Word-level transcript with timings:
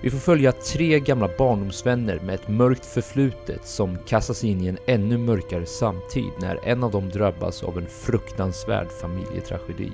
Vi 0.00 0.10
får 0.10 0.18
följa 0.18 0.52
tre 0.52 1.00
gamla 1.00 1.28
barndomsvänner 1.38 2.20
med 2.20 2.34
ett 2.34 2.48
mörkt 2.48 2.86
förflutet 2.86 3.66
som 3.66 3.98
kastas 4.06 4.44
in 4.44 4.60
i 4.60 4.66
en 4.66 4.78
ännu 4.86 5.18
mörkare 5.18 5.66
samtid 5.66 6.30
när 6.40 6.60
en 6.62 6.84
av 6.84 6.90
dem 6.90 7.08
drabbas 7.08 7.62
av 7.62 7.78
en 7.78 7.86
fruktansvärd 7.86 8.88
familjetragedi. 9.00 9.92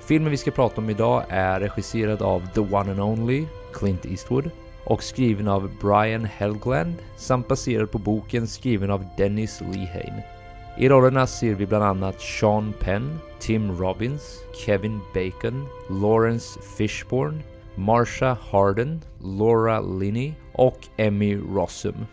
Filmen 0.00 0.30
vi 0.30 0.36
ska 0.36 0.50
prata 0.50 0.80
om 0.80 0.90
idag 0.90 1.24
är 1.28 1.60
regisserad 1.60 2.22
av 2.22 2.42
the 2.54 2.60
one 2.60 2.90
and 2.90 3.00
only 3.00 3.46
Clint 3.72 4.06
Eastwood 4.06 4.50
och 4.84 5.02
skriven 5.02 5.48
av 5.48 5.70
Brian 5.80 6.24
Helgeland 6.24 6.94
samt 7.16 7.48
baserad 7.48 7.90
på 7.90 7.98
boken 7.98 8.46
skriven 8.46 8.90
av 8.90 9.04
Dennis 9.16 9.60
Lehane. 9.60 10.24
I 10.78 10.88
rollerna 10.88 11.26
ser 11.26 11.54
vi 11.54 11.66
bland 11.66 11.84
annat 11.84 12.20
Sean 12.20 12.74
Penn, 12.80 13.18
Tim 13.38 13.78
Robbins, 13.78 14.38
Kevin 14.64 15.00
Bacon, 15.14 15.68
Lawrence 15.88 16.60
Fishburne, 16.76 17.42
Marsha 17.76 18.38
Harden, 18.50 19.00
Laura 19.20 19.80
Linney 19.80 20.32
och 20.52 20.78
Emmy 20.96 21.36
Rossum. 21.36 22.06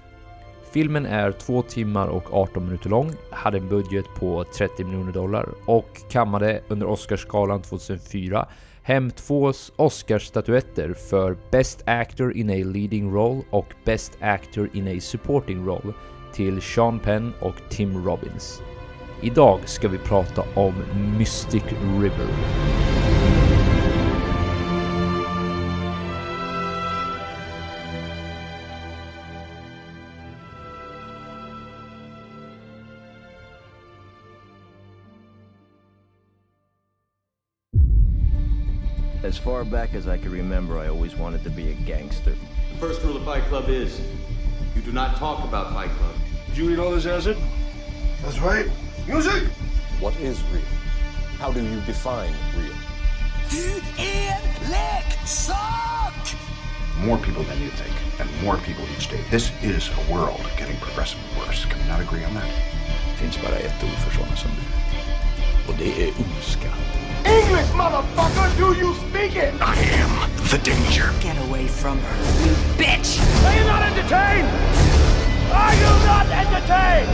Filmen 0.71 1.05
är 1.05 1.31
2 1.31 1.62
timmar 1.62 2.08
och 2.08 2.34
18 2.34 2.66
minuter 2.66 2.90
lång, 2.90 3.12
hade 3.31 3.58
en 3.58 3.70
budget 3.70 4.05
på 4.16 4.44
30 4.44 4.84
miljoner 4.84 5.12
dollar 5.12 5.49
och 5.66 6.02
kammade 6.09 6.62
under 6.68 6.88
Oscarsgalan 6.88 7.62
2004 7.62 8.48
hem 8.84 9.12
två 9.12 9.54
Oscarsstatyetter 9.76 10.94
för 10.94 11.38
Best 11.52 11.84
Actor 11.85 12.38
in 12.38 12.49
a 12.49 12.71
Leading 12.73 13.13
Role 13.13 13.41
och 13.49 13.73
Best 13.85 14.18
Actor 14.21 14.70
in 14.73 14.98
a 14.98 15.02
Supporting 15.02 15.66
Role 15.66 15.93
till 16.34 16.62
Sean 16.62 16.99
Penn 16.99 17.34
och 17.40 17.55
Tim 17.70 18.05
Robbins. 18.05 18.62
Idag 19.21 19.59
ska 19.66 19.88
vi 19.88 19.98
prata 19.98 20.43
om 20.55 20.73
Mystic 21.18 21.63
River. 22.02 22.27
Far 39.54 39.63
back 39.63 39.93
as 39.93 40.07
I 40.07 40.18
can 40.18 40.32
remember, 40.32 40.79
I 40.79 40.87
always 40.87 41.15
wanted 41.15 41.43
to 41.43 41.51
be 41.51 41.70
a 41.70 41.73
gangster. 41.85 42.32
The 42.71 42.79
first 42.79 43.04
rule 43.04 43.18
of 43.18 43.23
Fight 43.23 43.43
Club 43.43 43.70
is 43.70 44.01
you 44.76 44.82
do 44.82 44.91
not 44.91 45.15
talk 45.18 45.48
about 45.48 45.71
Fight 45.73 45.91
Club. 45.91 46.15
Did 46.48 46.57
you 46.57 46.71
eat 46.71 46.79
all 46.79 46.90
this 46.90 47.05
acid? 47.05 47.37
That's 48.23 48.40
right. 48.40 48.65
Music! 49.07 49.43
What 49.99 50.15
is 50.20 50.41
real? 50.51 50.63
How 51.37 51.51
do 51.51 51.62
you 51.62 51.79
define 51.82 52.34
real? 52.57 52.77
Du 53.51 53.65
är 54.01 54.41
leksak! 54.73 56.35
More 57.05 57.20
people 57.20 57.43
than 57.43 57.62
you 57.62 57.70
think, 57.70 57.93
and 58.20 58.27
more 58.43 58.57
people 58.57 58.85
each 58.98 59.07
day. 59.07 59.21
This 59.29 59.51
is 59.62 59.91
a 60.01 60.13
world 60.13 60.41
getting 60.57 60.77
progressively 60.77 61.29
worse. 61.38 61.63
Can 61.65 61.77
we 61.79 61.88
not 61.88 62.01
agree 62.01 62.26
on 62.26 62.34
that? 62.34 62.49
Det 63.12 63.17
finns 63.21 63.38
bara 63.38 63.57
ett 63.57 63.84
ord 63.84 63.98
för 64.03 64.12
sådana 64.17 64.35
som 64.35 64.51
du. 64.57 64.63
Och 65.72 65.78
det 65.78 66.03
är 66.03 66.13
ondska. 66.17 66.72
English, 67.25 67.68
motherfucker! 67.69 68.57
Do 68.57 68.74
you 68.78 68.94
speak 68.96 69.35
it? 69.35 69.53
I 69.62 69.75
am 69.75 70.29
the 70.50 70.57
danger. 70.59 71.12
Get 71.22 71.38
away 71.47 71.68
from 71.68 72.00
her, 72.00 72.18
you 72.46 72.53
bitch! 72.78 73.19
Are 73.46 73.56
you 73.57 73.66
not 73.66 73.81
entertained? 73.84 74.50
Are 75.51 75.75
you 75.75 75.91
not 76.06 76.28
entertained? 76.28 77.09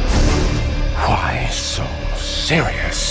Why 0.95 1.47
so 1.51 1.85
serious? 2.15 3.08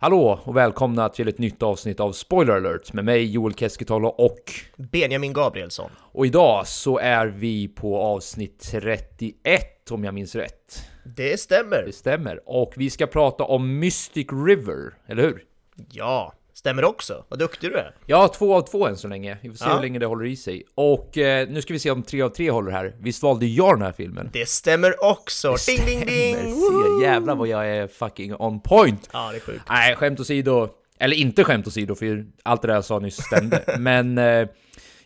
Hallå 0.00 0.40
och 0.44 0.56
välkomna 0.56 1.08
till 1.08 1.28
ett 1.28 1.38
nytt 1.38 1.62
avsnitt 1.62 2.00
av 2.00 2.12
Spoiler 2.12 2.52
alert 2.54 2.92
med 2.92 3.04
mig 3.04 3.30
Joel 3.30 3.54
Keskitalo 3.54 4.08
och 4.08 4.52
Benjamin 4.76 5.32
Gabrielsson. 5.32 5.90
och 6.12 6.26
idag 6.26 6.66
så 6.66 6.98
är 6.98 7.26
vi 7.26 7.68
på 7.68 7.98
avsnitt 7.98 8.68
31 8.70 9.90
om 9.90 10.04
jag 10.04 10.14
minns 10.14 10.34
rätt. 10.34 10.82
Det 11.16 11.40
stämmer. 11.40 11.82
Det 11.86 11.92
stämmer. 11.92 12.40
Och 12.46 12.72
vi 12.76 12.90
ska 12.90 13.06
prata 13.06 13.44
om 13.44 13.78
Mystic 13.78 14.26
River, 14.46 14.94
eller 15.06 15.22
hur? 15.22 15.44
Ja, 15.90 16.32
stämmer 16.58 16.84
också. 16.84 17.24
Vad 17.28 17.38
duktig 17.38 17.70
du 17.70 17.76
är. 17.76 17.94
Ja, 18.06 18.28
två 18.28 18.54
av 18.54 18.60
två 18.62 18.86
än 18.86 18.96
så 18.96 19.08
länge. 19.08 19.38
Vi 19.42 19.48
får 19.48 19.56
se 19.56 19.64
Ja. 19.64 19.74
hur 19.74 19.80
länge 19.82 19.98
det 19.98 20.06
håller 20.06 20.26
i 20.26 20.36
sig. 20.36 20.64
Och 20.74 21.18
eh, 21.18 21.48
nu 21.48 21.62
ska 21.62 21.72
vi 21.72 21.78
se 21.78 21.90
om 21.90 22.02
tre 22.02 22.22
av 22.22 22.28
tre 22.28 22.50
håller 22.50 22.70
här. 22.72 22.94
Visst 23.00 23.22
valde 23.22 23.46
jag 23.46 23.74
den 23.76 23.82
här 23.82 23.92
filmen? 23.92 24.30
Det 24.32 24.48
stämmer 24.48 25.04
också. 25.04 25.54
Ding, 25.66 25.86
ding, 25.86 26.06
ding! 26.06 26.34
Stämmer. 26.36 26.98
Se, 27.00 27.04
jävlar 27.04 27.34
vad 27.34 27.48
jag 27.48 27.68
är 27.70 27.86
fucking 27.86 28.34
on 28.34 28.60
point! 28.60 29.08
Ja, 29.12 29.30
det 29.30 29.36
är 29.36 29.40
sjukt. 29.40 29.62
Nej, 29.68 29.96
skämt 29.96 30.20
åsido. 30.20 30.68
Eller 31.00 31.16
inte 31.16 31.44
skämt 31.44 31.66
åsido, 31.66 31.94
för 31.94 32.26
allt 32.42 32.62
det 32.62 32.68
där 32.68 32.74
jag 32.74 32.84
sa 32.84 32.98
nyss 32.98 33.16
stämde. 33.22 33.64
Men 33.78 34.18
eh, 34.18 34.48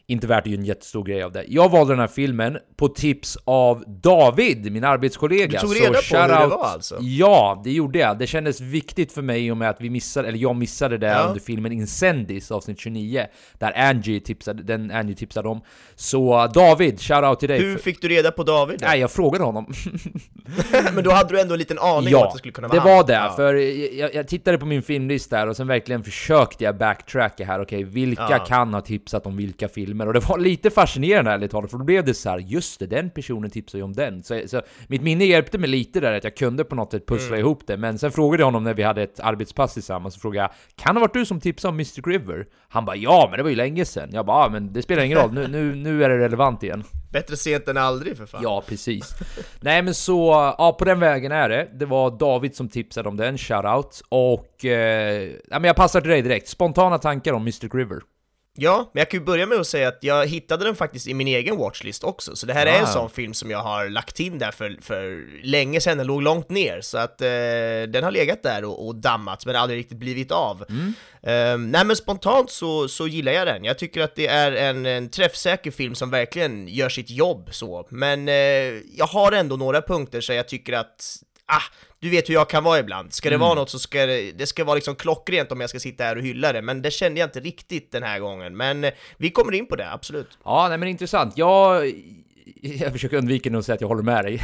inte 0.06 0.26
värt 0.26 0.40
att 0.44 0.46
göra 0.50 0.60
en 0.60 0.64
jättestor 0.66 1.04
grej 1.04 1.22
av 1.22 1.32
det. 1.32 1.44
Jag 1.48 1.68
valde 1.70 1.92
den 1.92 2.00
här 2.00 2.06
filmen 2.06 2.58
på 2.76 2.88
tips 2.88 3.38
av 3.44 3.84
David, 3.86 4.72
min 4.72 4.84
arbetskollega. 4.84 5.46
Du 5.46 5.58
tog 5.58 5.68
Så 5.68 5.74
reda 5.74 5.92
på 6.28 6.32
hur 6.34 6.40
det 6.40 6.46
var 6.56 6.64
alltså? 6.64 6.96
Ja, 7.00 7.60
det 7.64 7.72
gjorde 7.72 7.98
jag. 7.98 8.18
Det 8.18 8.26
kändes 8.26 8.60
viktigt 8.60 9.12
för 9.12 9.22
mig 9.22 9.46
i 9.46 9.50
och 9.50 9.56
med 9.56 9.70
att 9.70 9.80
vi 9.80 9.90
missade, 9.90 10.28
eller 10.28 10.38
jag 10.38 10.56
missade 10.56 10.98
det 10.98 11.06
Ja. 11.06 11.20
under 11.22 11.40
filmen 11.40 11.72
Incendis 11.72 12.50
avsnitt 12.50 12.80
29. 12.80 13.26
Där 13.58 13.72
Angie 13.88 14.20
tipsade, 14.20 14.62
den 14.62 14.90
Angie 14.90 15.14
tipsade 15.16 15.48
om. 15.48 15.60
Så 15.94 16.46
David, 16.54 16.98
shout-out 16.98 17.34
till 17.36 17.48
dig. 17.48 17.58
Hur 17.62 17.76
fick 17.78 18.02
du 18.02 18.08
reda 18.08 18.30
på 18.30 18.42
David? 18.42 18.78
Nej, 18.80 19.00
jag 19.00 19.10
frågade 19.10 19.44
honom. 19.44 19.72
Men 20.94 21.04
då 21.04 21.10
hade 21.10 21.34
du 21.34 21.40
ändå 21.40 21.52
en 21.54 21.58
liten 21.58 21.78
aning 21.78 22.16
om 22.16 22.22
att 22.22 22.32
det 22.32 22.38
skulle 22.38 22.52
kunna 22.52 22.68
vara 22.68 22.78
det 22.80 22.84
var 22.88 22.96
han. 22.96 23.06
det. 23.06 23.12
Ja. 23.12 23.32
För 23.36 23.54
jag, 23.98 24.14
jag 24.14 24.28
tittade 24.28 24.58
på 24.58 24.66
min 24.66 24.82
filmlista 24.82 25.36
här 25.36 25.46
och 25.48 25.56
sen 25.56 25.66
verkligen 25.66 26.04
försökte 26.04 26.64
jag 26.64 26.76
backtracka 26.78 27.44
här. 27.44 27.60
Okej, 27.62 27.84
vilka 27.84 28.26
Ja. 28.30 28.38
kan 28.38 28.74
ha 28.74 28.80
tipsat 28.80 29.26
om 29.26 29.36
vilka 29.36 29.68
filmer? 29.68 29.91
Och 30.00 30.12
det 30.12 30.28
var 30.28 30.38
lite 30.38 30.70
fascinerande 30.70 31.30
ärligt 31.30 31.50
talat, 31.50 31.70
för 31.70 31.78
då 31.78 31.84
blev 31.84 32.04
det 32.04 32.14
så 32.14 32.30
här, 32.30 32.38
just 32.38 32.80
det, 32.80 32.86
den 32.86 33.10
personen 33.10 33.50
tipsade 33.50 33.78
ju 33.78 33.84
om 33.84 33.92
den. 33.92 34.22
Så, 34.22 34.40
så 34.46 34.62
mitt 34.86 35.02
minne 35.02 35.24
hjälpte 35.24 35.58
mig 35.58 35.68
lite 35.70 36.00
där, 36.00 36.12
att 36.12 36.24
jag 36.24 36.36
kunde 36.36 36.64
på 36.64 36.74
något 36.74 36.90
sätt 36.90 37.06
pussla 37.06 37.28
Mm. 37.36 37.40
ihop 37.40 37.66
det. 37.66 37.76
Men 37.76 37.98
sen 37.98 38.12
frågade 38.12 38.40
jag 38.40 38.46
honom 38.46 38.64
när 38.64 38.74
vi 38.74 38.82
hade 38.82 39.02
ett 39.02 39.20
arbetspass 39.20 39.74
tillsammans, 39.74 40.14
så 40.14 40.20
frågade 40.20 40.42
jag, 40.42 40.50
kan 40.84 40.94
det 40.94 41.00
ha 41.00 41.06
varit 41.06 41.14
du 41.14 41.26
som 41.26 41.40
tipsade 41.40 41.70
om 41.70 41.76
Mystic 41.76 42.06
River? 42.06 42.46
Han 42.68 42.84
bara, 42.84 42.96
ja, 42.96 43.26
men 43.30 43.36
det 43.36 43.42
var 43.42 43.50
ju 43.50 43.56
länge 43.56 43.84
sedan. 43.84 44.08
Jag 44.12 44.26
bara, 44.26 44.44
ja, 44.44 44.48
men 44.48 44.72
det 44.72 44.82
spelar 44.82 45.02
ingen 45.02 45.18
roll, 45.18 45.32
nu, 45.32 45.48
nu, 45.48 45.74
nu 45.74 46.04
är 46.04 46.08
det 46.08 46.18
relevant 46.18 46.62
igen. 46.62 46.84
Bättre 47.12 47.36
sent 47.36 47.68
än 47.68 47.76
aldrig 47.76 48.16
för 48.16 48.26
fan. 48.26 48.40
Ja, 48.42 48.62
precis. 48.68 49.14
Nej 49.60 49.82
men 49.82 49.94
så, 49.94 50.54
ja 50.58 50.76
på 50.78 50.84
den 50.84 51.00
vägen 51.00 51.32
är 51.32 51.48
det. 51.48 51.68
Det 51.74 51.86
var 51.86 52.10
David 52.18 52.56
som 52.56 52.68
tipsade 52.68 53.08
om 53.08 53.16
den, 53.16 53.38
shoutout. 53.38 54.02
Och, 54.08 54.64
eh, 54.64 55.22
ja, 55.50 55.58
men 55.58 55.64
jag 55.64 55.76
passar 55.76 56.00
till 56.00 56.10
dig 56.10 56.22
direkt. 56.22 56.48
Spontana 56.48 56.98
tankar 56.98 57.32
om 57.32 57.44
Mystic 57.44 57.74
River. 57.74 58.00
Ja, 58.54 58.90
men 58.92 59.00
jag 59.00 59.10
kan 59.10 59.20
ju 59.20 59.26
börja 59.26 59.46
med 59.46 59.58
att 59.58 59.66
säga 59.66 59.88
att 59.88 59.98
jag 60.00 60.26
hittade 60.26 60.64
den 60.64 60.74
faktiskt 60.76 61.06
i 61.06 61.14
min 61.14 61.28
egen 61.28 61.56
watchlist 61.56 62.04
också, 62.04 62.36
så 62.36 62.46
det 62.46 62.52
här 62.52 62.66
är 62.66 62.80
en 62.80 62.86
sån 62.86 63.10
film 63.10 63.34
som 63.34 63.50
jag 63.50 63.58
har 63.58 63.88
lagt 63.88 64.20
in 64.20 64.38
där 64.38 64.50
för, 64.50 64.76
för 64.80 65.26
länge 65.42 65.80
sedan, 65.80 65.98
den 65.98 66.06
låg 66.06 66.22
långt 66.22 66.50
ner, 66.50 66.80
så 66.80 66.98
att 66.98 67.20
eh, 67.20 67.26
den 67.88 68.04
har 68.04 68.10
legat 68.10 68.42
där 68.42 68.64
och, 68.64 68.86
och 68.86 68.94
dammat, 68.94 69.46
men 69.46 69.56
aldrig 69.56 69.78
riktigt 69.78 69.98
blivit 69.98 70.30
av. 70.30 70.64
Eh, 71.22 71.58
nej 71.58 71.84
men 71.84 71.96
spontant 71.96 72.50
så, 72.50 72.88
så 72.88 73.08
gillar 73.08 73.32
jag 73.32 73.46
den, 73.46 73.64
jag 73.64 73.78
tycker 73.78 74.00
att 74.00 74.14
det 74.14 74.26
är 74.26 74.52
en, 74.52 74.86
en 74.86 75.08
träffsäker 75.10 75.70
film 75.70 75.94
som 75.94 76.10
verkligen 76.10 76.68
gör 76.68 76.88
sitt 76.88 77.10
jobb 77.10 77.48
så, 77.52 77.86
men 77.88 78.28
eh, 78.28 78.34
jag 78.96 79.06
har 79.06 79.32
ändå 79.32 79.56
några 79.56 79.82
punkter 79.82 80.20
så 80.20 80.32
jag 80.32 80.48
tycker 80.48 80.72
att 80.72 81.22
Ah, 81.54 81.62
du 82.00 82.10
vet 82.10 82.28
hur 82.28 82.34
jag 82.34 82.50
kan 82.50 82.64
vara 82.64 82.78
ibland. 82.78 83.12
Ska 83.12 83.30
det 83.30 83.36
vara 83.36 83.54
något 83.54 83.70
så 83.70 83.78
ska 83.78 84.06
det, 84.06 84.32
det 84.32 84.46
ska 84.46 84.64
vara 84.64 84.74
liksom 84.74 84.94
klockrent 84.94 85.52
om 85.52 85.60
jag 85.60 85.70
ska 85.70 85.78
sitta 85.78 86.04
här 86.04 86.16
och 86.16 86.22
hylla 86.22 86.52
det, 86.52 86.62
men 86.62 86.82
det 86.82 86.90
kände 86.90 87.20
jag 87.20 87.26
inte 87.26 87.40
riktigt 87.40 87.92
den 87.92 88.02
här 88.02 88.18
gången. 88.18 88.56
Men 88.56 88.84
eh, 88.84 88.90
vi 89.16 89.30
kommer 89.30 89.52
in 89.52 89.66
på 89.66 89.76
det, 89.76 89.92
absolut. 89.92 90.38
Ja, 90.44 90.68
nej 90.68 90.78
men 90.78 90.88
intressant. 90.88 91.38
Jag, 91.38 91.92
jag 92.62 92.92
försöker 92.92 93.16
undvika 93.16 93.50
nu 93.50 93.58
att 93.58 93.64
säga 93.64 93.74
att 93.74 93.80
jag 93.80 93.88
håller 93.88 94.02
med 94.02 94.24
dig. 94.24 94.42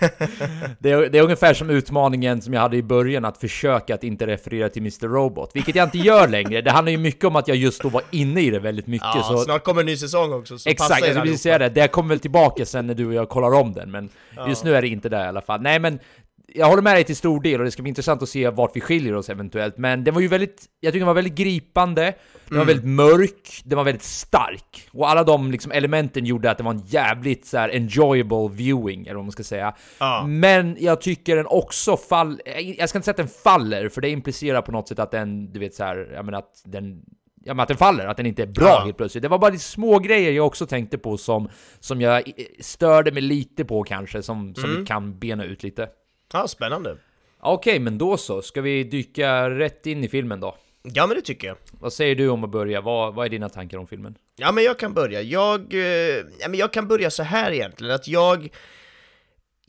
det, 0.78 0.90
är, 0.90 1.08
det 1.08 1.18
är 1.18 1.22
ungefär 1.22 1.54
som 1.54 1.70
utmaningen 1.70 2.42
som 2.42 2.54
jag 2.54 2.60
hade 2.60 2.76
i 2.76 2.82
början, 2.82 3.24
att 3.24 3.38
försöka 3.38 3.94
att 3.94 4.04
inte 4.04 4.26
referera 4.26 4.68
till 4.68 4.82
Mr. 4.82 5.08
Robot, 5.08 5.50
vilket 5.54 5.74
jag 5.74 5.86
inte 5.86 5.98
gör 5.98 6.28
längre. 6.28 6.60
Det 6.60 6.70
handlar 6.70 6.92
ju 6.92 6.98
mycket 6.98 7.24
om 7.24 7.36
att 7.36 7.48
jag 7.48 7.56
just 7.56 7.82
då 7.82 7.88
var 7.88 8.02
inne 8.10 8.40
i 8.40 8.50
det 8.50 8.58
väldigt 8.58 8.86
mycket. 8.86 9.08
Ja, 9.14 9.22
så 9.22 9.38
snart 9.38 9.64
kommer 9.64 9.80
en 9.80 9.86
ny 9.86 9.96
säsong 9.96 10.32
också, 10.32 10.58
så 10.58 10.68
Exakt, 10.68 10.90
jag 10.90 11.08
skulle 11.08 11.20
precis 11.20 11.42
säga 11.42 11.58
det. 11.58 11.68
Det 11.68 11.88
kommer 11.88 12.08
väl 12.08 12.20
tillbaka 12.20 12.66
sen 12.66 12.86
när 12.86 12.94
du 12.94 13.06
och 13.06 13.14
jag 13.14 13.28
kollar 13.28 13.52
om 13.52 13.72
den, 13.72 13.90
men 13.90 14.08
just 14.48 14.64
nu 14.64 14.76
är 14.76 14.82
det 14.82 14.88
inte 14.88 15.08
det 15.08 15.16
i 15.16 15.26
alla 15.26 15.40
fall. 15.40 15.60
Nej 15.62 15.78
men, 15.78 15.98
jag 16.54 16.66
håller 16.66 16.82
med 16.82 16.94
dig 16.96 17.04
till 17.04 17.16
stor 17.16 17.40
del 17.40 17.60
och 17.60 17.64
det 17.64 17.70
ska 17.70 17.82
bli 17.82 17.88
intressant 17.88 18.22
att 18.22 18.28
se 18.28 18.50
vart 18.50 18.76
vi 18.76 18.80
skiljer 18.80 19.14
oss 19.14 19.28
eventuellt, 19.30 19.78
men 19.78 20.04
den 20.04 20.14
var 20.14 20.20
ju 20.20 20.28
väldigt, 20.28 20.64
jag 20.80 20.92
tycker 20.92 21.00
den 21.00 21.06
var 21.06 21.14
väldigt 21.14 21.34
gripande, 21.34 22.14
den 22.48 22.58
var 22.58 22.64
väldigt 22.64 22.86
mörk, 22.86 23.62
den 23.64 23.76
var 23.76 23.84
väldigt 23.84 24.02
stark, 24.02 24.88
och 24.92 25.10
alla 25.10 25.24
de 25.24 25.50
liksom 25.50 25.72
elementen 25.72 26.24
gjorde 26.24 26.50
att 26.50 26.58
det 26.58 26.64
var 26.64 26.70
en 26.70 26.82
jävligt 26.86 27.46
så 27.46 27.58
här 27.58 27.68
enjoyable 27.68 28.48
viewing, 28.52 29.06
eller 29.06 29.14
vad 29.16 29.24
man 29.24 29.32
ska 29.32 29.42
säga. 29.42 29.74
Ja. 29.98 30.26
Men 30.26 30.76
jag 30.80 31.00
tycker 31.00 31.36
den 31.36 31.46
också 31.46 31.96
fall, 31.96 32.40
jag 32.78 32.88
ska 32.88 32.98
inte 32.98 33.04
säga 33.04 33.12
att 33.12 33.16
den 33.16 33.28
faller, 33.28 33.88
för 33.88 34.00
det 34.00 34.08
implicerar 34.08 34.62
på 34.62 34.72
något 34.72 34.88
sätt 34.88 34.98
att 34.98 35.10
den, 35.10 35.52
du 35.52 35.60
vet 35.60 35.74
så 35.74 35.84
här, 35.84 36.10
jag 36.14 36.24
menar 36.24 36.38
att 36.38 36.62
den 36.64 37.02
Ja 37.44 37.54
men 37.54 37.62
att 37.62 37.68
den 37.68 37.76
faller, 37.76 38.06
att 38.06 38.16
den 38.16 38.26
inte 38.26 38.42
är 38.42 38.46
bra 38.46 38.66
Ja. 38.68 38.84
helt 38.84 38.96
plötsligt. 38.96 39.22
Det 39.22 39.28
var 39.28 39.38
bara 39.38 39.50
lite 39.50 39.64
små 39.64 39.98
grejer 39.98 40.32
jag 40.32 40.46
också 40.46 40.66
tänkte 40.66 40.98
på 40.98 41.16
som, 41.16 41.48
som 41.78 42.00
jag 42.00 42.16
eh, 42.28 42.44
störde 42.60 43.12
mig 43.12 43.22
lite 43.22 43.64
på 43.64 43.82
kanske, 43.82 44.22
som, 44.22 44.54
som 44.54 44.76
vi 44.76 44.86
kan 44.86 45.18
bena 45.18 45.44
ut 45.44 45.62
lite. 45.62 45.88
Ja, 46.32 46.48
spännande. 46.48 46.96
Okej, 47.40 47.78
men 47.78 47.98
då 47.98 48.16
så. 48.16 48.42
Ska 48.42 48.60
vi 48.60 48.84
dyka 48.84 49.50
rätt 49.50 49.86
in 49.86 50.04
i 50.04 50.08
filmen 50.08 50.40
då? 50.40 50.56
Ja 50.82 51.06
men 51.06 51.16
det 51.16 51.22
tycker 51.22 51.48
jag. 51.48 51.56
Vad 51.70 51.92
säger 51.92 52.14
du 52.14 52.28
om 52.28 52.44
att 52.44 52.50
börja? 52.50 52.80
Vad, 52.80 53.14
vad 53.14 53.26
är 53.26 53.30
dina 53.30 53.48
tankar 53.48 53.78
om 53.78 53.86
filmen? 53.86 54.14
Ja 54.36 54.52
men 54.52 54.64
jag 54.64 54.78
kan 54.78 54.94
börja. 54.94 55.22
Jag, 55.22 55.74
eh, 55.74 55.80
ja, 56.40 56.48
men 56.48 56.54
jag 56.54 56.72
kan 56.72 56.88
börja 56.88 57.10
så 57.10 57.22
här 57.22 57.52
egentligen, 57.52 57.94
att 57.94 58.08
jag 58.08 58.50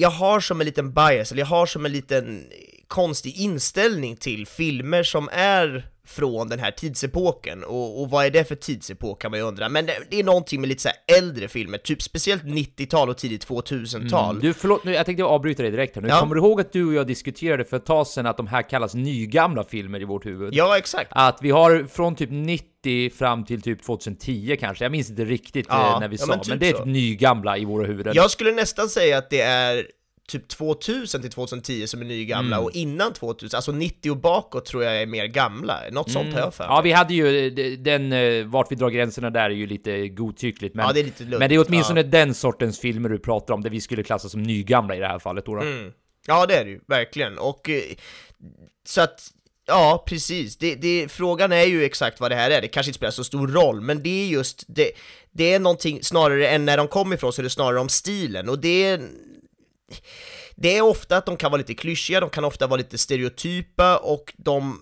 jag 0.01 0.09
har 0.09 0.39
som 0.39 0.61
en 0.61 0.65
liten 0.65 0.93
bias, 0.93 1.31
eller 1.31 1.41
jag 1.41 1.47
har 1.47 1.65
som 1.65 1.85
en 1.85 1.91
liten 1.91 2.47
konstig 2.87 3.35
inställning 3.37 4.15
till 4.15 4.47
filmer 4.47 5.03
som 5.03 5.29
är 5.31 5.89
från 6.03 6.50
den 6.50 6.59
här 6.59 6.71
tidsepoken, 6.71 7.63
och, 7.63 8.01
och 8.01 8.09
vad 8.09 8.25
är 8.25 8.30
det 8.30 8.48
för 8.48 8.56
tidsepok 8.56 9.21
kan 9.21 9.31
man 9.31 9.39
ju 9.39 9.45
undra, 9.45 9.69
men 9.69 9.86
det, 9.86 9.94
det 10.09 10.19
är 10.19 10.24
någonting 10.24 10.62
med 10.62 10.68
lite 10.68 10.81
så 10.81 10.89
äldre 11.18 11.48
filmer, 11.48 11.77
typ 11.77 12.01
speciellt 12.01 12.44
90-tal 12.44 13.09
och 13.09 13.18
tidigt 13.18 13.48
2000-tal. 13.48 14.30
Mm. 14.30 14.42
Du, 14.42 14.53
förlåt, 14.53 14.83
nu, 14.83 14.94
jag 14.94 15.06
tänkte 15.06 15.24
avbryta 15.24 15.63
dig 15.63 15.71
direkt 15.71 15.95
här 15.95 16.01
nu. 16.01 16.07
Ja. 16.07 16.19
Kommer 16.19 16.36
du 16.36 16.42
ihåg 16.42 16.62
att 16.62 16.74
du 16.74 16.88
och 16.88 16.94
jag 16.94 17.07
diskuterade 17.07 17.65
för 17.65 17.77
ett 17.77 17.86
tag 17.86 18.07
sedan 18.07 18.25
att 18.25 18.38
de 18.38 18.48
här 18.48 18.69
kallas 18.69 18.94
nygamla 18.94 19.63
filmer 19.63 20.01
i 20.01 20.06
vårt 20.06 20.25
huvud? 20.25 20.53
Ja, 20.53 20.77
exakt. 20.77 21.12
Att 21.12 21.39
vi 21.42 21.51
har 21.51 21.88
från 21.89 22.15
typ 22.15 22.30
90 22.31 23.09
fram 23.09 23.45
till 23.45 23.62
typ 23.62 23.83
2010 23.83 24.57
kanske, 24.59 24.86
jag 24.86 24.92
minns 24.92 25.09
inte 25.09 25.25
riktigt 25.25 25.65
Ja, 25.69 25.94
eh, 25.94 26.00
när 26.00 26.07
vi 26.07 26.15
ja, 26.15 26.25
sa, 26.25 26.27
men 26.27 26.38
men, 26.38 26.45
typ 26.45 26.59
det 26.59 26.69
är 26.69 26.74
typ 26.74 26.86
nygamla 26.86 27.57
i 27.57 27.65
våra 27.65 27.86
huvuden. 27.86 28.13
Jag 28.15 28.31
skulle 28.31 28.51
nästan 28.51 28.89
säga 28.89 29.18
att 29.18 29.30
det 29.30 29.42
är 29.42 29.88
typ 30.27 30.47
2000 30.47 31.21
till 31.21 31.31
2010 31.31 31.88
som 31.88 32.01
är 32.01 32.06
nygamla, 32.06 32.56
Mm. 32.56 32.65
och 32.65 32.71
innan 32.75 33.13
2000, 33.13 33.57
alltså 33.57 33.71
90 33.71 34.12
och 34.12 34.18
bakåt 34.18 34.65
tror 34.65 34.83
jag 34.83 35.01
är 35.01 35.06
mer 35.06 35.25
gamla, 35.25 35.79
något 35.91 36.12
sånt 36.12 36.33
har 36.33 36.39
jag 36.39 36.53
för 36.53 36.63
mig. 36.63 36.68
Mm. 36.68 36.75
Ja, 36.75 36.81
vi 36.81 36.91
hade 36.91 37.13
ju 37.13 37.47
eh, 37.47 37.79
den, 37.79 38.13
eh, 38.13 38.45
vart 38.45 38.71
vi 38.71 38.75
drar 38.75 38.89
gränserna 38.89 39.29
där 39.29 39.44
är 39.44 39.50
ju 39.50 39.68
lite 39.68 40.07
godtyckligt, 40.07 40.75
men, 40.75 40.85
Ja, 40.85 40.94
det 40.94 41.00
är 41.00 41.03
lite 41.03 41.23
men 41.23 41.50
det 41.50 41.56
är 41.56 41.65
åtminstone 41.68 42.01
ja. 42.01 42.07
den 42.07 42.33
sortens 42.33 42.79
filmer 42.79 43.09
du 43.09 43.19
pratar 43.19 43.53
om, 43.53 43.62
där 43.63 43.69
vi 43.69 43.81
skulle 43.81 44.03
klassa 44.03 44.29
som 44.29 44.44
nygamla 44.44 44.95
i 44.95 45.00
det 45.00 45.07
här 45.07 45.19
fallet 45.19 45.45
då. 45.45 45.56
då. 45.56 45.62
Mm. 45.62 45.91
Ja, 46.27 46.45
det 46.45 46.56
är 46.56 46.65
det 46.65 46.71
ju, 46.71 46.79
verkligen. 46.88 47.38
Och 47.38 47.69
eh, 47.69 47.81
så 48.88 49.01
att, 49.01 49.27
ja, 49.67 50.03
precis. 50.07 50.57
Det, 50.57 50.75
det, 50.75 51.12
frågan 51.12 51.51
är 51.51 51.63
ju 51.65 51.83
exakt 51.83 52.19
vad 52.19 52.31
det 52.31 52.35
här 52.35 52.51
är. 52.51 52.62
Det 52.62 52.67
kanske 52.67 52.89
inte 52.89 52.97
spelar 52.97 53.12
så 53.12 53.24
stor 53.24 53.47
roll, 53.47 53.81
men 53.81 54.03
det 54.03 54.24
är 54.24 54.27
just 54.27 54.63
det. 54.67 54.91
Det 55.31 55.53
är 55.53 55.59
någonting 55.59 56.03
snarare 56.03 56.47
än 56.47 56.65
när 56.65 56.77
de 56.77 56.88
kom 56.88 57.13
ifrån, 57.13 57.33
så 57.33 57.41
är 57.41 57.44
det 57.44 57.50
snarare 57.50 57.79
om 57.79 57.89
stilen. 57.89 58.50
Och 58.50 58.59
det 58.59 58.83
är 58.83 59.01
det 60.55 60.77
är 60.77 60.81
ofta 60.81 61.17
att 61.17 61.25
de 61.25 61.38
kan 61.38 61.51
vara 61.51 61.57
lite 61.57 61.73
klyschiga, 61.73 62.19
de 62.19 62.29
kan 62.29 62.45
ofta 62.45 62.67
vara 62.67 62.77
lite 62.77 62.97
stereotypa 62.97 63.97
och 63.97 64.33
de, 64.38 64.81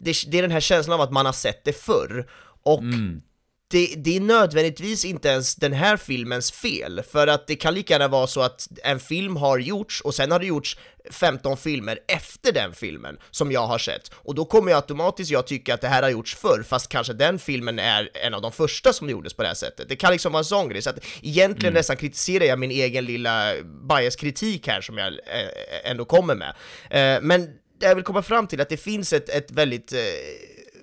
det, 0.00 0.14
det 0.26 0.38
är 0.38 0.42
den 0.42 0.50
här 0.50 0.60
känslan 0.60 0.94
av 0.94 1.00
att 1.00 1.12
man 1.12 1.26
har 1.26 1.32
sett 1.32 1.64
det 1.64 1.72
förr. 1.72 2.30
Och 2.62 2.82
mm 2.82 3.22
det, 3.70 3.94
det 3.96 4.16
är 4.16 4.20
nödvändigtvis 4.20 5.04
inte 5.04 5.28
ens 5.28 5.54
den 5.54 5.72
här 5.72 5.96
filmens 5.96 6.52
fel, 6.52 7.02
för 7.10 7.26
att 7.26 7.46
det 7.46 7.56
kan 7.56 7.74
lika 7.74 7.94
gärna 7.94 8.08
vara 8.08 8.26
så 8.26 8.40
att 8.40 8.68
en 8.84 9.00
film 9.00 9.36
har 9.36 9.58
gjorts 9.58 10.00
och 10.00 10.14
sen 10.14 10.30
har 10.30 10.38
det 10.38 10.46
gjorts 10.46 10.78
15 11.10 11.56
filmer 11.56 11.98
efter 12.08 12.52
den 12.52 12.74
filmen 12.74 13.18
som 13.30 13.52
jag 13.52 13.66
har 13.66 13.78
sett. 13.78 14.10
Och 14.14 14.34
då 14.34 14.44
kommer 14.44 14.70
jag 14.70 14.76
automatiskt 14.76 15.30
jag 15.30 15.46
tycka 15.46 15.74
att 15.74 15.80
det 15.80 15.88
här 15.88 16.02
har 16.02 16.10
gjorts 16.10 16.36
förr, 16.36 16.62
fast 16.68 16.88
kanske 16.88 17.12
den 17.12 17.38
filmen 17.38 17.78
är 17.78 18.10
en 18.14 18.34
av 18.34 18.42
de 18.42 18.52
första 18.52 18.92
som 18.92 19.10
gjordes 19.10 19.34
på 19.34 19.42
det 19.42 19.48
här 19.48 19.54
sättet. 19.54 19.88
Det 19.88 19.96
kan 19.96 20.12
liksom 20.12 20.32
vara 20.32 20.40
en 20.40 20.44
sån 20.44 20.68
grej, 20.68 20.82
så 20.82 20.90
att 20.90 21.04
egentligen 21.22 21.74
nästan 21.74 21.96
kritiserar 21.96 22.44
jag 22.44 22.58
min 22.58 22.70
egen 22.70 23.04
lilla 23.04 23.52
bias-kritik 23.88 24.66
här 24.66 24.80
som 24.80 24.98
jag 24.98 25.12
eh, 25.12 25.90
ändå 25.90 26.04
kommer 26.04 26.34
med. 26.34 26.54
Eh, 26.90 27.22
Men 27.22 27.48
det 27.80 27.86
jag 27.86 27.94
vill 27.94 28.04
komma 28.04 28.22
fram 28.22 28.46
till 28.46 28.60
att 28.60 28.68
det 28.68 28.76
finns 28.76 29.12
ett, 29.12 29.28
ett 29.28 29.50
väldigt 29.50 29.92
eh, 29.92 29.98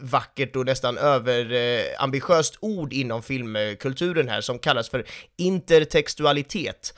vackert 0.05 0.55
och 0.55 0.65
nästan 0.65 0.97
överambitiöst 0.97 2.57
ord 2.59 2.93
inom 2.93 3.23
filmkulturen 3.23 4.29
här 4.29 4.41
som 4.41 4.59
kallas 4.59 4.89
för 4.89 5.05
intertextualitet. 5.37 6.93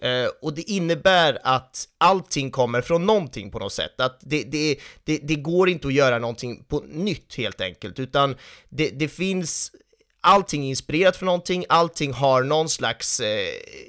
Eh, 0.00 0.30
och 0.42 0.54
det 0.54 0.70
innebär 0.70 1.38
att 1.42 1.88
allting 1.98 2.50
kommer 2.50 2.80
från 2.80 3.06
någonting 3.06 3.50
på 3.50 3.58
något 3.58 3.72
sätt. 3.72 4.00
Att 4.00 4.18
det, 4.20 4.42
det, 4.42 4.76
det, 5.04 5.18
det 5.22 5.34
går 5.34 5.68
inte 5.68 5.88
att 5.88 5.94
göra 5.94 6.18
någonting 6.18 6.64
på 6.68 6.84
nytt 6.88 7.34
helt 7.34 7.60
enkelt, 7.60 7.98
utan 7.98 8.36
det, 8.68 8.88
det 8.88 9.08
finns 9.08 9.72
allting 10.20 10.64
är 10.64 10.68
inspirerat 10.68 11.16
från 11.16 11.26
någonting, 11.26 11.64
allting 11.68 12.12
har 12.12 12.42
någon 12.42 12.68
slags, 12.68 13.20
eh, 13.20 13.48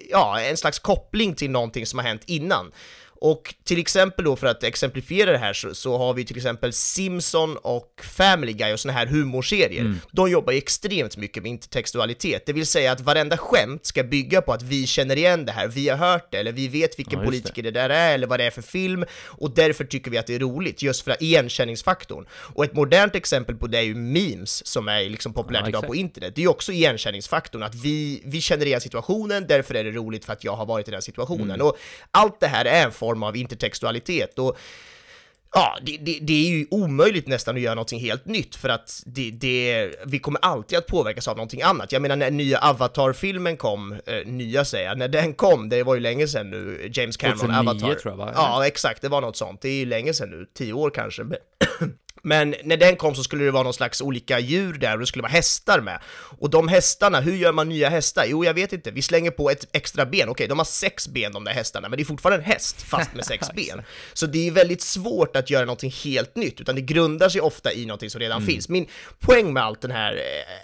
ja, 0.10 0.40
en 0.42 0.58
slags 0.58 0.80
koppling 0.80 1.36
till 1.36 1.52
någonting 1.52 1.86
som 1.86 2.00
har 2.00 2.06
hänt 2.06 2.24
innan. 2.26 2.72
Och 3.22 3.56
till 3.64 3.80
exempel 3.80 4.26
då 4.26 4.36
för 4.36 4.48
att 4.48 4.64
exemplifiera 4.64 5.32
det 5.32 5.38
här 5.38 5.54
så, 5.54 5.76
så 5.76 5.98
har 5.98 6.14
vi 6.14 6.26
till 6.26 6.38
exempel 6.38 6.74
Simpson 6.74 7.58
och 7.58 8.02
Family 8.04 8.54
Guy 8.54 8.74
och 8.74 8.80
såna 8.80 8.94
här 8.94 9.06
humorserier. 9.06 9.96
De 10.12 10.32
jobbar 10.32 10.54
ju 10.54 10.58
extremt 10.58 11.18
mycket 11.18 11.44
med 11.44 11.50
intertextualitet, 11.50 12.46
det 12.46 12.54
vill 12.54 12.68
säga 12.68 12.92
att 12.92 13.02
varenda 13.02 13.38
skämt 13.38 13.86
ska 13.86 14.04
bygga 14.04 14.42
på 14.42 14.54
att 14.54 14.62
vi 14.62 14.88
känner 14.88 15.16
igen 15.16 15.46
det 15.46 15.52
här, 15.52 15.68
vi 15.68 15.90
har 15.90 15.98
hört 15.98 16.32
det, 16.32 16.38
eller 16.38 16.52
vi 16.52 16.68
vet 16.68 17.00
vilken 17.00 17.20
Ja, 17.20 17.26
politiker 17.26 17.64
det 17.64 17.72
där 17.72 17.90
är, 17.90 18.14
eller 18.14 18.28
vad 18.28 18.40
det 18.40 18.44
är 18.44 18.52
för 18.52 18.62
film, 18.62 19.06
och 19.26 19.52
därför 19.52 19.84
tycker 19.84 20.12
vi 20.12 20.18
att 20.18 20.28
det 20.28 20.36
är 20.36 20.40
roligt, 20.40 20.82
just 20.82 21.02
för 21.02 21.24
igenkänningsfaktorn. 21.24 22.26
Och 22.32 22.64
ett 22.64 22.74
modernt 22.74 23.16
exempel 23.16 23.56
på 23.56 23.68
det 23.68 23.78
är 23.78 23.82
ju 23.82 23.96
memes, 23.96 24.68
som 24.68 24.88
är 24.88 25.10
liksom 25.10 25.34
populärt 25.34 25.62
Ja, 25.62 25.70
idag 25.70 25.88
på 25.88 25.96
internet. 25.96 26.36
Det 26.36 26.42
är 26.42 26.44
ju 26.44 26.50
också 26.50 26.72
igenkänningsfaktorn, 26.72 27.64
att 27.64 27.76
vi, 27.76 28.22
vi 28.26 28.42
känner 28.42 28.66
igen 28.66 28.82
situationen, 28.82 29.48
därför 29.48 29.76
är 29.76 29.84
det 29.84 29.92
roligt 29.92 30.26
för 30.26 30.34
att 30.34 30.44
jag 30.44 30.56
har 30.56 30.66
varit 30.66 30.88
i 30.88 30.92
den 30.92 31.02
situationen. 31.02 31.52
Mm. 31.52 31.68
Och 31.68 31.78
allt 32.12 32.40
det 32.40 32.48
här 32.48 32.66
är 32.66 32.86
en 32.86 32.92
form 32.92 33.09
av 33.16 33.36
intertextualitet. 33.38 34.40
Och 34.40 34.58
Ja, 35.54 35.78
det, 35.82 35.98
det, 35.98 36.20
det 36.22 36.34
är 36.34 36.50
ju 36.50 36.66
omöjligt 36.72 37.28
nästan 37.28 37.56
att 37.56 37.62
göra 37.62 37.76
någonting 37.76 38.00
helt 38.00 38.26
nytt 38.26 38.56
för 38.56 38.70
att 38.70 39.04
det, 39.06 39.32
det, 39.32 39.90
vi 40.06 40.20
kommer 40.20 40.40
alltid 40.46 40.78
att 40.78 40.88
påverkas 40.88 41.28
av 41.28 41.36
någonting 41.36 41.62
annat. 41.62 41.92
Jag 41.92 42.02
menar 42.02 42.16
när 42.16 42.32
nya 42.32 42.60
Avatar-filmen 42.60 43.58
kom, 43.58 43.92
eh, 43.92 44.26
nya 44.26 44.66
säger 44.66 44.88
jag, 44.88 44.98
när 44.98 45.08
den 45.08 45.34
kom, 45.34 45.70
det 45.70 45.84
var 45.84 45.96
ju 45.96 46.02
länge 46.02 46.28
sedan 46.28 46.50
nu, 46.50 46.90
James 46.94 47.18
Cameron 47.18 47.40
2009 47.40 47.70
Avatar. 47.70 47.96
tror 47.96 48.12
jag, 48.12 48.18
va? 48.18 48.32
Ja, 48.36 48.68
exakt, 48.68 49.02
det 49.02 49.10
var 49.10 49.22
något 49.22 49.38
sånt. 49.38 49.62
Det 49.62 49.70
är 49.70 49.74
ju 49.80 49.86
länge 49.86 50.14
sedan 50.14 50.30
nu, 50.30 50.46
tio 50.58 50.74
år 50.74 50.90
kanske. 50.90 51.24
Men- 52.22 52.56
när 52.64 52.78
den 52.78 52.96
kom 52.96 53.16
så 53.16 53.24
skulle 53.24 53.44
det 53.46 53.52
vara 53.52 53.64
någon 53.64 53.74
slags 53.74 54.02
olika 54.02 54.40
djur 54.40 54.74
där 54.74 54.94
och 54.94 55.00
det 55.00 55.06
skulle 55.06 55.22
vara 55.22 55.32
hästar 55.32 55.82
med. 55.82 56.00
Och 56.40 56.50
de 56.50 56.68
hästarna, 56.68 57.20
hur 57.20 57.36
gör 57.36 57.52
man 57.52 57.70
nya 57.70 57.90
hästar? 57.90 58.26
Jo, 58.28 58.46
jag 58.46 58.54
vet 58.54 58.74
inte. 58.74 58.92
Vi 58.92 59.02
slänger 59.02 59.32
på 59.32 59.50
ett 59.50 59.68
extra 59.72 60.06
ben. 60.06 60.30
Okej, 60.30 60.48
de 60.48 60.58
har 60.58 60.66
sex 60.66 61.08
ben 61.08 61.32
de 61.32 61.44
där 61.44 61.52
hästarna, 61.54 61.90
men 61.90 61.98
det 61.98 62.04
är 62.04 62.06
fortfarande 62.06 62.44
en 62.46 62.52
häst 62.52 62.82
fast 62.82 63.14
med 63.14 63.26
sex 63.26 63.48
ben. 63.56 63.82
Så 64.14 64.26
det 64.26 64.48
är 64.48 64.52
väldigt 64.52 64.82
svårt 64.82 65.36
att 65.36 65.50
göra 65.50 65.66
någonting 65.66 65.92
helt 66.04 66.36
nytt, 66.36 66.62
utan 66.62 66.76
det 66.76 66.82
grundar 66.82 67.30
sig 67.30 67.42
ofta 67.42 67.74
i 67.74 67.86
någonting 67.86 68.10
som 68.10 68.20
redan 68.22 68.46
finns. 68.46 68.70
Min 68.70 68.88
poäng 69.20 69.54
med 69.54 69.64
allt 69.64 69.82
den 69.82 69.92
här 69.92 70.14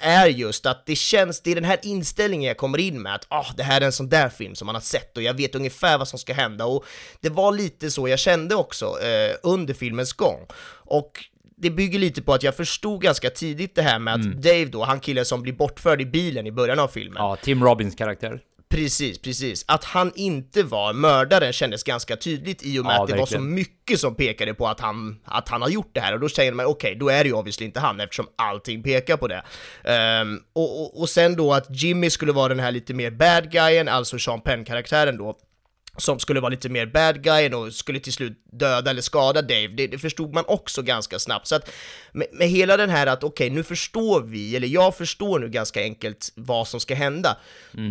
eh, 0.02 0.08
är 0.08 0.28
just 0.28 0.66
att 0.66 0.86
det 0.86 0.96
känns, 0.96 1.42
det 1.42 1.52
är 1.52 1.56
den 1.56 1.64
här 1.64 1.80
inställningen 1.84 2.48
jag 2.48 2.58
kommer 2.58 2.78
in 2.78 3.02
med 3.02 3.16
att 3.16 3.26
ah, 3.30 3.46
det 3.58 3.64
här 3.64 3.82
är 3.82 3.86
en 3.86 3.92
sån 3.92 4.10
där 4.10 4.30
film 4.30 4.56
som 4.56 4.66
man 4.66 4.76
har 4.76 4.82
sett 4.82 5.18
och 5.18 5.24
jag 5.24 5.34
vet 5.34 5.56
ungefär 5.56 5.98
vad 5.98 6.08
som 6.08 6.20
ska 6.20 6.34
hända 6.34 6.66
och 6.66 6.86
det 7.22 7.30
var 7.30 7.52
lite 7.52 7.92
så 7.92 8.08
jag 8.08 8.20
kände 8.20 8.56
också 8.56 9.02
eh, 9.02 9.36
under 9.44 9.74
filmens 9.74 10.14
gång. 10.14 10.40
Och 10.88 11.26
det 11.58 11.70
bygger 11.70 12.00
lite 12.00 12.22
på 12.22 12.34
att 12.34 12.44
jag 12.44 12.56
förstod 12.56 13.02
ganska 13.02 13.30
tidigt 13.30 13.76
det 13.76 13.82
här 13.82 14.00
med 14.00 14.14
att 14.14 14.24
Dave 14.24 14.66
då, 14.66 14.84
han 14.84 15.00
killen 15.00 15.26
som 15.26 15.42
blir 15.42 15.54
bortförd 15.54 16.02
i 16.02 16.06
bilen 16.06 16.48
i 16.48 16.52
början 16.52 16.80
av 16.80 16.88
filmen, 16.88 17.18
Ja, 17.18 17.36
Tim 17.36 17.64
Robbins 17.64 17.96
karaktär. 17.96 18.40
Precis, 18.70 19.20
precis. 19.22 19.66
Att 19.68 19.84
han 19.84 20.12
inte 20.16 20.64
var 20.64 20.94
mördaren 20.94 21.54
kändes 21.54 21.84
ganska 21.84 22.16
tydligt 22.16 22.64
i 22.66 22.80
och 22.80 22.86
med 22.86 22.96
Ja, 22.96 23.02
att 23.04 23.08
det 23.10 23.14
var 23.18 23.26
så 23.26 23.34
verkligen. 23.36 23.54
mycket 23.54 24.00
som 24.00 24.16
pekade 24.16 24.54
på 24.54 24.68
att 24.68 24.80
han, 24.80 25.20
att 25.26 25.50
han 25.50 25.62
har 25.62 25.70
gjort 25.70 25.90
det 25.94 26.00
här 26.00 26.14
och 26.14 26.20
då 26.20 26.30
säger 26.30 26.52
man 26.52 26.66
okej, 26.66 26.96
då 27.00 27.10
är 27.10 27.24
det 27.24 27.28
ju 27.28 27.34
obviously 27.36 27.66
inte 27.66 27.80
han 27.80 28.00
eftersom 28.00 28.28
allting 28.36 28.84
pekar 28.84 29.18
på 29.18 29.28
det. 29.28 29.44
Ehm, 29.84 30.40
och, 30.54 30.82
och, 30.82 31.02
och 31.02 31.10
sen 31.10 31.36
då 31.36 31.54
att 31.54 31.66
Jimmy 31.70 32.10
skulle 32.10 32.32
vara 32.32 32.48
den 32.48 32.60
här 32.60 32.72
lite 32.72 32.94
mer 32.94 33.12
bad 33.12 33.52
guyen, 33.52 33.88
alltså 33.88 34.20
Sean 34.20 34.42
Penn-karaktären 34.42 35.18
då, 35.18 35.38
som 35.98 36.20
skulle 36.20 36.40
vara 36.40 36.50
lite 36.50 36.70
mer 36.70 36.86
bad 36.86 37.24
guyen 37.24 37.54
och 37.54 37.74
skulle 37.74 38.00
till 38.00 38.14
slut 38.14 38.44
döda 38.52 38.92
eller 38.92 39.02
skada 39.02 39.42
Dave, 39.42 39.68
det, 39.68 39.88
det 39.88 39.98
förstod 39.98 40.34
man 40.34 40.44
också 40.48 40.82
ganska 40.82 41.20
snabbt. 41.20 41.48
Så 41.48 41.56
att 41.56 41.72
med, 42.12 42.28
med 42.32 42.50
hela 42.50 42.78
den 42.78 42.90
här 42.90 43.08
att 43.08 43.24
okej, 43.24 43.50
nu 43.50 43.64
förstår 43.64 44.22
vi, 44.22 44.56
eller 44.56 44.68
jag 44.68 44.98
förstår 44.98 45.40
nu 45.40 45.50
ganska 45.50 45.82
enkelt 45.82 46.32
vad 46.36 46.68
som 46.68 46.80
ska 46.80 46.96
hända, 46.96 47.38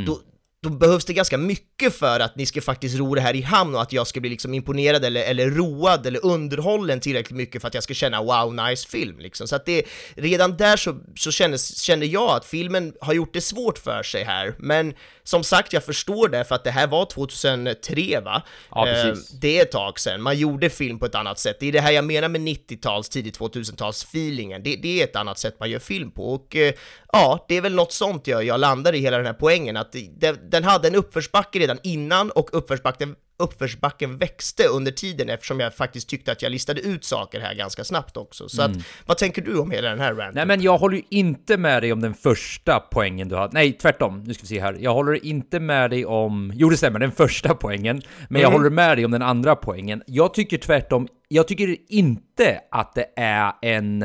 då, 0.07 0.21
då 0.65 0.71
behövs 0.71 1.05
det 1.05 1.13
ganska 1.13 1.39
mycket 1.39 1.95
för 1.95 2.21
att 2.21 2.37
ni 2.37 2.47
ska 2.47 2.61
faktiskt 2.61 2.99
ro 2.99 3.15
det 3.15 3.21
här 3.21 3.37
i 3.37 3.43
hamn 3.43 3.75
och 3.75 3.83
att 3.83 3.93
jag 3.93 4.07
ska 4.07 4.21
bli 4.21 4.31
liksom 4.31 4.55
imponerad 4.55 5.05
eller, 5.05 5.23
eller 5.23 5.51
road 5.51 6.07
eller 6.07 6.27
underhållen 6.27 7.01
tillräckligt 7.01 7.37
mycket 7.37 7.63
för 7.63 7.69
att 7.69 7.75
jag 7.75 7.83
ska 7.83 7.95
känna 7.95 8.23
wow, 8.23 8.55
nice 8.55 8.89
film 8.89 9.19
liksom. 9.19 9.49
Så 9.49 9.57
att 9.57 9.67
det, 9.67 9.85
redan 10.15 10.57
där 10.57 10.77
så, 10.77 11.01
så 11.17 11.31
kändes, 11.31 11.79
kände 11.79 12.07
jag 12.07 12.31
att 12.31 12.45
filmen 12.45 12.93
har 13.01 13.15
gjort 13.15 13.33
det 13.33 13.41
svårt 13.41 13.79
för 13.79 14.03
sig 14.03 14.25
här, 14.25 14.55
men 14.59 14.95
som 15.25 15.45
sagt, 15.45 15.73
jag 15.73 15.85
förstår 15.85 16.29
det 16.29 16.45
för 16.45 16.55
att 16.55 16.65
det 16.65 16.71
här 16.71 16.87
var 16.87 17.05
2003 17.07 18.21
va? 18.21 18.43
Ja, 18.71 18.85
precis. 18.85 19.33
Eh, 19.33 19.39
det 19.41 19.59
är 19.59 19.63
ett 19.63 19.73
tag 19.73 20.01
sedan, 20.01 20.23
man 20.23 20.39
gjorde 20.39 20.71
film 20.71 20.99
på 20.99 21.07
ett 21.07 21.15
annat 21.15 21.39
sätt. 21.39 21.57
Det 21.61 21.67
är 21.67 21.73
det 21.73 21.81
här 21.81 21.93
jag 21.93 22.05
menar 22.05 22.29
med 22.29 22.41
90-tals, 22.41 23.09
tidigt 23.09 23.39
2000-tals 23.39 24.05
feelingen. 24.05 24.63
Det, 24.63 24.77
det 24.77 25.01
är 25.01 25.05
ett 25.05 25.17
annat 25.17 25.39
sätt 25.39 25.57
man 25.61 25.71
gör 25.71 25.79
film 25.79 26.11
på 26.11 26.35
och 26.35 26.57
eh, 26.57 26.75
ja, 27.13 27.45
det 27.49 27.57
är 27.57 27.61
väl 27.61 27.75
något 27.75 27.93
sånt 27.93 28.27
jag, 28.27 28.45
jag 28.45 28.61
landar 28.61 28.93
i 28.93 28.99
hela 28.99 29.17
den 29.17 29.27
här 29.27 29.33
poängen, 29.33 29.77
att 29.77 29.93
det, 29.93 30.51
den 30.55 30.65
hade 30.65 30.89
en 30.89 30.95
uppförsbacke 30.95 31.59
redan 31.59 31.79
innan 31.83 32.31
och 32.31 32.49
uppförsbacken 32.53 33.17
uppförsbacken 33.37 34.19
växte 34.19 34.65
under 34.65 34.93
tiden 34.93 35.29
eftersom 35.29 35.61
jag 35.61 35.75
faktiskt 35.75 36.09
tyckte 36.09 36.33
att 36.33 36.43
jag 36.43 36.53
listade 36.53 36.81
ut 36.81 37.05
saker 37.05 37.41
här 37.41 37.55
ganska 37.55 37.85
snabbt 37.85 38.17
också. 38.17 38.49
Så 38.49 38.63
att, 38.63 38.71
vad 39.07 39.19
tänker 39.19 39.43
du 39.43 39.59
om 39.59 39.71
hela 39.71 39.91
den 39.91 40.01
här 40.01 40.15
ranten? 40.15 40.35
Nej 40.35 40.47
men 40.47 40.63
jag 40.63 40.79
håller 40.79 40.97
ju 40.97 41.03
inte 41.09 41.57
med 41.57 41.83
dig 41.83 41.93
om 41.93 42.01
den 42.01 42.15
första 42.15 42.81
poängen 42.91 43.29
du 43.29 43.37
hade. 43.37 43.53
Nej, 43.53 43.73
tvärtom. 43.73 44.25
Nu 44.25 44.35
ska 44.35 44.43
vi 44.43 44.47
se 44.47 44.61
här. 44.61 44.77
Jag 44.81 44.95
håller 44.95 45.25
inte 45.27 45.61
med 45.61 45.91
dig 45.91 46.07
om... 46.07 46.53
Jo, 46.55 46.71
det 46.71 46.77
stämmer, 46.77 46.99
den 46.99 47.13
första 47.13 47.55
poängen. 47.55 48.03
Men 48.29 48.43
jag 48.43 48.51
håller 48.51 48.71
med 48.71 48.99
dig 48.99 49.05
om 49.05 49.11
den 49.11 49.23
andra 49.23 49.57
poängen. 49.57 50.03
Jag 50.07 50.35
tycker 50.35 50.59
tvärtom, 50.59 51.09
jag 51.29 51.49
tycker 51.49 51.77
inte 51.89 52.61
att 52.71 52.95
det 52.95 53.07
är 53.17 53.53
en... 53.63 54.05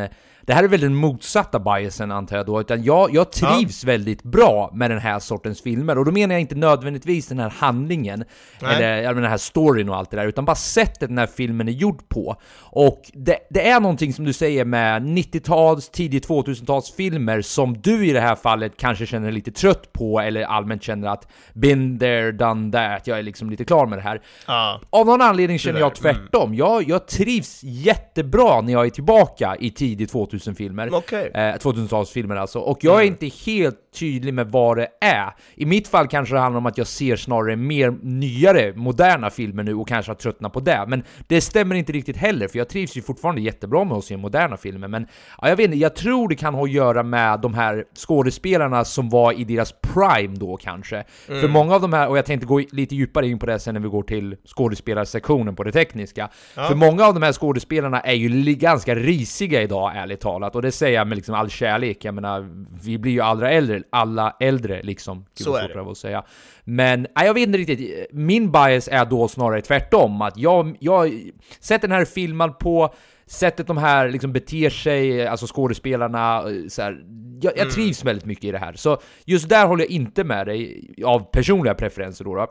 det 0.49 0.55
här 0.55 0.63
är 0.63 0.67
väl 0.67 0.81
den 0.81 0.95
motsatta 0.95 1.59
biasen 1.59 2.11
antar 2.11 2.37
jag 2.37 2.45
då, 2.45 2.61
utan 2.61 2.83
jag, 2.83 3.13
jag 3.13 3.31
trivs 3.31 3.83
väldigt 3.83 4.23
bra 4.23 4.71
med 4.73 4.91
den 4.91 4.99
här 4.99 5.19
sortens 5.19 5.61
filmer, 5.61 5.97
och 5.97 6.05
då 6.05 6.11
menar 6.11 6.35
jag 6.35 6.41
inte 6.41 6.55
nödvändigtvis 6.55 7.27
den 7.27 7.39
här 7.39 7.49
handlingen, 7.49 8.23
Nej. 8.61 8.75
eller 8.75 9.01
ja, 9.01 9.13
men 9.13 9.21
den 9.21 9.31
här 9.31 9.37
storyn 9.37 9.89
och 9.89 9.95
allt 9.95 10.11
det 10.11 10.17
där, 10.17 10.27
utan 10.27 10.45
bara 10.45 10.55
sättet 10.55 11.09
den 11.09 11.17
här 11.17 11.27
filmen 11.27 11.67
är 11.67 11.71
gjord 11.71 12.09
på. 12.09 12.35
Och 12.59 13.01
det, 13.13 13.37
det 13.49 13.67
är 13.67 13.79
någonting 13.79 14.13
som 14.13 14.25
du 14.25 14.33
säger 14.33 14.65
med 14.65 15.01
90-tals, 15.01 15.89
tidigt 15.89 16.27
2000-tals 16.27 16.91
filmer 16.91 17.41
som 17.41 17.81
du 17.81 18.07
i 18.07 18.13
det 18.13 18.21
här 18.21 18.35
fallet 18.35 18.73
kanske 18.77 19.05
känner 19.05 19.25
dig 19.25 19.33
lite 19.33 19.51
trött 19.51 19.93
på, 19.93 20.19
eller 20.19 20.41
allmänt 20.41 20.83
känner 20.83 21.07
att 21.07 21.27
been 21.53 21.99
there, 21.99 22.31
done 22.31 22.71
that, 22.71 23.07
jag 23.07 23.19
är 23.19 23.23
liksom 23.23 23.49
lite 23.49 23.65
klar 23.65 23.85
med 23.85 23.97
det 23.97 24.03
här. 24.03 24.21
Ja. 24.47 24.81
Av 24.89 25.05
någon 25.05 25.21
anledning 25.21 25.59
känner 25.59 25.79
jag 25.79 25.95
tvärtom. 25.95 26.55
Jag, 26.55 26.89
jag 26.89 27.07
trivs 27.07 27.59
jättebra 27.63 28.61
när 28.61 28.73
jag 28.73 28.85
är 28.85 28.89
tillbaka 28.89 29.55
i 29.59 29.71
tidigt 29.71 30.11
2000-filmer. 30.39 30.89
Okej. 30.93 31.31
Eh, 31.33 31.39
2000-talsfilmer 31.39 32.35
alltså. 32.35 32.59
Och 32.59 32.77
jag 32.81 33.01
är 33.01 33.05
inte 33.05 33.25
helt 33.45 33.77
tydlig 33.99 34.33
med 34.33 34.47
vad 34.51 34.77
det 34.77 34.87
är. 35.01 35.33
I 35.55 35.65
mitt 35.65 35.87
fall 35.87 36.07
kanske 36.07 36.35
det 36.35 36.39
handlar 36.39 36.57
om 36.57 36.65
att 36.65 36.77
jag 36.77 36.87
ser 36.87 37.15
snarare 37.15 37.55
mer 37.55 37.97
nyare, 38.01 38.73
moderna 38.75 39.29
filmer 39.29 39.63
nu 39.63 39.75
och 39.75 39.87
kanske 39.87 40.09
har 40.09 40.15
tröttnat 40.15 40.53
på 40.53 40.59
det. 40.59 40.85
Men 40.87 41.03
det 41.27 41.41
stämmer 41.41 41.75
inte 41.75 41.91
riktigt 41.91 42.17
heller, 42.17 42.47
för 42.47 42.57
jag 42.57 42.69
trivs 42.69 42.97
ju 42.97 43.01
fortfarande 43.01 43.41
jättebra 43.41 43.83
med 43.83 43.97
att 43.97 44.03
se 44.03 44.17
moderna 44.17 44.57
filmer. 44.57 44.87
Men 44.87 45.07
ja, 45.41 45.49
jag 45.49 45.55
vet 45.55 45.65
inte, 45.65 45.77
jag 45.77 45.95
tror 45.95 46.29
det 46.29 46.35
kan 46.35 46.53
ha 46.53 46.63
att 46.63 46.71
göra 46.71 47.03
med 47.03 47.39
de 47.39 47.53
här 47.53 47.83
skådespelarna 47.97 48.85
som 48.85 49.09
var 49.09 49.39
i 49.39 49.43
deras 49.43 49.73
prime 49.81 50.35
då 50.35 50.57
kanske. 50.57 51.03
För 51.25 51.47
många 51.47 51.75
av 51.75 51.81
de 51.81 51.93
här, 51.93 52.09
och 52.09 52.17
jag 52.17 52.25
tänkte 52.25 52.47
gå 52.47 52.61
lite 52.71 52.95
djupare 52.95 53.27
in 53.27 53.39
på 53.39 53.45
det 53.45 53.59
sen 53.59 53.73
när 53.73 53.81
vi 53.81 53.87
går 53.87 54.03
till 54.03 54.35
skådespelarsektionen 54.45 55.55
på 55.55 55.63
det 55.63 55.71
tekniska. 55.71 56.29
För 56.53 56.75
många 56.75 57.05
av 57.05 57.13
de 57.13 57.23
här 57.23 57.33
skådespelarna 57.33 57.99
är 58.01 58.13
ju 58.13 58.53
ganska 58.53 58.95
risiga 58.95 59.61
idag, 59.61 59.91
ärligt 59.95 60.18
talat. 60.19 60.55
Och 60.55 60.61
det 60.61 60.71
säger 60.71 60.97
jag 60.97 61.07
med 61.07 61.15
liksom 61.15 61.35
all 61.35 61.49
kärlek. 61.49 62.05
Jag 62.05 62.13
menar, 62.13 62.49
vi 62.83 62.97
blir 62.97 63.11
ju 63.11 63.21
alla 63.21 63.51
äldre, 63.51 63.83
alla 63.89 64.35
äldre 64.39 64.81
liksom. 64.83 65.25
Så 65.33 65.55
är 65.55 65.67
det. 65.67 65.81
att 65.81 65.97
säga. 65.97 66.23
Men 66.63 67.07
nej, 67.15 67.25
jag 67.25 67.33
vet 67.33 67.47
inte 67.47 67.57
riktigt. 67.57 68.07
Min 68.11 68.51
bias 68.51 68.87
är 68.87 69.05
då 69.05 69.27
snarare 69.27 69.61
tvärtom. 69.61 70.21
Att 70.21 70.37
jag, 70.37 70.77
jag 70.79 71.31
sätter 71.59 71.87
den 71.87 71.97
här 71.97 72.05
filmad 72.05 72.59
på 72.59 72.93
Sättet 73.29 73.67
de 73.67 73.77
här 73.77 74.09
liksom 74.09 74.33
beter 74.33 74.69
sig, 74.69 75.27
alltså 75.27 75.47
skådespelarna, 75.47 76.43
så 76.67 76.81
här, 76.81 77.03
jag, 77.41 77.57
jag 77.57 77.71
trivs 77.71 78.03
väldigt 78.03 78.25
mycket 78.25 78.43
i 78.43 78.51
det 78.51 78.57
här. 78.57 78.73
Så 78.73 78.97
just 79.25 79.49
där 79.49 79.67
håller 79.67 79.83
jag 79.83 79.91
inte 79.91 80.23
med 80.23 80.47
dig 80.47 80.89
av 81.05 81.19
personliga 81.19 81.73
preferenser 81.73 82.25
då. 82.25 82.35
då. 82.35 82.47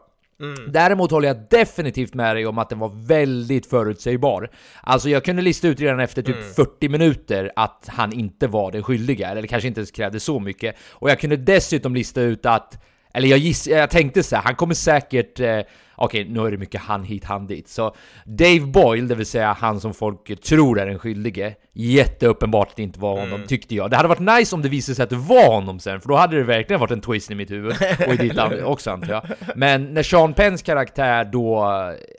Däremot 0.73 1.11
håller 1.11 1.29
jag 1.29 1.37
definitivt 1.51 2.15
med 2.15 2.37
dig 2.37 2.47
om 2.47 2.59
att 2.59 2.69
den 2.69 2.79
var 2.79 3.07
väldigt 3.07 3.67
förutsägbar. 3.67 4.51
Alltså 4.83 5.09
jag 5.09 5.25
kunde 5.25 5.43
lista 5.43 5.69
ut 5.69 5.81
redan 5.81 6.01
efter 6.01 6.23
typ 6.23 6.55
40 6.57 6.89
minuter 6.89 7.53
att 7.57 7.89
han 7.89 8.13
inte 8.13 8.47
var 8.47 8.73
den 8.73 8.83
skyldiga, 8.83 9.29
eller 9.29 9.47
kanske 9.47 9.69
inte 9.69 9.81
ens 9.81 9.91
krävde 9.91 10.21
så 10.21 10.41
mycket. 10.41 10.77
Och 10.91 11.11
jag 11.11 11.21
kunde 11.21 11.37
dessutom 11.37 11.95
lista 11.95 12.21
ut 12.21 12.47
att, 12.47 12.83
eller 13.15 13.29
jag 13.29 13.39
giss, 13.39 13.67
jag 13.67 13.91
tänkte 13.91 14.23
så 14.23 14.37
här, 14.37 14.43
han 14.43 14.55
kommer 14.55 14.75
säkert 14.75 15.41
eh, 15.41 15.61
Okej, 15.99 16.29
nu 16.29 16.47
är 16.47 16.51
det 16.51 16.57
mycket 16.57 16.81
han 16.81 17.05
hit, 17.05 17.25
han 17.25 17.47
dit. 17.47 17.69
Så 17.69 17.95
Dave 18.25 18.61
Boyle, 18.61 19.09
det 19.09 19.15
vill 19.15 19.27
säga 19.27 19.53
han 19.53 19.81
som 19.81 19.95
folk 19.95 20.41
tror 20.41 20.81
är 20.81 20.87
den 20.87 20.99
skyldige, 20.99 21.55
jätteuppenbart 21.73 22.69
att 22.69 22.77
det 22.77 22.83
inte 22.83 23.01
var 23.01 23.21
honom, 23.21 23.41
tyckte 23.47 23.75
jag. 23.75 23.91
Det 23.91 23.97
hade 23.97 24.09
varit 24.09 24.39
nice 24.39 24.55
om 24.55 24.63
det 24.63 24.69
visade 24.69 24.97
sig 24.97 25.03
att 25.03 25.11
det 25.11 25.17
var 25.17 25.55
honom 25.55 25.79
sen, 25.81 26.01
för 26.01 26.09
då 26.09 26.17
hade 26.17 26.37
det 26.37 26.43
verkligen 26.43 26.81
varit 26.81 26.91
en 26.91 27.01
twist 27.01 27.31
i 27.31 27.35
mitt 27.35 27.51
huvud. 27.51 27.77
Och 28.07 28.15
i 28.15 28.17
ditt 28.17 28.39
också 28.65 28.91
antar 28.91 29.13
jag. 29.13 29.23
Men 29.57 29.95
när 29.95 30.03
Sean 30.03 30.35
Penns 30.35 30.63
karaktär 30.63 31.25
då... 31.25 31.65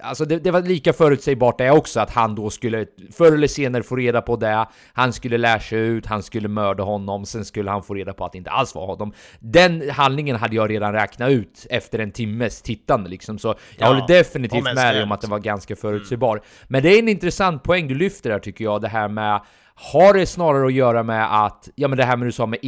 Alltså 0.04 0.26
det, 0.26 0.40
det 0.40 0.52
var 0.52 0.62
lika 0.62 0.94
förutsägbart 0.94 1.58
det 1.58 1.72
också, 1.72 2.00
att 2.00 2.12
han 2.12 2.36
då 2.36 2.50
skulle 2.50 2.86
förr 3.12 3.32
eller 3.32 3.48
senare 3.48 3.84
få 3.84 3.96
reda 3.96 4.22
på 4.22 4.36
det, 4.36 4.68
han 4.94 5.14
skulle 5.14 5.38
lära 5.38 5.60
sig 5.60 5.80
ut, 5.80 6.06
han 6.06 6.24
skulle 6.24 6.48
mörda 6.48 6.84
honom, 6.84 7.26
sen 7.26 7.46
skulle 7.46 7.72
han 7.72 7.84
få 7.84 7.94
reda 7.94 8.14
på 8.14 8.26
att 8.26 8.32
det 8.32 8.38
inte 8.38 8.50
alls 8.50 8.76
var 8.76 8.86
honom. 8.86 9.14
Den 9.40 9.90
handlingen 9.90 10.36
hade 10.36 10.56
jag 10.56 10.70
redan 10.70 10.94
räknat 10.94 11.30
ut 11.30 11.68
efter 11.70 12.00
en 12.00 12.12
timmes 12.12 12.62
tittande 12.62 13.10
liksom, 13.10 13.40
så 13.40 13.56
jag 13.78 13.88
Ja, 13.88 13.94
håller 13.94 14.08
definitivt 14.08 14.64
med 14.64 14.76
dig 14.76 15.04
om 15.04 15.12
att 15.12 15.22
den 15.22 15.30
var 15.30 15.40
ganska 15.40 15.76
förutsägbar. 15.76 16.42
Men 16.68 16.84
det 16.84 16.90
är 16.96 17.00
en 17.00 17.10
intressant 17.10 17.64
poäng 17.64 17.88
du 17.88 17.96
lyfter 17.96 18.30
där 18.30 18.40
tycker 18.40 18.64
jag, 18.64 18.82
det 18.82 18.88
här 18.88 19.08
med 19.10 19.42
har 19.82 20.14
det 20.14 20.26
snarare 20.26 20.66
att 20.66 20.74
göra 20.74 21.04
med 21.04 21.46
att, 21.46 21.70
ja 21.76 21.88
men 21.88 21.98
det 21.98 22.04
här 22.06 22.18
med 22.18 22.28
du 22.28 22.32
sa 22.32 22.46
med 22.46 22.60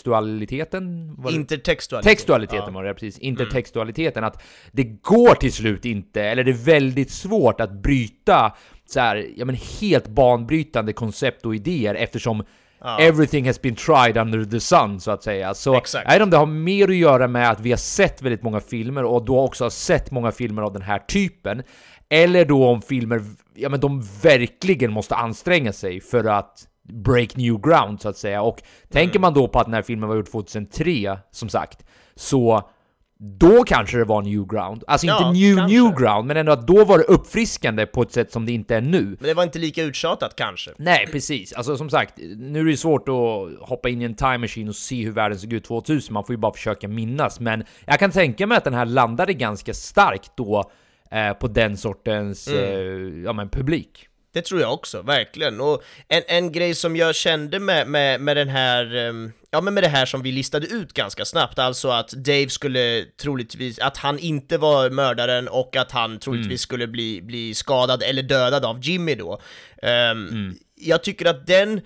interkontextualiteten? 0.00 1.14
Var 1.18 1.30
det- 1.30 1.36
Intertextualitet. 1.36 2.10
Textualiteten 2.12 2.74
var 2.74 2.84
det, 2.84 2.94
precis. 2.94 3.18
Intertextualiteten. 3.18 4.24
Att 4.24 4.42
det 4.72 4.82
går 4.84 5.34
till 5.34 5.52
slut 5.52 5.84
inte, 5.84 6.22
eller 6.22 6.44
det 6.44 6.50
är 6.50 6.64
väldigt 6.64 7.10
svårt 7.10 7.60
att 7.60 7.72
bryta 7.72 8.52
så 8.88 9.00
här, 9.00 9.26
ja 9.36 9.44
men 9.44 9.56
helt 9.80 10.08
banbrytande 10.08 10.92
koncept 10.92 11.46
och 11.46 11.54
idéer 11.54 11.94
eftersom 11.94 12.44
Everything 12.86 13.46
has 13.46 13.62
been 13.62 13.76
tried 13.76 14.16
under 14.16 14.44
the 14.44 14.60
sun, 14.60 15.00
så 15.00 15.10
att 15.10 15.22
säga. 15.22 15.54
Så 15.54 15.74
Exakt. 15.74 16.04
jag 16.06 16.12
vet 16.12 16.22
inte 16.22 16.24
om 16.24 16.30
det 16.30 16.36
har 16.36 16.46
mer 16.46 16.88
att 16.88 16.96
göra 16.96 17.28
med 17.28 17.50
att 17.50 17.60
vi 17.60 17.70
har 17.70 17.76
sett 17.76 18.22
väldigt 18.22 18.42
många 18.42 18.60
filmer 18.60 19.04
och 19.04 19.24
då 19.24 19.40
också 19.40 19.64
har 19.64 19.70
sett 19.70 20.10
många 20.10 20.32
filmer 20.32 20.62
av 20.62 20.72
den 20.72 20.82
här 20.82 20.98
typen. 20.98 21.62
Eller 22.08 22.44
då 22.44 22.66
om 22.66 22.82
filmer, 22.82 23.24
ja 23.54 23.68
men 23.68 23.80
de 23.80 24.02
verkligen 24.22 24.92
måste 24.92 25.14
anstränga 25.14 25.72
sig 25.72 26.00
för 26.00 26.24
att 26.24 26.66
break 26.88 27.36
new 27.36 27.60
ground 27.60 28.00
så 28.00 28.08
att 28.08 28.16
säga. 28.16 28.42
Och 28.42 28.62
tänker 28.88 29.18
man 29.18 29.34
då 29.34 29.48
på 29.48 29.58
att 29.58 29.66
den 29.66 29.74
här 29.74 29.82
filmen 29.82 30.08
var 30.08 30.16
gjord 30.16 30.30
2003, 30.30 31.18
som 31.30 31.48
sagt, 31.48 31.84
så 32.14 32.70
då 33.18 33.64
kanske 33.64 33.96
det 33.98 34.04
var 34.04 34.22
new 34.22 34.46
ground. 34.46 34.84
Alltså 34.86 35.06
Ja, 35.06 35.28
inte 35.28 35.38
new 35.40 35.56
kanske. 35.56 35.76
new 35.78 35.94
ground, 35.94 36.26
men 36.26 36.36
ändå 36.36 36.52
att 36.52 36.66
då 36.66 36.84
var 36.84 36.98
det 36.98 37.04
uppfriskande 37.04 37.86
på 37.86 38.02
ett 38.02 38.12
sätt 38.12 38.32
som 38.32 38.46
det 38.46 38.52
inte 38.52 38.76
är 38.76 38.80
nu. 38.80 39.02
Men 39.04 39.16
det 39.28 39.34
var 39.34 39.42
inte 39.42 39.58
lika 39.58 39.82
uttjatat 39.82 40.36
kanske. 40.36 40.70
Nej, 40.76 41.06
precis. 41.12 41.52
Alltså 41.52 41.76
som 41.76 41.90
sagt, 41.90 42.14
nu 42.36 42.60
är 42.60 42.64
det 42.64 42.76
svårt 42.76 43.08
att 43.08 43.68
hoppa 43.68 43.88
in 43.88 44.02
i 44.02 44.04
en 44.04 44.14
time 44.14 44.38
machine 44.38 44.68
och 44.68 44.76
se 44.76 45.04
hur 45.04 45.12
världen 45.12 45.38
såg 45.38 45.52
ut 45.52 45.64
2000. 45.64 46.14
Man 46.14 46.24
får 46.24 46.32
ju 46.32 46.36
bara 46.38 46.52
försöka 46.52 46.88
minnas. 46.88 47.40
Men 47.40 47.64
jag 47.86 47.98
kan 47.98 48.10
tänka 48.10 48.46
mig 48.46 48.58
att 48.58 48.64
den 48.64 48.74
här 48.74 48.84
landade 48.86 49.32
ganska 49.32 49.74
starkt 49.74 50.30
då 50.36 50.70
eh, 51.10 51.32
på 51.32 51.48
den 51.48 51.76
sortens 51.76 52.48
Mm. 52.48 52.60
eh, 52.64 53.24
ja, 53.24 53.32
men 53.32 53.48
publik. 53.48 54.08
Det 54.36 54.42
tror 54.42 54.60
jag 54.60 54.72
också, 54.72 55.02
verkligen. 55.02 55.60
Och 55.60 55.82
en, 56.08 56.22
en 56.26 56.52
grej 56.52 56.74
som 56.74 56.96
jag 56.96 57.14
kände 57.14 57.58
med, 57.58 57.88
med, 57.88 58.20
med 58.20 58.36
den 58.36 58.48
här, 58.48 58.94
ehm, 58.94 59.32
ja 59.50 59.60
men 59.60 59.74
med 59.74 59.82
det 59.82 59.88
här 59.88 60.06
som 60.06 60.22
vi 60.22 60.32
listade 60.32 60.66
ut 60.66 60.92
ganska 60.92 61.24
snabbt, 61.24 61.58
alltså 61.58 61.88
att 61.88 62.10
Dave 62.10 62.48
skulle 62.48 63.04
troligtvis, 63.22 63.78
att 63.78 63.96
han 63.96 64.18
inte 64.18 64.58
var 64.58 64.90
mördaren 64.90 65.48
och 65.48 65.76
att 65.76 65.92
han 65.92 66.18
troligtvis 66.18 66.60
skulle 66.60 66.86
bli, 66.86 67.22
bli 67.22 67.54
skadad 67.54 68.02
eller 68.02 68.22
dödad 68.22 68.64
av 68.64 68.80
Jimmy 68.82 69.14
då. 69.14 69.40
Ehm, 69.82 70.54
Jag 70.74 71.02
tycker 71.02 71.26
att 71.26 71.46
den, 71.46 71.80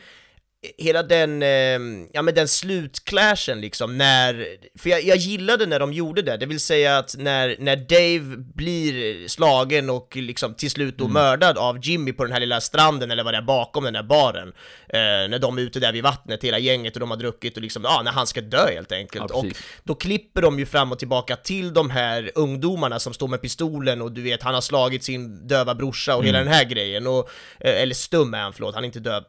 hela 0.78 1.02
den, 1.02 1.42
eh, 1.42 2.08
ja 2.12 2.22
men 2.22 2.34
den 2.34 2.48
slutclashen 2.48 3.60
liksom, 3.60 3.98
när, 3.98 4.46
för 4.78 4.90
jag, 4.90 5.02
jag 5.02 5.16
gillade 5.16 5.66
när 5.66 5.80
de 5.80 5.92
gjorde 5.92 6.22
det, 6.22 6.36
det 6.36 6.46
vill 6.46 6.60
säga 6.60 6.98
att 6.98 7.14
när, 7.18 7.56
när 7.58 7.76
Dave 7.76 8.36
blir 8.36 9.28
slagen 9.28 9.90
och 9.90 10.16
liksom 10.16 10.54
till 10.54 10.70
slut 10.70 10.98
då 10.98 11.08
mördad 11.08 11.58
av 11.58 11.78
Jimmy 11.82 12.12
på 12.12 12.24
den 12.24 12.32
här 12.32 12.40
lilla 12.40 12.60
stranden 12.60 13.10
eller 13.10 13.24
vad 13.24 13.34
det 13.34 13.38
är 13.38 13.42
bakom 13.42 13.84
den 13.84 13.92
där 13.92 14.02
baren, 14.02 14.48
eh, 14.88 15.28
när 15.28 15.38
de 15.38 15.58
är 15.58 15.62
ute 15.62 15.80
där 15.80 15.92
vid 15.92 16.02
vattnet, 16.02 16.44
hela 16.44 16.58
gänget 16.58 16.94
och 16.94 17.00
de 17.00 17.10
har 17.10 17.18
druckit 17.18 17.56
och 17.56 17.62
liksom, 17.62 17.84
ja, 17.84 18.02
när 18.04 18.12
han 18.12 18.26
ska 18.26 18.40
dö 18.40 18.70
helt 18.74 18.92
enkelt. 18.92 19.24
Ja, 19.28 19.36
och 19.36 19.46
då 19.84 19.94
klipper 19.94 20.42
de 20.42 20.58
ju 20.58 20.66
fram 20.66 20.92
och 20.92 20.98
tillbaka 20.98 21.36
till 21.36 21.74
de 21.74 21.90
här 21.90 22.30
ungdomarna 22.34 22.98
som 22.98 23.14
står 23.14 23.28
med 23.28 23.42
pistolen 23.42 24.02
och 24.02 24.12
du 24.12 24.22
vet, 24.22 24.42
han 24.42 24.54
har 24.54 24.60
slagit 24.60 25.04
sin 25.04 25.46
döva 25.46 25.74
brorsa 25.74 26.16
och 26.16 26.24
hela 26.24 26.38
den 26.38 26.48
här 26.48 26.64
grejen, 26.64 27.06
och, 27.06 27.30
eh, 27.60 27.82
eller 27.82 27.94
stum 27.94 28.34
är 28.34 28.38
han, 28.38 28.52
förlåt, 28.52 28.74
han 28.74 28.84
är 28.84 28.86
inte 28.86 29.00
döv. 29.00 29.24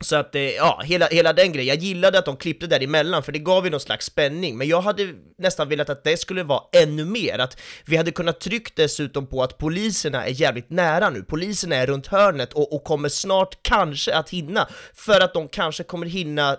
Så 0.00 0.16
att, 0.16 0.34
eh, 0.34 0.42
ja, 0.42 0.82
hela, 0.84 1.06
hela 1.06 1.32
den 1.32 1.52
grejen. 1.52 1.74
Jag 1.74 1.84
gillade 1.84 2.18
att 2.18 2.24
de 2.24 2.36
klippte 2.36 2.66
däremellan, 2.66 3.22
för 3.22 3.32
det 3.32 3.38
gav 3.38 3.64
ju 3.64 3.70
någon 3.70 3.80
slags 3.80 4.06
spänning. 4.06 4.56
Men 4.58 4.68
jag 4.68 4.80
hade 4.80 5.14
nästan 5.38 5.68
velat 5.68 5.90
att 5.90 6.04
det 6.04 6.16
skulle 6.16 6.42
vara 6.42 6.62
ännu 6.72 7.04
mer. 7.04 7.38
Att 7.38 7.60
vi 7.86 7.96
hade 7.96 8.10
kunnat 8.10 8.40
tryckt 8.40 8.76
dessutom 8.76 9.26
på 9.26 9.42
att 9.42 9.58
poliserna 9.58 10.26
är 10.26 10.40
jävligt 10.40 10.70
nära 10.70 11.10
nu. 11.10 11.22
Poliserna 11.22 11.76
är 11.76 11.86
runt 11.86 12.06
hörnet 12.06 12.52
och, 12.52 12.72
och 12.72 12.84
kommer 12.84 13.08
snart 13.08 13.58
kanske 13.62 14.14
att 14.14 14.30
hinna. 14.30 14.68
För 14.94 15.20
att 15.20 15.34
de 15.34 15.48
kanske 15.48 15.84
kommer 15.84 16.06
hinna 16.06 16.56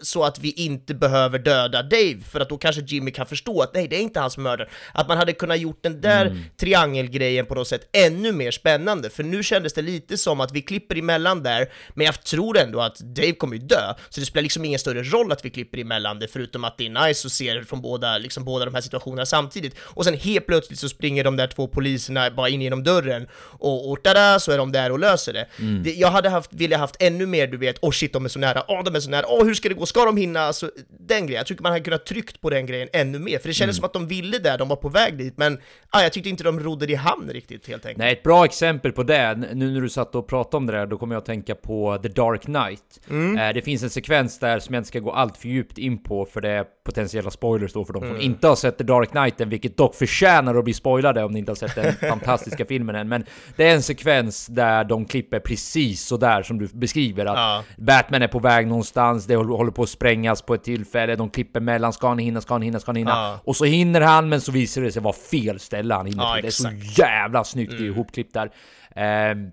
så 0.00 0.24
att 0.24 0.38
vi 0.38 0.50
inte 0.50 0.94
behöver 0.94 1.38
döda 1.38 1.82
Dave, 1.82 2.20
för 2.30 2.40
att 2.40 2.48
då 2.48 2.58
kanske 2.58 2.82
Jimmy 2.82 3.10
kan 3.10 3.26
förstå 3.26 3.62
att 3.62 3.74
nej, 3.74 3.88
det 3.88 3.96
är 3.96 4.00
inte 4.00 4.20
hans 4.20 4.38
mördare. 4.38 4.68
Att 4.92 5.08
man 5.08 5.18
hade 5.18 5.32
kunnat 5.32 5.58
gjort 5.58 5.82
den 5.82 6.00
där 6.00 6.42
triangelgrejen 6.56 7.46
på 7.46 7.54
något 7.54 7.68
sätt 7.68 7.88
ännu 7.92 8.32
mer 8.32 8.50
spännande, 8.50 9.10
för 9.10 9.22
nu 9.22 9.42
kändes 9.42 9.72
det 9.72 9.82
lite 9.82 10.18
som 10.18 10.40
att 10.40 10.52
vi 10.52 10.62
klipper 10.62 10.98
emellan 10.98 11.42
där, 11.42 11.72
men 11.94 12.06
jag 12.06 12.22
tror 12.22 12.58
ändå 12.58 12.80
att 12.80 12.98
Dave 12.98 13.32
kommer 13.32 13.56
ju 13.56 13.62
dö, 13.62 13.94
så 14.08 14.20
det 14.20 14.26
spelar 14.26 14.42
liksom 14.42 14.64
ingen 14.64 14.78
större 14.78 15.02
roll 15.02 15.32
att 15.32 15.44
vi 15.44 15.50
klipper 15.50 15.78
emellan 15.78 16.18
det, 16.18 16.28
förutom 16.28 16.64
att 16.64 16.78
det 16.78 16.86
är 16.86 17.06
nice 17.06 17.26
att 17.26 17.32
se 17.32 17.54
det 17.54 17.64
från 17.64 17.82
båda, 17.82 18.18
liksom 18.18 18.44
båda 18.44 18.64
de 18.64 18.74
här 18.74 18.80
situationerna 18.80 19.26
samtidigt. 19.26 19.76
Och 19.80 20.04
sen 20.04 20.14
helt 20.14 20.46
plötsligt 20.46 20.78
så 20.78 20.88
springer 20.88 21.24
de 21.24 21.36
där 21.36 21.46
två 21.46 21.68
poliserna 21.68 22.30
bara 22.30 22.48
in 22.48 22.62
genom 22.62 22.84
dörren, 22.84 23.28
och, 23.58 23.90
och 23.90 24.02
tada, 24.02 24.40
så 24.40 24.52
är 24.52 24.58
de 24.58 24.72
där 24.72 24.92
och 24.92 24.98
löser 24.98 25.32
det. 25.32 25.46
det 25.84 25.94
jag 25.94 26.10
hade 26.10 26.28
haft, 26.28 26.52
ville 26.52 26.76
haft 26.76 26.96
ännu 26.98 27.26
mer, 27.26 27.46
du 27.46 27.56
vet, 27.56 27.78
åh 27.82 27.88
oh 27.88 27.92
shit, 27.92 28.12
de 28.12 28.24
är 28.24 28.28
så 28.28 28.38
nära, 28.38 28.64
åh 28.68 28.84
de 28.84 28.94
är 28.94 29.00
så 29.00 29.10
nära, 29.10 29.25
åh 29.28 29.44
hur 29.44 29.54
ska 29.54 29.68
det 29.68 29.74
gå, 29.74 29.86
ska 29.86 30.04
de 30.04 30.16
hinna? 30.16 30.40
Alltså, 30.40 30.70
den 31.08 31.26
grejen, 31.26 31.38
jag 31.38 31.46
tycker 31.46 31.62
man 31.62 31.72
hade 31.72 31.84
kunnat 31.84 32.06
tryckt 32.06 32.40
på 32.40 32.50
den 32.50 32.66
grejen 32.66 32.88
ännu 32.92 33.18
mer, 33.18 33.38
för 33.38 33.48
det 33.48 33.54
kändes 33.54 33.76
som 33.76 33.84
att 33.84 33.92
de 33.92 34.06
ville 34.08 34.38
det, 34.38 34.56
de 34.56 34.68
var 34.68 34.76
på 34.76 34.88
väg 34.88 35.18
dit, 35.18 35.34
men 35.36 35.58
ah, 35.90 36.02
jag 36.02 36.12
tyckte 36.12 36.28
inte 36.28 36.44
de 36.44 36.60
rodde 36.60 36.86
det 36.86 36.92
i 36.92 36.96
hamn 36.96 37.30
riktigt 37.30 37.68
helt 37.68 37.86
enkelt. 37.86 37.98
Nej, 37.98 38.12
ett 38.12 38.22
bra 38.22 38.44
exempel 38.44 38.92
på 38.92 39.02
det, 39.02 39.34
nu 39.54 39.70
när 39.70 39.80
du 39.80 39.88
satt 39.88 40.14
och 40.14 40.28
pratade 40.28 40.56
om 40.56 40.66
det 40.66 40.72
där, 40.72 40.86
då 40.86 40.98
kommer 40.98 41.14
jag 41.14 41.20
att 41.20 41.26
tänka 41.26 41.54
på 41.54 41.98
The 42.02 42.08
Dark 42.08 42.42
Knight. 42.42 43.00
Eh, 43.10 43.54
det 43.54 43.62
finns 43.62 43.82
en 43.82 43.90
sekvens 43.90 44.38
där 44.38 44.58
som 44.58 44.74
jag 44.74 44.80
inte 44.80 44.88
ska 44.88 44.98
gå 44.98 45.12
allt 45.12 45.36
för 45.36 45.48
djupt 45.48 45.78
in 45.78 46.02
på, 46.02 46.24
för 46.26 46.40
det 46.40 46.50
är 46.50 46.64
potentiella 46.84 47.30
spoilers 47.30 47.72
då 47.72 47.84
för 47.84 47.92
de 47.92 48.02
som 48.02 48.20
inte 48.20 48.48
har 48.48 48.56
sett 48.56 48.78
The 48.78 48.84
Dark 48.84 49.10
Knight 49.10 49.40
än, 49.40 49.48
vilket 49.48 49.76
dock 49.76 49.94
förtjänar 49.94 50.54
att 50.54 50.64
bli 50.64 50.74
spoilade 50.74 51.24
om 51.24 51.32
ni 51.32 51.38
inte 51.38 51.50
har 51.50 51.56
sett 51.56 51.74
den 51.74 51.92
fantastiska 52.10 52.64
filmen 52.66 52.96
än. 52.96 53.08
Men 53.08 53.24
det 53.56 53.68
är 53.68 53.74
en 53.74 53.82
sekvens 53.82 54.46
där 54.46 54.84
de 54.84 55.04
klipper 55.04 55.40
precis 55.40 56.02
så 56.06 56.16
där 56.16 56.42
som 56.42 56.58
du 56.58 56.68
beskriver, 56.72 57.26
att 57.26 57.36
Ja. 57.36 57.64
Batman 57.76 58.22
är 58.22 58.28
på 58.28 58.38
väg 58.38 58.66
någonstans, 58.66 59.15
det 59.24 59.36
håller 59.36 59.70
på 59.70 59.82
att 59.82 59.88
sprängas 59.88 60.42
på 60.42 60.54
ett 60.54 60.64
tillfälle, 60.64 61.16
de 61.16 61.30
klipper 61.30 61.60
mellan, 61.60 61.92
ska 61.92 62.08
han 62.08 62.18
hinna, 62.18 62.40
ska 62.40 62.54
han 62.54 62.62
hinna, 62.62 62.80
ska 62.80 62.88
han 62.88 62.96
hinna? 62.96 63.10
Ja. 63.10 63.40
Och 63.44 63.56
så 63.56 63.64
hinner 63.64 64.00
han, 64.00 64.28
men 64.28 64.40
så 64.40 64.52
visar 64.52 64.82
det 64.82 64.92
sig 64.92 65.02
vara 65.02 65.14
fel 65.30 65.60
ställe 65.60 65.94
han 65.94 66.06
hinner 66.06 66.24
Ja, 66.24 66.34
på. 66.36 66.40
Det 66.40 66.46
är 66.48 66.50
så 66.50 66.70
jävla 67.02 67.44
snyggt 67.44 67.72
mm. 67.72 67.84
ihopklippt 67.84 68.34
där. 68.34 68.50
Ehm, 68.96 69.50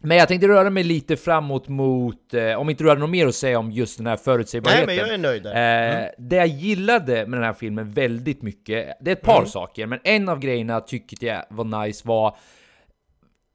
men 0.00 0.16
jag 0.16 0.28
tänkte 0.28 0.48
röra 0.48 0.70
mig 0.70 0.84
lite 0.84 1.16
framåt 1.16 1.68
mot, 1.68 2.34
eh, 2.34 2.52
om 2.54 2.70
inte 2.70 2.84
du 2.84 2.88
hade 2.88 3.00
något 3.00 3.10
mer 3.10 3.26
att 3.26 3.34
säga 3.34 3.58
om 3.58 3.72
just 3.72 3.98
den 3.98 4.06
här 4.06 4.16
förutsägbarheten. 4.16 4.86
Nej, 4.86 4.96
men 4.96 5.06
jag 5.06 5.14
är 5.14 5.18
nöjd 5.18 5.42
där. 5.42 6.02
Eh, 6.02 6.08
Det 6.18 6.36
jag 6.36 6.46
gillade 6.46 7.26
med 7.26 7.38
den 7.38 7.44
här 7.46 7.52
filmen 7.52 7.92
väldigt 7.92 8.42
mycket, 8.42 8.96
det 9.00 9.10
är 9.10 9.12
ett 9.16 9.22
par 9.22 9.38
Mm. 9.38 9.48
saker, 9.48 9.86
men 9.86 9.98
en 10.04 10.28
av 10.28 10.38
grejerna 10.38 10.80
tyckte 10.80 11.26
jag 11.26 11.44
var 11.50 11.84
nice 11.84 12.08
var 12.08 12.36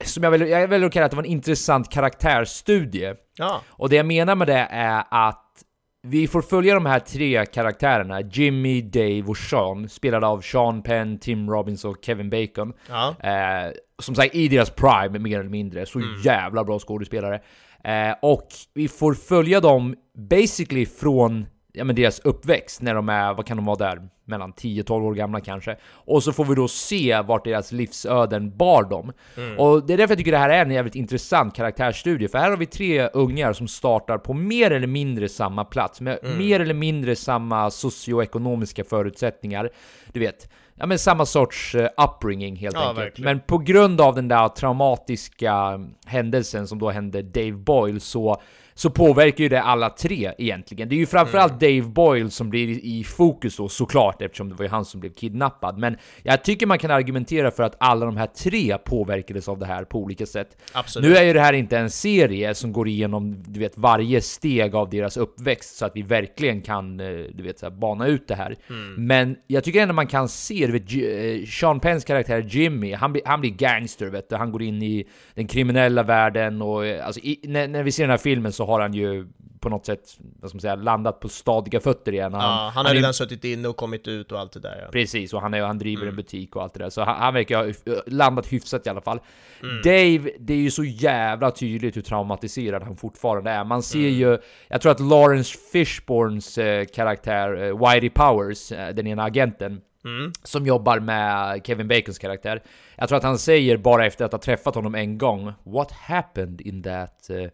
som 0.03 0.23
jag 0.23 0.31
väljer, 0.31 0.59
jag 0.59 0.67
väljer 0.67 0.87
att 0.87 0.93
kalla 0.93 1.05
att 1.05 1.11
det 1.11 1.17
var 1.17 1.23
en 1.23 1.29
intressant 1.29 1.89
karaktärsstudie. 1.89 3.13
Ja. 3.41 3.61
Och 3.67 3.89
det 3.89 3.95
jag 3.95 4.05
menar 4.05 4.35
med 4.35 4.47
det 4.47 4.67
är 4.71 5.03
att 5.09 5.63
vi 6.07 6.27
får 6.27 6.41
följa 6.41 6.73
de 6.73 6.85
här 6.85 6.99
tre 6.99 7.45
karaktärerna, 7.45 8.21
Jimmy, 8.21 8.81
Dave 8.81 9.23
och 9.23 9.37
Sean, 9.37 9.89
spelade 9.89 10.27
av 10.27 10.41
Sean 10.41 10.81
Penn, 10.81 11.19
Tim 11.19 11.49
Robbins 11.49 11.85
och 11.85 11.97
Kevin 12.01 12.29
Bacon. 12.29 12.73
Ja. 12.89 13.15
Eh, 13.19 13.71
som 13.99 14.15
sagt, 14.15 14.35
i 14.35 14.47
deras 14.47 14.69
prime 14.69 15.19
mer 15.19 15.39
eller 15.39 15.49
mindre. 15.49 15.85
Så 15.85 16.01
jävla 16.23 16.63
bra 16.63 16.79
skådespelare. 16.79 17.41
Eh, 17.83 18.15
och 18.21 18.47
vi 18.73 18.87
får 18.87 19.13
följa 19.13 19.59
dem 19.59 19.95
basically 20.29 20.85
från 20.85 21.45
ja, 21.73 21.83
men 21.83 21.95
deras 21.95 22.19
uppväxt, 22.19 22.81
när 22.81 22.95
de 22.95 23.09
är, 23.09 23.33
vad 23.33 23.45
kan 23.45 23.57
de 23.57 23.65
vara 23.65 23.75
där? 23.77 24.01
Mellan 24.25 24.53
10-12 24.53 24.91
år 25.05 25.13
gamla 25.13 25.39
kanske. 25.39 25.77
Och 25.93 26.23
så 26.23 26.33
får 26.33 26.45
vi 26.45 26.55
då 26.55 26.67
se 26.67 27.21
vart 27.21 27.43
deras 27.45 27.71
livsöden 27.71 28.57
bar 28.57 28.83
dem. 28.83 29.11
Och 29.57 29.85
det 29.87 29.93
är 29.93 29.97
därför 29.97 30.11
jag 30.11 30.17
tycker 30.17 30.31
det 30.31 30.37
här 30.37 30.49
är 30.49 30.65
en 30.65 30.71
jävligt 30.71 30.95
intressant 30.95 31.55
karaktärsstudie, 31.55 32.27
för 32.27 32.37
här 32.37 32.49
har 32.49 32.57
vi 32.57 32.65
tre 32.65 33.07
ungar 33.07 33.53
som 33.53 33.67
startar 33.67 34.17
på 34.17 34.33
mer 34.33 34.71
eller 34.71 34.87
mindre 34.87 35.29
samma 35.29 35.65
plats, 35.65 36.01
med 36.01 36.19
mer 36.37 36.59
eller 36.59 36.73
mindre 36.73 37.15
samma 37.15 37.71
socioekonomiska 37.71 38.83
förutsättningar. 38.83 39.69
Du 40.13 40.19
vet, 40.19 40.49
ja 40.75 40.85
men 40.85 40.99
samma 40.99 41.25
sorts 41.25 41.75
eh, 41.75 41.89
upbringing 41.97 42.55
helt 42.55 42.75
Ja, 42.75 42.81
enkelt. 42.89 43.05
verkligen. 43.05 43.37
Men 43.37 43.45
på 43.47 43.57
grund 43.57 44.01
av 44.01 44.15
den 44.15 44.27
där 44.27 44.47
traumatiska 44.47 45.79
händelsen 46.05 46.67
som 46.67 46.79
då 46.79 46.89
hände 46.89 47.21
Dave 47.21 47.51
Boyle 47.51 47.99
så, 47.99 48.41
så 48.81 48.89
påverkar 48.89 49.43
ju 49.43 49.49
det 49.49 49.61
alla 49.61 49.89
tre 49.89 50.33
egentligen. 50.37 50.89
Det 50.89 50.95
är 50.95 50.97
ju 50.97 51.05
framförallt 51.05 51.59
Dave 51.59 51.81
Boyle 51.81 52.31
som 52.31 52.49
blir 52.49 52.85
i 52.85 53.03
fokus 53.03 53.57
då 53.57 53.69
såklart 53.69 54.21
eftersom 54.21 54.49
det 54.49 54.55
var 54.55 54.65
ju 54.65 54.69
han 54.69 54.85
som 54.85 54.99
blev 54.99 55.13
kidnappad. 55.13 55.77
Men 55.77 55.97
jag 56.23 56.43
tycker 56.43 56.65
man 56.65 56.79
kan 56.79 56.91
argumentera 56.91 57.51
för 57.51 57.63
att 57.63 57.75
alla 57.79 58.05
de 58.05 58.17
här 58.17 58.27
tre 58.27 58.77
påverkades 58.77 59.47
av 59.47 59.59
det 59.59 59.65
här 59.65 59.83
på 59.83 59.99
olika 59.99 60.25
sätt. 60.25 60.57
Absolut. 60.73 61.09
Nu 61.09 61.15
är 61.15 61.23
ju 61.23 61.33
det 61.33 61.39
här 61.39 61.53
inte 61.53 61.77
en 61.77 61.89
serie 61.89 62.55
som 62.55 62.71
går 62.71 62.87
igenom 62.87 63.43
du 63.47 63.59
vet, 63.59 63.77
varje 63.77 64.21
steg 64.21 64.75
av 64.75 64.89
deras 64.89 65.17
uppväxt 65.17 65.75
så 65.77 65.85
att 65.85 65.95
vi 65.95 66.01
verkligen 66.01 66.61
kan 66.61 66.99
eh, 66.99 67.05
du 67.33 67.43
vet, 67.43 67.59
så 67.59 67.65
här, 67.65 67.71
bana 67.71 68.07
ut 68.07 68.27
det 68.27 68.35
här. 68.35 68.55
Men 68.97 69.35
jag 69.47 69.63
tycker 69.63 69.81
ändå 69.81 69.93
man 69.93 70.07
kan 70.07 70.29
se, 70.29 70.67
du 70.67 70.71
vet, 70.71 70.93
eh, 70.93 71.47
Sean 71.47 71.79
Penns 71.79 72.05
karaktär 72.05 72.45
Jimmy, 72.49 72.93
han 72.93 73.13
blir, 73.13 73.23
han 73.25 73.41
blir 73.41 73.51
gangster 73.51 74.05
vet 74.05 74.29
du. 74.29 74.35
Han 74.35 74.51
går 74.51 74.61
in 74.61 74.81
i 74.81 75.07
den 75.35 75.47
kriminella 75.47 76.03
världen 76.03 76.61
och 76.61 76.85
eh, 76.85 77.05
alltså, 77.05 77.21
i, 77.21 77.39
när, 77.43 77.67
när 77.67 77.83
vi 77.83 77.91
ser 77.91 78.03
den 78.03 78.09
här 78.09 78.17
filmen 78.17 78.51
så 78.51 78.70
har 78.71 78.79
han 78.81 78.93
ju 78.93 79.27
på 79.59 79.69
något 79.69 79.85
sätt, 79.85 80.17
vad 80.39 80.49
ska 80.49 80.55
man 80.55 80.61
säga, 80.61 80.75
landat 80.75 81.19
på 81.19 81.29
stadiga 81.29 81.79
fötter 81.79 82.11
igen. 82.11 82.31
Ja, 82.33 82.71
han 82.75 82.85
har 82.85 82.91
är- 82.91 82.95
redan 82.95 83.13
suttit 83.13 83.43
inne 83.43 83.67
och 83.67 83.77
kommit 83.77 84.07
ut 84.07 84.31
och 84.31 84.39
allt 84.39 84.51
det 84.51 84.59
där 84.59 84.79
ja. 84.85 84.91
Precis, 84.91 85.33
och 85.33 85.41
han, 85.41 85.53
är, 85.53 85.61
han 85.61 85.77
driver 85.79 86.07
en 86.07 86.15
butik 86.15 86.55
och 86.55 86.63
allt 86.63 86.73
det 86.73 86.79
där. 86.79 86.89
Så 86.89 87.01
han, 87.03 87.15
han 87.15 87.33
verkar 87.33 87.63
ha 87.65 88.01
landat 88.07 88.47
hyfsat 88.53 88.87
i 88.87 88.89
alla 88.89 89.01
fall. 89.01 89.19
Mm. 89.63 89.75
Dave, 89.83 90.31
det 90.39 90.53
är 90.53 90.57
ju 90.57 90.71
så 90.71 90.83
jävla 90.83 91.51
tydligt 91.51 91.97
hur 91.97 92.01
traumatiserad 92.01 92.83
han 92.83 92.95
fortfarande 92.97 93.51
är. 93.51 93.63
Man 93.63 93.83
ser 93.83 93.99
Mm. 93.99 94.13
ju, 94.19 94.37
jag 94.67 94.81
tror 94.81 94.91
att 94.91 94.99
Lawrence 94.99 95.57
Fishburns 95.71 96.57
eh, 96.57 96.85
karaktär, 96.85 97.63
eh, 97.63 97.89
Whitey 97.89 98.09
Powers, 98.09 98.71
eh, 98.71 98.89
den 98.95 99.07
ena 99.07 99.23
agenten, 99.23 99.81
Mm. 100.05 100.31
som 100.43 100.65
jobbar 100.65 100.99
med 100.99 101.61
Kevin 101.65 101.87
Bacons 101.87 102.19
karaktär. 102.19 102.63
Jag 102.95 103.07
tror 103.09 103.17
att 103.17 103.23
han 103.23 103.37
säger 103.37 103.77
bara 103.77 104.05
efter 104.05 104.25
att 104.25 104.31
ha 104.31 104.39
träffat 104.39 104.75
honom 104.75 104.95
en 104.95 105.17
gång, 105.17 105.53
What 105.63 105.91
happened 105.91 106.61
in 106.61 106.83
that... 106.83 107.29
eh, 107.29 107.49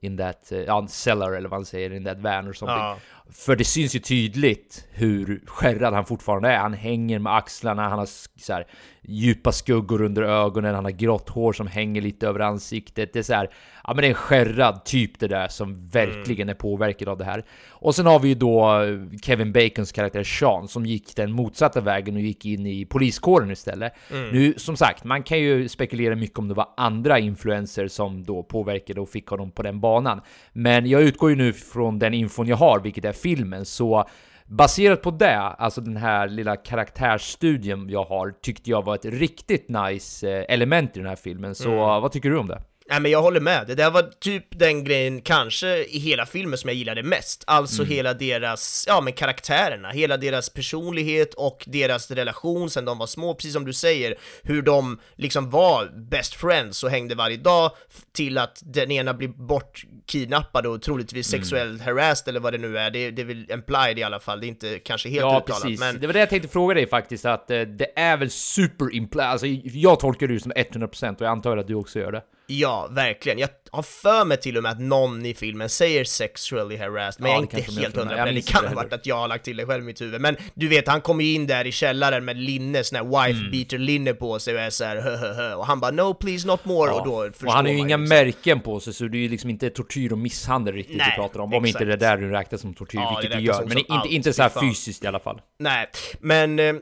in 0.00 0.16
that, 0.16 0.52
eh, 0.52 0.58
ja, 0.58 0.86
cellar 0.88 1.32
eller 1.32 1.48
vad 1.48 1.58
han 1.58 1.66
säger, 1.66 1.92
in 1.92 2.04
that 2.04 2.18
van 2.18 2.48
or 2.48 2.52
something. 2.52 2.78
Ja. 2.78 2.98
För 3.32 3.56
det 3.56 3.64
syns 3.64 3.94
ju 3.94 3.98
tydligt 3.98 4.86
hur 4.90 5.42
skärrad 5.46 5.94
han 5.94 6.04
fortfarande 6.04 6.48
är. 6.48 6.58
Han 6.58 6.72
hänger 6.72 7.18
med 7.18 7.34
axlarna, 7.34 7.88
han 7.88 7.98
har 7.98 8.08
så 8.40 8.52
här, 8.52 8.66
djupa 9.02 9.52
skuggor 9.52 10.02
under 10.02 10.22
ögonen, 10.22 10.74
han 10.74 10.84
har 10.84 10.92
grått 10.92 11.28
hår 11.28 11.52
som 11.52 11.66
hänger 11.66 12.02
lite 12.02 12.28
över 12.28 12.40
ansiktet. 12.40 13.12
Det 13.12 13.18
är 13.18 13.22
så 13.22 13.34
här, 13.34 13.50
ja 13.84 13.94
men 13.94 14.02
det 14.02 14.06
är 14.06 14.08
en 14.08 14.14
skärrad 14.14 14.84
typ 14.84 15.18
det 15.18 15.28
där 15.28 15.48
som 15.48 15.88
verkligen 15.88 16.48
är 16.48 16.54
påverkad 16.54 17.08
av 17.08 17.18
det 17.18 17.24
här. 17.24 17.44
Och 17.68 17.94
sen 17.94 18.06
har 18.06 18.18
vi 18.18 18.28
ju 18.28 18.34
då 18.34 18.82
eh, 18.82 19.18
Kevin 19.22 19.52
Bacons 19.52 19.92
karaktär 19.92 20.24
Sean 20.24 20.68
som 20.68 20.86
gick 20.86 21.16
den 21.16 21.32
motsatta 21.32 21.80
vägen 21.80 22.14
och 22.16 22.22
gick 22.22 22.46
in 22.46 22.66
i 22.66 22.84
poliskåren 22.84 23.50
istället. 23.50 23.92
Nu 24.32 24.54
som 24.56 24.76
sagt, 24.76 25.04
man 25.04 25.22
kan 25.22 25.38
ju 25.38 25.68
spekulera 25.68 26.16
mycket 26.16 26.38
om 26.38 26.48
det 26.48 26.54
var 26.54 26.68
andra 26.76 27.18
influenser 27.18 27.88
som 27.88 28.24
då 28.24 28.42
påverkade 28.42 29.00
och 29.00 29.08
fick 29.08 29.26
honom 29.26 29.50
på 29.50 29.62
den 29.62 29.80
banan. 29.80 30.20
Men 30.52 30.86
jag 30.86 31.02
utgår 31.02 31.30
ju 31.30 31.36
nu 31.36 31.52
från 31.52 31.98
den 31.98 32.14
infon 32.14 32.46
jag 32.46 32.56
har, 32.56 32.80
vilket 32.80 33.04
är 33.04 33.12
filmen, 33.12 33.64
så 33.64 34.04
Baserat 34.50 35.02
på 35.02 35.10
det, 35.10 35.38
alltså 35.38 35.80
den 35.80 35.96
här 35.96 36.28
lilla 36.28 36.56
karaktärsstudien 36.56 37.88
jag 37.88 38.04
har, 38.04 38.30
tyckte 38.30 38.70
jag 38.70 38.84
var 38.84 38.94
ett 38.94 39.04
riktigt 39.04 39.68
nice 39.68 40.30
eh, 40.30 40.44
element 40.48 40.96
i 40.96 41.00
den 41.00 41.08
här 41.08 41.16
filmen. 41.16 41.54
Så 41.54 41.70
vad 42.00 42.12
tycker 42.12 42.30
du 42.30 42.38
om 42.38 42.46
det? 42.46 42.62
Nej 42.90 43.00
men 43.00 43.10
jag 43.10 43.22
håller 43.22 43.40
med, 43.40 43.66
det 43.66 43.74
där 43.74 43.90
var 43.90 44.02
typ 44.02 44.44
den 44.50 44.84
grejen 44.84 45.20
kanske 45.20 45.84
i 45.84 45.98
hela 45.98 46.26
filmen 46.26 46.58
som 46.58 46.68
jag 46.68 46.74
gillade 46.76 47.02
mest. 47.02 47.44
Alltså 47.46 47.84
hela 47.84 48.14
deras, 48.14 48.84
ja 48.88 49.00
men 49.00 49.12
karaktärerna, 49.12 49.90
hela 49.90 50.16
deras 50.16 50.50
personlighet 50.50 51.34
och 51.34 51.64
deras 51.66 52.10
relation 52.10 52.70
sen 52.70 52.84
de 52.84 52.98
var 52.98 53.06
små, 53.06 53.34
precis 53.34 53.52
som 53.52 53.64
du 53.64 53.72
säger 53.72 54.14
Hur 54.42 54.62
de 54.62 55.00
liksom 55.16 55.50
var 55.50 55.86
best 56.10 56.34
friends 56.34 56.84
och 56.84 56.90
hängde 56.90 57.14
varje 57.14 57.36
dag 57.36 57.70
till 58.12 58.38
att 58.38 58.62
den 58.64 58.90
ena 58.90 59.14
blir 59.14 59.28
bortkidnappad 59.28 60.66
och 60.66 60.82
troligtvis 60.82 61.26
sexuellt 61.26 61.82
harassed 61.82 62.28
eller 62.28 62.40
vad 62.40 62.52
det 62.52 62.58
nu 62.58 62.78
är. 62.78 62.90
Det, 62.90 63.10
det 63.10 63.22
är 63.22 63.26
väl 63.26 63.50
implied 63.50 63.98
i 63.98 64.02
alla 64.02 64.20
fall, 64.20 64.40
det 64.40 64.46
är 64.46 64.48
inte 64.48 64.78
kanske 64.78 65.08
helt 65.08 65.20
Ja, 65.20 65.38
uttalat 65.44 65.62
precis. 65.62 65.80
men 65.80 66.00
Det 66.00 66.06
var 66.06 66.14
det 66.14 66.20
jag 66.20 66.30
tänkte 66.30 66.48
fråga 66.48 66.74
dig 66.74 66.86
faktiskt, 66.88 67.24
att 67.24 67.50
eh, 67.50 67.60
det 67.60 67.98
är 67.98 68.16
väl 68.16 68.30
super 68.30 68.84
impl- 68.84 69.20
Alltså, 69.22 69.46
jag 69.64 70.00
tolkar 70.00 70.26
det 70.26 70.40
som 70.40 70.52
100% 70.52 71.14
och 71.14 71.20
jag 71.22 71.30
antar 71.30 71.56
att 71.56 71.66
du 71.66 71.74
också 71.74 71.98
gör 71.98 72.12
det. 72.12 72.22
Ja, 72.52 72.88
verkligen. 72.90 73.38
Jag 73.38 73.48
har 73.72 73.82
för 73.82 74.24
mig 74.24 74.36
till 74.36 74.56
och 74.56 74.62
med 74.62 74.72
att 74.72 74.80
någon 74.80 75.26
i 75.26 75.34
filmen 75.34 75.68
säger 75.68 76.04
sexually 76.04 76.76
harassed, 76.76 77.22
men 77.22 77.30
Ja, 77.30 77.36
jag 77.36 77.44
är 77.44 77.56
det 77.56 77.58
inte 77.62 77.80
helt 77.80 77.96
hundra 77.96 78.16
på 78.18 78.24
det. 78.24 78.32
Det 78.32 78.42
kan 78.42 78.62
ha 78.64 78.68
det 78.70 78.76
varit 78.76 78.92
att 78.92 79.06
jag 79.06 79.16
har 79.16 79.28
lagt 79.28 79.44
till 79.44 79.56
det 79.56 79.66
själv 79.66 79.82
i 79.82 79.86
mitt 79.86 80.00
huvud. 80.00 80.20
Men 80.20 80.36
du 80.54 80.68
vet, 80.68 80.88
han 80.88 81.00
kommer 81.00 81.24
ju 81.24 81.34
in 81.34 81.46
där 81.46 81.66
i 81.66 81.72
källaren 81.72 82.24
med 82.24 82.36
linne, 82.36 82.84
sån 82.84 82.96
här 82.96 83.04
wife 83.26 83.40
Mm. 83.40 83.50
beater 83.50 83.78
linne 83.78 84.14
på 84.14 84.38
sig 84.38 84.54
och 84.54 84.60
är 84.60 84.70
såhär 84.70 84.96
hö, 85.00 85.16
hö, 85.16 85.32
hö. 85.32 85.54
Och 85.54 85.66
han 85.66 85.80
bara 85.80 85.90
no 85.90 86.14
please 86.14 86.46
not 86.46 86.64
more 86.64 86.90
och 86.90 87.06
då 87.06 87.24
förstår 87.32 87.46
och 87.46 87.52
han 87.52 87.64
har 87.64 87.72
ju 87.72 87.78
inga 87.78 87.96
liksom. 87.96 88.16
märken 88.16 88.60
på 88.60 88.80
sig, 88.80 88.92
så 88.94 89.04
det 89.04 89.16
är 89.18 89.20
ju 89.20 89.28
liksom 89.28 89.50
inte 89.50 89.70
tortyr 89.70 90.12
och 90.12 90.18
misshandel 90.18 90.74
riktigt 90.74 90.96
Nej, 90.96 91.06
vi 91.16 91.22
pratar 91.22 91.40
om. 91.40 91.54
Om 91.54 91.66
inte 91.66 91.78
det 91.84 91.94
exakt. 91.94 92.00
där 92.00 92.16
nu 92.16 92.30
räknas 92.30 92.60
som 92.60 92.74
tortyr, 92.74 92.98
Ja, 92.98 93.10
det 93.10 93.16
vilket 93.20 93.30
det 93.32 93.52
räknas 93.52 93.58
gör. 93.58 93.66
Men 93.66 93.78
inte, 93.78 94.14
inte 94.14 94.32
så 94.32 94.48
fysiskt 94.60 95.04
i 95.04 95.06
alla 95.06 95.20
fall. 95.20 95.40
Nej, 95.58 95.88
men 96.20 96.58
eh, 96.58 96.74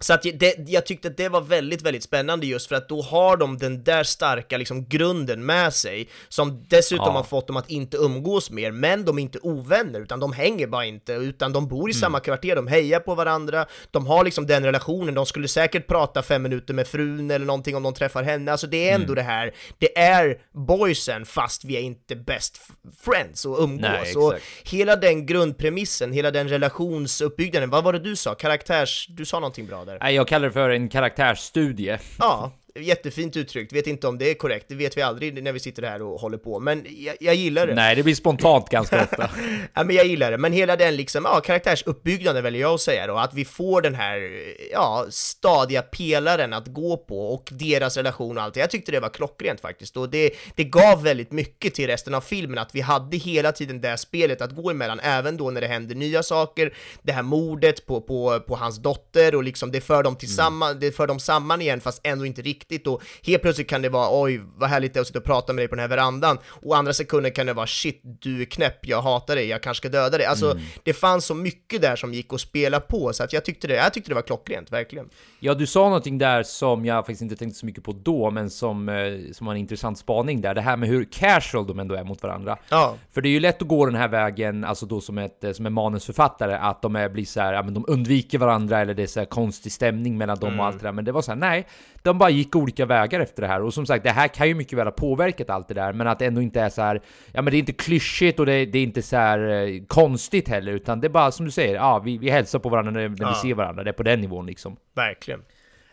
så 0.00 0.12
att 0.14 0.22
det, 0.22 0.54
jag 0.68 0.86
tyckte 0.86 1.08
att 1.08 1.16
det 1.16 1.28
var 1.28 1.40
väldigt, 1.40 1.82
väldigt 1.82 2.02
spännande 2.02 2.46
just 2.46 2.68
för 2.68 2.74
att 2.76 2.88
då 2.88 3.02
har 3.02 3.36
de 3.36 3.58
den 3.58 3.84
där 3.84 4.04
starka 4.04 4.56
liksom 4.56 4.88
grunden 4.88 5.46
med 5.46 5.72
sig 5.74 6.08
som 6.28 6.64
dessutom 6.68 7.06
Ja. 7.06 7.12
har 7.12 7.22
fått 7.22 7.46
dem 7.46 7.56
att 7.56 7.70
inte 7.70 7.96
umgås 7.96 8.50
mer, 8.50 8.70
men 8.70 9.04
de 9.04 9.18
är 9.18 9.22
inte 9.22 9.38
ovänner 9.42 10.00
utan 10.00 10.20
de 10.20 10.32
hänger 10.32 10.66
bara 10.66 10.84
inte 10.84 11.12
utan 11.12 11.52
de 11.52 11.68
bor 11.68 11.90
i 11.90 11.92
Mm. 11.92 12.00
samma 12.00 12.20
kvarter, 12.20 12.56
de 12.56 12.66
hejar 12.66 13.00
på 13.00 13.14
varandra, 13.14 13.66
de 13.90 14.06
har 14.06 14.24
liksom 14.24 14.46
den 14.46 14.64
relationen, 14.64 15.14
de 15.14 15.26
skulle 15.26 15.48
säkert 15.48 15.86
prata 15.86 16.22
fem 16.22 16.42
minuter 16.42 16.74
med 16.74 16.86
frun 16.86 17.30
eller 17.30 17.46
någonting 17.46 17.76
om 17.76 17.82
de 17.82 17.94
träffar 17.94 18.22
henne, 18.22 18.52
alltså 18.52 18.66
det 18.66 18.88
är 18.90 18.94
ändå 18.94 19.12
Mm. 19.12 19.14
det 19.14 19.22
här, 19.22 19.54
det 19.78 19.98
är 19.98 20.38
boysen 20.52 21.24
fast 21.26 21.64
vi 21.64 21.76
är 21.76 21.80
inte 21.80 22.16
best 22.16 22.60
friends 23.04 23.44
och 23.44 23.62
umgås. 23.62 23.80
Nej, 23.90 24.16
och 24.16 24.34
hela 24.64 24.96
den 24.96 25.26
grundpremissen, 25.26 26.12
hela 26.12 26.30
den 26.30 26.48
relationsuppbyggnaden, 26.48 27.70
vad 27.70 27.84
var 27.84 27.92
det 27.92 27.98
du 27.98 28.16
sa? 28.16 28.34
Karaktärs... 28.34 29.06
Du 29.10 29.24
sa 29.24 29.40
någonting 29.40 29.66
bra 29.66 29.84
där. 29.86 29.98
Nej, 30.00 30.14
jag 30.14 30.28
kallar 30.28 30.46
det 30.46 30.52
för 30.52 30.70
en 30.70 30.88
karaktärsstudie. 30.88 31.98
Ja, 32.18 32.52
jättefint 32.80 33.36
uttryckt, 33.36 33.72
vet 33.72 33.86
inte 33.86 34.08
om 34.08 34.18
det 34.18 34.30
är 34.30 34.34
korrekt, 34.34 34.66
det 34.68 34.74
vet 34.74 34.96
vi 34.96 35.02
aldrig 35.02 35.42
när 35.42 35.52
vi 35.52 35.60
sitter 35.60 35.82
här 35.82 36.02
och 36.02 36.20
håller 36.20 36.38
på, 36.38 36.60
men 36.60 36.86
jag, 36.88 37.16
jag 37.20 37.34
gillar 37.34 37.66
det. 37.66 37.74
Nej, 37.74 37.96
det 37.96 38.02
blir 38.02 38.14
spontant 38.14 38.68
ganska 38.68 39.02
ofta. 39.02 39.30
ja, 39.74 39.84
men 39.84 39.96
jag 39.96 40.06
gillar 40.06 40.30
det, 40.30 40.38
men 40.38 40.52
hela 40.52 40.76
den 40.76 40.96
liksom, 40.96 41.24
ja, 41.24 41.40
karaktärsuppbyggnaden 41.40 42.42
väljer 42.42 42.60
jag 42.60 42.74
att 42.74 42.80
säga 42.80 43.06
då, 43.06 43.16
att 43.16 43.34
vi 43.34 43.44
får 43.44 43.82
den 43.82 43.94
här, 43.94 44.42
ja, 44.72 45.06
stadiga 45.10 45.82
pelaren 45.82 46.52
att 46.52 46.66
gå 46.66 46.96
på 46.96 47.34
och 47.34 47.48
deras 47.52 47.96
relation 47.96 48.38
och 48.38 48.42
allt. 48.42 48.56
Jag 48.56 48.70
tyckte 48.70 48.92
det 48.92 49.00
var 49.00 49.08
klockrent 49.08 49.60
faktiskt, 49.60 49.96
och 49.96 50.08
det, 50.08 50.30
det 50.54 50.64
gav 50.64 51.02
väldigt 51.02 51.32
mycket 51.32 51.74
till 51.74 51.86
resten 51.86 52.14
av 52.14 52.20
filmen, 52.20 52.58
att 52.58 52.74
vi 52.74 52.80
hade 52.80 53.16
hela 53.16 53.52
tiden 53.52 53.80
det 53.80 53.96
spelet 53.96 54.40
att 54.40 54.54
gå 54.54 54.70
emellan, 54.70 55.00
även 55.00 55.36
då 55.36 55.50
när 55.50 55.60
det 55.60 55.66
händer 55.66 55.94
nya 55.94 56.22
saker, 56.22 56.74
det 57.02 57.12
här 57.12 57.22
mordet 57.22 57.86
på, 57.86 58.00
på, 58.00 58.40
på 58.40 58.56
hans 58.56 58.78
dotter 58.78 59.34
och 59.34 59.44
liksom 59.44 59.72
det 59.72 59.80
för 59.80 60.02
dem 60.02 60.16
tillsammans, 60.16 60.70
mm. 60.70 60.80
det 60.80 60.92
för 60.92 61.06
dem 61.06 61.18
samman 61.18 61.60
igen 61.60 61.80
fast 61.80 62.00
ändå 62.04 62.26
inte 62.26 62.42
riktigt 62.42 62.65
och 62.86 63.02
helt 63.22 63.42
plötsligt 63.42 63.68
kan 63.68 63.82
det 63.82 63.88
vara 63.88 64.22
oj 64.22 64.40
vad 64.56 64.68
härligt 64.68 64.94
det 64.94 64.98
är 64.98 65.00
att 65.00 65.06
sitta 65.06 65.18
och 65.18 65.24
prata 65.24 65.52
med 65.52 65.62
dig 65.62 65.68
på 65.68 65.74
den 65.74 65.82
här 65.82 65.88
verandan 65.88 66.38
och 66.46 66.76
andra 66.76 66.92
sekunder 66.92 67.30
kan 67.30 67.46
det 67.46 67.52
vara 67.52 67.66
shit 67.66 68.00
du 68.02 68.40
är 68.40 68.44
knäpp, 68.44 68.86
jag 68.86 69.02
hatar 69.02 69.36
dig, 69.36 69.46
jag 69.46 69.62
kanske 69.62 69.80
ska 69.80 69.88
döda 69.88 70.18
dig. 70.18 70.26
Alltså 70.26 70.50
mm. 70.50 70.62
det 70.82 70.92
fanns 70.92 71.24
så 71.24 71.34
mycket 71.34 71.82
där 71.82 71.96
som 71.96 72.14
gick 72.14 72.32
att 72.32 72.40
spela 72.40 72.80
på 72.80 73.12
så 73.12 73.24
att 73.24 73.32
jag 73.32 73.44
tyckte 73.44 73.68
det, 73.68 73.74
jag 73.74 73.92
tyckte 73.92 74.10
det 74.10 74.14
var 74.14 74.22
klockrent, 74.22 74.72
verkligen. 74.72 75.08
Ja, 75.40 75.54
du 75.54 75.66
sa 75.66 75.84
någonting 75.84 76.18
där 76.18 76.42
som 76.42 76.84
jag 76.84 77.06
faktiskt 77.06 77.22
inte 77.22 77.36
tänkte 77.36 77.58
så 77.58 77.66
mycket 77.66 77.84
på 77.84 77.92
då, 77.92 78.30
men 78.30 78.50
som, 78.50 78.88
eh, 78.88 79.32
som 79.32 79.46
var 79.46 79.54
en 79.54 79.60
intressant 79.60 79.98
spaning 79.98 80.40
där. 80.40 80.54
Det 80.54 80.60
här 80.60 80.76
med 80.76 80.88
hur 80.88 81.04
casual 81.04 81.66
de 81.66 81.78
ändå 81.78 81.94
är 81.94 82.04
mot 82.04 82.22
varandra. 82.22 82.58
Ja. 82.68 82.94
För 83.12 83.20
det 83.20 83.28
är 83.28 83.30
ju 83.30 83.40
lätt 83.40 83.62
att 83.62 83.68
gå 83.68 83.86
den 83.86 83.94
här 83.94 84.08
vägen, 84.08 84.64
alltså 84.64 84.86
då 84.86 85.00
som, 85.00 85.18
ett, 85.18 85.44
som 85.52 85.66
en 85.66 85.72
manusförfattare, 85.72 86.56
att 86.56 86.82
de 86.82 86.96
är, 86.96 87.08
blir 87.08 87.24
så 87.24 87.40
här, 87.40 87.52
ja, 87.52 87.62
men 87.62 87.74
de 87.74 87.84
undviker 87.88 88.38
varandra 88.38 88.80
eller 88.80 88.94
det 88.94 89.02
är 89.02 89.06
så 89.06 89.20
här 89.20 89.26
konstig 89.26 89.72
stämning 89.72 90.18
mellan 90.18 90.38
dem 90.38 90.48
mm. 90.48 90.60
och 90.60 90.66
allt 90.66 90.78
det 90.80 90.86
där. 90.86 90.92
Men 90.92 91.04
det 91.04 91.12
var 91.12 91.22
så 91.22 91.30
här, 91.30 91.38
nej, 91.38 91.66
de 92.06 92.18
bara 92.18 92.30
gick 92.30 92.56
olika 92.56 92.86
vägar 92.86 93.20
efter 93.20 93.42
det 93.42 93.48
här. 93.48 93.62
Och 93.62 93.74
som 93.74 93.86
sagt, 93.86 94.04
det 94.04 94.10
här 94.10 94.28
kan 94.28 94.48
ju 94.48 94.54
mycket 94.54 94.78
väl 94.78 94.86
ha 94.86 94.92
påverkat 94.92 95.50
allt 95.50 95.68
det 95.68 95.74
där, 95.74 95.92
men 95.92 96.06
att 96.06 96.18
det 96.18 96.26
ändå 96.26 96.42
inte 96.42 96.60
är 96.60 96.68
så 96.68 96.82
här, 96.82 97.00
ja 97.32 97.42
men 97.42 97.50
det 97.50 97.56
är 97.56 97.58
inte 97.58 97.72
klyschigt 97.72 98.40
och 98.40 98.46
det, 98.46 98.66
det 98.66 98.78
är 98.78 98.82
inte 98.82 99.02
så 99.02 99.16
här 99.16 99.38
eh, 99.48 99.82
konstigt 99.86 100.48
heller, 100.48 100.72
utan 100.72 101.00
det 101.00 101.06
är 101.06 101.10
bara 101.10 101.30
som 101.30 101.46
du 101.46 101.52
säger, 101.52 101.74
ja 101.74 101.98
vi, 101.98 102.18
vi 102.18 102.30
hälsar 102.30 102.58
på 102.58 102.68
varandra 102.68 102.92
när, 102.92 103.08
när 103.08 103.16
ja. 103.20 103.28
vi 103.28 103.48
ser 103.48 103.54
varandra, 103.54 103.84
det 103.84 103.90
är 103.90 103.92
på 103.92 104.02
den 104.02 104.20
nivån 104.20 104.46
liksom. 104.46 104.76
Verkligen. 104.94 105.40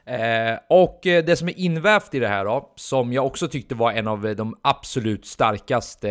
Eh, 0.05 0.57
och 0.69 1.07
eh, 1.07 1.23
det 1.25 1.35
som 1.35 1.47
är 1.47 1.59
invävt 1.59 2.13
i 2.13 2.19
det 2.19 2.27
här 2.27 2.45
då, 2.45 2.73
som 2.75 3.13
jag 3.13 3.25
också 3.25 3.47
tyckte 3.47 3.75
var 3.75 3.91
en 3.91 4.07
av 4.07 4.35
de 4.35 4.57
absolut 4.61 5.25
starkaste 5.25 6.09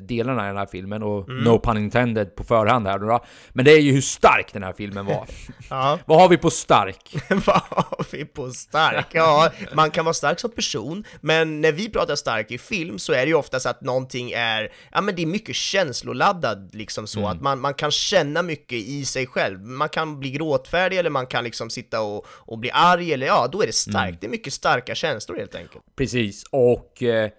delarna 0.00 0.44
i 0.44 0.46
den 0.46 0.56
här 0.56 0.66
filmen, 0.66 1.02
och 1.02 1.28
mm. 1.28 1.44
no 1.44 1.58
pun 1.58 1.76
intended 1.76 2.36
på 2.36 2.44
förhand 2.44 2.86
här 2.86 2.98
då, 2.98 3.24
men 3.50 3.64
det 3.64 3.72
är 3.72 3.80
ju 3.80 3.92
hur 3.92 4.00
stark 4.00 4.52
den 4.52 4.62
här 4.62 4.72
filmen 4.72 5.06
var. 5.06 5.26
ja. 5.70 5.98
Vad 6.06 6.20
har 6.20 6.28
vi 6.28 6.36
på 6.36 6.50
stark? 6.50 7.14
Vad 7.28 7.62
har 7.68 8.06
vi 8.12 8.24
på 8.24 8.50
stark? 8.50 9.06
Ja, 9.12 9.50
man 9.74 9.90
kan 9.90 10.04
vara 10.04 10.14
stark 10.14 10.40
som 10.40 10.50
person, 10.50 11.04
men 11.20 11.60
när 11.60 11.72
vi 11.72 11.88
pratar 11.88 12.16
stark 12.16 12.50
i 12.50 12.58
film 12.58 12.98
så 12.98 13.12
är 13.12 13.20
det 13.20 13.28
ju 13.28 13.34
oftast 13.34 13.66
att 13.66 13.80
någonting 13.80 14.30
är, 14.30 14.72
ja 14.92 15.00
men 15.00 15.14
det 15.14 15.22
är 15.22 15.26
mycket 15.26 15.56
känsloladdad 15.56 16.74
liksom 16.74 17.06
så, 17.06 17.18
mm. 17.18 17.30
att 17.30 17.40
man, 17.40 17.60
man 17.60 17.74
kan 17.74 17.90
känna 17.90 18.42
mycket 18.42 18.78
i 18.78 19.04
sig 19.04 19.26
själv. 19.26 19.60
Man 19.60 19.88
kan 19.88 20.20
bli 20.20 20.30
gråtfärdig 20.30 20.98
eller 20.98 21.10
man 21.10 21.26
kan 21.26 21.44
liksom 21.44 21.70
sitta 21.70 22.00
och, 22.00 22.26
och 22.26 22.58
bli 22.58 22.70
arg 22.70 23.12
eller 23.12 23.31
ja, 23.32 23.48
då 23.52 23.62
är 23.62 23.66
det 23.66 23.72
starkt. 23.72 24.08
Mm. 24.08 24.16
Det 24.20 24.26
är 24.26 24.30
mycket 24.30 24.52
starka 24.52 24.94
känslor 24.94 25.36
helt 25.36 25.54
enkelt. 25.54 25.84
Precis, 25.96 26.44
och 26.50 27.02
eh, 27.02 27.30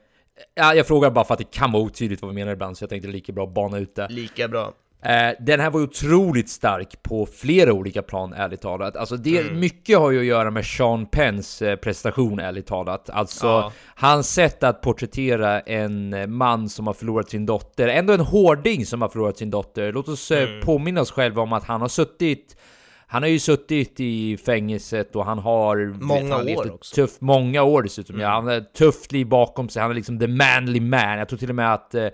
ja, 0.56 0.74
jag 0.76 0.88
frågar 0.88 1.12
bara 1.12 1.26
för 1.26 1.34
att 1.34 1.40
det 1.40 1.52
kan 1.52 1.72
vara 1.72 1.84
otydligt 1.84 2.22
vad 2.22 2.32
vi 2.32 2.36
menar 2.36 2.52
ibland, 2.52 2.78
så 2.78 2.84
jag 2.84 2.90
tänkte 2.90 3.10
lika 3.10 3.34
bra 3.34 3.46
bana 3.46 3.78
ut 3.78 3.96
det. 3.96 4.08
Lika 4.10 4.48
bra. 4.48 4.74
Eh, 5.06 5.32
den 5.40 5.60
här 5.60 5.70
var 5.70 5.82
otroligt 5.82 6.50
stark 6.50 7.04
på 7.04 7.26
flera 7.26 7.74
olika 7.74 8.02
plan, 8.02 8.34
ärligt 8.34 8.62
talat. 8.62 8.96
Alltså 8.96 9.18
det, 9.18 9.40
mm. 9.40 9.60
Mycket 9.60 9.98
har 10.00 10.12
ju 10.12 10.20
att 10.20 10.26
göra 10.26 10.52
med 10.52 10.66
Sean 10.66 11.06
Penns 11.06 11.62
eh, 11.62 11.76
prestation, 11.76 12.40
ärligt 12.40 12.68
talat. 12.68 13.10
Alltså, 13.10 13.48
ja. 13.48 13.72
hans 13.96 14.34
sätt 14.34 14.64
att 14.64 14.82
porträttera 14.82 15.60
en 15.60 16.16
man 16.36 16.70
som 16.70 16.88
har 16.88 16.94
förlorat 16.94 17.30
sin 17.30 17.46
dotter, 17.46 17.88
ändå 17.88 18.14
en 18.14 18.20
hårding 18.20 18.86
som 18.86 19.02
har 19.02 19.10
förlorat 19.10 19.38
sin 19.38 19.50
dotter. 19.50 19.92
Låt 19.92 20.08
oss 20.08 20.32
eh, 20.32 20.50
mm. 20.50 20.62
påminna 20.62 21.02
oss 21.02 21.12
själva 21.12 21.42
om 21.42 21.54
att 21.54 21.64
han 21.64 21.82
har 21.82 21.88
suttit 21.88 22.58
han 23.08 23.24
har 23.24 23.30
ju 23.30 23.40
suttit 23.40 24.00
i 24.00 24.38
fängelset 24.38 25.16
och 25.16 25.26
han 25.26 25.40
har... 25.40 25.94
Många 26.02 26.44
vet, 26.44 26.58
år 26.58 26.74
också. 26.74 26.96
Tuff, 26.96 27.12
många 27.20 27.64
år 27.64 27.84
dessutom. 27.84 28.16
Mm. 28.16 28.24
Ja, 28.24 28.30
han 28.30 28.48
har 28.48 28.54
ett 28.54 28.74
tufft 28.74 29.12
liv 29.12 29.28
bakom 29.28 29.70
sig. 29.70 29.82
Han 29.82 29.92
är 29.92 29.96
liksom 29.96 30.20
the 30.20 30.28
manly 30.28 30.80
man. 30.80 31.18
Jag 31.18 31.30
tror 31.30 31.40
till 31.40 31.50
och 31.50 31.56
med 31.56 31.74
att 31.74 31.96
eh, 31.96 32.08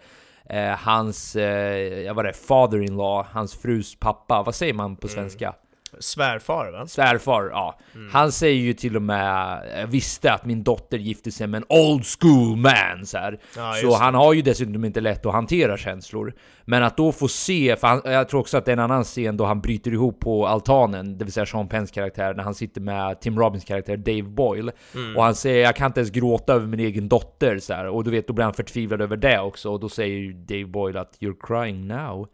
eh 0.50 0.78
hans, 0.78 1.36
eh, 1.36 2.04
jag 2.06 2.14
var 2.14 2.24
det, 2.24 2.34
father-in-law, 2.34 3.26
hans 3.32 3.56
frus 3.56 4.00
pappa, 4.00 4.44
vad 4.44 4.56
säger 4.56 4.74
man 4.74 4.96
på 4.96 5.08
mm. 5.08 5.16
svenska? 5.16 5.46
Mm. 5.46 5.60
Svärfar 6.00 6.72
va? 6.72 6.88
Svärfar, 6.88 7.50
ja. 7.52 7.80
Mm. 7.96 8.10
Han 8.12 8.32
säger 8.32 8.62
ju 8.62 8.74
till 8.74 8.96
och 8.96 9.02
med, 9.02 9.62
jag 9.80 9.88
visste 9.88 10.34
att 10.34 10.46
min 10.46 10.64
dotter 10.64 10.98
gifte 10.98 11.32
sig 11.32 11.48
med 11.48 11.58
en 11.58 11.78
old 11.78 12.04
school 12.20 12.58
man 12.58 13.06
så. 13.06 13.18
Ja, 13.56 13.74
så 13.82 13.96
han 13.96 14.16
har 14.16 14.34
ju 14.34 14.42
dessutom 14.42 14.86
inte 14.86 15.02
lätt 15.02 15.26
att 15.26 15.34
hantera 15.34 15.78
känslor. 15.78 16.34
Men 16.66 16.84
att 16.84 16.98
då 16.98 17.12
få 17.12 17.28
se, 17.28 17.76
för 17.76 17.88
han, 17.88 18.02
jag 18.06 18.30
tror 18.30 18.40
också 18.40 18.58
att 18.58 18.66
det 18.66 18.72
är 18.72 18.74
en 18.74 18.80
annan 18.80 19.04
scen 19.04 19.38
då 19.38 19.46
han 19.46 19.62
bryter 19.62 19.92
ihop 19.92 20.20
på 20.20 20.48
altanen, 20.48 21.18
det 21.18 21.26
vill 21.26 21.34
säga 21.34 21.46
Sean 21.46 21.68
Penns 21.68 21.92
karaktär, 21.92 22.34
när 22.34 22.44
han 22.44 22.56
sitter 22.56 22.82
med 22.82 23.22
Tim 23.22 23.40
Robbins 23.40 23.66
karaktär 23.66 23.98
Dave 23.98 24.24
Boyle. 24.24 24.72
Mm. 24.96 25.18
Och 25.18 25.24
han 25.24 25.36
säger 25.36 25.64
jag 25.64 25.76
kan 25.76 25.88
inte 25.88 26.00
ens 26.00 26.12
gråta 26.12 26.54
över 26.54 26.68
min 26.68 26.80
egen 26.80 27.10
dotter 27.10 27.60
så 27.60 27.74
här. 27.74 27.88
Och 27.88 28.04
du 28.04 28.12
vet, 28.12 28.28
då 28.28 28.34
blir 28.34 28.46
han 28.46 28.54
förtvivlad 28.54 29.02
över 29.02 29.18
det 29.18 29.40
också. 29.40 29.72
Och 29.72 29.80
då 29.80 29.90
säger 29.90 30.34
Dave 30.34 30.66
Boyle 30.66 30.98
att 30.98 31.18
you're 31.20 31.38
crying 31.42 31.88
now. 31.88 32.28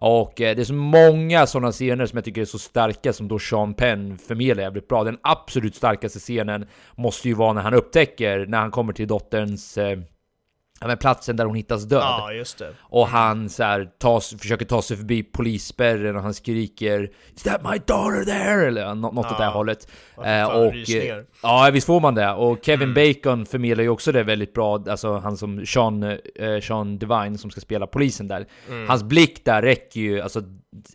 Och 0.00 0.40
eh, 0.40 0.56
det 0.56 0.62
är 0.62 0.64
så 0.64 0.74
många 0.74 1.46
sådana 1.46 1.72
scener 1.72 2.06
som 2.06 2.16
jag 2.16 2.24
tycker 2.24 2.40
är 2.40 2.44
så 2.44 2.58
starka 2.58 3.12
som 3.12 3.28
då 3.28 3.38
Sean 3.38 3.74
Penn 3.74 4.18
förmedlar 4.18 4.62
jävligt 4.62 4.88
bra. 4.88 5.04
Den 5.04 5.18
absolut 5.22 5.74
starkaste 5.74 6.18
scenen 6.18 6.66
måste 6.94 7.28
ju 7.28 7.34
vara 7.34 7.52
när 7.52 7.62
han 7.62 7.74
upptäcker, 7.74 8.46
när 8.46 8.58
han 8.58 8.70
kommer 8.70 8.92
till 8.92 9.08
dotterns 9.08 9.78
eh, 9.78 9.98
Ja, 10.80 10.86
men 10.86 10.98
platsen 10.98 11.36
där 11.36 11.44
hon 11.44 11.56
hittas 11.56 11.84
död. 11.84 12.02
Ja, 12.02 12.32
just 12.32 12.58
det. 12.58 12.72
Och 12.80 13.08
han 13.08 13.48
så 13.48 13.62
här, 13.62 13.88
tas, 13.98 14.34
försöker 14.40 14.64
ta 14.64 14.82
sig 14.82 14.96
förbi 14.96 15.22
polisspärren 15.22 16.16
och 16.16 16.22
han 16.22 16.34
skriker 16.34 17.10
Is 17.34 17.42
that 17.42 17.62
my 17.62 17.78
daughter 17.86 18.24
there? 18.24 18.66
Eller 18.66 18.94
något 18.94 19.26
ja. 19.28 19.32
åt 19.32 19.38
det 19.38 19.46
hållet. 19.46 19.88
Eh, 20.24 20.44
och, 20.44 20.72
rysningar. 20.72 21.24
ja, 21.42 21.70
visst 21.72 21.86
får 21.86 22.00
man 22.00 22.14
det. 22.14 22.32
Och 22.32 22.58
Kevin 22.62 22.90
mm. 22.90 22.94
Bacon 22.94 23.46
förmedlar 23.46 23.84
ju 23.84 23.90
också 23.90 24.12
det 24.12 24.22
väldigt 24.22 24.54
bra. 24.54 24.84
Alltså 24.88 25.16
han 25.16 25.36
som 25.36 25.66
Sean, 25.66 26.02
eh, 26.02 26.60
Sean 26.62 26.98
Divine 26.98 27.38
som 27.38 27.50
ska 27.50 27.60
spela 27.60 27.86
polisen 27.86 28.28
där. 28.28 28.46
Mm. 28.68 28.88
Hans 28.88 29.02
blick 29.02 29.44
där 29.44 29.62
räcker 29.62 30.00
ju, 30.00 30.20
alltså 30.20 30.42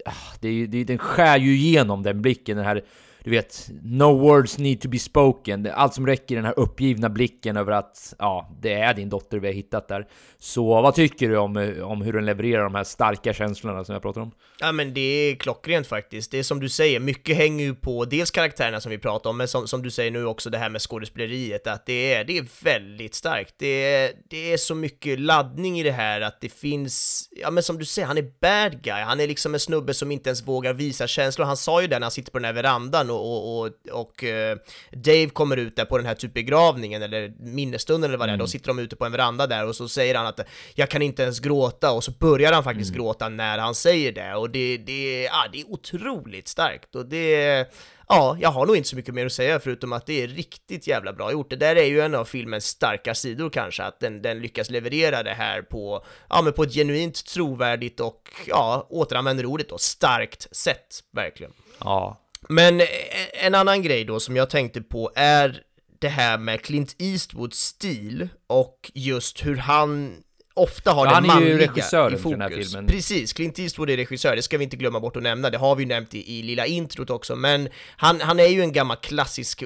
ah, 0.06 0.12
det, 0.40 0.50
är, 0.50 0.68
det, 0.68 0.84
den 0.84 0.98
skär 0.98 1.38
ju 1.38 1.56
igenom 1.56 2.04
den 2.04 2.22
blicken, 2.22 2.58
den 2.58 2.66
här 2.66 2.84
du 3.24 3.32
vet, 3.32 3.70
no 3.82 4.18
words 4.18 4.58
need 4.58 4.82
to 4.82 4.90
be 4.90 5.00
spoken. 5.00 5.70
Allt 5.74 5.94
som 5.94 6.08
räcker 6.08 6.36
den 6.36 6.46
här 6.46 6.60
uppgivna 6.60 7.10
blicken 7.10 7.58
över 7.58 7.72
att 7.72 8.14
ja, 8.20 8.58
det 8.62 8.74
är 8.74 8.94
din 8.94 9.10
dotter 9.10 9.40
vi 9.40 9.48
har 9.48 9.54
hittat 9.54 9.88
där. 9.88 10.08
Så 10.38 10.82
vad 10.82 10.96
tycker 10.96 11.30
du 11.30 11.38
om, 11.38 11.58
eh, 11.58 11.92
om 11.92 12.02
hur 12.02 12.14
den 12.14 12.26
levererar 12.26 12.64
de 12.64 12.76
här 12.76 12.84
starka 12.84 13.34
känslorna 13.34 13.84
som 13.84 13.94
jag 13.94 14.02
pratar 14.02 14.22
om? 14.22 14.32
Ja 14.60 14.72
men 14.72 14.94
det 14.94 15.02
är 15.02 15.36
klockrent 15.36 15.88
faktiskt. 15.88 16.32
Det 16.32 16.40
är 16.40 16.44
som 16.44 16.60
du 16.60 16.70
säger, 16.70 17.00
mycket 17.00 17.38
hänger 17.38 17.66
ju 17.66 17.76
på 17.76 18.06
dels 18.06 18.32
karaktärerna 18.32 18.82
som 18.82 18.90
vi 18.90 18.98
pratar 18.98 19.30
om, 19.30 19.38
men 19.38 19.48
som, 19.48 19.68
som 19.68 19.84
du 19.84 19.92
säger 19.92 20.12
nu 20.12 20.26
också 20.26 20.50
det 20.50 20.58
här 20.58 20.70
med 20.70 20.82
skådespeleriet, 20.82 21.68
att 21.68 21.86
det 21.86 22.14
är, 22.14 22.24
det 22.24 22.38
är 22.38 22.64
väldigt 22.64 23.16
starkt. 23.16 23.56
Det 23.58 23.96
är, 23.96 24.12
det 24.30 24.54
är 24.54 24.58
så 24.58 24.76
mycket 24.76 25.20
laddning 25.20 25.80
i 25.80 25.84
det 25.84 25.92
här 25.92 26.22
att 26.22 26.42
det 26.42 26.50
finns, 26.50 27.28
ja 27.32 27.52
men 27.52 27.64
som 27.64 27.78
du 27.78 27.86
säger, 27.86 28.08
han 28.08 28.18
är 28.18 28.32
bad 28.42 28.84
guy. 28.84 29.02
Han 29.02 29.20
är 29.20 29.28
liksom 29.28 29.54
en 29.54 29.60
snubbe 29.60 29.94
som 29.94 30.12
inte 30.12 30.30
ens 30.30 30.48
vågar 30.48 30.74
visa 30.74 31.08
känslor. 31.08 31.46
Han 31.46 31.58
sa 31.58 31.82
ju 31.82 31.88
det 31.88 32.00
när 32.00 32.06
han 32.06 32.12
sitter 32.12 32.32
på 32.32 32.38
den 32.40 32.46
här 32.46 32.54
verandan 32.54 33.11
och, 33.12 33.60
och, 33.60 33.66
och, 33.66 34.02
och 34.02 34.24
uh, 34.24 34.58
Dave 34.92 35.30
kommer 35.30 35.58
ut 35.58 35.76
där 35.76 35.86
på 35.86 35.98
den 35.98 36.06
här 36.06 36.16
typ 36.16 36.34
begravningen 36.34 37.02
eller 37.02 37.34
minnesstunden 37.40 38.10
eller 38.10 38.18
vad 38.18 38.28
det 38.28 38.32
är, 38.32 38.34
mm. 38.34 38.44
då 38.44 38.48
sitter 38.48 38.68
de 38.68 38.80
ute 38.80 38.96
på 38.96 39.06
en 39.06 39.12
veranda 39.12 39.48
där 39.48 39.68
och 39.68 39.76
så 39.76 39.88
säger 39.88 40.16
han 40.16 40.26
att 40.26 40.40
jag 40.76 40.90
kan 40.90 41.02
inte 41.02 41.24
ens 41.24 41.40
gråta 41.40 41.92
och 41.92 42.04
så 42.04 42.12
börjar 42.12 42.54
han 42.54 42.64
faktiskt 42.64 42.92
mm. 42.92 43.04
gråta 43.04 43.30
när 43.30 43.58
han 43.58 43.76
säger 43.76 44.12
det 44.12 44.36
och 44.36 44.50
det, 44.50 44.78
det, 44.78 45.24
ja, 45.24 45.46
det 45.52 45.62
är 45.62 45.72
otroligt 45.72 46.48
starkt 46.48 46.96
och 46.96 47.06
det 47.06 47.68
Ja, 48.14 48.38
jag 48.40 48.50
har 48.50 48.66
nog 48.66 48.78
inte 48.78 48.90
så 48.90 48.96
mycket 48.96 49.14
mer 49.14 49.26
att 49.26 49.32
säga 49.32 49.60
förutom 49.60 49.94
att 49.94 50.06
det 50.06 50.24
är 50.24 50.28
riktigt 50.28 50.88
jävla 50.88 51.14
bra 51.14 51.32
gjort. 51.32 51.50
Det 51.50 51.56
där 51.56 51.76
är 51.76 51.86
ju 51.86 52.02
en 52.02 52.16
av 52.16 52.26
filmens 52.26 52.66
starka 52.66 53.16
sidor 53.16 53.50
kanske, 53.50 53.84
att 53.84 54.00
den, 54.00 54.22
den 54.22 54.40
lyckas 54.40 54.70
leverera 54.70 55.24
det 55.24 55.34
här 55.34 55.62
på, 55.62 56.06
ja 56.30 56.42
men 56.42 56.54
på 56.54 56.64
ett 56.64 56.74
genuint 56.74 57.26
trovärdigt 57.26 58.00
och, 58.00 58.30
ja, 58.48 58.88
återanvänder 58.90 59.46
ordet 59.46 59.70
då, 59.70 59.78
starkt 59.78 60.56
sätt, 60.56 61.00
verkligen. 61.12 61.54
Ja, 61.80 62.21
men 62.50 62.82
e, 62.82 62.86
en 63.34 63.56
annan 63.56 63.82
grej 63.82 64.06
då 64.06 64.20
som 64.20 64.36
jag 64.36 64.50
tänkte 64.50 64.82
på 64.82 65.12
är 65.16 65.64
det 66.00 66.10
här 66.10 66.38
med 66.38 66.62
Clint 66.62 66.96
Eastwoods 67.00 67.60
stil 67.60 68.30
och 68.48 68.92
just 68.94 69.46
hur 69.46 69.58
han 69.58 70.24
ofta 70.54 70.92
har 70.92 71.06
Ja, 71.06 71.14
den 71.14 71.30
han 71.30 71.38
är 71.44 71.46
ju 71.46 71.52
manliga 71.54 71.72
regissören 71.72 72.14
i 72.14 72.18
fokus. 72.18 72.32
den 72.40 72.42
här 72.42 72.50
filmen. 72.64 72.88
Precis, 72.88 73.34
Clint 73.34 73.60
Eastwood 73.60 73.90
är 73.90 73.98
regissör, 73.98 74.36
det 74.36 74.42
ska 74.42 74.58
vi 74.58 74.64
inte 74.64 74.76
glömma 74.78 75.00
bort 75.00 75.16
att 75.18 75.24
nämna, 75.24 75.50
det 75.50 75.58
har 75.58 75.76
vi 75.76 75.84
ju 75.84 75.88
nämnt 75.90 76.14
i, 76.14 76.40
i 76.40 76.44
lilla 76.44 76.66
introt 76.66 77.10
också, 77.10 77.36
men 77.36 77.70
han, 77.98 78.22
han 78.22 78.40
är 78.40 78.48
ju 78.48 78.62
en 78.62 78.72
gammal 78.74 78.98
klassisk 78.98 79.64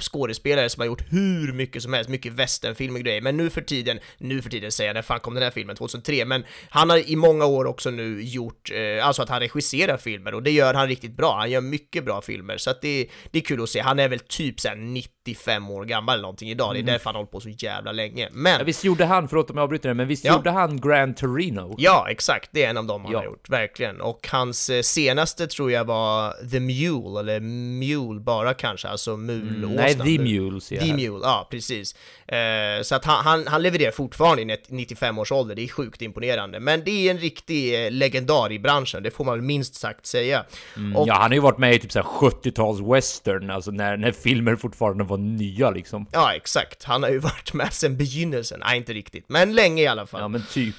skådespelare 0.00 0.68
som 0.68 0.80
har 0.80 0.86
gjort 0.86 1.02
hur 1.12 1.52
mycket 1.52 1.82
som 1.82 1.92
helst, 1.92 2.10
mycket 2.10 2.32
westernfilm 2.32 2.94
och 2.94 3.00
grejer, 3.00 3.20
men 3.20 3.36
nu 3.36 3.50
för 3.50 3.60
tiden, 3.60 3.98
nu 4.18 4.42
för 4.42 4.50
tiden 4.50 4.72
säger 4.72 4.88
jag, 4.88 4.94
när 4.94 5.02
fan 5.02 5.20
kom 5.20 5.34
den 5.34 5.42
här 5.42 5.50
filmen? 5.50 5.76
2003, 5.76 6.24
men 6.24 6.44
han 6.68 6.90
har 6.90 7.10
i 7.10 7.16
många 7.16 7.44
år 7.46 7.64
också 7.64 7.90
nu 7.90 8.22
gjort, 8.22 8.70
eh, 8.74 9.06
alltså 9.06 9.22
att 9.22 9.28
han 9.28 9.40
regisserar 9.40 9.96
filmer 9.96 10.34
och 10.34 10.42
det 10.42 10.50
gör 10.50 10.74
han 10.74 10.88
riktigt 10.88 11.16
bra, 11.16 11.36
han 11.38 11.50
gör 11.50 11.60
mycket 11.60 12.04
bra 12.04 12.20
filmer, 12.20 12.56
så 12.58 12.70
att 12.70 12.82
det, 12.82 13.08
det 13.30 13.38
är 13.38 13.42
kul 13.42 13.62
att 13.62 13.68
se, 13.68 13.80
han 13.80 13.98
är 13.98 14.08
väl 14.08 14.18
typ 14.18 14.60
såhär 14.60 14.76
95 14.76 15.70
år 15.70 15.84
gammal 15.84 16.12
eller 16.14 16.22
någonting 16.22 16.50
idag, 16.50 16.74
det 16.74 16.80
är 16.80 16.82
därför 16.82 17.04
han 17.04 17.14
har 17.14 17.20
hållit 17.20 17.30
på 17.32 17.40
så 17.40 17.48
jävla 17.48 17.92
länge, 17.92 18.28
men 18.32 18.58
Ja, 18.58 18.64
visst 18.64 18.84
gjorde 18.84 19.04
han, 19.04 19.28
förlåt 19.28 19.50
om 19.50 19.56
jag 19.56 19.64
avbryter 19.64 19.88
det, 19.88 19.94
men 19.94 20.08
visst 20.16 20.24
Ja. 20.24 20.32
gjorde 20.36 20.50
han 20.50 20.80
Grand 20.80 21.16
Torino? 21.16 21.74
Ja, 21.78 22.06
exakt. 22.10 22.50
Det 22.52 22.64
är 22.64 22.70
en 22.70 22.76
av 22.76 22.84
dem 22.86 23.02
han 23.04 23.12
Ja. 23.12 23.18
har 23.18 23.24
gjort, 23.24 23.48
verkligen. 23.48 24.00
Och 24.00 24.28
hans 24.32 24.70
eh, 24.70 24.82
senaste 24.82 25.46
tror 25.46 25.70
jag 25.72 25.84
var 25.84 26.32
The 26.50 26.60
Mule, 26.60 27.20
eller 27.20 27.40
Mule 27.40 28.20
bara 28.20 28.54
kanske, 28.54 28.88
alltså 28.88 29.16
mulåsnan. 29.16 29.64
Mm, 29.64 29.72
Nej, 29.76 29.94
The 29.94 30.18
Mule 30.22 30.60
ser 30.60 30.76
jag 30.76 30.84
The 30.84 30.90
här. 30.90 30.96
Mule, 30.96 31.20
ja 31.22 31.48
precis. 31.50 31.94
Eh, 32.28 32.82
så 32.82 32.94
att 32.94 33.04
han, 33.04 33.24
han, 33.24 33.46
han 33.46 33.62
levererar 33.62 33.90
fortfarande 33.92 34.42
i 34.42 34.44
net- 34.44 34.66
95 34.68 35.18
års 35.18 35.32
ålder, 35.32 35.54
det 35.54 35.62
är 35.64 35.68
sjukt 35.68 36.02
imponerande. 36.02 36.60
Men 36.60 36.84
det 36.84 36.90
är 36.90 37.10
en 37.10 37.18
riktig 37.18 37.84
eh, 37.86 37.90
legendar 37.90 38.52
i 38.52 38.58
branschen, 38.58 39.02
det 39.02 39.10
får 39.10 39.24
man 39.24 39.34
väl 39.34 39.42
minst 39.42 39.74
sagt 39.74 40.06
säga. 40.06 40.44
Mm, 40.76 40.96
Och- 40.96 41.08
Ja, 41.08 41.14
han 41.14 41.22
har 41.22 41.34
ju 41.34 41.40
varit 41.40 41.58
med 41.58 41.74
i 41.74 41.78
typ 41.78 41.92
såhär 41.92 42.06
70-tals 42.06 42.80
western, 42.94 43.50
alltså 43.50 43.70
när, 43.70 43.96
när 43.96 44.12
filmer 44.12 44.56
fortfarande 44.56 45.04
var 45.04 45.16
nya 45.18 45.70
liksom. 45.70 46.06
Ja, 46.12 46.34
exakt. 46.34 46.84
Han 46.84 47.02
har 47.02 47.10
ju 47.10 47.18
varit 47.30 47.52
med 47.52 47.72
sedan 47.72 47.96
begynnelsen. 47.96 48.60
Nej, 48.66 48.76
inte 48.76 48.92
riktigt, 48.92 49.24
men 49.28 49.54
länge 49.54 49.82
i 49.82 49.86
alla 49.86 50.05
fall. 50.05 50.05
Ja, 50.12 50.28
men 50.28 50.42
typ. 50.52 50.74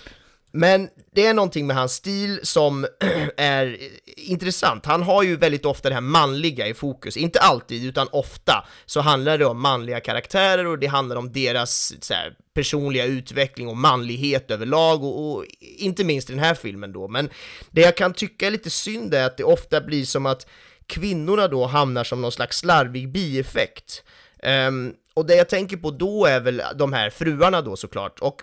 Men 0.51 0.89
det 1.11 1.25
är 1.25 1.33
någonting 1.33 1.67
med 1.67 1.75
hans 1.75 1.93
stil 1.93 2.39
som 2.43 2.87
är 3.37 3.77
intressant. 4.05 4.85
Han 4.85 5.03
har 5.03 5.23
ju 5.23 5.35
väldigt 5.35 5.65
ofta 5.65 5.89
det 5.89 5.95
här 5.95 6.01
manliga 6.01 6.67
i 6.67 6.73
fokus. 6.73 7.17
Inte 7.17 7.39
alltid, 7.39 7.85
utan 7.85 8.07
ofta 8.11 8.67
så 8.85 9.01
handlar 9.01 9.37
det 9.37 9.45
om 9.45 9.61
manliga 9.61 9.99
karaktärer 9.99 10.65
och 10.65 10.79
det 10.79 10.87
handlar 10.87 11.15
om 11.15 11.31
deras 11.31 11.93
här, 12.09 12.35
personliga 12.53 13.05
utveckling 13.05 13.67
och 13.67 13.77
manlighet 13.77 14.51
överlag 14.51 15.03
och, 15.03 15.31
och 15.31 15.45
inte 15.59 16.03
minst 16.03 16.29
i 16.29 16.33
den 16.33 16.43
här 16.43 16.55
filmen 16.55 16.93
då. 16.93 17.07
Men 17.07 17.29
det 17.71 17.81
jag 17.81 17.97
kan 17.97 18.13
tycka 18.13 18.47
är 18.47 18.51
lite 18.51 18.69
synd 18.69 19.13
är 19.13 19.25
att 19.25 19.37
det 19.37 19.43
ofta 19.43 19.81
blir 19.81 20.05
som 20.05 20.25
att 20.25 20.47
kvinnorna 20.85 21.47
då 21.47 21.65
hamnar 21.65 22.03
som 22.03 22.21
någon 22.21 22.31
slags 22.31 22.57
slarvig 22.57 23.11
bieffekt. 23.11 24.03
Ehm, 24.43 24.93
och 25.13 25.25
det 25.25 25.35
jag 25.35 25.49
tänker 25.49 25.77
på 25.77 25.91
då 25.91 26.25
är 26.25 26.39
väl 26.39 26.61
de 26.75 26.93
här 26.93 27.09
fruarna 27.09 27.61
då 27.61 27.75
såklart. 27.75 28.19
Och 28.19 28.41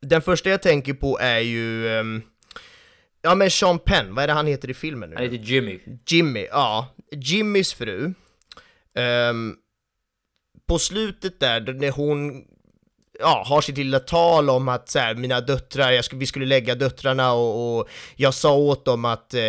den 0.00 0.22
första 0.22 0.50
jag 0.50 0.62
tänker 0.62 0.94
på 0.94 1.18
är 1.18 1.38
ju... 1.38 1.88
ehm, 1.88 2.22
ja 3.22 3.34
men 3.34 3.50
Sean 3.50 3.78
Penn, 3.78 4.14
vad 4.14 4.24
är 4.24 4.28
det 4.28 4.32
han 4.32 4.46
heter 4.46 4.70
i 4.70 4.74
filmen 4.74 5.10
nu? 5.10 5.16
Han 5.16 5.24
heter 5.24 5.36
Jimmy. 5.36 5.78
Jimmy, 6.06 6.46
ja. 6.50 6.94
Jimmys 7.12 7.74
fru. 7.74 8.14
Ehm, 8.94 9.56
på 10.66 10.78
slutet 10.78 11.40
där, 11.40 11.60
när 11.60 11.90
hon 11.90 12.44
ja, 13.20 13.44
har 13.46 13.60
sitt 13.60 13.78
lilla 13.78 14.00
tal 14.00 14.50
om 14.50 14.68
att 14.68 14.88
så 14.88 14.98
här, 14.98 15.14
mina 15.14 15.40
döttrar, 15.40 15.90
jag 15.90 16.04
skulle, 16.04 16.18
vi 16.20 16.26
skulle 16.26 16.46
lägga 16.46 16.74
döttrarna 16.74 17.32
och, 17.32 17.78
och 17.78 17.88
jag 18.16 18.34
sa 18.34 18.54
åt 18.54 18.84
dem 18.84 19.04
att, 19.04 19.34
eh, 19.34 19.40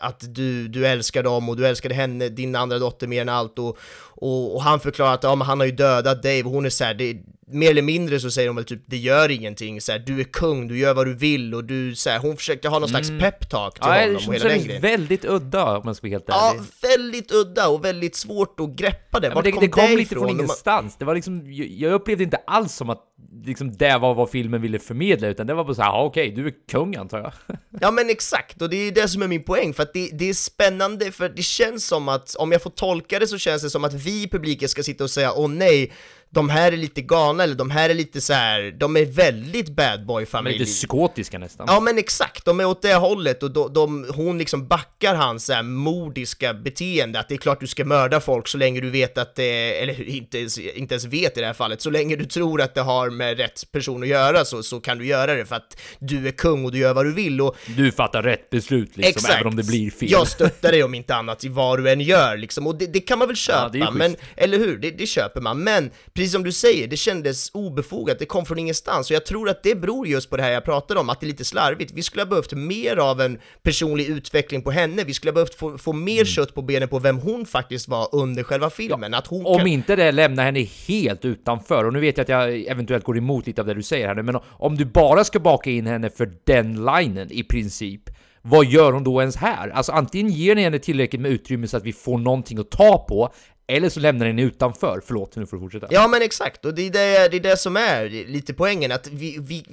att 0.00 0.34
du, 0.34 0.68
du 0.68 0.86
älskar 0.86 1.22
dem 1.22 1.48
och 1.48 1.56
du 1.56 1.66
älskade 1.66 1.94
henne, 1.94 2.28
din 2.28 2.56
andra 2.56 2.78
dotter 2.78 3.06
mer 3.06 3.22
än 3.22 3.28
allt 3.28 3.58
och, 3.58 3.78
och, 4.20 4.54
och 4.54 4.62
han 4.62 4.80
förklarar 4.80 5.14
att 5.14 5.22
ja, 5.22 5.34
men 5.34 5.46
han 5.46 5.58
har 5.60 5.66
ju 5.66 5.72
dödat 5.72 6.22
Dave 6.22 6.42
och 6.42 6.50
hon 6.50 6.66
är 6.66 6.70
så 6.70 6.84
här, 6.84 6.94
det, 6.94 7.16
mer 7.50 7.70
eller 7.70 7.82
mindre 7.82 8.20
så 8.20 8.30
säger 8.30 8.48
hon 8.48 8.56
väl 8.56 8.64
typ 8.64 8.82
det 8.86 8.96
gör 8.96 9.28
ingenting, 9.30 9.80
så 9.80 9.92
här, 9.92 9.98
du 9.98 10.20
är 10.20 10.24
kung, 10.24 10.68
du 10.68 10.78
gör 10.78 10.94
vad 10.94 11.06
du 11.06 11.14
vill 11.14 11.54
och 11.54 11.64
du, 11.64 11.94
så 11.94 12.10
här, 12.10 12.18
hon 12.18 12.36
försökte 12.36 12.68
ha 12.68 12.78
någon 12.78 12.88
slags 12.88 13.08
peptalk 13.20 13.74
till 13.74 13.82
Ja, 13.86 14.00
honom 14.00 14.16
och 14.28 14.34
hela 14.34 14.48
den 14.48 14.64
grejen. 14.64 14.82
väldigt 14.82 15.24
udda 15.24 15.76
om 15.76 15.82
man 15.84 15.94
ska 15.94 16.04
vara 16.06 16.10
helt 16.12 16.24
Ja, 16.28 16.50
ärlig. 16.54 16.62
väldigt 16.98 17.32
udda 17.32 17.68
och 17.68 17.84
väldigt 17.84 18.16
svårt 18.16 18.60
att 18.60 18.68
greppa 18.76 19.20
det. 19.20 19.26
Ja, 19.28 19.34
Vart 19.34 19.44
det, 19.44 19.52
kom 19.52 19.60
det 19.60 19.68
kom 19.68 19.96
lite 19.96 20.14
från 20.14 20.28
ingenstans. 20.30 20.96
Det 20.98 21.04
var 21.04 21.14
liksom, 21.14 21.42
jag- 21.52 21.92
upplevde 21.92 22.24
inte 22.24 22.36
alls 22.46 22.74
som 22.74 22.90
att 22.90 23.04
liksom, 23.44 23.76
det 23.76 23.98
var 23.98 24.14
vad 24.14 24.30
filmen 24.30 24.62
ville 24.62 24.78
förmedla, 24.78 25.28
utan 25.28 25.46
det 25.46 25.54
var 25.54 25.64
bara 25.64 25.74
såhär, 25.74 25.88
ja, 25.88 26.02
okej, 26.04 26.30
du 26.30 26.46
är 26.46 26.52
kung 26.70 26.96
antar 26.96 27.18
jag. 27.18 27.32
Ja 27.80 27.90
men 27.90 28.10
exakt, 28.10 28.62
och 28.62 28.70
det 28.70 28.76
är 28.76 28.92
det 28.92 29.08
som 29.08 29.22
är 29.22 29.28
min 29.28 29.42
poäng, 29.42 29.74
för 29.74 29.82
att 29.82 29.92
det, 29.94 30.10
det 30.12 30.28
är 30.28 30.34
spännande, 30.34 31.12
för 31.12 31.28
det 31.28 31.42
känns 31.42 31.86
som 31.86 32.08
att, 32.08 32.34
om 32.34 32.52
jag 32.52 32.62
får 32.62 32.70
tolka 32.70 33.18
det 33.18 33.26
så 33.26 33.38
känns 33.38 33.62
det 33.62 33.70
som 33.70 33.84
att 33.84 33.94
vi 34.08 34.22
i 34.22 34.28
publiken 34.28 34.68
ska 34.68 34.82
sitta 34.82 35.04
och 35.04 35.10
säga 35.10 35.32
åh 35.32 35.48
nej, 35.48 35.92
de 36.30 36.48
här 36.48 36.72
är 36.72 36.76
lite 36.76 37.00
galna, 37.00 37.42
eller 37.42 37.54
de 37.54 37.70
här 37.70 37.90
är 37.90 37.94
lite 37.94 38.20
så 38.20 38.32
här, 38.32 38.74
de 38.78 38.96
är 38.96 39.04
väldigt 39.04 39.68
bad 39.68 39.98
De 39.98 40.02
är 40.02 40.06
boy-familj. 40.06 40.58
lite 40.58 40.70
psykotiska 40.70 41.38
nästan. 41.38 41.66
Ja 41.70 41.80
men 41.80 41.98
exakt, 41.98 42.44
de 42.44 42.60
är 42.60 42.64
åt 42.66 42.82
det 42.82 42.94
hållet 42.94 43.42
och 43.42 43.50
de, 43.50 43.72
de, 43.72 44.06
hon 44.14 44.38
liksom 44.38 44.66
backar 44.68 45.14
hans 45.14 45.44
så 45.46 45.52
här 45.52 45.62
mordiska 45.62 46.54
beteende, 46.54 47.20
att 47.20 47.28
det 47.28 47.34
är 47.34 47.38
klart 47.38 47.60
du 47.60 47.66
ska 47.66 47.84
mörda 47.84 48.20
folk 48.20 48.48
så 48.48 48.58
länge 48.58 48.80
du 48.80 48.90
vet 48.90 49.18
att 49.18 49.34
det, 49.34 49.82
eller 49.82 50.08
inte 50.08 50.38
ens, 50.38 50.58
inte 50.58 50.94
ens 50.94 51.04
vet 51.04 51.36
i 51.36 51.40
det 51.40 51.46
här 51.46 51.54
fallet, 51.54 51.80
så 51.82 51.90
länge 51.90 52.16
du 52.16 52.24
tror 52.24 52.60
att 52.62 52.74
det 52.74 52.80
har 52.80 53.10
med 53.10 53.36
rätt 53.38 53.72
person 53.72 54.02
att 54.02 54.08
göra 54.08 54.44
så, 54.44 54.62
så 54.62 54.80
kan 54.80 54.98
du 54.98 55.06
göra 55.06 55.34
det 55.34 55.44
för 55.46 55.56
att 55.56 55.80
du 55.98 56.28
är 56.28 56.32
kung 56.32 56.64
och 56.64 56.72
du 56.72 56.78
gör 56.78 56.94
vad 56.94 57.04
du 57.06 57.12
vill 57.12 57.40
och 57.40 57.56
Du 57.76 57.92
fattar 57.92 58.22
rätt 58.22 58.50
beslut 58.50 58.96
liksom, 58.96 59.10
Exakt. 59.10 59.34
även 59.34 59.46
om 59.46 59.56
det 59.56 59.66
blir 59.66 59.90
fel. 59.90 60.10
Jag 60.10 60.28
stöttar 60.28 60.72
dig 60.72 60.82
om 60.84 60.94
inte 60.94 61.14
annat 61.14 61.44
i 61.44 61.48
vad 61.48 61.78
du 61.78 61.90
än 61.90 62.00
gör 62.00 62.36
liksom, 62.36 62.66
och 62.66 62.78
det, 62.78 62.86
det 62.86 63.00
kan 63.00 63.18
man 63.18 63.28
väl 63.28 63.36
köpa, 63.36 63.70
Ja, 63.72 63.90
men, 63.90 64.16
eller 64.36 64.58
hur? 64.58 64.78
Det, 64.78 64.90
det 64.90 65.06
köper 65.06 65.40
man, 65.40 65.58
men 65.64 65.90
precis 66.18 66.32
som 66.32 66.42
du 66.42 66.52
säger, 66.52 66.86
det 66.88 66.96
kändes 66.96 67.50
obefogat, 67.54 68.18
det 68.18 68.26
kom 68.26 68.46
från 68.46 68.58
ingenstans, 68.58 69.10
och 69.10 69.14
jag 69.14 69.26
tror 69.26 69.48
att 69.48 69.62
det 69.62 69.74
beror 69.74 70.06
just 70.06 70.30
på 70.30 70.36
det 70.36 70.42
här 70.42 70.50
jag 70.50 70.64
pratade 70.64 71.00
om, 71.00 71.10
att 71.10 71.20
det 71.20 71.26
är 71.26 71.28
lite 71.28 71.44
slarvigt. 71.44 71.92
Vi 71.92 72.02
skulle 72.02 72.22
ha 72.22 72.28
behövt 72.28 72.52
mer 72.52 72.96
av 72.96 73.20
en 73.20 73.38
personlig 73.62 74.08
utveckling 74.08 74.62
på 74.62 74.70
henne, 74.70 75.04
vi 75.04 75.14
skulle 75.14 75.30
ha 75.30 75.34
behövt 75.34 75.54
få, 75.54 75.78
få 75.78 75.92
mer 75.92 76.24
kött 76.24 76.54
på 76.54 76.62
benen 76.62 76.88
på 76.88 76.98
vem 76.98 77.18
hon 77.18 77.46
faktiskt 77.46 77.88
var 77.88 78.08
under 78.12 78.42
själva 78.42 78.70
filmen, 78.70 79.14
att 79.14 79.26
hon 79.26 79.46
Om 79.46 79.58
kan... 79.58 79.66
inte 79.66 79.96
det 79.96 80.12
lämnar 80.12 80.44
henne 80.44 80.60
helt 80.88 81.24
utanför, 81.24 81.84
och 81.84 81.92
nu 81.92 82.00
vet 82.00 82.16
jag 82.18 82.22
att 82.22 82.28
jag 82.28 82.66
eventuellt 82.66 83.04
går 83.04 83.18
emot 83.18 83.46
lite 83.46 83.60
av 83.60 83.66
det 83.66 83.74
du 83.74 83.82
säger 83.82 84.06
här 84.06 84.14
nu, 84.14 84.22
men 84.22 84.38
om 84.46 84.76
du 84.76 84.84
bara 84.84 85.24
ska 85.24 85.40
baka 85.40 85.70
in 85.70 85.86
henne 85.86 86.10
för 86.10 86.32
den 86.44 86.84
linen 86.84 87.32
i 87.32 87.42
princip, 87.42 88.02
vad 88.42 88.66
gör 88.66 88.92
hon 88.92 89.04
då 89.04 89.20
ens 89.20 89.36
här? 89.36 89.68
Alltså 89.68 89.92
antingen 89.92 90.32
ger 90.32 90.54
ni 90.54 90.62
henne 90.62 90.78
tillräckligt 90.78 91.22
med 91.22 91.30
utrymme 91.30 91.66
så 91.66 91.76
att 91.76 91.84
vi 91.84 91.92
får 91.92 92.18
någonting 92.18 92.58
att 92.58 92.70
ta 92.70 92.98
på, 93.08 93.32
eller 93.68 93.88
så 93.88 94.00
lämnar 94.00 94.26
den 94.26 94.38
utanför. 94.38 95.02
Förlåt, 95.06 95.36
nu 95.36 95.46
får 95.46 95.56
du 95.56 95.60
fortsätta. 95.60 95.86
Ja 95.90 96.08
men 96.08 96.22
exakt, 96.22 96.64
och 96.64 96.74
det 96.74 96.82
är 96.82 96.90
det, 96.90 97.28
det 97.28 97.36
är 97.36 97.50
det 97.50 97.56
som 97.56 97.76
är 97.76 98.08
lite 98.08 98.54
poängen, 98.54 98.92
att 98.92 99.06
vi, 99.06 99.38
vi, 99.40 99.64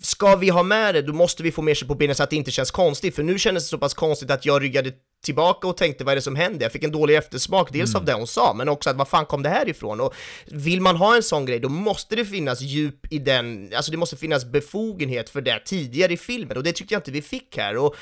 ska 0.00 0.36
vi 0.36 0.48
ha 0.48 0.62
med 0.62 0.94
det, 0.94 1.02
då 1.02 1.12
måste 1.12 1.42
vi 1.42 1.52
få 1.52 1.62
mer 1.62 1.74
sig 1.74 1.88
på 1.88 1.94
benen 1.94 2.14
så 2.14 2.22
att 2.22 2.30
det 2.30 2.36
inte 2.36 2.50
känns 2.50 2.70
konstigt, 2.70 3.14
för 3.14 3.22
nu 3.22 3.38
kändes 3.38 3.64
det 3.64 3.68
så 3.68 3.78
pass 3.78 3.94
konstigt 3.94 4.30
att 4.30 4.46
jag 4.46 4.62
ryggade 4.62 4.92
tillbaka 5.24 5.68
och 5.68 5.76
tänkte 5.76 6.04
vad 6.04 6.12
är 6.12 6.16
det 6.16 6.22
som 6.22 6.36
händer? 6.36 6.64
Jag 6.64 6.72
fick 6.72 6.84
en 6.84 6.92
dålig 6.92 7.16
eftersmak, 7.16 7.72
dels 7.72 7.94
av 7.94 8.04
det 8.04 8.12
hon 8.12 8.26
sa, 8.26 8.54
men 8.54 8.68
också 8.68 8.90
att 8.90 8.96
vad 8.96 9.08
fan 9.08 9.26
kom 9.26 9.42
det 9.42 9.48
här 9.48 9.68
ifrån? 9.68 10.00
Och 10.00 10.14
vill 10.46 10.80
man 10.80 10.96
ha 10.96 11.16
en 11.16 11.22
sån 11.22 11.46
grej, 11.46 11.60
då 11.60 11.68
måste 11.68 12.16
det 12.16 12.24
finnas 12.24 12.60
djup 12.60 13.12
i 13.12 13.18
den, 13.18 13.72
alltså 13.76 13.90
det 13.90 13.96
måste 13.96 14.16
finnas 14.16 14.44
befogenhet 14.44 15.30
för 15.30 15.40
det 15.40 15.60
tidigare 15.64 16.12
i 16.12 16.16
filmen, 16.16 16.56
och 16.56 16.62
det 16.62 16.72
tyckte 16.72 16.94
jag 16.94 16.98
inte 16.98 17.10
vi 17.10 17.22
fick 17.22 17.56
här. 17.56 17.76
Och 17.76 17.96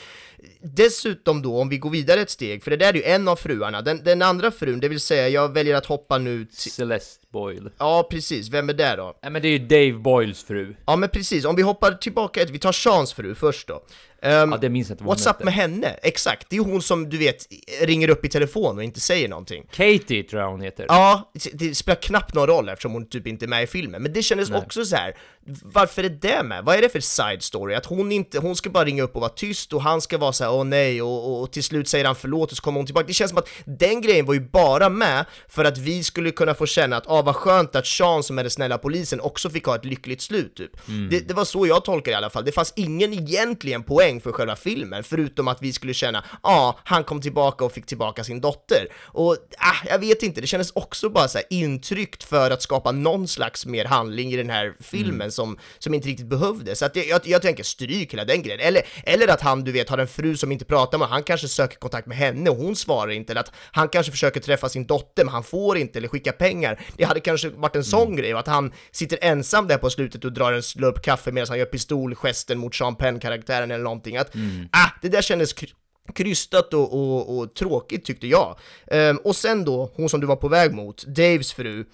dessutom 0.63 1.43
då, 1.43 1.61
om 1.61 1.69
vi 1.69 1.79
går 1.79 1.91
vidare 1.91 2.21
ett 2.21 2.31
steg, 2.31 2.65
för 2.65 2.71
det 2.71 2.77
där 2.77 2.89
är 2.89 2.95
ju 2.95 3.03
en 3.03 3.29
av 3.29 3.37
fruarna, 3.37 3.83
den, 3.83 4.05
den 4.05 4.23
andra 4.23 4.51
frun, 4.51 4.81
det 4.81 4.89
vill 4.89 5.01
säga 5.01 5.29
jag 5.29 5.55
väljer 5.55 5.75
att 5.75 5.87
hoppa 5.87 6.19
nu 6.19 6.45
till, 6.45 6.71
Celeste 6.71 7.22
Boyle. 7.33 7.71
ja 7.79 8.07
precis, 8.11 8.49
vem 8.49 8.69
är 8.69 8.73
det 8.73 8.97
då? 8.97 9.19
Nej 9.23 9.33
men 9.33 9.43
det 9.43 9.49
är 9.49 9.59
ju 9.59 9.59
Dave 9.59 9.93
Boyles 9.93 10.45
fru. 10.45 10.75
Ja 10.87 10.97
men 10.97 11.09
precis, 11.09 11.45
om 11.45 11.57
vi 11.57 11.63
hoppar 11.63 11.93
tillbaka 11.93 12.43
ett, 12.43 12.51
vi 12.51 12.59
tar 12.59 12.73
Seans 12.73 13.13
fru 13.13 13.35
först 13.35 13.69
då. 13.69 13.83
Ehm, 14.23 14.53
Ja, 14.53 14.59
det 14.59 14.69
minns 14.69 14.89
jag 14.89 14.95
inte 14.95 15.05
vad 15.05 15.19
hon 15.19 15.27
What's 15.27 15.31
up 15.31 15.45
med 15.45 15.55
henne? 15.55 15.89
Exakt, 16.03 16.47
det 16.51 16.57
är 16.57 16.61
hon 16.61 16.83
som 16.83 17.09
du 17.09 17.19
vet 17.19 17.47
ringer 17.81 18.09
upp 18.11 18.25
i 18.25 18.29
telefon 18.29 18.77
och 18.77 18.85
inte 18.85 19.01
säger 19.01 19.29
någonting. 19.29 19.67
Katie 19.71 20.23
tror 20.23 20.43
jag 20.43 20.51
hon 20.51 20.61
heter. 20.61 20.87
Ja, 20.89 21.33
det 21.53 21.75
spelar 21.75 22.01
knappt 22.03 22.35
någon 22.35 22.47
roll 22.47 22.69
eftersom 22.69 22.93
hon 22.93 23.07
typ 23.07 23.27
inte 23.27 23.45
är 23.45 23.49
med 23.49 23.63
i 23.63 23.67
filmen, 23.67 24.03
men 24.03 24.13
det 24.13 24.23
kändes 24.23 24.51
också 24.51 24.85
så 24.85 24.97
här. 24.97 25.17
varför 25.63 26.05
är 26.05 26.09
det 26.09 26.43
med? 26.43 26.65
Vad 26.65 26.77
är 26.77 26.83
det 26.83 26.89
för 26.89 27.01
side 27.01 27.43
story? 27.43 27.75
Att 27.75 27.87
hon 27.87 28.13
inte, 28.13 28.39
hon 28.39 28.57
ska 28.57 28.71
bara 28.71 28.85
ringa 28.85 29.03
upp 29.03 29.15
och 29.15 29.21
vara 29.21 29.33
tyst 29.33 29.73
och 29.73 29.83
han 29.83 30.01
ska 30.01 30.19
vara 30.19 30.33
så 30.33 30.45
här, 30.45 30.53
åh 30.53 30.65
nej, 30.65 31.03
och, 31.03 31.31
och, 31.31 31.43
och 31.43 31.53
till 31.53 31.65
slut 31.65 31.89
säger 31.89 32.05
han 32.05 32.15
förlåt 32.15 32.51
och 32.51 32.57
så 32.57 32.63
kommer 32.63 32.79
hon 32.79 32.87
tillbaka. 32.87 33.07
Det 33.07 33.13
känns 33.13 33.31
som 33.31 33.39
att 33.39 33.49
den 33.65 34.01
grejen 34.01 34.27
var 34.27 34.35
ju 34.35 34.41
bara 34.41 34.89
med 34.89 35.25
för 35.49 35.65
att 35.65 35.79
vi 35.79 36.05
skulle 36.05 36.31
kunna 36.31 36.55
få 36.55 36.67
känna 36.67 36.97
att, 36.97 37.05
ah 37.07 37.22
vad 37.23 37.37
skönt 37.37 37.77
att 37.77 37.87
Sean 37.87 38.23
som 38.23 38.39
är 38.39 38.43
den 38.43 38.51
snälla 38.51 38.79
polisen 38.79 39.21
också 39.21 39.51
fick 39.51 39.65
ha 39.65 39.75
ett 39.75 39.85
lyckligt 39.85 40.21
slut 40.21 40.57
typ. 40.57 40.71
Det, 41.11 41.29
det 41.29 41.35
var 41.35 41.45
så 41.45 41.67
jag 41.67 41.85
tolkar 41.85 42.13
det 42.13 42.15
i 42.15 42.17
alla 42.17 42.31
fall, 42.31 42.45
det 42.45 42.53
fanns 42.53 42.73
ingen 42.77 43.13
egentligen 43.13 43.83
poäng 43.83 44.13
poäng 44.13 44.21
för 44.21 44.33
själva 44.33 44.57
filmen, 44.57 45.05
förutom 45.05 45.49
att 45.49 45.63
vi 45.63 45.73
skulle 45.73 45.95
känna, 45.95 46.25
ja, 46.43 46.51
ah, 46.51 46.79
han 46.85 47.05
kom 47.05 47.21
tillbaka 47.21 47.65
och 47.65 47.73
fick 47.73 47.87
tillbaka 47.87 48.25
sin 48.25 48.41
dotter. 48.41 48.89
Och 49.05 49.37
ah, 49.59 49.87
jag 49.89 49.99
vet 49.99 50.23
inte, 50.23 50.41
det 50.41 50.47
kändes 50.47 50.71
också 50.71 51.09
bara 51.09 51.29
så 51.29 51.39
här 51.39 51.47
intryckt 51.51 52.25
för 52.25 52.51
att 52.51 52.63
skapa 52.63 52.93
någon 52.93 53.29
slags 53.29 53.67
mer 53.67 53.85
handling 53.85 54.33
i 54.33 54.37
den 54.37 54.51
här 54.51 54.75
filmen 54.81 55.13
Mm. 55.23 55.31
som, 55.31 55.59
som 55.79 55.95
inte 55.95 56.09
riktigt 56.09 56.27
behövdes. 56.27 56.79
Så 56.79 56.85
att 56.85 56.97
jag, 56.97 57.07
jag, 57.07 57.21
jag 57.25 57.43
tänker 57.43 57.65
stryk 57.65 58.13
hela 58.13 58.25
den 58.25 58.43
grejen. 58.43 58.61
Eller, 58.61 58.83
eller 59.05 59.29
att 59.29 59.41
han, 59.41 59.65
du 59.65 59.73
vet, 59.73 59.89
har 59.89 59.99
en 59.99 60.09
fru 60.09 60.37
som 60.37 60.53
inte 60.53 60.65
pratar 60.65 60.99
med 60.99 61.09
han 61.09 61.23
kanske 61.23 61.49
söker 61.49 61.77
kontakt 61.77 62.07
med 62.07 62.17
henne 62.17 62.51
och 62.51 62.57
hon 62.57 62.77
svarar 62.77 63.11
inte, 63.11 63.33
eller 63.33 63.41
att 63.41 63.53
han 63.73 63.89
kanske 63.89 64.13
försöker 64.13 64.41
träffa 64.41 64.69
sin 64.69 64.87
dotter 64.87 65.25
men 65.25 65.35
han 65.35 65.45
får 65.45 65.79
inte, 65.79 65.99
eller 65.99 66.09
skicka 66.09 66.33
pengar. 66.33 66.81
Det 66.97 67.05
hade 67.13 67.21
kanske 67.21 67.49
varit 67.49 67.77
en 67.77 67.85
sån 67.85 68.17
grej, 68.17 68.35
och 68.35 68.41
att 68.41 68.47
han 68.47 68.73
sitter 68.91 69.19
ensam 69.23 69.67
där 69.67 69.79
på 69.79 69.91
slutet 69.91 70.25
och 70.25 70.33
drar 70.33 70.53
en 70.53 70.63
slurp 70.63 71.03
kaffe 71.03 71.33
medan 71.33 71.49
han 71.49 71.59
gör 71.59 71.67
pistolgesten 71.67 72.59
mot 72.59 72.75
Sean 72.75 72.97
Penn-karaktären 72.97 73.71
eller 73.71 73.85
någonting. 73.85 74.17
Att, 74.17 74.35
ah, 74.73 74.89
det 75.03 75.09
där 75.09 75.23
kändes 75.23 75.55
kry- 75.55 75.75
krystat 76.15 76.75
och, 76.75 76.93
och, 76.93 77.39
och 77.39 77.55
tråkigt 77.55 78.05
tyckte 78.05 78.27
jag. 78.27 78.59
Ehm, 78.87 79.17
och 79.17 79.37
sen 79.37 79.65
då, 79.65 79.91
hon 79.95 80.09
som 80.09 80.21
du 80.21 80.27
var 80.27 80.37
på 80.37 80.49
väg 80.49 80.73
mot, 80.75 81.05
Daves 81.07 81.53
fru, 81.53 81.85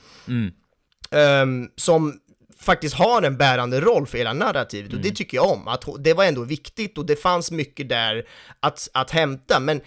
ehm, 1.10 1.68
som 1.76 2.14
faktiskt 2.60 2.94
har 2.94 3.22
en 3.22 3.36
bärande 3.36 3.80
roll 3.80 4.06
för 4.06 4.18
hela 4.18 4.32
narrativet 4.32 4.92
och 4.92 4.98
det 5.00 5.10
tycker 5.10 5.36
jag 5.36 5.46
om, 5.50 5.68
att 5.68 5.84
det 5.98 6.14
var 6.14 6.24
ändå 6.24 6.44
viktigt 6.44 6.98
och 6.98 7.06
det 7.06 7.16
fanns 7.16 7.50
mycket 7.50 7.88
där 7.88 8.26
att, 8.60 8.88
att 8.94 9.10
hämta, 9.10 9.60
men 9.60 9.80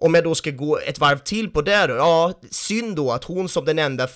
om 0.00 0.14
jag 0.14 0.24
då 0.24 0.34
ska 0.34 0.50
gå 0.50 0.78
ett 0.78 0.98
varv 0.98 1.18
till 1.18 1.50
på 1.50 1.62
det 1.62 1.86
då, 1.86 1.94
ja, 1.94 2.32
synd 2.50 2.96
då 2.96 3.12
att 3.12 3.24
hon 3.24 3.48
som 3.48 3.64
den 3.64 3.78
enda 3.78 4.08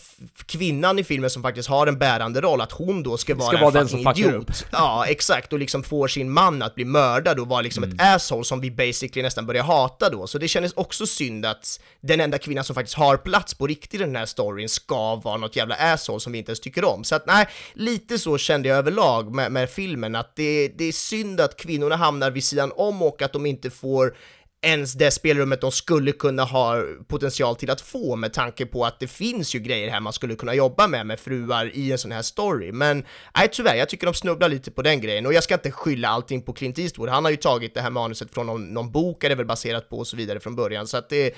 kvinnan 0.46 0.98
i 0.98 1.04
filmen 1.04 1.30
som 1.30 1.42
faktiskt 1.42 1.68
har 1.68 1.86
en 1.86 1.98
bärande 1.98 2.40
roll, 2.40 2.60
att 2.60 2.72
hon 2.72 3.02
då 3.02 3.16
ska 3.16 3.34
vara, 3.34 3.48
Ska 3.48 3.56
en 3.56 3.62
vara 3.62 3.72
den 3.72 3.88
som 3.88 4.00
idiot. 4.00 4.66
Ja, 4.72 5.04
exakt, 5.06 5.52
och 5.52 5.58
liksom 5.58 5.82
får 5.82 6.08
sin 6.08 6.30
man 6.30 6.62
att 6.62 6.74
bli 6.74 6.84
mördad 6.84 7.40
och 7.40 7.48
vara 7.48 7.60
liksom 7.60 7.82
Mm. 7.82 7.94
ett 7.96 8.02
asshole 8.02 8.44
som 8.44 8.60
vi 8.60 8.70
basically 8.70 9.22
nästan 9.22 9.46
börjar 9.46 9.62
hata 9.62 10.10
då, 10.10 10.26
så 10.26 10.38
det 10.38 10.48
kändes 10.48 10.72
också 10.72 11.06
synd 11.06 11.46
att 11.46 11.80
den 12.00 12.20
enda 12.20 12.38
kvinnan 12.38 12.64
som 12.64 12.74
faktiskt 12.74 12.96
har 12.96 13.16
plats 13.16 13.54
på 13.54 13.66
riktigt 13.66 13.94
i 14.00 14.04
den 14.04 14.16
här 14.16 14.26
storyn 14.26 14.68
ska 14.68 15.16
vara 15.16 15.36
något 15.36 15.56
jävla 15.56 15.74
asshole 15.74 16.20
som 16.20 16.32
vi 16.32 16.38
inte 16.38 16.50
ens 16.50 16.60
tycker 16.60 16.84
om. 16.84 17.04
Så 17.04 17.14
att 17.14 17.26
nej, 17.26 17.46
lite 17.74 18.18
så 18.18 18.38
kände 18.38 18.68
jag 18.68 18.78
överlag 18.78 19.34
med, 19.34 19.52
med 19.52 19.70
filmen, 19.70 20.14
att 20.14 20.36
det, 20.36 20.68
det 20.68 20.84
är 20.84 20.92
synd 20.92 21.40
att 21.40 21.56
kvinnorna 21.56 21.96
hamnar 21.96 22.30
vid 22.30 22.44
sidan 22.44 22.72
om 22.76 23.02
och 23.02 23.22
att 23.22 23.32
de 23.32 23.46
inte 23.46 23.70
får 23.70 24.14
ens 24.62 24.92
det 24.92 25.10
spelrummet 25.10 25.60
de 25.60 25.72
skulle 25.72 26.12
kunna 26.12 26.44
ha 26.44 26.82
potential 27.08 27.56
till 27.56 27.70
att 27.70 27.80
få 27.80 28.16
med 28.16 28.32
tanke 28.32 28.66
på 28.66 28.84
att 28.84 29.00
det 29.00 29.06
finns 29.06 29.54
ju 29.54 29.58
grejer 29.58 29.90
här 29.90 30.00
man 30.00 30.12
skulle 30.12 30.34
kunna 30.34 30.54
jobba 30.54 30.86
med 30.86 31.06
med 31.06 31.20
fruar 31.20 31.70
i 31.74 31.92
en 31.92 31.98
sån 31.98 32.12
här 32.12 32.22
story. 32.22 32.72
Men 32.72 33.04
nej, 33.36 33.48
tyvärr, 33.52 33.74
jag 33.74 33.88
tycker 33.88 34.06
de 34.06 34.14
snubblar 34.14 34.48
lite 34.48 34.70
på 34.70 34.82
den 34.82 35.00
grejen 35.00 35.26
och 35.26 35.34
jag 35.34 35.44
ska 35.44 35.54
inte 35.54 35.70
skylla 35.70 36.08
allting 36.08 36.42
på 36.42 36.52
Clint 36.52 36.78
Eastwood. 36.78 37.08
Han 37.08 37.24
har 37.24 37.30
ju 37.30 37.36
tagit 37.36 37.74
det 37.74 37.80
här 37.80 37.90
manuset 37.90 38.34
från 38.34 38.46
någon, 38.46 38.74
någon 38.74 38.92
bok 38.92 39.24
är 39.24 39.28
det 39.28 39.34
väl 39.34 39.46
baserat 39.46 39.88
på 39.88 39.98
och 39.98 40.06
så 40.06 40.16
vidare 40.16 40.40
från 40.40 40.56
början 40.56 40.86
så 40.86 40.96
att 40.96 41.08
det, 41.08 41.34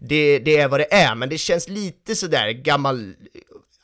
det, 0.00 0.38
det 0.38 0.56
är 0.56 0.68
vad 0.68 0.80
det 0.80 0.94
är. 0.94 1.14
Men 1.14 1.28
det 1.28 1.38
känns 1.38 1.68
lite 1.68 2.16
sådär 2.16 2.50
gammal 2.50 3.14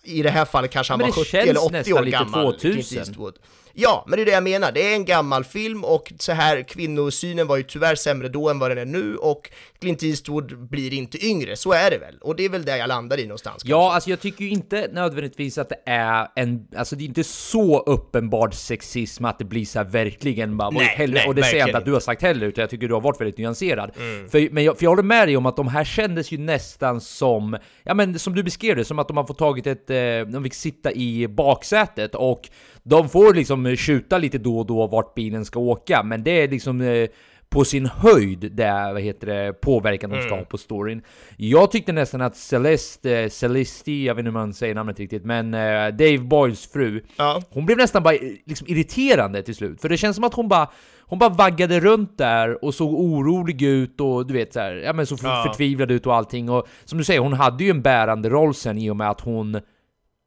i 0.04 0.22
det 0.22 0.30
här 0.30 0.44
fallet 0.44 0.70
kanske 0.70 0.92
han 0.92 1.00
var 1.00 1.06
det 1.06 1.12
70 1.12 1.30
känns 1.30 1.48
eller 1.48 1.64
80 1.64 1.72
nästan 1.72 1.98
år 1.98 2.02
gammal, 2.02 2.52
2000. 2.52 2.70
Clint 2.70 2.92
Eastwood. 2.92 3.34
Ja, 3.74 4.04
men 4.06 4.16
det 4.16 4.22
är 4.22 4.26
det 4.26 4.32
jag 4.32 4.42
menar. 4.42 4.72
Det 4.72 4.92
är 4.92 4.94
en 4.94 5.04
gammal 5.04 5.44
film 5.44 5.84
och 5.84 6.12
så 6.18 6.32
här 6.32 6.62
kvinnosynen 6.62 7.46
var 7.46 7.56
ju 7.56 7.62
tyvärr 7.62 7.94
sämre 7.94 8.28
då 8.28 8.48
än 8.48 8.58
vad 8.58 8.70
den 8.70 8.78
är 8.78 8.84
nu 8.84 9.16
och 9.16 9.50
Clint 9.78 10.02
Eastwood 10.02 10.68
blir 10.68 10.94
inte 10.94 11.26
yngre, 11.26 11.56
så 11.56 11.72
är 11.72 11.90
det 11.90 11.98
väl. 11.98 12.18
Och 12.20 12.36
det 12.36 12.44
är 12.44 12.48
väl 12.48 12.64
där 12.64 12.76
jag 12.76 12.88
landar 12.88 13.20
i 13.20 13.26
någonstans. 13.26 13.62
Ja, 13.64 13.94
alltså 13.94 14.10
jag 14.10 14.20
tycker 14.20 14.44
ju 14.44 14.50
inte 14.50 14.88
nödvändigtvis 14.92 15.58
att 15.58 15.68
det 15.68 15.82
är 15.86 16.28
en, 16.34 16.66
alltså 16.76 16.96
det 16.96 17.04
är 17.04 17.06
inte 17.06 17.24
så 17.24 17.78
uppenbar 17.78 18.50
sexism 18.50 19.24
att 19.24 19.38
det 19.38 19.44
blir 19.44 19.64
så 19.64 19.78
här 19.78 19.86
verkligen 19.86 20.56
bara, 20.56 20.70
Nej, 20.70 20.86
heller, 20.86 21.14
nej, 21.14 21.28
och 21.28 21.34
det 21.34 21.42
säger 21.42 21.58
jag 21.58 21.68
inte 21.68 21.78
att 21.78 21.84
du 21.84 21.92
har 21.92 22.00
sagt 22.00 22.22
heller, 22.22 22.46
utan 22.46 22.62
jag 22.62 22.70
tycker 22.70 22.88
du 22.88 22.94
har 22.94 23.00
varit 23.00 23.20
väldigt 23.20 23.38
nyanserad. 23.38 23.90
Mm. 23.96 24.28
För, 24.28 24.48
men 24.50 24.64
jag, 24.64 24.78
för 24.78 24.84
jag 24.84 24.90
håller 24.90 25.02
med 25.02 25.28
dig 25.28 25.36
om 25.36 25.46
att 25.46 25.56
de 25.56 25.68
här 25.68 25.84
kändes 25.84 26.32
ju 26.32 26.38
nästan 26.38 27.00
som, 27.00 27.56
ja 27.82 27.94
men 27.94 28.18
som 28.18 28.34
du 28.34 28.42
beskrev 28.42 28.76
det, 28.76 28.84
som 28.84 28.98
att 28.98 29.08
de 29.08 29.16
har 29.16 29.24
fått 29.24 29.38
tagit 29.38 29.66
ett, 29.66 29.90
eh, 29.90 29.96
de 30.32 30.42
fick 30.44 30.54
sitta 30.54 30.92
i 30.92 31.28
baksätet 31.28 32.14
och 32.14 32.48
de 32.84 33.08
får 33.08 33.34
liksom 33.34 33.76
tjuta 33.76 34.18
lite 34.18 34.38
då 34.38 34.58
och 34.58 34.66
då 34.66 34.86
vart 34.86 35.14
bilen 35.14 35.44
ska 35.44 35.58
åka, 35.60 36.02
men 36.02 36.24
det 36.24 36.30
är 36.42 36.48
liksom 36.48 36.80
eh, 36.80 37.06
på 37.48 37.64
sin 37.64 37.86
höjd 37.86 38.52
det 38.52 38.90
vad 38.92 39.02
heter 39.02 39.26
det, 39.26 39.52
påverkan 39.52 40.10
de 40.10 40.16
ska 40.16 40.26
Mm. 40.26 40.38
ha 40.38 40.44
på 40.44 40.58
storyn. 40.58 41.02
Jag 41.36 41.70
tyckte 41.70 41.92
nästan 41.92 42.20
att 42.20 42.36
Celeste, 42.36 43.18
eh, 43.18 43.28
Celeste, 43.28 43.92
jag 43.92 44.14
vet 44.14 44.20
inte 44.20 44.28
hur 44.28 44.32
man 44.38 44.52
säger 44.54 44.74
namnet 44.74 44.98
riktigt, 44.98 45.24
men 45.24 45.54
eh, 45.54 45.88
Dave 45.88 46.18
Boyles 46.18 46.72
fru, 46.72 47.00
Ja. 47.16 47.42
hon 47.50 47.66
blev 47.66 47.78
nästan 47.78 48.02
bara 48.02 48.14
eh, 48.14 48.20
liksom 48.46 48.66
irriterande 48.70 49.42
till 49.42 49.54
slut. 49.54 49.80
För 49.80 49.88
det 49.88 49.96
känns 49.96 50.14
som 50.16 50.24
att 50.24 50.34
hon 50.34 50.48
bara, 50.48 50.70
hon 51.00 51.18
bara 51.18 51.30
vaggade 51.30 51.80
runt 51.80 52.18
där 52.18 52.64
och 52.64 52.74
såg 52.74 52.94
orolig 52.94 53.62
ut 53.62 54.00
och 54.00 54.26
du 54.26 54.34
vet 54.34 54.52
så 54.52 54.60
här, 54.60 54.74
ja 54.74 54.92
men 54.92 55.06
så 55.06 55.16
Ja. 55.22 55.44
förtvivlad 55.48 55.90
ut 55.90 56.06
och 56.06 56.14
allting. 56.14 56.50
Och 56.50 56.66
som 56.84 56.98
du 56.98 57.04
säger, 57.04 57.20
hon 57.20 57.32
hade 57.32 57.64
ju 57.64 57.70
en 57.70 57.82
bärande 57.82 58.28
roll 58.28 58.54
sen 58.54 58.78
i 58.78 58.90
och 58.90 58.96
med 58.96 59.10
att 59.10 59.20
hon 59.20 59.60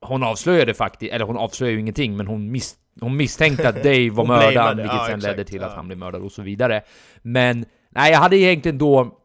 hon 0.07 0.23
avslöjade 0.23 0.73
faktiskt, 0.73 1.13
eller 1.13 1.25
hon 1.25 1.37
avslöjade 1.37 1.73
ju 1.73 1.79
ingenting, 1.79 2.17
men 2.17 2.27
hon, 2.27 2.51
mis, 2.51 2.75
hon 3.01 3.17
misstänkte 3.17 3.69
att 3.69 3.75
Dave 3.75 4.09
var 4.09 4.25
mördaren, 4.25 4.77
vilket 4.77 4.93
ja, 4.93 5.05
sen 5.09 5.19
ledde 5.19 5.33
exakt, 5.33 5.49
till 5.49 5.61
ja. 5.61 5.67
att 5.67 5.75
han 5.75 5.87
blev 5.87 5.97
mördad 5.97 6.21
och 6.21 6.31
så 6.31 6.41
vidare. 6.41 6.81
Men 7.21 7.65
nej, 7.89 8.11
jag 8.11 8.19
hade 8.19 8.37
egentligen 8.37 8.77
då 8.77 9.17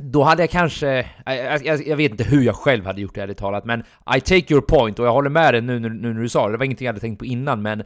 då 0.00 0.22
hade 0.22 0.42
jag 0.42 0.50
kanske, 0.50 1.06
jag, 1.24 1.66
jag, 1.66 1.86
jag 1.86 1.96
vet 1.96 2.10
inte 2.10 2.24
hur 2.24 2.42
jag 2.42 2.54
själv 2.54 2.86
hade 2.86 3.00
gjort 3.00 3.14
det 3.14 3.22
ärligt 3.22 3.38
talat, 3.38 3.64
men 3.64 3.80
I 4.16 4.20
take 4.20 4.54
your 4.54 4.60
point 4.60 4.98
och 4.98 5.06
jag 5.06 5.12
håller 5.12 5.30
med 5.30 5.54
dig 5.54 5.60
nu, 5.60 5.78
nu, 5.78 5.88
nu 5.88 6.14
när 6.14 6.20
du 6.20 6.28
sa 6.28 6.46
det, 6.46 6.52
det 6.52 6.58
var 6.58 6.64
ingenting 6.64 6.86
jag 6.86 6.92
hade 6.92 7.00
tänkt 7.00 7.18
på 7.18 7.24
innan, 7.24 7.62
men 7.62 7.82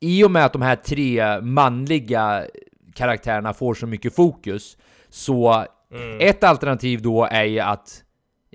i 0.00 0.24
och 0.24 0.30
med 0.30 0.44
att 0.44 0.52
de 0.52 0.62
här 0.62 0.76
tre 0.76 1.40
manliga 1.40 2.44
karaktärerna 2.94 3.54
får 3.54 3.74
så 3.74 3.86
mycket 3.86 4.16
fokus, 4.16 4.76
så 5.08 5.64
ett 6.20 6.44
alternativ 6.44 7.02
då 7.02 7.24
är 7.24 7.44
ju 7.44 7.60
att 7.60 8.02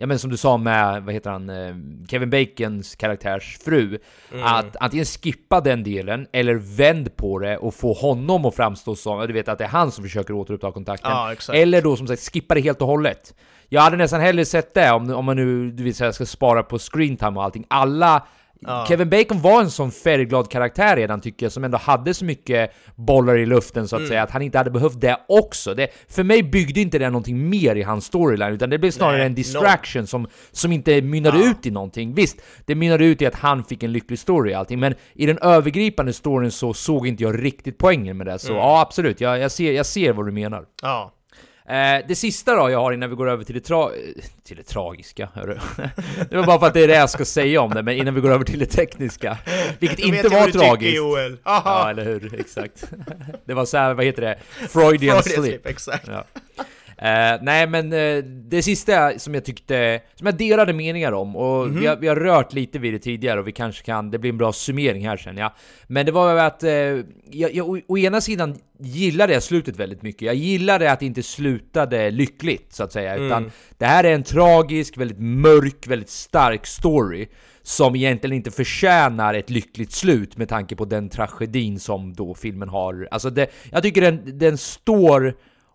Ja 0.01 0.07
men 0.07 0.19
som 0.19 0.29
du 0.29 0.37
sa 0.37 0.57
med, 0.57 1.03
vad 1.03 1.13
heter 1.13 1.29
han, 1.29 1.49
eh, 1.49 1.75
Kevin 2.07 2.29
Bacons 2.29 2.95
karaktärs 2.95 3.57
fru 3.65 3.99
Att 4.43 4.75
antingen 4.79 5.05
skippa 5.05 5.61
den 5.61 5.83
delen, 5.83 6.27
eller 6.31 6.55
vänd 6.55 7.15
på 7.15 7.39
det 7.39 7.57
och 7.57 7.73
få 7.73 7.93
honom 7.93 8.45
att 8.45 8.55
framstå 8.55 8.95
som, 8.95 9.27
du 9.27 9.33
vet 9.33 9.47
att 9.47 9.57
det 9.57 9.63
är 9.63 9.69
han 9.69 9.91
som 9.91 10.03
försöker 10.03 10.33
återuppta 10.33 10.71
kontakten. 10.71 11.11
Exakt. 11.31 11.57
Eller 11.57 11.81
då 11.81 11.95
som 11.95 12.07
sagt, 12.07 12.33
skippa 12.33 12.55
det 12.55 12.61
helt 12.61 12.81
och 12.81 12.87
hållet. 12.87 13.35
Jag 13.69 13.81
hade 13.81 13.97
nästan 13.97 14.21
hellre 14.21 14.45
sett 14.45 14.73
det 14.73 14.91
om, 14.91 15.09
om 15.09 15.25
man 15.25 15.35
nu, 15.35 15.71
du 15.71 15.83
vet 15.83 15.95
säga, 15.95 16.13
ska 16.13 16.25
spara 16.25 16.63
på 16.63 16.79
screentime 16.79 17.37
och 17.37 17.43
allting. 17.43 17.65
Alla 17.67 18.23
Ja. 18.67 18.85
Kevin 18.87 19.09
Bacon 19.09 19.41
var 19.41 19.61
en 19.61 19.71
sån 19.71 19.91
färgglad 19.91 20.49
karaktär 20.51 20.95
redan 20.95 21.21
tycker 21.21 21.45
jag, 21.45 21.53
som 21.53 21.63
ändå 21.63 21.77
hade 21.77 22.13
så 22.13 22.25
mycket 22.25 22.71
bollar 22.95 23.37
i 23.37 23.45
luften 23.45 23.87
så 23.87 23.95
att 23.95 23.99
Mm. 23.99 24.09
säga, 24.09 24.23
att 24.23 24.31
han 24.31 24.41
inte 24.41 24.57
hade 24.57 24.71
behövt 24.71 25.01
det 25.01 25.17
också. 25.27 25.73
Det, 25.73 25.87
för 26.09 26.23
mig 26.23 26.43
byggde 26.43 26.79
inte 26.81 26.99
det 26.99 27.09
någonting 27.09 27.49
mer 27.49 27.75
i 27.75 27.81
hans 27.81 28.05
storyline, 28.05 28.53
utan 28.53 28.69
det 28.69 28.77
blev 28.77 28.91
snarare 28.91 29.17
Nej, 29.17 29.25
en 29.25 29.35
distraction 29.35 30.07
som, 30.07 30.27
som 30.51 30.71
inte 30.71 31.01
mynnade 31.01 31.37
Ja. 31.39 31.49
ut 31.51 31.65
i 31.65 31.71
någonting. 31.71 32.13
Visst, 32.13 32.41
det 32.65 32.75
mynnade 32.75 33.05
ut 33.05 33.21
i 33.21 33.25
att 33.25 33.35
han 33.35 33.63
fick 33.63 33.83
en 33.83 33.91
lycklig 33.91 34.19
story 34.19 34.53
och 34.53 34.57
allting, 34.59 34.79
men 34.79 34.95
i 35.13 35.25
den 35.25 35.37
övergripande 35.37 36.13
storyn 36.13 36.51
så 36.51 36.73
såg 36.73 37.07
inte 37.07 37.23
jag 37.23 37.43
riktigt 37.43 37.77
poängen 37.77 38.17
med 38.17 38.27
det. 38.27 38.39
Så 38.39 38.47
Mm. 38.47 38.57
ja, 38.57 38.81
absolut, 38.81 39.21
jag, 39.21 39.39
jag, 39.39 39.51
ser, 39.51 39.71
jag 39.71 39.85
ser 39.85 40.13
vad 40.13 40.25
du 40.25 40.31
menar. 40.31 40.65
Ja. 40.81 41.11
Eh, 41.71 42.05
det 42.07 42.15
sista 42.15 42.55
då 42.55 42.69
jag 42.69 42.79
har 42.79 42.91
innan 42.91 43.09
vi 43.09 43.15
går 43.15 43.29
över 43.29 43.43
till 43.43 43.55
det, 43.55 43.61
tra 43.61 43.89
till 44.43 44.57
det 44.57 44.63
tragiska, 44.63 45.29
hörru. 45.33 45.57
Det 46.29 46.35
var 46.37 46.45
bara 46.45 46.59
för 46.59 46.67
att 46.67 46.73
det 46.73 46.83
är 46.83 46.87
det 46.87 46.95
jag 46.95 47.09
ska 47.09 47.25
säga 47.25 47.61
om 47.61 47.71
det, 47.73 47.83
men 47.83 47.97
innan 47.97 48.15
vi 48.15 48.21
går 48.21 48.31
över 48.31 48.45
till 48.45 48.59
det 48.59 48.65
tekniska. 48.65 49.37
Vilket 49.79 49.97
Då 49.99 50.07
inte 50.07 50.17
jag 50.17 50.29
var 50.29 50.45
du 50.45 50.51
tycker, 50.51 50.65
tragiskt. 50.65 50.95
Joel. 50.97 51.37
Ja, 51.43 51.89
eller 51.89 52.05
hur? 52.05 52.39
Exakt. 52.39 52.83
Det 53.45 53.53
var 53.53 53.65
så 53.65 53.77
här, 53.77 53.93
vad 53.93 54.05
heter 54.05 54.21
det? 54.21 54.37
Freudian, 54.69 54.69
Freudian 54.69 55.23
slip. 55.23 55.35
slip, 55.45 55.65
exakt. 55.65 56.07
Ja. 56.07 56.25
Eh, 57.01 57.37
nej 57.41 57.67
men 57.67 57.93
eh, 57.93 58.23
det 58.23 58.61
sista 58.63 59.19
som 59.19 59.33
jag 59.33 59.45
tyckte, 59.45 60.01
som 60.15 60.25
jag 60.27 60.37
delade 60.37 60.73
meningar 60.73 61.11
om, 61.11 61.35
och 61.35 61.67
Mhm. 61.67 61.79
vi, 61.79 61.87
har, 61.87 61.95
vi 61.95 62.07
har 62.07 62.15
rört 62.15 62.53
lite 62.53 62.79
vid 62.79 62.93
det 62.93 62.99
tidigare 62.99 63.39
och 63.39 63.47
vi 63.47 63.51
kanske 63.51 63.83
kan, 63.83 64.11
det 64.11 64.19
blir 64.19 64.29
en 64.31 64.37
bra 64.37 64.53
summering 64.53 65.07
här 65.07 65.17
sen 65.17 65.37
ja. 65.37 65.53
Men 65.87 66.05
det 66.05 66.11
var 66.11 66.35
att, 66.35 66.63
eh, 66.63 66.71
jag, 66.71 67.03
jag, 67.31 67.69
å, 67.69 67.79
å 67.87 67.97
ena 67.97 68.21
sidan 68.21 68.55
gillade 68.79 69.33
jag 69.33 69.43
slutet 69.43 69.77
väldigt 69.77 70.01
mycket, 70.01 70.21
jag 70.21 70.35
gillade 70.35 70.91
att 70.91 70.99
det 70.99 71.05
inte 71.05 71.23
slutade 71.23 72.11
lyckligt 72.11 72.73
så 72.73 72.83
att 72.83 72.91
säga, 72.91 73.13
Mm. 73.13 73.25
utan 73.27 73.51
det 73.77 73.85
här 73.85 74.03
är 74.03 74.13
en 74.13 74.23
tragisk, 74.23 74.97
väldigt 74.97 75.19
mörk, 75.19 75.87
väldigt 75.87 76.09
stark 76.09 76.65
story 76.67 77.27
som 77.63 77.95
egentligen 77.95 78.35
inte 78.35 78.51
förtjänar 78.51 79.33
ett 79.33 79.49
lyckligt 79.49 79.91
slut 79.91 80.37
med 80.37 80.49
tanke 80.49 80.75
på 80.75 80.85
den 80.85 81.09
tragedin 81.09 81.79
som 81.79 82.13
då 82.13 82.33
filmen 82.35 82.69
har. 82.69 83.07
Alltså 83.11 83.29
det, 83.29 83.47
jag 83.71 83.83
tycker 83.83 84.01
den, 84.01 84.37
den 84.39 84.57
står 84.57 85.33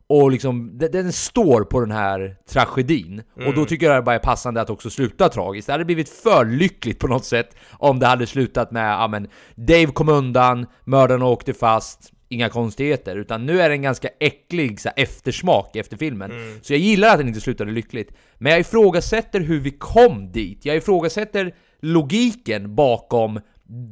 och 0.08 0.30
liksom, 0.30 0.78
den, 0.78 0.90
den 0.92 1.12
står 1.12 1.64
på 1.64 1.80
den 1.80 1.90
här 1.90 2.36
tragedin. 2.48 3.22
Och 3.46 3.54
då 3.54 3.64
tycker 3.64 3.86
jag 3.86 3.96
det 3.96 4.02
bara 4.02 4.14
är 4.14 4.18
passande 4.18 4.60
att 4.60 4.70
också 4.70 4.90
sluta 4.90 5.28
tragiskt. 5.28 5.66
Det 5.66 5.72
hade 5.72 5.84
blivit 5.84 6.08
för 6.08 6.44
lyckligt 6.44 6.98
på 6.98 7.06
något 7.06 7.24
sätt 7.24 7.56
om 7.72 7.98
det 7.98 8.06
hade 8.06 8.26
slutat 8.26 8.70
med, 8.70 8.92
ja 8.92 9.08
men, 9.08 9.28
Dave 9.54 9.86
kom 9.86 10.08
undan, 10.08 10.66
mördaren 10.84 11.22
åkte 11.22 11.54
fast, 11.54 12.12
inga 12.28 12.48
konstigheter. 12.48 13.16
Utan 13.16 13.46
nu 13.46 13.60
är 13.60 13.68
det 13.68 13.74
en 13.74 13.82
ganska 13.82 14.08
äcklig 14.20 14.80
så 14.80 14.88
här, 14.88 15.02
eftersmak 15.02 15.76
efter 15.76 15.96
filmen. 15.96 16.30
Så 16.62 16.72
jag 16.72 16.80
gillar 16.80 17.08
att 17.08 17.18
den 17.18 17.28
inte 17.28 17.40
slutade 17.40 17.72
lyckligt. 17.72 18.12
Men 18.38 18.52
jag 18.52 18.60
ifrågasätter 18.60 19.40
hur 19.40 19.60
vi 19.60 19.70
kom 19.70 20.32
dit. 20.32 20.64
Jag 20.64 20.76
ifrågasätter 20.76 21.54
logiken 21.80 22.74
bakom 22.74 23.40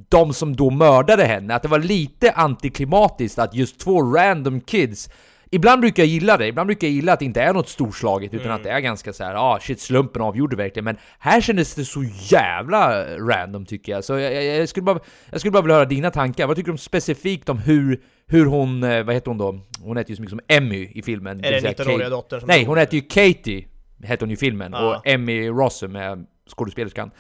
de 0.09 0.35
som 0.35 0.57
då 0.57 0.71
mördade 0.71 1.25
henne, 1.25 1.55
att 1.55 1.63
det 1.63 1.69
var 1.69 1.79
lite 1.79 2.33
antiklimatiskt 2.33 3.39
att 3.39 3.55
just 3.55 3.81
två 3.81 4.03
random 4.03 4.61
kids 4.61 5.09
Ibland 5.55 5.81
brukar 5.81 6.03
jag 6.03 6.09
gilla 6.11 6.37
det, 6.37 6.47
ibland 6.47 6.67
brukar 6.67 6.87
jag 6.87 6.95
gilla 6.95 7.13
att 7.13 7.19
det 7.19 7.25
inte 7.25 7.43
är 7.43 7.53
något 7.53 7.69
storslaget 7.69 8.35
utan 8.35 8.51
att 8.53 8.63
det 8.63 8.71
är 8.71 8.81
ganska 8.81 9.13
så 9.13 9.25
här, 9.25 9.35
ah 9.35 9.59
shit 9.61 9.81
slumpen 9.81 10.23
avgjorde 10.23 10.57
verkligen. 10.57 10.85
Men 10.85 10.97
här 11.19 11.41
kändes 11.41 11.75
det 11.75 11.85
så 11.85 12.05
jävla 12.31 13.05
random 13.19 13.67
tycker 13.67 13.93
jag, 13.93 14.05
så 14.05 14.13
jag, 14.19 14.35
jag, 14.35 14.45
jag 14.45 14.69
skulle, 14.69 14.85
bara, 14.85 14.99
jag 15.31 15.41
skulle 15.41 15.51
bara 15.53 15.63
vilja 15.63 15.75
höra 15.75 15.85
dina 15.85 16.11
tankar, 16.11 16.47
vad 16.47 16.57
tycker 16.57 16.73
du 16.73 16.79
specifikt 16.79 17.49
om 17.49 17.59
hur, 17.59 18.01
hur 18.27 18.47
hon, 18.47 18.83
eh, 18.83 19.05
vad 19.05 19.15
heter 19.15 19.29
hon 19.31 19.39
då? 19.39 19.61
Hon 19.81 19.97
heter 19.97 20.11
ju 20.11 20.17
så 20.17 20.23
mycket 20.23 20.31
som 20.31 20.41
Emmy 20.49 20.91
i 20.95 21.03
filmen. 21.03 21.45
Är 21.45 21.53
det 21.53 21.61
säga 21.61 21.73
19-åriga 21.73 21.99
Kate- 21.99 22.11
dottern 22.11 22.41
som 22.41 22.47
Nej, 22.47 22.65
hon 22.65 22.79
heter 22.79 22.95
ju 22.97 23.01
Katie, 23.01 23.67
hette 24.03 24.25
hon 24.25 24.31
ju 24.31 24.35
i 24.35 24.37
filmen, 24.37 24.73
Ja. 24.73 24.97
och 24.97 25.07
Emmy 25.07 25.49
Rossum 25.49 25.97
är 25.97 26.19
skådespelerskan. 26.57 27.11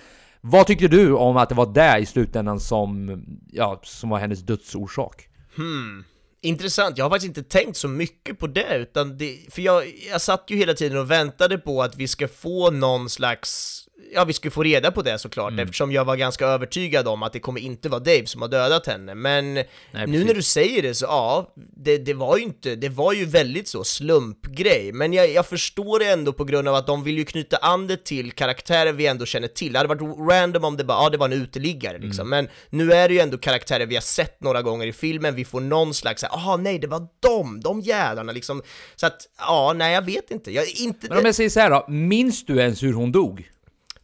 Vad 0.40 0.66
tyckte 0.66 0.88
du 0.88 1.12
om 1.12 1.36
att 1.36 1.48
det 1.48 1.54
var 1.54 1.66
det 1.74 1.98
i 1.98 2.06
slutändan 2.06 2.60
som, 2.60 3.20
ja, 3.52 3.80
som 3.82 4.10
var 4.10 4.18
hennes 4.18 4.40
dödsorsak? 4.42 5.28
Hmm. 5.56 6.04
Intressant, 6.44 6.98
jag 6.98 7.04
har 7.04 7.10
faktiskt 7.10 7.38
inte 7.38 7.42
tänkt 7.42 7.76
så 7.76 7.88
mycket 7.88 8.38
på 8.38 8.46
det, 8.46 8.76
utan 8.76 9.18
det, 9.18 9.38
för 9.50 9.62
jag, 9.62 9.92
jag 10.10 10.20
satt 10.20 10.44
ju 10.48 10.56
hela 10.56 10.74
tiden 10.74 10.98
och 10.98 11.10
väntade 11.10 11.58
på 11.58 11.82
att 11.82 11.96
vi 11.96 12.08
ska 12.08 12.28
få 12.28 12.70
någon 12.70 13.10
slags, 13.10 13.83
ja 14.14 14.24
vi 14.24 14.32
ska 14.32 14.50
få 14.50 14.62
reda 14.62 14.90
på 14.90 15.02
det 15.02 15.18
såklart, 15.18 15.52
Mm. 15.52 15.62
eftersom 15.64 15.92
jag 15.92 16.04
var 16.04 16.16
ganska 16.16 16.46
övertygad 16.46 17.08
om 17.08 17.22
att 17.22 17.32
det 17.32 17.40
kommer 17.40 17.60
inte 17.60 17.88
vara 17.88 18.00
Dave 18.00 18.26
som 18.26 18.42
har 18.42 18.48
dödat 18.48 18.86
henne, 18.86 19.14
men 19.14 19.54
nu 19.54 19.64
precis. 19.92 20.26
när 20.26 20.34
du 20.34 20.42
säger 20.42 20.82
det 20.82 20.94
så 20.94 21.04
ja, 21.04 21.52
det, 21.76 21.98
det 21.98 22.14
var 22.14 22.36
ju 22.36 22.42
inte, 22.42 22.74
det 22.76 22.88
var 22.88 23.12
ju 23.12 23.24
väldigt 23.24 23.68
så 23.68 23.84
slumpgrej, 23.84 24.92
men 24.92 25.12
jag, 25.12 25.30
jag 25.30 25.46
förstår 25.46 25.98
det 25.98 26.06
ändå 26.10 26.32
på 26.32 26.44
grund 26.44 26.68
av 26.68 26.74
att 26.74 26.86
de 26.86 27.04
vill 27.04 27.18
ju 27.18 27.24
knyta 27.24 27.56
an 27.56 27.86
det 27.86 28.04
till 28.04 28.32
karaktärer 28.32 28.92
vi 28.92 29.06
ändå 29.06 29.26
känner 29.26 29.48
till. 29.48 29.72
Det 29.72 29.78
hade 29.78 29.94
varit 29.94 30.30
random 30.30 30.64
om 30.64 30.76
det 30.76 30.84
bara, 30.84 31.02
ja 31.02 31.10
det 31.10 31.16
var 31.18 31.26
en 31.26 31.32
uteliggare 31.32 31.98
liksom, 31.98 32.28
men 32.28 32.48
nu 32.70 32.92
är 32.92 33.08
det 33.08 33.14
ju 33.14 33.20
ändå 33.20 33.38
karaktärer 33.38 33.86
vi 33.86 33.94
har 33.94 34.02
sett 34.02 34.42
några 34.42 34.62
gånger 34.62 34.86
i 34.86 34.92
filmen, 34.92 35.34
vi 35.34 35.44
får 35.44 35.60
någon 35.60 35.94
slags 35.94 36.20
såhär, 36.20 36.34
aha 36.34 36.56
nej 36.56 36.78
det 36.78 36.86
var 36.86 37.06
dem, 37.20 37.60
de 37.60 37.80
jävlarna 37.80 38.32
liksom, 38.32 38.62
så 38.96 39.06
att, 39.06 39.28
ja 39.38 39.72
nej 39.76 39.94
jag 39.94 40.02
vet 40.02 40.30
inte, 40.30 40.50
jag 40.50 40.64
inte... 40.68 41.08
Men 41.08 41.18
om 41.18 41.24
jag 41.24 41.34
säger 41.34 41.50
så 41.50 41.60
här 41.60 41.70
då, 41.70 41.84
minns 41.88 42.44
du 42.46 42.58
ens 42.58 42.82
hur 42.82 42.92
hon 42.92 43.12
dog? 43.12 43.50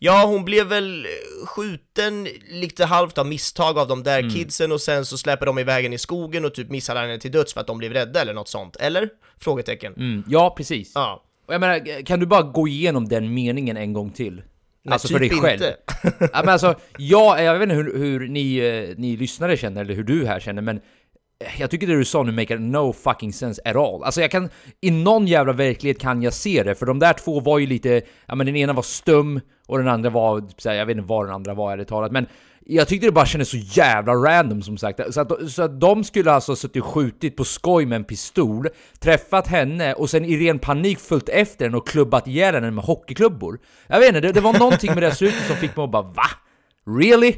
Ja, 0.02 0.24
hon 0.26 0.44
blev 0.44 0.66
väl 0.66 1.04
eh, 1.04 1.46
skjuten 1.46 2.28
lite 2.50 2.84
halvt 2.84 3.18
av 3.18 3.26
misstag 3.26 3.78
av 3.78 3.88
de 3.88 4.02
där 4.02 4.18
Mm. 4.18 4.30
kidsen 4.30 4.72
och 4.72 4.80
sen 4.80 5.04
så 5.04 5.18
släpper 5.18 5.46
de 5.46 5.58
iväg 5.58 5.82
henne 5.82 5.94
i 5.94 5.98
skogen 5.98 6.44
och 6.44 6.54
typ 6.54 6.70
misshandlar 6.70 7.02
henne 7.06 7.18
till 7.18 7.30
döds 7.32 7.54
för 7.54 7.60
att 7.60 7.66
de 7.66 7.78
blev 7.78 7.92
rädda 7.92 8.20
eller 8.20 8.34
något 8.34 8.48
sånt, 8.48 8.76
eller? 8.76 9.08
Frågetecken. 9.40 9.94
Mm, 9.96 10.24
ja, 10.28 10.54
precis. 10.56 10.92
Ja. 10.94 11.22
Och 11.46 11.54
jag 11.54 11.60
menar, 11.60 12.02
kan 12.04 12.20
du 12.20 12.26
bara 12.26 12.42
gå 12.42 12.68
igenom 12.68 13.08
den 13.08 13.34
meningen 13.34 13.76
en 13.76 13.92
gång 13.92 14.10
till? 14.10 14.42
Nej, 14.82 14.92
alltså 14.92 15.08
typ 15.08 15.14
för 15.14 15.20
dig 15.20 15.30
själv. 15.30 15.52
inte. 15.62 15.76
ja, 16.32 16.40
men 16.40 16.48
alltså, 16.48 16.74
jag, 16.98 17.44
jag 17.44 17.54
vet 17.54 17.62
inte 17.62 17.74
hur, 17.74 17.98
hur 17.98 18.28
ni, 18.28 18.56
eh, 18.56 18.94
ni 18.98 19.16
lyssnare 19.16 19.56
känner, 19.56 19.80
eller 19.80 19.94
hur 19.94 20.04
du 20.04 20.26
här 20.26 20.40
känner, 20.40 20.62
men 20.62 20.80
jag 21.58 21.70
tycker 21.70 21.86
det 21.86 21.96
du 21.96 22.04
sa 22.04 22.22
nu 22.22 22.32
make 22.32 22.58
no 22.58 22.92
fucking 22.92 23.32
sense 23.32 23.62
at 23.64 23.76
all. 23.76 24.02
Alltså 24.04 24.20
jag 24.20 24.30
kan, 24.30 24.50
i 24.80 24.90
någon 24.90 25.26
jävla 25.26 25.52
verklighet 25.52 25.98
kan 25.98 26.22
jag 26.22 26.32
se 26.32 26.62
det, 26.62 26.74
för 26.74 26.86
de 26.86 26.98
där 26.98 27.12
två 27.12 27.40
var 27.40 27.58
ju 27.58 27.66
lite, 27.66 28.02
ja 28.26 28.34
men 28.34 28.46
den 28.46 28.56
ena 28.56 28.72
var 28.72 28.82
stum 28.82 29.40
och 29.66 29.78
den 29.78 29.88
andra 29.88 30.10
var, 30.10 30.40
typ 30.40 30.64
jag 30.64 30.86
vet 30.86 30.96
inte 30.96 31.08
vad 31.08 31.26
den 31.26 31.34
andra 31.34 31.54
var 31.54 31.72
ärligt 31.72 31.88
talat, 31.88 32.12
men 32.12 32.26
jag 32.66 32.88
tyckte 32.88 33.06
det 33.06 33.12
bara 33.12 33.26
kändes 33.26 33.48
så 33.48 33.56
jävla 33.56 34.12
random 34.12 34.62
som 34.62 34.78
sagt. 34.78 35.14
Så 35.14 35.20
att, 35.20 35.50
så 35.50 35.62
att 35.62 35.80
de 35.80 36.04
skulle 36.04 36.32
alltså 36.32 36.52
ha 36.52 36.56
suttit 36.56 36.82
och 36.82 36.88
skjutit 36.88 37.36
på 37.36 37.44
skoj 37.44 37.86
med 37.86 37.96
en 37.96 38.04
pistol, 38.04 38.68
träffat 38.98 39.46
henne 39.46 39.94
och 39.94 40.10
sen 40.10 40.24
i 40.24 40.36
ren 40.36 40.58
panik 40.58 40.98
följt 40.98 41.28
efter 41.28 41.64
henne 41.64 41.76
och 41.76 41.88
klubbat 41.88 42.26
ihjäl 42.28 42.54
henne 42.54 42.70
med 42.70 42.84
hockeyklubbor. 42.84 43.58
Jag 43.86 44.00
vet 44.00 44.08
inte, 44.08 44.20
det, 44.20 44.32
det 44.32 44.40
var 44.40 44.58
någonting 44.58 44.94
med 44.94 45.02
det 45.02 45.08
här 45.08 45.14
slutet 45.14 45.46
som 45.46 45.56
fick 45.56 45.76
mig 45.76 45.84
att 45.84 45.90
bara 45.90 46.02
va? 46.02 46.30
Really? 46.86 47.34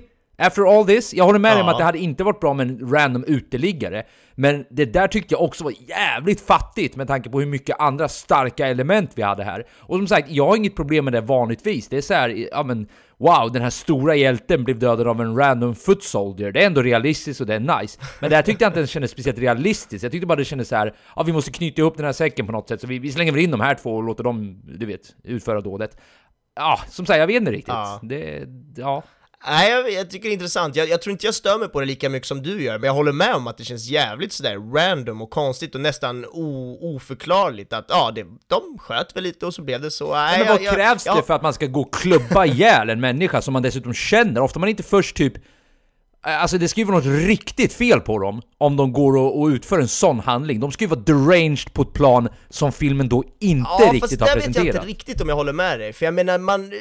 After 0.47 0.79
all 0.79 0.87
this? 0.87 1.15
Jag 1.15 1.25
håller 1.25 1.39
med 1.39 1.53
dig 1.57 1.61
om 1.63 1.67
Ja. 1.67 1.73
att 1.73 1.79
det 1.79 1.85
hade 1.85 1.99
inte 1.99 2.25
varit 2.25 2.41
bra 2.41 2.55
med 2.55 2.69
en 2.71 2.93
random 2.93 3.25
uteliggare, 3.27 4.03
men 4.35 4.65
det 4.71 4.85
där 4.85 5.09
tyckte 5.09 5.35
jag 5.35 5.43
också 5.43 5.65
var 5.65 5.73
jävligt 5.89 6.41
fattigt 6.41 6.97
med 6.97 7.09
tanke 7.09 7.31
på 7.31 7.41
hur 7.41 7.47
mycket 7.47 7.81
andra 7.81 8.09
starka 8.09 8.67
element 8.67 9.11
vi 9.15 9.23
hade 9.23 9.45
här. 9.45 9.67
Och 9.79 9.97
som 9.97 10.07
sagt, 10.07 10.31
jag 10.31 10.47
har 10.47 10.57
inget 10.57 10.77
problem 10.77 11.05
med 11.05 11.13
det 11.13 11.21
vanligtvis. 11.21 11.89
Det 11.89 11.97
är 11.97 12.01
så 12.01 12.15
här, 12.15 12.49
ja 12.53 12.63
men 12.63 12.87
wow, 13.19 13.53
den 13.53 13.63
här 13.63 13.71
stora 13.71 14.15
hjälten 14.15 14.65
blev 14.65 14.79
dödad 14.79 15.09
av 15.09 15.21
en 15.21 15.37
random 15.37 15.75
foot 15.75 16.03
soldier. 16.03 16.53
Det 16.53 16.63
är 16.63 16.67
ändå 16.67 16.83
realistiskt 16.83 17.41
och 17.41 17.47
det 17.47 17.55
är 17.55 17.81
nice. 17.81 18.01
Men 18.21 18.31
det 18.31 18.37
här 18.37 18.43
tyckte 18.43 18.65
jag 18.65 18.71
inte 18.71 18.81
ens 18.81 18.91
kändes 18.91 19.11
speciellt 19.11 19.39
realistiskt. 19.39 20.03
Jag 20.03 20.13
tyckte 20.13 20.27
bara 20.27 20.37
det 20.37 20.45
kändes 20.45 20.69
så 20.69 20.77
här, 20.77 20.95
ja 21.17 21.23
vi 21.23 21.33
måste 21.33 21.51
knyta 21.51 21.81
ihop 21.83 21.97
den 21.97 22.07
här 22.07 22.13
säcken 22.13 22.47
på 22.47 22.53
något 22.53 22.69
sätt, 22.69 22.81
så 22.81 22.87
vi, 22.87 22.99
vi 22.99 23.13
slänger 23.13 23.33
väl 23.33 23.41
in 23.41 23.51
de 23.51 23.61
här 23.61 23.75
två 23.75 23.95
och 23.97 24.03
låter 24.03 24.25
dem, 24.25 24.63
du 24.79 24.87
vet, 24.87 25.01
utföra 25.25 25.61
dådet. 25.61 25.97
Ja, 26.57 26.79
som 26.89 27.07
sagt, 27.07 27.19
jag 27.19 27.27
vet 27.27 27.37
inte 27.37 27.53
riktigt. 27.53 27.69
Ja. 27.75 28.01
Det, 28.03 28.45
ja. 28.77 29.03
Nej, 29.47 29.71
jag, 29.71 29.93
jag 29.93 30.11
tycker 30.11 30.29
det 30.29 30.33
är 30.33 30.35
intressant. 30.35 30.77
Jag, 30.77 30.89
jag 30.89 31.03
tror 31.03 31.13
inte 31.13 31.27
jag 31.27 31.35
stör 31.35 31.59
mig 31.59 31.69
på 31.69 31.81
det 31.81 31.87
lika 31.87 32.09
mycket 32.09 32.29
som 32.29 32.43
du 32.43 32.63
gör, 32.63 32.79
men 32.79 32.87
jag 32.87 32.95
håller 32.95 33.13
med 33.13 33.35
om 33.35 33.47
att 33.47 33.59
det 33.59 33.65
känns 33.65 33.89
jävligt 33.89 34.33
sådär 34.33 34.75
random 34.75 35.23
och 35.23 35.31
konstigt 35.31 35.75
och 35.75 35.81
nästan 35.81 36.27
o, 36.27 36.79
oförklarligt 36.97 37.73
att 37.73 37.87
ja, 37.89 38.11
det, 38.15 38.27
de 38.47 38.79
sköt 38.79 39.17
väl 39.17 39.23
lite 39.23 39.47
och 39.47 39.55
så 39.55 39.63
blev 39.63 39.81
det 39.81 39.91
så. 39.91 40.15
Nej, 40.15 40.39
Men 40.39 40.49
vad 40.49 40.63
jag, 40.63 40.75
krävs 40.75 41.07
ja, 41.07 41.15
det 41.15 41.23
för 41.23 41.35
att 41.35 41.43
man 41.43 41.55
ska 41.55 41.67
gå 41.67 41.81
och 41.81 41.95
klubba 41.95 42.47
ihjäl 42.47 42.91
en 42.91 43.01
människa 43.01 43.43
som 43.43 43.53
man 43.53 43.63
dessutom 43.63 43.95
känner? 43.95 44.41
Ofta 44.41 44.59
man 44.59 44.69
inte 44.69 44.83
först 44.83 45.17
typ... 45.17 45.35
Alltså 46.25 46.59
det 46.59 46.69
ska 46.69 46.81
ju 46.81 46.85
vara 46.85 46.97
något 46.97 47.27
riktigt 47.27 47.73
fel 47.73 48.01
på 48.01 48.19
dem 48.19 48.43
om 48.59 48.77
de 48.77 48.93
går 48.93 49.17
och, 49.17 49.41
och 49.41 49.47
utför 49.47 49.79
en 49.79 49.89
sån 49.89 50.21
handling. 50.21 50.61
De 50.61 50.73
ska 50.73 50.85
ju 50.85 50.89
vara 50.89 51.01
deranged 51.01 51.73
på 51.73 51.83
ett 51.83 51.93
plan 51.93 52.29
som 52.49 52.73
filmen 52.73 53.09
då 53.09 53.25
inte 53.41 53.71
Ja, 53.71 53.79
fast 53.79 53.93
riktigt 53.93 54.21
har 54.21 54.27
där 54.27 54.35
vet 54.35 54.45
jag 54.45 54.55
presenterat. 54.55 54.75
inte 54.75 54.89
riktigt 54.89 55.21
om 55.21 55.29
jag 55.29 55.37
håller 55.37 55.53
med 55.53 55.81
dig, 55.81 55.93
för 55.93 56.05
jag 56.05 56.15
menar 56.15 56.39
man, 56.39 56.73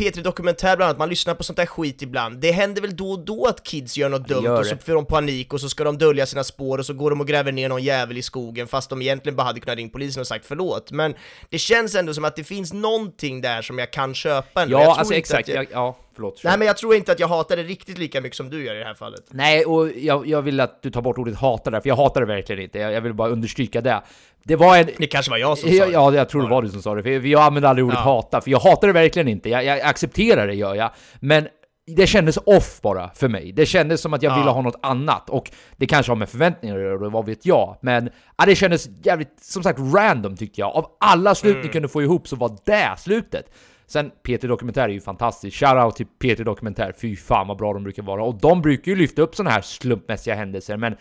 P3 0.00 0.22
Dokumentär 0.22 0.76
bland 0.76 0.88
annat, 0.88 0.98
man 0.98 1.08
lyssnar 1.08 1.34
på 1.34 1.42
sånt 1.42 1.56
där 1.56 1.66
skit 1.66 2.02
ibland, 2.02 2.38
det 2.38 2.52
händer 2.52 2.82
väl 2.82 2.96
då 2.96 3.10
och 3.10 3.18
då 3.18 3.46
att 3.46 3.62
kids 3.62 3.96
gör 3.96 4.08
något 4.08 4.28
dumt 4.28 4.44
gör 4.44 4.60
och 4.60 4.66
så 4.66 4.76
får 4.76 4.94
de 4.94 5.06
panik 5.06 5.52
och 5.52 5.60
så 5.60 5.68
ska 5.68 5.84
de 5.84 5.98
dölja 5.98 6.26
sina 6.26 6.44
spår 6.44 6.78
och 6.78 6.86
så 6.86 6.94
går 6.94 7.10
de 7.10 7.20
och 7.20 7.26
gräver 7.26 7.52
ner 7.52 7.68
någon 7.68 7.82
jävel 7.82 8.18
i 8.18 8.22
skogen 8.22 8.66
fast 8.66 8.90
de 8.90 9.02
egentligen 9.02 9.36
bara 9.36 9.42
hade 9.42 9.60
kunnat 9.60 9.76
ringa 9.76 9.90
polisen 9.90 10.20
och 10.20 10.26
sagt 10.26 10.46
förlåt, 10.46 10.92
men 10.92 11.14
det 11.50 11.58
känns 11.58 11.94
ändå 11.94 12.14
som 12.14 12.24
att 12.24 12.36
det 12.36 12.44
finns 12.44 12.72
någonting 12.72 13.40
där 13.40 13.62
som 13.62 13.78
jag 13.78 13.90
kan 13.90 14.14
köpa 14.14 14.62
ändå. 14.62 14.78
Ja, 14.78 14.96
alltså 14.98 15.14
exakt. 15.14 15.48
jag, 15.48 15.56
Jag, 15.56 15.66
ja, 15.72 15.96
förlåt. 16.14 16.40
Nej 16.44 16.58
men 16.58 16.66
jag 16.66 16.76
tror 16.76 16.94
inte 16.94 17.12
att 17.12 17.20
jag 17.20 17.28
hatar 17.28 17.56
det 17.56 17.62
riktigt 17.62 17.98
lika 17.98 18.20
mycket 18.20 18.36
som 18.36 18.50
du 18.50 18.64
gör 18.64 18.74
i 18.74 18.78
det 18.78 18.84
här 18.84 18.94
fallet. 18.94 19.24
Nej, 19.30 19.64
och 19.64 19.90
jag, 19.96 20.26
jag 20.26 20.42
vill 20.42 20.60
att 20.60 20.82
du 20.82 20.90
tar 20.90 21.02
bort 21.02 21.18
ordet 21.18 21.36
hata 21.36 21.70
där, 21.70 21.80
för 21.80 21.88
jag 21.88 21.96
hatar 21.96 22.20
det 22.20 22.26
verkligen 22.26 22.62
inte. 22.62 22.78
Jag, 22.78 22.92
jag 22.92 23.00
vill 23.00 23.14
bara 23.14 23.28
understryka 23.28 23.80
det. 23.80 24.02
Det 24.46 24.56
var 24.56 24.76
en... 24.78 24.88
Det 24.98 25.06
kanske 25.06 25.30
var 25.30 25.38
jag 25.38 25.58
som 25.58 25.68
sa 25.68 25.74
Ja, 25.74 25.86
det. 25.86 25.92
ja, 25.92 26.14
jag 26.14 26.28
tror 26.28 26.42
det 26.42 26.48
var 26.48 26.62
du 26.62 26.68
som 26.68 26.82
sa 26.82 26.94
det, 26.94 27.02
för 27.02 27.26
jag 27.26 27.42
använder 27.42 27.68
aldrig 27.68 27.84
ordet 27.84 27.98
Ja. 27.98 28.02
hata, 28.04 28.40
för 28.40 28.50
jag 28.50 28.58
hatar 28.60 28.86
det 28.86 28.92
verkligen 28.92 29.28
inte. 29.28 29.48
Jag, 29.48 29.64
jag 29.64 29.80
accepterar 29.80 30.46
det, 30.46 30.54
gör 30.54 30.74
jag. 30.74 30.90
Men 31.20 31.48
det 31.96 32.06
kändes 32.06 32.36
off 32.46 32.80
bara 32.82 33.10
för 33.14 33.28
mig. 33.28 33.52
Det 33.52 33.66
kändes 33.66 34.00
som 34.00 34.14
att 34.14 34.22
jag 34.22 34.32
Ja. 34.32 34.38
ville 34.38 34.50
ha 34.50 34.62
något 34.62 34.78
annat, 34.82 35.30
och 35.30 35.50
det 35.76 35.86
kanske 35.86 36.12
har 36.12 36.16
med 36.16 36.28
förväntningar 36.28 36.76
att 36.76 36.82
göra, 36.82 37.08
vad 37.08 37.26
vet 37.26 37.46
jag. 37.46 37.76
Men 37.82 38.10
ja, 38.38 38.46
det 38.46 38.54
kändes 38.54 38.88
jävligt, 39.02 39.32
som 39.40 39.62
sagt, 39.62 39.78
random 39.94 40.36
tyckte 40.36 40.60
jag. 40.60 40.76
Av 40.76 40.86
alla 41.00 41.34
slut 41.34 41.54
Mm. 41.54 41.66
ni 41.66 41.72
kunde 41.72 41.88
få 41.88 42.02
ihop 42.02 42.28
så 42.28 42.36
var 42.36 42.56
det 42.64 42.94
slutet. 42.98 43.50
Sen 43.88 44.10
P3 44.26 44.46
Dokumentär 44.48 44.82
är 44.82 44.88
ju 44.88 45.00
fantastiskt. 45.00 45.56
Shoutout 45.56 45.96
till 45.96 46.06
P3 46.22 46.44
Dokumentär, 46.44 46.94
fy 47.00 47.16
fan 47.16 47.48
vad 47.48 47.56
bra 47.58 47.72
de 47.72 47.82
brukar 47.82 48.02
vara. 48.02 48.24
Och 48.24 48.34
de 48.40 48.62
brukar 48.62 48.92
ju 48.92 48.96
lyfta 48.96 49.22
upp 49.22 49.34
såna 49.36 49.50
här 49.50 49.60
slumpmässiga 49.60 50.34
händelser, 50.34 50.76
men 50.76 50.96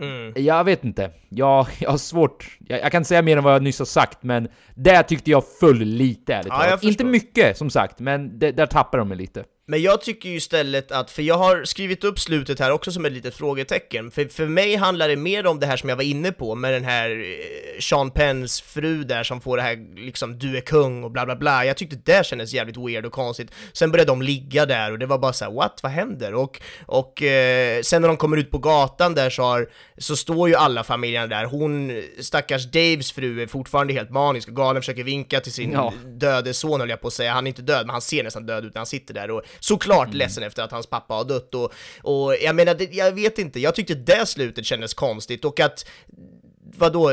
Mm. 0.00 0.32
jag 0.36 0.64
vet 0.64 0.84
inte. 0.84 1.10
Jag, 1.28 1.66
jag 1.78 1.90
har 1.90 1.98
svårt. 1.98 2.58
Jag, 2.58 2.80
jag 2.80 2.92
kan 2.92 2.98
inte 2.98 3.08
säga 3.08 3.22
mer 3.22 3.36
än 3.36 3.44
vad 3.44 3.54
jag 3.54 3.62
nyss 3.62 3.78
har 3.78 3.86
sagt, 3.86 4.22
men 4.22 4.48
det 4.74 5.02
tyckte 5.02 5.30
jag 5.30 5.44
föll 5.60 5.78
lite 5.78 6.34
ärligt 6.34 6.52
Ja. 6.52 6.78
Inte 6.82 7.04
mycket 7.04 7.56
som 7.56 7.70
sagt, 7.70 7.98
men 8.00 8.38
det, 8.38 8.52
där 8.52 8.66
tappar 8.66 8.98
de 8.98 9.08
mig 9.08 9.18
lite. 9.18 9.44
Men 9.70 9.82
jag 9.82 10.00
tycker 10.00 10.28
ju 10.28 10.36
istället 10.36 10.92
att, 10.92 11.10
för 11.10 11.22
jag 11.22 11.38
har 11.38 11.64
skrivit 11.64 12.04
upp 12.04 12.18
slutet 12.18 12.60
här 12.60 12.70
också 12.70 12.92
som 12.92 13.04
ett 13.04 13.12
litet 13.12 13.34
frågetecken, 13.34 14.10
för, 14.10 14.24
för 14.24 14.46
mig 14.46 14.76
handlar 14.76 15.08
det 15.08 15.16
mer 15.16 15.46
om 15.46 15.60
det 15.60 15.66
här 15.66 15.76
som 15.76 15.88
jag 15.88 15.96
var 15.96 16.02
inne 16.02 16.32
på 16.32 16.54
med 16.54 16.72
den 16.72 16.84
här 16.84 17.10
eh, 17.10 17.80
Sean 17.80 18.10
Penns 18.10 18.60
fru 18.60 19.04
där 19.04 19.22
som 19.22 19.40
får 19.40 19.56
det 19.56 19.62
här 19.62 19.96
liksom 19.96 20.38
du 20.38 20.56
är 20.56 20.60
kung 20.60 21.04
och 21.04 21.10
bla 21.10 21.24
bla 21.24 21.36
bla. 21.36 21.64
Jag 21.64 21.76
tyckte 21.76 21.96
det 21.96 22.26
kändes 22.26 22.52
jävligt 22.52 22.76
weird 22.76 23.06
och 23.06 23.12
konstigt. 23.12 23.50
Sen 23.72 23.90
började 23.90 24.10
de 24.10 24.22
ligga 24.22 24.66
där 24.66 24.92
och 24.92 24.98
det 24.98 25.06
var 25.06 25.18
bara 25.18 25.32
så 25.32 25.44
här: 25.44 25.52
what, 25.52 25.80
vad 25.82 25.92
händer? 25.92 26.34
Och, 26.34 26.60
och 26.86 27.22
eh, 27.22 27.82
sen 27.82 28.02
när 28.02 28.08
de 28.08 28.16
kommer 28.16 28.36
ut 28.36 28.50
på 28.50 28.58
gatan 28.58 29.14
där 29.14 29.30
så, 29.30 29.42
har, 29.42 29.68
så 29.98 30.16
står 30.16 30.48
ju 30.48 30.54
alla 30.54 30.84
familjerna 30.84 31.26
där. 31.26 31.44
Hon, 31.44 32.02
stackars 32.20 32.66
Daves 32.66 33.12
fru 33.12 33.42
är 33.42 33.46
fortfarande 33.46 33.92
helt 33.92 34.10
manisk 34.10 34.48
och 34.48 34.56
galen, 34.56 34.82
försöker 34.82 35.04
vinka 35.04 35.40
till 35.40 35.52
sin 35.52 35.72
Ja. 35.72 35.92
döde 36.06 36.54
son 36.54 36.80
höll 36.80 36.90
jag 36.90 37.00
på 37.00 37.06
att 37.06 37.12
säga, 37.12 37.32
han 37.32 37.46
är 37.46 37.48
inte 37.48 37.62
död 37.62 37.86
men 37.86 37.90
han 37.90 38.00
ser 38.00 38.24
nästan 38.24 38.46
död 38.46 38.64
ut 38.64 38.74
när 38.74 38.78
han 38.78 38.86
sitter 38.86 39.14
där 39.14 39.30
och 39.30 39.42
såklart 39.60 40.08
Mm. 40.08 40.18
ledsen 40.18 40.42
efter 40.42 40.62
att 40.62 40.72
hans 40.72 40.86
pappa 40.86 41.14
har 41.14 41.24
dött 41.24 41.54
och, 41.54 41.72
och 42.02 42.34
jag 42.42 42.56
menar, 42.56 42.76
jag 42.90 43.12
vet 43.12 43.38
inte, 43.38 43.60
jag 43.60 43.74
tyckte 43.74 43.94
det 43.94 44.26
slutet 44.26 44.66
kändes 44.66 44.94
konstigt 44.94 45.44
och 45.44 45.60
att 45.60 45.86
vadå, 46.78 47.10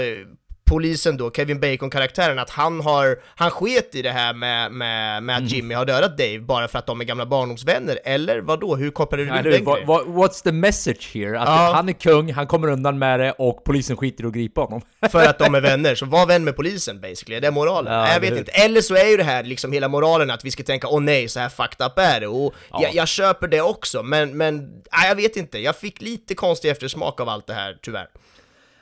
polisen 0.68 1.18
då, 1.18 1.32
Kevin 1.32 1.60
Bacon-karaktären, 1.60 2.40
att 2.40 2.50
han 2.50 2.82
har, 2.82 3.20
han 3.36 3.52
sket 3.52 3.96
i 3.96 4.02
det 4.02 4.12
här 4.12 4.34
med, 4.34 4.72
med, 4.72 5.24
med 5.24 5.38
att 5.38 5.52
Jimmy 5.52 5.74
har 5.74 5.86
dödat 5.86 6.18
Dave 6.18 6.40
bara 6.40 6.68
för 6.68 6.80
att 6.80 6.86
de 6.86 7.02
är 7.02 7.06
gamla 7.06 7.26
barndomsvänner, 7.26 8.00
eller 8.04 8.40
vad 8.42 8.60
då? 8.60 8.76
Hur 8.76 8.92
kopplar 8.92 9.18
du 9.18 9.26
ihop 9.26 9.44
du, 9.44 9.52
den 9.52 9.66
what's 9.66 10.44
the 10.44 10.52
message 10.52 11.14
here? 11.14 11.40
Att 11.40 11.48
Ja. 11.48 11.72
han 11.76 11.90
är 11.90 11.94
kung, 11.94 12.34
han 12.34 12.48
kommer 12.48 12.68
undan 12.68 13.00
med 13.00 13.20
det 13.20 13.32
och 13.32 13.64
polisen 13.64 13.98
skiter 13.98 14.26
att 14.28 14.34
gripa 14.34 14.62
honom. 14.62 14.82
För 15.12 15.26
att 15.26 15.40
de 15.40 15.56
är 15.56 15.62
vänner, 15.62 15.96
så 15.96 16.06
var 16.06 16.26
vän 16.26 16.44
med 16.44 16.56
polisen 16.56 17.02
basically, 17.02 17.40
det 17.40 17.48
är 17.48 17.52
moralen. 17.52 17.94
Ja, 17.94 18.14
jag 18.14 18.20
vet 18.20 18.32
hur? 18.32 18.38
inte. 18.38 18.52
Eller 18.52 18.82
så 18.82 18.96
är 18.96 19.06
ju 19.10 19.18
det 19.18 19.24
här 19.24 19.44
liksom 19.44 19.72
hela 19.72 19.88
moralen 19.88 20.30
att 20.32 20.46
vi 20.46 20.52
ska 20.52 20.64
tänka 20.64 20.88
åh 20.88 21.02
nej, 21.02 21.30
så 21.30 21.40
här 21.40 21.50
fucked 21.50 21.86
up 21.86 21.98
är 22.00 22.20
det. 22.20 22.28
Och 22.28 22.54
Ja. 22.72 22.80
jag, 22.82 22.96
jag 22.96 23.08
köper 23.08 23.48
det 23.48 23.62
också, 23.62 24.04
men, 24.04 24.38
men 24.38 24.58
nej, 24.92 25.08
jag 25.08 25.16
vet 25.16 25.36
inte. 25.38 25.60
Jag 25.60 25.76
fick 25.76 26.02
lite 26.02 26.36
konstig 26.36 26.70
eftersmak 26.70 27.20
av 27.20 27.30
allt 27.30 27.48
det 27.48 27.54
här, 27.54 27.78
tyvärr. 27.82 28.08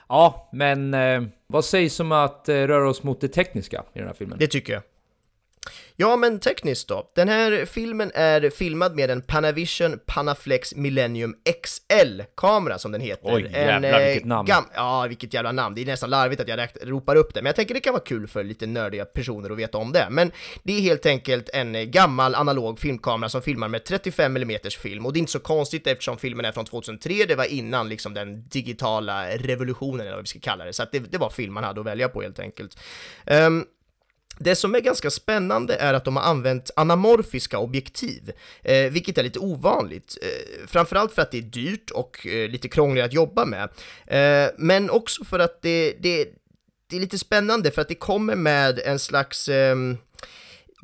Ja, 0.10 0.50
men 0.54 0.94
eh, 0.94 1.22
vad 1.48 1.66
sägs 1.66 2.00
om 2.00 2.12
att 2.12 2.50
eh, 2.50 2.54
röra 2.54 2.90
oss 2.90 3.04
mot 3.04 3.22
det 3.22 3.28
tekniska 3.28 3.84
i 3.94 4.00
den 4.00 4.08
här 4.08 4.16
filmen? 4.16 4.38
Det 4.40 4.48
tycker 4.48 4.74
jag. 4.74 4.82
Ja, 5.96 6.16
men 6.16 6.40
tekniskt 6.40 6.88
då. 6.88 7.12
Den 7.16 7.28
här 7.30 7.66
filmen 7.66 8.12
är 8.16 8.50
filmad 8.50 8.96
med 8.96 9.12
en 9.12 9.22
Panavision 9.22 10.00
Panaflex 10.06 10.76
Millennium 10.76 11.36
XL-kamera 11.64 12.78
som 12.80 12.92
den 12.92 13.02
heter. 13.02 13.36
Oj, 13.36 13.42
jävlar, 13.52 14.00
eh, 14.02 14.06
vilket 14.08 14.26
namn. 14.26 14.48
Ja, 14.76 15.06
vilket 15.08 15.34
jävla 15.34 15.52
namn. 15.52 15.76
Det 15.76 15.82
är 15.82 15.86
nästan 15.86 16.10
larvigt 16.10 16.42
att 16.42 16.48
jag 16.48 16.58
räkt- 16.60 16.78
ropar 16.84 17.16
upp 17.16 17.34
det, 17.34 17.42
men 17.42 17.46
jag 17.46 17.56
tänker 17.56 17.74
det 17.74 17.80
kan 17.80 17.94
vara 17.94 18.04
kul 18.04 18.28
för 18.28 18.44
lite 18.44 18.68
nördiga 18.68 19.06
personer 19.06 19.50
att 19.50 19.58
veta 19.58 19.78
om 19.78 19.92
det. 19.92 20.08
Men 20.10 20.32
det 20.64 20.74
är 20.78 20.82
helt 20.82 21.06
enkelt 21.06 21.50
en 21.54 21.92
gammal 21.92 22.36
analog 22.36 22.80
filmkamera 22.80 23.30
som 23.30 23.42
filmar 23.42 23.68
med 23.68 23.84
35 23.84 24.38
mm 24.38 24.60
film 24.80 25.06
och 25.06 25.14
det 25.14 25.18
är 25.18 25.20
inte 25.20 25.32
så 25.32 25.40
konstigt 25.40 25.88
eftersom 25.88 26.18
filmen 26.18 26.46
är 26.46 26.52
från 26.52 26.66
2003, 26.66 27.14
det 27.28 27.36
var 27.36 27.46
innan 27.46 27.90
liksom 27.90 28.14
den 28.14 28.48
digitala 28.48 29.28
revolutionen 29.38 30.02
eller 30.02 30.12
vad 30.16 30.24
vi 30.24 30.28
ska 30.28 30.40
kalla 30.40 30.66
det, 30.66 30.74
så 30.74 30.84
att 30.84 30.92
det, 30.92 31.00
det 31.00 31.18
var 31.18 31.30
film 31.30 31.54
man 31.54 31.64
hade 31.64 31.80
att 31.80 31.86
välja 31.86 32.10
på 32.10 32.22
helt 32.22 32.40
enkelt. 32.40 32.78
Ehm, 33.26 33.66
det 34.40 34.56
som 34.56 34.76
är 34.76 34.80
ganska 34.80 35.10
spännande 35.12 35.76
är 35.76 35.94
att 35.94 36.06
de 36.06 36.16
har 36.16 36.24
använt 36.24 36.72
anamorfiska 36.76 37.58
objektiv, 37.58 38.32
eh, 38.64 38.92
vilket 38.92 39.18
är 39.18 39.24
lite 39.24 39.40
ovanligt. 39.40 40.18
Eh, 40.22 40.68
framförallt 40.68 41.14
för 41.14 41.22
att 41.22 41.32
det 41.32 41.38
är 41.38 41.42
dyrt 41.42 41.92
och 41.92 42.28
eh, 42.28 42.50
lite 42.50 42.70
krångligt 42.70 43.06
att 43.06 43.14
jobba 43.14 43.46
med, 43.46 43.70
eh, 44.08 44.52
men 44.58 44.90
också 44.90 45.24
för 45.24 45.40
att 45.40 45.62
det, 45.62 45.96
det, 46.00 46.28
det 46.90 46.96
är 46.96 47.00
lite 47.00 47.20
spännande 47.20 47.72
för 47.72 47.82
att 47.82 47.88
det 47.88 47.96
kommer 47.96 48.36
med 48.36 48.80
en 48.80 49.00
slags 49.00 49.50
ehm, 49.50 49.98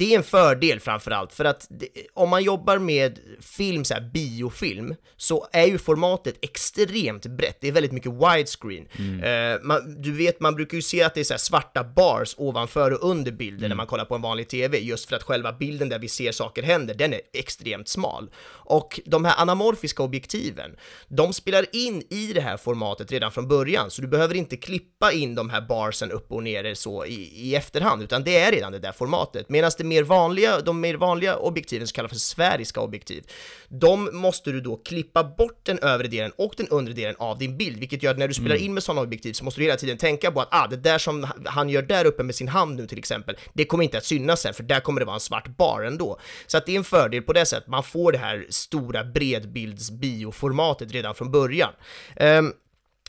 det 0.02 0.14
är 0.14 0.18
en 0.18 0.24
fördel 0.24 0.80
framförallt, 0.80 1.34
för 1.34 1.46
att 1.46 1.68
det, 1.70 1.88
om 2.14 2.30
man 2.30 2.44
jobbar 2.44 2.78
med 2.78 3.20
film, 3.40 3.86
så 3.86 3.94
här 3.94 4.02
biofilm, 4.02 4.96
så 5.18 5.48
är 5.52 5.66
ju 5.66 5.78
formatet 5.78 6.36
extremt 6.42 7.26
brett. 7.26 7.58
Det 7.62 7.68
är 7.68 7.72
väldigt 7.72 7.92
mycket 7.92 8.12
widescreen. 8.12 8.88
Eh, 9.24 9.60
man, 9.64 10.02
du 10.02 10.12
vet, 10.12 10.40
man 10.40 10.56
brukar 10.56 10.76
ju 10.76 10.82
se 10.82 11.04
att 11.04 11.14
det 11.14 11.20
är 11.20 11.24
så 11.24 11.34
här 11.34 11.40
svarta 11.40 11.84
bars 11.84 12.36
ovanför 12.38 12.92
och 12.92 13.10
under 13.10 13.32
bilden 13.32 13.70
när 13.70 13.76
man 13.76 13.88
kollar 13.88 14.06
på 14.06 14.16
en 14.16 14.22
vanlig 14.22 14.48
TV, 14.48 14.80
just 14.80 15.10
för 15.10 15.16
att 15.16 15.24
själva 15.24 15.54
bilden 15.54 15.90
där 15.90 16.00
vi 16.00 16.08
ser 16.08 16.32
saker 16.32 16.64
händer, 16.64 16.94
den 16.94 17.14
är 17.14 17.22
extremt 17.34 17.88
smal. 17.88 18.30
Och 18.48 19.00
de 19.06 19.26
här 19.26 19.36
anamorfiska 19.38 20.04
objektiven, 20.04 20.72
de 21.08 21.34
spelar 21.34 21.66
in 21.76 22.04
i 22.10 22.34
det 22.34 22.42
här 22.42 22.58
formatet 22.58 23.12
redan 23.12 23.32
från 23.32 23.48
början, 23.48 23.92
så 23.92 24.02
du 24.02 24.08
behöver 24.08 24.36
inte 24.36 24.58
klippa 24.58 25.12
in 25.12 25.36
de 25.36 25.50
här 25.50 25.62
barsen 25.62 26.12
upp 26.12 26.32
och 26.32 26.44
ner 26.44 26.74
så 26.74 27.06
i, 27.06 27.32
i 27.36 27.56
efterhand, 27.56 28.04
utan 28.04 28.24
det 28.24 28.38
är 28.38 28.52
redan 28.52 28.72
det 28.72 28.80
där 28.80 28.92
formatet. 28.92 29.50
Medan 29.50 29.72
det 29.78 29.91
mer 29.92 30.04
vanliga, 30.04 30.60
de 30.60 30.82
mer 30.82 30.96
vanliga 30.96 31.38
objektiven 31.38 31.88
som 31.88 31.96
kallas 31.96 32.12
för 32.12 32.20
sfäriska 32.20 32.82
objektiv, 32.82 33.24
de 33.68 34.10
måste 34.14 34.52
du 34.52 34.62
då 34.62 34.76
klippa 34.76 35.24
bort 35.24 35.60
den 35.64 35.80
övre 35.80 36.08
delen 36.08 36.32
och 36.38 36.54
den 36.58 36.68
undre 36.68 36.94
delen 36.94 37.16
av 37.20 37.38
din 37.38 37.58
bild, 37.58 37.80
vilket 37.80 38.04
gör 38.04 38.12
att 38.12 38.18
när 38.18 38.28
du 38.28 38.34
spelar 38.34 38.56
in 38.56 38.74
med 38.74 38.84
sådana 38.84 39.02
objektiv 39.02 39.34
så 39.34 39.44
måste 39.46 39.60
du 39.60 39.66
hela 39.66 39.78
tiden 39.78 39.98
tänka 39.98 40.32
på 40.32 40.42
att 40.42 40.48
ah, 40.52 40.68
det 40.68 40.76
där 40.76 40.98
som 40.98 41.28
han 41.46 41.70
gör 41.70 41.82
där 41.82 42.06
uppe 42.06 42.24
med 42.24 42.36
sin 42.36 42.48
hand 42.48 42.76
nu 42.76 42.88
till 42.88 42.98
exempel, 42.98 43.38
det 43.54 43.66
kommer 43.66 43.84
inte 43.84 43.98
att 43.98 44.06
synas 44.06 44.42
sen, 44.42 44.54
för 44.54 44.64
där 44.64 44.80
kommer 44.80 45.00
det 45.00 45.06
vara 45.06 45.16
en 45.16 45.20
svart 45.20 45.48
bar 45.58 45.82
ändå. 45.82 46.20
Så 46.48 46.58
att 46.58 46.66
det 46.66 46.72
är 46.72 46.78
en 46.78 46.84
fördel 46.84 47.22
på 47.22 47.34
det 47.34 47.46
sättet, 47.46 47.68
man 47.68 47.84
får 47.84 48.12
det 48.12 48.18
här 48.18 48.46
stora 48.50 49.04
bredbilds-bioformatet 49.04 50.92
redan 50.92 51.16
från 51.16 51.32
början. 51.32 51.74
Ehm, 52.16 52.54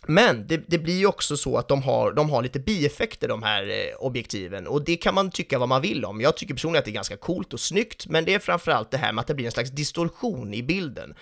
men 0.06 0.46
det, 0.46 0.62
det 0.66 0.78
blir 0.78 0.98
ju 0.98 1.06
också 1.06 1.36
så 1.36 1.56
att 1.56 1.68
de 1.68 1.82
har, 1.82 2.12
de 2.12 2.30
har 2.30 2.42
lite 2.42 2.60
bieffekter 2.60 3.28
de 3.28 3.42
här 3.42 3.62
eh, 3.62 3.96
objektiven 3.98 4.66
och 4.66 4.84
det 4.84 4.96
kan 4.96 5.14
man 5.14 5.30
tycka 5.30 5.58
vad 5.58 5.68
man 5.68 5.82
vill 5.82 6.04
om. 6.04 6.20
Jag 6.20 6.36
tycker 6.36 6.54
personligen 6.54 6.78
att 6.78 6.84
det 6.84 6.90
är 6.90 6.94
ganska 6.94 7.16
coolt 7.16 7.52
och 7.52 7.60
snyggt, 7.60 8.06
men 8.06 8.24
det 8.24 8.34
är 8.34 8.38
framförallt 8.38 8.90
det 8.90 8.96
här 8.98 9.12
med 9.12 9.20
att 9.22 9.26
det 9.26 9.34
blir 9.34 9.46
en 9.46 9.52
slags 9.52 9.70
distorsion 9.70 10.54
i 10.54 10.62
bilden. 10.62 11.14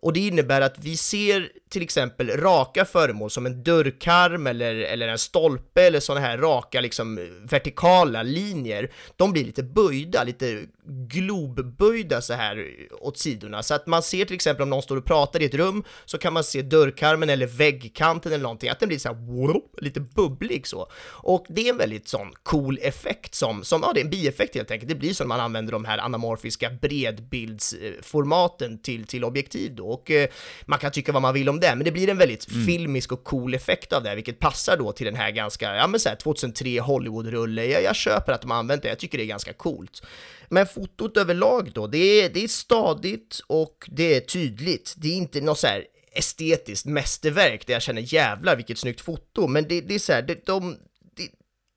Och 0.00 0.12
det 0.12 0.20
innebär 0.20 0.60
att 0.60 0.78
vi 0.78 0.96
ser 0.96 1.48
till 1.68 1.82
exempel 1.82 2.30
raka 2.30 2.84
föremål 2.84 3.30
som 3.30 3.46
en 3.46 3.62
dörrkarm 3.62 4.46
eller, 4.46 4.74
eller 4.74 5.08
en 5.08 5.18
stolpe 5.18 5.82
eller 5.82 6.00
sådana 6.00 6.26
här 6.26 6.38
raka 6.38 6.80
liksom 6.80 7.30
vertikala 7.50 8.22
linjer. 8.22 8.90
De 9.16 9.32
blir 9.32 9.44
lite 9.44 9.62
böjda, 9.62 10.24
lite 10.24 10.66
globböjda 10.88 12.20
så 12.20 12.34
här 12.34 12.66
åt 13.00 13.18
sidorna. 13.18 13.62
Så 13.62 13.74
att 13.74 13.86
man 13.86 14.02
ser 14.02 14.24
till 14.24 14.34
exempel 14.34 14.62
om 14.62 14.70
någon 14.70 14.82
står 14.82 14.96
och 14.96 15.04
pratar 15.04 15.42
i 15.42 15.44
ett 15.44 15.54
rum 15.54 15.84
så 16.04 16.18
kan 16.18 16.32
man 16.32 16.44
se 16.44 16.62
dörrkarmen 16.62 17.30
eller 17.30 17.46
väggkanten 17.46 18.32
eller 18.32 18.42
någonting, 18.42 18.70
att 18.70 18.80
den 18.80 18.88
blir 18.88 18.98
så 18.98 19.08
här 19.08 19.16
whoop, 19.16 19.80
lite 19.80 20.00
bubblig 20.00 20.66
så. 20.66 20.90
Och 21.06 21.46
det 21.48 21.68
är 21.68 21.72
en 21.72 21.78
väldigt 21.78 22.08
sån 22.08 22.32
cool 22.42 22.78
effekt 22.82 23.34
som, 23.34 23.64
som 23.64 23.82
ja 23.82 23.92
det 23.94 24.00
är 24.00 24.04
en 24.04 24.10
bieffekt 24.10 24.54
helt 24.54 24.70
enkelt. 24.70 24.88
Det 24.88 24.94
blir 24.94 25.14
så 25.14 25.24
när 25.24 25.28
man 25.28 25.40
använder 25.40 25.72
de 25.72 25.84
här 25.84 25.98
anamorfiska 25.98 26.70
bredbildsformaten 26.70 28.82
till, 28.82 29.06
till 29.06 29.24
objektiv 29.24 29.74
då. 29.74 29.86
Och 29.86 30.10
eh, 30.10 30.28
man 30.66 30.78
kan 30.78 30.92
tycka 30.92 31.12
vad 31.12 31.22
man 31.22 31.34
vill 31.34 31.48
om 31.48 31.60
det, 31.60 31.74
men 31.74 31.84
det 31.84 31.92
blir 31.92 32.08
en 32.08 32.18
väldigt 32.18 32.44
filmisk 32.44 33.12
och 33.12 33.24
cool 33.24 33.54
effekt 33.54 33.92
av 33.92 34.02
det, 34.02 34.14
vilket 34.14 34.38
passar 34.38 34.76
då 34.76 34.92
till 34.92 35.06
den 35.06 35.16
här 35.16 35.30
ganska, 35.30 35.76
ja 35.76 35.86
men 35.86 36.00
så 36.00 36.08
här 36.08 36.16
2003 36.16 36.80
Hollywood-rulle. 36.80 37.64
Jag, 37.64 37.82
jag 37.82 37.96
köper 37.96 38.32
att 38.32 38.40
de 38.40 38.50
har 38.50 38.58
använt 38.58 38.82
det, 38.82 38.88
jag 38.88 38.98
tycker 38.98 39.18
det 39.18 39.24
är 39.24 39.26
ganska 39.26 39.52
coolt. 39.52 40.02
Men 40.48 40.66
fotot 40.76 41.16
överlag 41.16 41.70
då, 41.74 41.86
det 41.86 41.98
är, 41.98 42.30
det 42.30 42.44
är 42.44 42.48
stadigt 42.48 43.40
och 43.46 43.88
det 43.92 44.16
är 44.16 44.20
tydligt. 44.20 44.94
Det 44.96 45.08
är 45.08 45.16
inte 45.16 45.40
något 45.40 45.58
så 45.58 45.66
här 45.66 45.84
estetiskt 46.12 46.86
mästerverk 46.86 47.66
där 47.66 47.74
jag 47.74 47.82
känner 47.82 48.14
jävlar 48.14 48.56
vilket 48.56 48.78
snyggt 48.78 49.00
foto, 49.00 49.46
men 49.46 49.68
det, 49.68 49.80
det 49.80 49.94
är 49.94 49.98
så 49.98 50.12
här, 50.12 50.22
det, 50.22 50.46
de, 50.46 50.76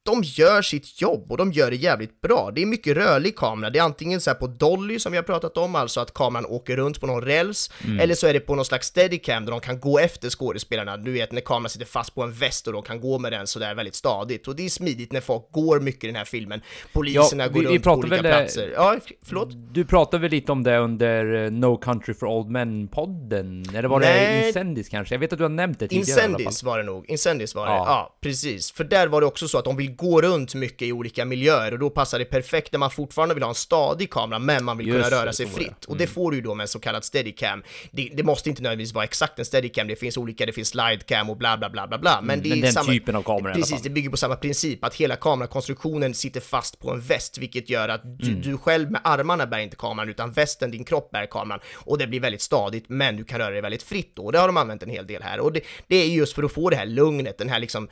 de 0.09 0.23
gör 0.23 0.61
sitt 0.61 1.01
jobb 1.01 1.31
och 1.31 1.37
de 1.37 1.51
gör 1.51 1.69
det 1.69 1.75
jävligt 1.75 2.21
bra. 2.21 2.51
Det 2.55 2.61
är 2.61 2.65
mycket 2.65 2.97
rörlig 2.97 3.35
kamera. 3.35 3.69
Det 3.69 3.79
är 3.79 3.83
antingen 3.83 4.21
så 4.21 4.29
här 4.29 4.35
på 4.35 4.47
dolly 4.47 4.99
som 4.99 5.11
vi 5.11 5.17
har 5.17 5.23
pratat 5.23 5.57
om, 5.57 5.75
alltså 5.75 5.99
att 5.99 6.13
kameran 6.13 6.45
åker 6.45 6.77
runt 6.77 6.99
på 7.01 7.07
någon 7.07 7.21
räls, 7.21 7.71
eller 8.01 8.15
så 8.15 8.27
är 8.27 8.33
det 8.33 8.39
på 8.39 8.55
någon 8.55 8.65
slags 8.65 8.87
steadicam 8.87 9.45
där 9.45 9.51
de 9.51 9.59
kan 9.61 9.79
gå 9.79 9.99
efter 9.99 10.29
skådespelarna. 10.29 10.97
Du 10.97 11.11
vet 11.11 11.31
när 11.31 11.41
kameran 11.41 11.69
sitter 11.69 11.85
fast 11.85 12.15
på 12.15 12.23
en 12.23 12.31
väst 12.31 12.67
och 12.67 12.73
de 12.73 12.83
kan 12.83 13.01
gå 13.01 13.19
med 13.19 13.31
den 13.31 13.47
sådär 13.47 13.75
väldigt 13.75 13.95
stadigt. 13.95 14.47
Och 14.47 14.55
det 14.55 14.65
är 14.65 14.69
smidigt 14.69 15.11
när 15.11 15.21
folk 15.21 15.51
går 15.51 15.79
mycket 15.79 16.03
i 16.03 16.07
den 16.07 16.15
här 16.15 16.25
filmen. 16.25 16.61
Poliserna 16.93 17.43
Ja, 17.43 17.47
går 17.49 17.53
vi- 17.59 17.65
vi 17.65 17.73
runt 17.73 17.83
på 17.83 17.89
pratar 17.89 18.07
olika 18.07 18.21
väl, 18.21 18.31
eh, 18.31 18.37
platser. 18.37 18.71
Ja, 18.75 18.97
förlåt? 19.25 19.49
Du 19.73 19.85
pratade 19.85 20.21
väl 20.21 20.31
lite 20.31 20.51
om 20.51 20.63
det 20.63 20.77
under 20.77 21.45
eh, 21.45 21.51
No 21.51 21.77
Country 21.77 22.13
for 22.13 22.27
Old 22.27 22.49
Men-podden? 22.49 23.65
Eller 23.75 23.87
var 23.89 23.99
det 23.99 24.05
Nej. 24.05 24.47
Incendis 24.47 24.89
kanske? 24.89 25.15
Jag 25.15 25.19
vet 25.19 25.33
att 25.33 25.39
du 25.39 25.43
har 25.43 25.49
nämnt 25.49 25.79
det 25.79 25.87
tidigare 25.87 26.09
i 26.09 26.13
alla 26.13 26.21
fall. 26.21 26.41
Incendis 26.41 26.63
var 26.63 26.77
det 26.77 26.83
nog, 26.83 27.05
Incendis 27.09 27.55
var 27.55 27.65
det, 27.65 27.71
Ja. 27.71 27.83
ja. 27.87 28.17
precis. 28.21 28.71
För 28.71 28.83
där 28.83 29.07
var 29.07 29.21
det 29.21 29.27
också 29.27 29.47
så 29.47 29.57
att 29.57 29.65
de 29.65 29.77
vill 29.77 29.95
gå 29.99 30.21
runt 30.21 30.55
mycket 30.55 30.81
i 30.81 30.91
olika 30.91 31.25
miljöer 31.25 31.71
och 31.73 31.79
då 31.79 31.89
passar 31.89 32.19
det 32.19 32.25
perfekt 32.25 32.71
när 32.71 32.79
man 32.79 32.91
fortfarande 32.91 33.35
vill 33.35 33.43
ha 33.43 33.49
en 33.49 33.55
stadig 33.55 34.09
kamera 34.11 34.39
men 34.39 34.63
man 34.65 34.77
vill 34.77 34.87
Just 34.87 34.95
kunna 34.97 35.09
det, 35.09 35.23
röra 35.23 35.33
sig 35.33 35.45
det. 35.45 35.51
fritt. 35.51 35.85
Och 35.85 35.97
det 35.97 36.07
får 36.07 36.31
du 36.31 36.37
ju 36.37 36.43
då 36.43 36.55
med 36.55 36.63
en 36.63 36.67
så 36.67 36.79
kallad 36.79 37.03
steadicam. 37.03 37.63
Det, 37.91 38.09
det 38.13 38.23
måste 38.23 38.49
inte 38.49 38.61
nödvändigtvis 38.61 38.93
vara 38.93 39.03
exakt 39.03 39.39
en 39.39 39.45
steadicam, 39.45 39.87
det 39.87 39.95
finns 39.95 40.17
olika, 40.17 40.45
det 40.45 40.51
finns 40.53 40.67
slidecam 40.69 41.29
och 41.29 41.37
bla 41.37 41.57
bla 41.57 41.69
bla 41.69 41.87
bla 41.87 41.97
bla. 41.97 42.21
Men, 42.21 42.41
det 42.41 42.49
men 42.49 42.57
är 42.57 42.61
den 42.61 42.73
samma, 42.73 42.91
typen 42.91 43.15
av 43.15 43.23
kamera 43.23 43.53
Precis, 43.53 43.81
det 43.81 43.89
bygger 43.89 44.09
på 44.09 44.17
samma 44.17 44.35
princip, 44.35 44.83
att 44.83 44.95
hela 44.95 45.15
kamerakonstruktionen 45.15 46.13
sitter 46.13 46.39
fast 46.41 46.79
på 46.79 46.91
en 46.91 46.99
väst, 47.01 47.37
vilket 47.37 47.69
gör 47.69 47.89
att 47.89 48.01
du, 48.19 48.29
Mm. 48.29 48.41
du 48.41 48.57
själv 48.57 48.91
med 48.91 49.01
armarna 49.03 49.47
bär 49.47 49.59
inte 49.59 49.75
kameran, 49.75 50.09
utan 50.09 50.31
västen, 50.31 50.71
din 50.71 50.83
kropp 50.83 51.11
bär 51.11 51.25
kameran. 51.25 51.59
Och 51.73 51.97
det 51.97 52.07
blir 52.07 52.19
väldigt 52.19 52.41
stadigt, 52.41 52.85
men 52.87 53.17
du 53.17 53.23
kan 53.23 53.39
röra 53.39 53.49
dig 53.51 53.61
väldigt 53.61 53.83
fritt 53.83 54.11
då. 54.15 54.23
Och 54.25 54.31
det 54.31 54.39
har 54.39 54.47
de 54.47 54.57
använt 54.57 54.83
en 54.83 54.89
hel 54.89 55.07
del 55.07 55.23
här. 55.23 55.39
Och 55.39 55.53
det, 55.53 55.61
det 55.87 55.95
är 55.95 56.07
just 56.07 56.33
för 56.33 56.43
att 56.43 56.51
få 56.51 56.69
det 56.69 56.75
här 56.75 56.85
lugnet, 56.85 57.37
den 57.37 57.49
här 57.49 57.59
liksom 57.59 57.87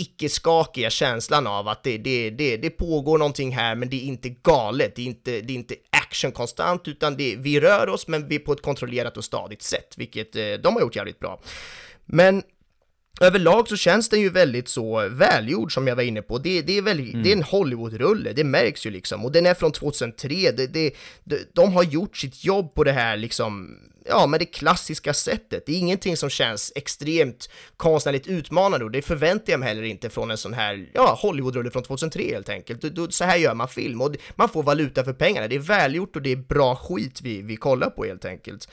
icke-skakiga 0.00 0.90
känslan 0.90 1.46
av 1.46 1.68
att 1.68 1.82
det, 1.82 1.98
det, 1.98 2.30
det, 2.30 2.56
det 2.56 2.70
pågår 2.70 3.18
någonting 3.18 3.56
här, 3.56 3.74
men 3.74 3.88
det 3.88 3.96
är 3.96 4.04
inte 4.04 4.28
galet, 4.28 4.96
det 4.96 5.02
är 5.02 5.06
inte, 5.06 5.40
det 5.40 5.52
är 5.52 5.54
inte 5.54 5.74
action 5.90 6.32
konstant, 6.32 6.88
utan 6.88 7.16
det, 7.16 7.36
vi 7.36 7.60
rör 7.60 7.88
oss, 7.88 8.08
men 8.08 8.28
vi 8.28 8.34
är 8.34 8.38
på 8.38 8.52
ett 8.52 8.62
kontrollerat 8.62 9.16
och 9.16 9.24
stadigt 9.24 9.62
sätt, 9.62 9.94
vilket 9.96 10.36
eh, 10.36 10.52
de 10.62 10.74
har 10.74 10.80
gjort 10.80 10.96
jävligt 10.96 11.18
bra. 11.18 11.40
Men 12.04 12.42
Överlag 13.20 13.68
så 13.68 13.76
känns 13.76 14.08
den 14.08 14.20
ju 14.20 14.30
väldigt 14.30 14.68
så 14.68 15.08
välgjord 15.08 15.74
som 15.74 15.88
jag 15.88 15.96
var 15.96 16.02
inne 16.02 16.22
på. 16.22 16.38
Det, 16.38 16.62
det, 16.62 16.78
är, 16.78 16.82
väldigt, 16.82 17.22
det 17.24 17.32
är 17.32 17.36
en 17.36 17.42
Hollywood-rulle, 17.42 18.32
det 18.32 18.44
märks 18.44 18.86
ju 18.86 18.90
liksom. 18.90 19.24
Och 19.24 19.32
den 19.32 19.46
är 19.46 19.54
från 19.54 19.72
2003. 19.72 20.28
Det, 20.28 20.66
det, 20.66 20.94
de, 21.24 21.38
de 21.52 21.72
har 21.72 21.82
gjort 21.82 22.16
sitt 22.16 22.44
jobb 22.44 22.74
på 22.74 22.84
det 22.84 22.92
här 22.92 23.16
liksom, 23.16 23.78
ja, 24.08 24.26
med 24.26 24.40
det 24.40 24.44
klassiska 24.46 25.14
sättet. 25.14 25.66
Det 25.66 25.72
är 25.72 25.78
ingenting 25.78 26.16
som 26.16 26.30
känns 26.30 26.72
extremt 26.76 27.50
konstnärligt 27.76 28.26
utmanande 28.26 28.84
och 28.84 28.90
det 28.90 29.02
förväntar 29.02 29.52
jag 29.52 29.60
mig 29.60 29.68
heller 29.68 29.82
inte 29.82 30.10
från 30.10 30.30
en 30.30 30.36
sån 30.38 30.54
här, 30.54 30.86
ja, 30.94 31.18
Hollywood-rulle 31.22 31.70
från 31.70 31.82
2003 31.82 32.22
helt 32.34 32.48
enkelt. 32.48 32.80
Då- 32.82 32.88
då- 32.88 33.10
Så 33.10 33.24
här 33.24 33.36
gör 33.36 33.54
man 33.54 33.68
film 33.68 34.00
och 34.00 34.16
man 34.34 34.48
får 34.48 34.62
valuta 34.62 35.04
för 35.04 35.12
pengarna. 35.12 35.48
Det 35.48 35.54
är 35.56 35.60
välgjort 35.60 36.16
och 36.16 36.22
det 36.22 36.32
är 36.32 36.36
bra 36.36 36.76
skit 36.76 37.20
vi, 37.22 37.42
vi 37.42 37.56
kollar 37.56 37.90
på 37.90 38.04
helt 38.04 38.24
enkelt. 38.24 38.68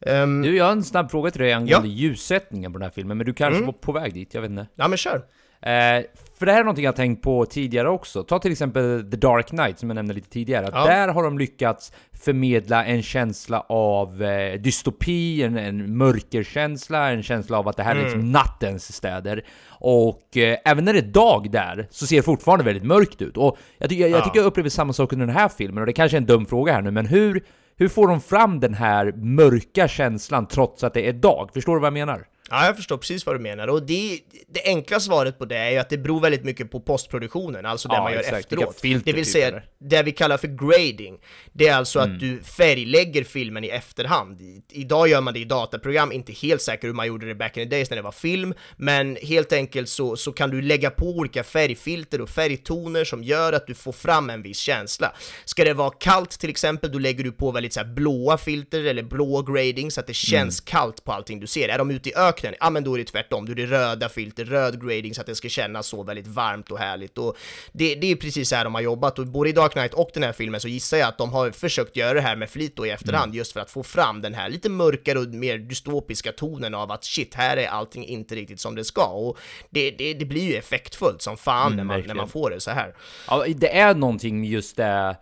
Ehm, 0.00 0.42
Du, 0.42 0.56
jag 0.56 0.64
har 0.64 0.72
en 0.72 0.84
snabb 0.84 1.10
fråga 1.10 1.30
till 1.30 1.40
dig 1.40 1.52
angående 1.52 1.88
ljussättningen 1.88 2.72
på 2.72 2.78
den 2.78 2.84
här 2.84 2.92
filmen, 2.94 3.16
men 3.16 3.26
du 3.26 3.34
kanske 3.34 3.62
var 3.64 3.72
på 3.72 3.92
väg 3.92 4.14
dit, 4.14 4.34
jag 4.34 4.40
vet 4.40 4.50
inte. 4.50 4.66
ja, 4.74 4.88
men 4.88 4.98
kör! 4.98 5.16
Eh, 5.62 6.04
för 6.40 6.46
det 6.46 6.52
här 6.52 6.60
är 6.60 6.64
någonting 6.64 6.84
jag 6.84 6.96
tänkt 6.96 7.22
på 7.22 7.46
tidigare 7.46 7.88
också. 7.88 8.22
Ta 8.22 8.38
till 8.38 8.52
exempel 8.52 9.10
The 9.10 9.16
Dark 9.16 9.46
Knight 9.46 9.78
som 9.78 9.88
jag 9.90 9.94
nämnde 9.94 10.14
lite 10.14 10.30
tidigare. 10.30 10.68
Ja. 10.72 10.86
Där 10.86 11.08
har 11.08 11.22
de 11.22 11.38
lyckats 11.38 11.92
förmedla 12.24 12.84
en 12.84 13.02
känsla 13.02 13.60
av 13.68 14.22
eh, 14.22 14.60
dystopi, 14.60 15.42
en, 15.42 15.56
en 15.56 15.96
mörkerkänsla, 15.96 17.10
en 17.10 17.22
känsla 17.22 17.58
av 17.58 17.68
att 17.68 17.76
det 17.76 17.82
här 17.82 17.96
är 17.96 18.02
liksom 18.02 18.32
nattens 18.32 18.92
städer. 18.96 19.44
Och 19.68 20.36
eh, 20.36 20.58
även 20.64 20.84
när 20.84 20.92
det 20.92 20.98
är 20.98 21.02
dag 21.02 21.50
där 21.50 21.88
så 21.90 22.06
ser 22.06 22.16
det 22.16 22.22
fortfarande 22.22 22.64
väldigt 22.64 22.84
mörkt 22.84 23.22
ut. 23.22 23.36
Och 23.36 23.58
jag, 23.78 23.88
tycker, 23.90 24.02
jag, 24.02 24.10
jag 24.10 24.20
Ja. 24.20 24.24
tycker 24.24 24.38
jag 24.38 24.46
upplever 24.46 24.70
samma 24.70 24.92
sak 24.92 25.12
under 25.12 25.26
den 25.26 25.36
här 25.36 25.48
filmen, 25.48 25.78
och 25.82 25.86
det 25.86 25.92
kanske 25.92 26.16
är 26.16 26.20
en 26.20 26.26
dum 26.26 26.46
fråga 26.46 26.72
här 26.72 26.82
nu, 26.82 26.90
men 26.90 27.06
hur, 27.06 27.44
hur 27.76 27.88
får 27.88 28.08
de 28.08 28.20
fram 28.20 28.60
den 28.60 28.74
här 28.74 29.12
mörka 29.12 29.88
känslan 29.88 30.46
trots 30.46 30.84
att 30.84 30.94
det 30.94 31.08
är 31.08 31.12
dag? 31.12 31.50
Förstår 31.54 31.74
du 31.74 31.80
vad 31.80 31.86
jag 31.86 31.92
menar? 31.92 32.26
Ja, 32.50 32.66
jag 32.66 32.76
förstår 32.76 32.96
precis 32.96 33.26
vad 33.26 33.34
du 33.34 33.40
menar. 33.40 33.68
Och 33.68 33.82
det, 33.82 34.20
det 34.48 34.62
enkla 34.64 35.00
svaret 35.00 35.38
på 35.38 35.44
det 35.44 35.56
är 35.56 35.70
ju 35.70 35.76
att 35.78 35.88
det 35.88 35.98
beror 35.98 36.20
väldigt 36.20 36.44
mycket 36.44 36.70
på 36.70 36.80
postproduktionen, 36.80 37.66
alltså 37.66 37.88
det 37.88 37.94
Ja, 37.94 38.02
man 38.02 38.12
gör 38.12 38.20
exakt. 38.20 38.38
Efteråt. 38.52 38.78
Det 38.82 38.88
vill 38.88 39.02
typ, 39.02 39.26
säga, 39.26 39.62
det 39.78 40.02
vi 40.02 40.12
kallar 40.12 40.36
för 40.36 40.48
grading. 40.48 41.18
Det 41.52 41.68
är 41.68 41.76
alltså 41.76 41.98
Mm. 42.00 42.12
att 42.14 42.20
du 42.20 42.42
färglägger 42.42 43.24
filmen 43.24 43.64
i 43.64 43.68
efterhand. 43.68 44.40
I, 44.40 44.62
idag 44.70 45.08
gör 45.08 45.20
man 45.20 45.34
det 45.34 45.40
i 45.40 45.44
dataprogram, 45.44 46.12
inte 46.12 46.32
helt 46.32 46.62
säker 46.62 46.86
hur 46.86 46.94
man 46.94 47.06
gjorde 47.06 47.26
det 47.26 47.34
back 47.34 47.56
in 47.56 47.62
the 47.70 47.76
days 47.76 47.90
när 47.90 47.96
det 47.96 48.02
var 48.02 48.12
film, 48.12 48.54
men 48.76 49.16
helt 49.22 49.52
enkelt 49.52 49.88
så, 49.88 50.16
så 50.16 50.32
kan 50.32 50.50
du 50.50 50.62
lägga 50.62 50.90
på 50.90 51.06
olika 51.06 51.44
färgfilter 51.44 52.20
och 52.20 52.28
färgtoner 52.30 53.04
som 53.04 53.24
gör 53.24 53.52
att 53.52 53.66
du 53.66 53.74
får 53.74 53.92
fram 53.92 54.30
en 54.30 54.42
viss 54.42 54.58
känsla. 54.58 55.12
Ska 55.44 55.64
det 55.64 55.74
vara 55.74 55.90
kallt 55.90 56.30
till 56.30 56.50
exempel, 56.50 56.92
då 56.92 56.98
lägger 56.98 57.24
du 57.24 57.32
på 57.32 57.50
väldigt 57.50 57.72
så 57.72 57.84
blåa 57.84 58.38
filter 58.38 58.84
eller 58.84 59.02
blå 59.02 59.42
grading 59.42 59.90
så 59.90 60.00
att 60.00 60.06
det 60.06 60.14
känns 60.14 60.60
kallt 60.60 61.04
på 61.04 61.12
allting 61.12 61.40
du 61.40 61.46
ser. 61.46 61.68
Är 61.68 61.78
de 61.78 61.90
ute 61.90 62.08
i 62.08 62.12
öknen, 62.40 62.54
ja 62.60 62.70
men 62.70 62.84
då 62.84 62.94
är 62.94 62.98
det 62.98 63.04
tvärtom, 63.04 63.46
då 63.46 63.52
är 63.52 63.56
det 63.56 63.66
röda 63.66 64.08
filter, 64.08 64.44
röd 64.44 64.80
grading 64.82 65.14
så 65.14 65.20
att 65.20 65.26
det 65.26 65.34
ska 65.34 65.48
kännas 65.48 65.86
så 65.86 66.02
väldigt 66.02 66.26
varmt 66.26 66.70
och 66.70 66.78
härligt. 66.78 67.18
Och 67.18 67.36
det, 67.72 67.94
det 67.94 68.10
är 68.10 68.16
precis 68.16 68.48
så 68.48 68.56
här 68.56 68.64
de 68.64 68.74
har 68.74 68.80
jobbat 68.80 69.18
och 69.18 69.26
både 69.26 69.50
i 69.50 69.52
Dark 69.52 69.72
Knight 69.72 69.94
och 69.94 70.10
den 70.14 70.22
här 70.22 70.32
filmen 70.32 70.60
så 70.60 70.68
gissar 70.68 70.96
jag 70.96 71.08
att 71.08 71.18
de 71.18 71.32
har 71.32 71.50
försökt 71.50 71.96
göra 71.96 72.14
det 72.14 72.20
här 72.20 72.36
med 72.36 72.50
flit 72.50 72.76
då 72.76 72.86
i 72.86 72.90
efterhand 72.90 73.34
just 73.34 73.52
för 73.52 73.60
att 73.60 73.70
få 73.70 73.82
fram 73.82 74.22
den 74.22 74.34
här 74.34 74.48
lite 74.48 74.68
mörkare 74.68 75.18
och 75.18 75.28
mer 75.28 75.58
dystopiska 75.58 76.32
tonen 76.32 76.74
av 76.74 76.92
att 76.92 77.04
shit, 77.04 77.34
här 77.34 77.56
är 77.56 77.68
allting 77.68 78.06
inte 78.06 78.34
riktigt 78.34 78.60
som 78.60 78.74
det 78.74 78.84
ska. 78.84 79.04
Och 79.04 79.38
det, 79.70 79.90
det, 79.90 80.14
det 80.14 80.24
blir 80.24 80.50
ju 80.50 80.56
effektfullt 80.56 81.22
som 81.22 81.36
fan 81.36 81.76
när, 81.76 81.84
man, 81.84 82.00
när 82.00 82.14
man 82.14 82.28
får 82.28 82.50
det 82.50 82.60
så 82.60 82.70
här. 82.70 82.94
Ja, 83.28 83.44
det 83.56 83.78
är 83.78 83.94
någonting 83.94 84.44
just 84.44 84.76
det 84.76 85.16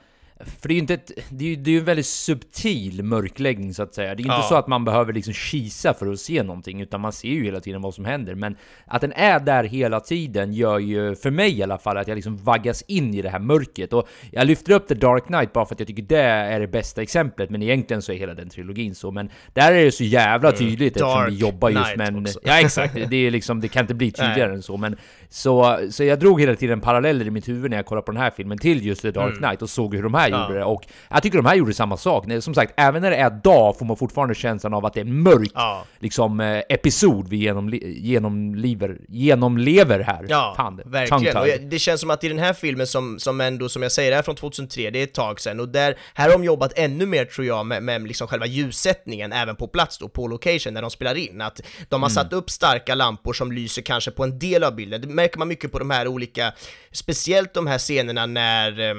för 0.61 0.69
det 0.69 0.73
är 0.73 0.75
ju 0.75 0.81
inte 0.81 0.95
ett, 0.95 1.11
det 1.31 1.53
är 1.53 1.57
det 1.57 1.71
är 1.75 1.79
en 1.79 1.85
väldigt 1.85 2.07
subtil 2.07 3.03
mörkläggning 3.03 3.75
så 3.75 3.83
att 3.83 3.95
säga. 3.95 4.15
Det 4.15 4.21
är 4.21 4.25
ju 4.25 4.31
inte 4.31 4.35
Ja. 4.37 4.47
så 4.49 4.55
att 4.55 4.69
man 4.69 4.85
behöver 4.85 5.13
liksom 5.13 5.35
kisa 5.35 5.95
för 5.95 6.13
att 6.13 6.21
se 6.21 6.43
någonting, 6.43 6.81
utan 6.81 7.01
man 7.01 7.13
ser 7.13 7.29
ju 7.29 7.45
hela 7.45 7.61
tiden 7.61 7.83
vad 7.83 7.95
som 7.95 8.05
händer. 8.05 8.35
Men 8.35 8.57
att 8.87 9.01
den 9.01 9.13
är 9.13 9.41
där 9.41 9.65
hela 9.65 10.01
tiden 10.01 10.53
gör 10.53 10.79
ju, 10.79 11.15
för 11.15 11.31
mig 11.31 11.59
i 11.59 11.63
alla 11.63 11.79
fall, 11.79 11.97
att 11.97 12.09
jag 12.09 12.15
liksom 12.15 12.37
vaggas 12.37 12.83
in 12.83 13.15
i 13.15 13.23
det 13.23 13.29
här 13.31 13.39
mörkret. 13.39 13.93
Och 13.93 14.09
jag 14.33 14.47
lyfter 14.47 14.73
upp 14.73 14.89
The 14.89 14.95
Dark 14.95 15.27
Knight 15.27 15.53
bara 15.53 15.67
för 15.67 15.75
att 15.75 15.81
jag 15.81 15.87
tycker 15.87 16.03
det 16.03 16.21
är 16.21 16.61
det 16.61 16.67
bästa 16.69 17.03
exemplet, 17.03 17.51
men 17.51 17.63
egentligen 17.63 18.03
så 18.03 18.13
är 18.13 18.17
hela 18.17 18.35
den 18.35 18.49
trilogin 18.49 18.95
så. 18.95 19.11
Men 19.11 19.31
där 19.53 19.73
är 19.73 19.85
det 19.85 19.93
så 19.93 20.05
jävla 20.05 20.53
tydligt 20.53 20.97
eftersom 20.97 21.09
Mm. 21.19 21.25
Dark 21.25 21.33
vi 21.33 21.37
jobbar 21.37 21.71
just 21.71 21.97
med 21.97 22.09
en... 22.09 22.27
Ja 22.43 22.61
exakt, 22.61 22.95
det 23.11 23.17
är 23.17 23.31
liksom, 23.31 23.61
det 23.61 23.69
kan 23.69 23.81
inte 23.81 23.95
bli 23.95 24.11
tydligare 24.11 24.53
än 24.55 24.63
så. 24.63 24.77
Men 24.77 24.97
så, 25.29 25.79
så 25.91 26.05
jag 26.05 26.19
drog 26.19 26.41
hela 26.41 26.55
tiden 26.55 26.81
paralleller 26.81 27.27
i 27.27 27.31
mitt 27.31 27.49
huvud 27.49 27.71
när 27.71 27.77
jag 27.77 27.87
kollade 27.87 28.05
på 28.05 28.13
den 28.13 28.21
här 28.21 28.31
filmen 28.31 28.59
till 28.59 28.87
just 28.87 29.03
The 29.03 29.11
Dark 29.11 29.37
Knight 29.39 29.63
och 29.63 29.71
såg 29.71 29.95
hur 29.95 30.03
de 30.03 30.15
här 30.15 30.28
Mm. 30.29 30.41
Ja. 30.41 30.47
gjorde 30.49 30.59
det. 30.59 30.65
Och 30.65 30.83
jag 31.11 31.23
tycker 31.23 31.39
de 31.39 31.47
här 31.47 31.55
gjorde 31.55 31.75
samma 31.75 31.97
sak. 31.97 32.25
Som 32.41 32.55
sagt, 32.55 32.73
även 32.77 33.03
när 33.03 33.11
det 33.11 33.17
är 33.17 33.31
dag 33.31 33.79
får 33.79 33.87
man 33.87 33.97
fortfarande 33.97 34.35
känslan 34.35 34.75
av 34.75 34.87
att 34.87 34.95
det 34.95 35.01
är 35.01 35.05
en 35.05 35.23
mörk 35.23 35.51
Ja. 35.55 35.85
liksom, 35.99 36.41
eh, 36.41 36.63
episod 36.69 37.29
vi 37.29 37.37
genomli- 37.49 37.95
genomlever, 37.99 38.99
genomlever 39.09 40.01
här. 40.01 40.27
Ja, 40.29 40.55
Fan, 40.57 40.81
verkligen. 40.85 41.37
Och 41.37 41.49
jag, 41.49 41.71
det 41.71 41.79
känns 41.79 42.01
som 42.01 42.11
att 42.11 42.25
i 42.25 42.29
den 42.29 42.39
här 42.39 42.53
filmen 42.53 42.87
som, 42.87 43.19
som 43.19 43.41
ändå, 43.41 43.69
som 43.69 43.83
jag 43.83 43.93
säger, 43.93 44.13
är 44.19 44.23
från 44.23 44.35
2003, 44.37 44.91
det 44.91 44.99
är 44.99 45.05
ett 45.05 45.15
tag 45.15 45.41
sedan, 45.41 45.61
och 45.61 45.69
där, 45.69 45.97
här 46.15 46.25
har 46.27 46.33
de 46.33 46.45
jobbat 46.45 46.73
ännu 46.77 47.07
mer 47.07 47.25
tror 47.25 47.47
jag 47.47 47.67
med, 47.67 47.83
med 47.83 48.03
liksom 48.09 48.29
själva 48.29 48.47
ljussättningen 48.47 49.33
även 49.33 49.57
på 49.57 49.69
plats 49.69 49.99
då, 49.99 50.09
på 50.09 50.27
location, 50.29 50.75
när 50.75 50.83
de 50.83 50.91
spelar 50.91 51.15
in. 51.15 51.41
Att 51.41 51.61
de 51.89 52.03
har 52.03 52.11
satt 52.11 52.33
upp 52.33 52.51
starka 52.51 52.95
lampor 52.95 53.33
som 53.33 53.53
lyser 53.53 53.83
kanske 53.83 54.11
på 54.11 54.25
en 54.25 54.39
del 54.39 54.65
av 54.65 54.75
bilden. 54.75 55.01
Det 55.01 55.07
märker 55.09 55.39
man 55.39 55.49
mycket 55.49 55.73
på 55.73 55.79
de 55.79 55.91
här 55.91 56.09
olika, 56.09 56.53
speciellt 56.93 57.55
de 57.55 57.67
här 57.67 57.79
scenerna 57.79 58.27
när 58.27 58.91
eh, 58.91 58.97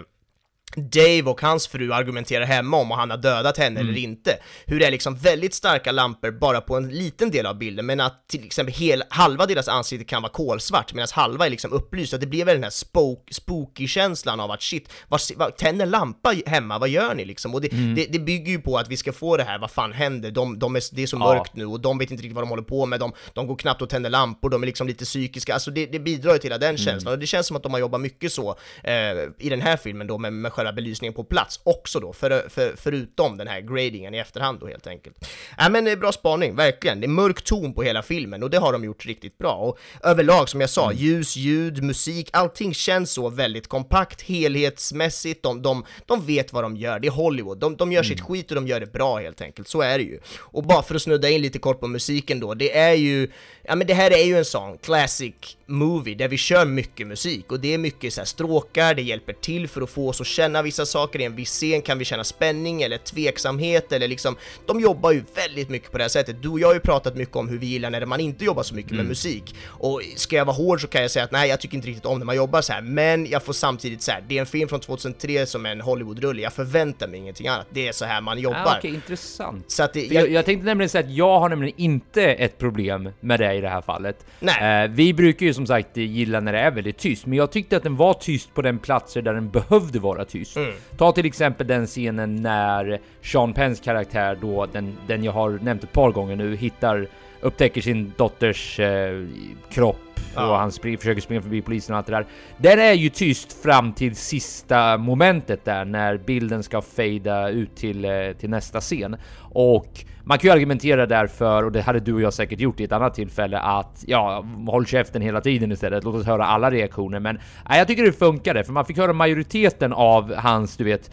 Dave 0.76 1.22
och 1.22 1.41
hans 1.41 1.67
fru 1.67 1.93
argumenterar 1.93 2.45
hemma 2.45 2.78
om 2.78 2.91
han 2.91 3.09
har 3.09 3.17
dödat 3.17 3.57
henne 3.57 3.80
eller 3.80 3.97
inte. 3.97 4.38
Hur 4.65 4.80
det 4.80 4.86
är 4.86 4.91
liksom 4.91 5.15
väldigt 5.15 5.53
starka 5.53 5.91
lampor 5.91 6.32
bara 6.32 6.61
på 6.61 6.76
en 6.78 6.89
liten 6.89 7.32
del 7.32 7.45
av 7.45 7.57
bilden, 7.57 7.86
men 7.86 7.99
att 7.99 8.28
till 8.28 8.45
exempel 8.45 8.74
hel, 8.74 9.03
halva 9.09 9.45
deras 9.45 9.67
ansikte 9.67 10.05
kan 10.05 10.22
vara 10.22 10.32
kolsvart 10.32 10.93
medan 10.93 11.07
halva 11.11 11.45
är 11.45 11.49
liksom 11.49 11.74
upplyst. 11.74 12.13
Att 12.13 12.22
det 12.22 12.28
blir 12.28 12.45
väl 12.45 12.55
den 12.55 12.63
här 12.63 12.70
spook, 12.70 13.30
spooky-känslan 13.32 14.39
av 14.39 14.51
att 14.51 14.61
shit, 14.61 14.89
vad, 15.07 15.22
vad, 15.36 15.57
tänd 15.57 15.82
en 15.82 15.89
lampa 15.89 16.34
hemma, 16.45 16.80
vad 16.80 16.89
gör 16.89 17.15
ni 17.15 17.26
liksom? 17.26 17.53
Och 17.53 17.61
det, 17.61 17.67
det, 17.95 18.05
det 18.09 18.20
bygger 18.20 18.51
ju 18.51 18.61
på 18.61 18.78
att 18.78 18.88
vi 18.89 18.97
ska 18.97 19.13
få 19.13 19.38
det 19.38 19.43
här, 19.43 19.59
vad 19.59 19.72
fan 19.72 19.93
händer? 19.93 20.32
De, 20.32 20.59
de 20.59 20.76
är, 20.76 20.95
det 20.95 21.03
är 21.03 21.07
så 21.07 21.17
Ja. 21.20 21.34
mörkt 21.34 21.55
nu 21.55 21.65
och 21.65 21.80
de 21.80 21.97
vet 21.97 22.11
inte 22.11 22.24
riktigt 22.24 22.36
vad 22.36 22.43
de 22.43 22.49
håller 22.49 22.63
på 22.63 22.86
med, 22.86 22.99
de, 22.99 23.13
de 23.34 23.47
går 23.47 23.55
knappt 23.55 23.82
och 23.82 23.89
tänder 23.89 24.09
lampor, 24.09 24.49
de 24.49 24.61
är 24.63 24.65
liksom 24.67 24.88
lite 24.88 25.05
psykiska, 25.05 25.53
alltså 25.53 25.72
det, 25.72 25.86
det 25.86 25.99
bidrar 25.99 26.34
ju 26.34 26.39
till 26.39 26.49
hela 26.51 26.57
den 26.57 26.78
känslan 26.78 27.13
och 27.13 27.20
det 27.20 27.28
känns 27.28 27.47
som 27.47 27.57
att 27.57 27.63
de 27.63 27.74
har 27.74 27.80
jobbat 27.80 28.01
mycket 28.01 28.32
så 28.34 28.55
eh, 28.84 28.93
i 29.38 29.49
den 29.49 29.61
här 29.61 29.78
filmen 29.78 30.07
då 30.07 30.17
med, 30.17 30.34
med 30.34 30.53
själva 30.60 30.74
belysningen 30.74 31.14
på 31.14 31.24
plats 31.24 31.60
också 31.64 31.99
då, 31.99 32.14
för, 32.14 32.49
för, 32.49 32.74
förutom 32.78 33.38
den 33.38 33.47
här 33.47 33.62
gradingen 33.62 34.16
i 34.16 34.18
efterhand 34.18 34.60
då 34.60 34.68
helt 34.68 34.88
enkelt. 34.88 35.30
Ja 35.57 35.70
men 35.70 35.88
eh, 35.88 35.95
bra 35.95 36.12
spaning, 36.12 36.55
verkligen. 36.55 37.01
Det 37.01 37.05
är 37.05 37.10
mörk 37.10 37.41
ton 37.41 37.74
på 37.74 37.84
hela 37.84 38.01
filmen 38.01 38.43
och 38.43 38.49
det 38.49 38.57
har 38.57 38.74
de 38.74 38.84
gjort 38.84 39.05
riktigt 39.05 39.38
bra. 39.38 39.53
Och 39.53 39.80
överlag, 40.03 40.49
som 40.49 40.62
jag 40.62 40.70
sa, 40.70 40.93
ljus, 40.93 41.36
ljud, 41.36 41.84
musik, 41.84 42.30
allting 42.34 42.74
känns 42.74 43.12
så 43.12 43.30
väldigt 43.30 43.68
kompakt, 43.68 44.22
helhetsmässigt, 44.22 45.43
de, 45.43 45.62
de, 45.62 45.86
de 46.05 46.26
vet 46.26 46.53
vad 46.53 46.64
de 46.64 46.78
gör, 46.78 46.99
det 46.99 47.07
är 47.07 47.12
Hollywood, 47.12 47.57
de, 47.57 47.76
de 47.76 47.91
gör 47.91 48.03
sitt 48.03 48.22
skit 48.22 48.51
och 48.51 48.55
de 48.55 48.68
gör 48.68 48.80
det 48.80 48.93
bra 48.93 49.20
helt 49.20 49.41
enkelt, 49.41 49.68
så 49.68 49.82
är 49.82 49.97
det 49.97 50.03
ju. 50.03 50.20
Och 50.39 50.64
bara 50.64 50.84
för 50.84 50.95
att 50.95 51.01
snudda 51.01 51.30
in 51.30 51.41
lite 51.41 51.60
kort 51.60 51.80
på 51.80 51.88
musiken 51.88 52.39
då, 52.39 52.53
det 52.53 52.78
är 52.78 52.93
ju, 52.93 53.32
ja 53.64 53.76
men 53.76 53.88
det 53.88 53.93
här 53.93 54.12
är 54.12 54.26
ju 54.26 54.38
en 54.38 54.45
sån 54.45 54.78
classic 54.78 55.36
movie 55.66 56.16
där 56.16 56.28
vi 56.28 56.38
kör 56.38 56.66
mycket 56.66 57.07
musik 57.07 57.51
och 57.51 57.60
det 57.60 57.74
är 57.74 57.78
mycket 57.78 58.14
så 58.14 58.22
här 58.22 58.26
stråkar, 58.26 58.93
det 58.93 59.01
hjälper 59.01 59.34
till 59.34 59.68
för 59.68 59.82
att 59.82 59.89
få 59.89 60.10
oss 60.10 60.22
att 60.22 60.28
känna 60.28 60.48
vissa 60.63 60.85
saker, 60.85 61.21
i 61.21 61.23
en 61.23 61.35
viss 61.35 61.49
scen 61.49 61.81
kan 61.81 61.97
vi 61.99 62.05
känna 62.05 62.23
spänning 62.23 62.81
eller 62.81 62.97
tveksamhet 62.97 63.91
eller 63.91 64.07
liksom, 64.07 64.35
de 64.65 64.79
jobbar 64.79 65.11
ju 65.11 65.23
väldigt 65.35 65.69
mycket 65.69 65.91
på 65.91 65.97
det 65.97 66.03
här 66.03 66.09
sättet. 66.09 66.41
Du 66.41 66.49
och 66.49 66.59
jag 66.59 66.67
har 66.67 66.73
ju 66.73 66.79
pratat 66.79 67.15
mycket 67.15 67.35
om 67.35 67.49
hur 67.49 67.57
vi 67.57 67.65
gillar 67.65 67.89
när 67.89 68.05
man 68.05 68.19
inte 68.19 68.45
jobbar 68.45 68.63
så 68.63 68.75
mycket 68.75 68.91
med 68.91 69.05
musik 69.05 69.55
och 69.67 70.01
ska 70.15 70.35
jag 70.35 70.45
vara 70.45 70.55
hård 70.55 70.81
så 70.81 70.87
kan 70.87 71.01
jag 71.01 71.11
säga 71.11 71.25
att 71.25 71.31
nej, 71.31 71.49
jag 71.49 71.59
tycker 71.59 71.75
inte 71.75 71.87
riktigt 71.87 72.05
om 72.05 72.19
när 72.19 72.25
man 72.25 72.35
jobbar 72.35 72.61
så 72.61 72.73
här, 72.73 72.81
men 72.81 73.25
jag 73.25 73.43
får 73.43 73.53
samtidigt 73.53 74.01
så 74.01 74.11
här, 74.11 74.23
det 74.27 74.37
är 74.37 74.39
en 74.39 74.45
film 74.45 74.69
från 74.69 74.79
2003 74.79 75.45
som 75.45 75.65
är 75.65 75.71
en 75.71 75.81
Hollywood-rulle, 75.81 76.41
jag 76.41 76.53
förväntar 76.53 77.07
mig 77.07 77.19
ingenting 77.19 77.47
annat, 77.47 77.67
det 77.69 77.87
är 77.87 77.91
så 77.91 78.05
här 78.05 78.21
man 78.21 78.39
jobbar. 78.39 78.59
Ah, 78.65 78.75
Okej, 78.77 78.93
intressant. 78.93 79.71
Så 79.71 79.83
att 79.83 79.93
det, 79.93 80.05
Jag, 80.05 80.29
jag 80.31 80.45
tänkte 80.45 80.65
nämligen 80.65 80.89
säga 80.89 81.03
att 81.03 81.13
jag 81.13 81.39
har 81.39 81.49
nämligen 81.49 81.73
inte 81.77 82.23
ett 82.23 82.57
problem 82.57 83.09
med 83.19 83.39
det 83.39 83.53
i 83.53 83.61
det 83.61 83.69
här 83.69 83.81
fallet. 83.81 84.25
Nej. 84.39 84.83
Eh, 84.83 84.89
vi 84.91 85.13
brukar 85.13 85.45
ju 85.45 85.53
som 85.53 85.67
sagt 85.67 85.97
gilla 85.97 86.39
när 86.39 86.53
det 86.53 86.59
är 86.59 86.71
väldigt 86.71 86.97
tyst, 86.97 87.25
men 87.25 87.37
jag 87.37 87.51
tyckte 87.51 87.77
att 87.77 87.83
den 87.83 87.95
var 87.95 88.13
tyst 88.13 88.53
på 88.53 88.61
den 88.61 88.79
platser 88.79 89.21
där 89.21 89.33
den 89.33 89.49
behövde 89.49 89.99
vara 89.99 90.25
tyst. 90.25 90.38
Mm. 90.55 90.73
Ta 90.97 91.11
till 91.11 91.25
exempel 91.25 91.67
den 91.67 91.87
scenen 91.87 92.35
när 92.35 92.99
Sean 93.21 93.53
Penns 93.53 93.79
karaktär 93.79 94.37
då, 94.41 94.65
den, 94.65 94.97
den 95.07 95.23
jag 95.23 95.31
har 95.31 95.59
nämnt 95.61 95.83
ett 95.83 95.93
par 95.93 96.11
gånger 96.11 96.35
nu, 96.35 96.55
hittar, 96.55 97.07
upptäcker 97.41 97.81
sin 97.81 98.13
dotters 98.17 98.79
eh, 98.79 99.25
kropp 99.71 100.09
Ja. 100.36 100.49
och 100.49 100.57
han 100.57 100.71
spring, 100.71 100.97
försöker 100.97 101.21
springa 101.21 101.41
förbi 101.41 101.61
polisen 101.61 101.93
och 101.93 101.97
allt 101.97 102.07
det 102.07 102.13
där. 102.13 102.25
Den 102.57 102.80
är 102.80 102.93
ju 102.93 103.09
tyst 103.09 103.63
fram 103.63 103.93
till 103.93 104.15
sista 104.15 104.97
momentet 104.97 105.65
där 105.65 105.86
när 105.86 106.17
bilden 106.17 106.63
ska 106.63 106.82
fejda 106.82 107.49
ut 107.49 107.75
till, 107.75 108.05
eh, 108.05 108.11
till 108.39 108.49
nästa 108.49 108.82
scen. 108.82 109.17
Och 109.39 110.05
man 110.23 110.38
kan 110.38 110.47
ju 110.47 110.53
argumentera 110.53 111.05
därför, 111.05 111.63
och 111.63 111.71
det 111.71 111.82
hade 111.82 111.99
du 111.99 112.13
och 112.13 112.21
jag 112.21 112.34
säkert 112.34 112.59
gjort 112.59 112.80
i 112.80 112.84
ett 112.84 112.91
annat 112.91 113.13
tillfälle, 113.13 113.59
att 113.59 114.03
ja, 114.07 114.45
håll 114.67 114.86
käften 114.86 115.21
hela 115.21 115.41
tiden 115.41 115.71
istället, 115.71 116.03
låt 116.03 116.15
oss 116.15 116.25
höra 116.25 116.45
alla 116.45 116.71
reaktioner. 116.71 117.19
Men 117.19 117.39
nej, 117.69 117.77
jag 117.77 117.88
tycker 117.88 118.03
det 118.03 118.11
funkade, 118.11 118.63
för 118.63 118.73
man 118.73 118.86
fick 118.86 118.97
höra 118.97 119.13
majoriteten 119.13 119.93
av 119.93 120.36
hans, 120.36 120.77
du 120.77 120.84
vet, 120.84 121.11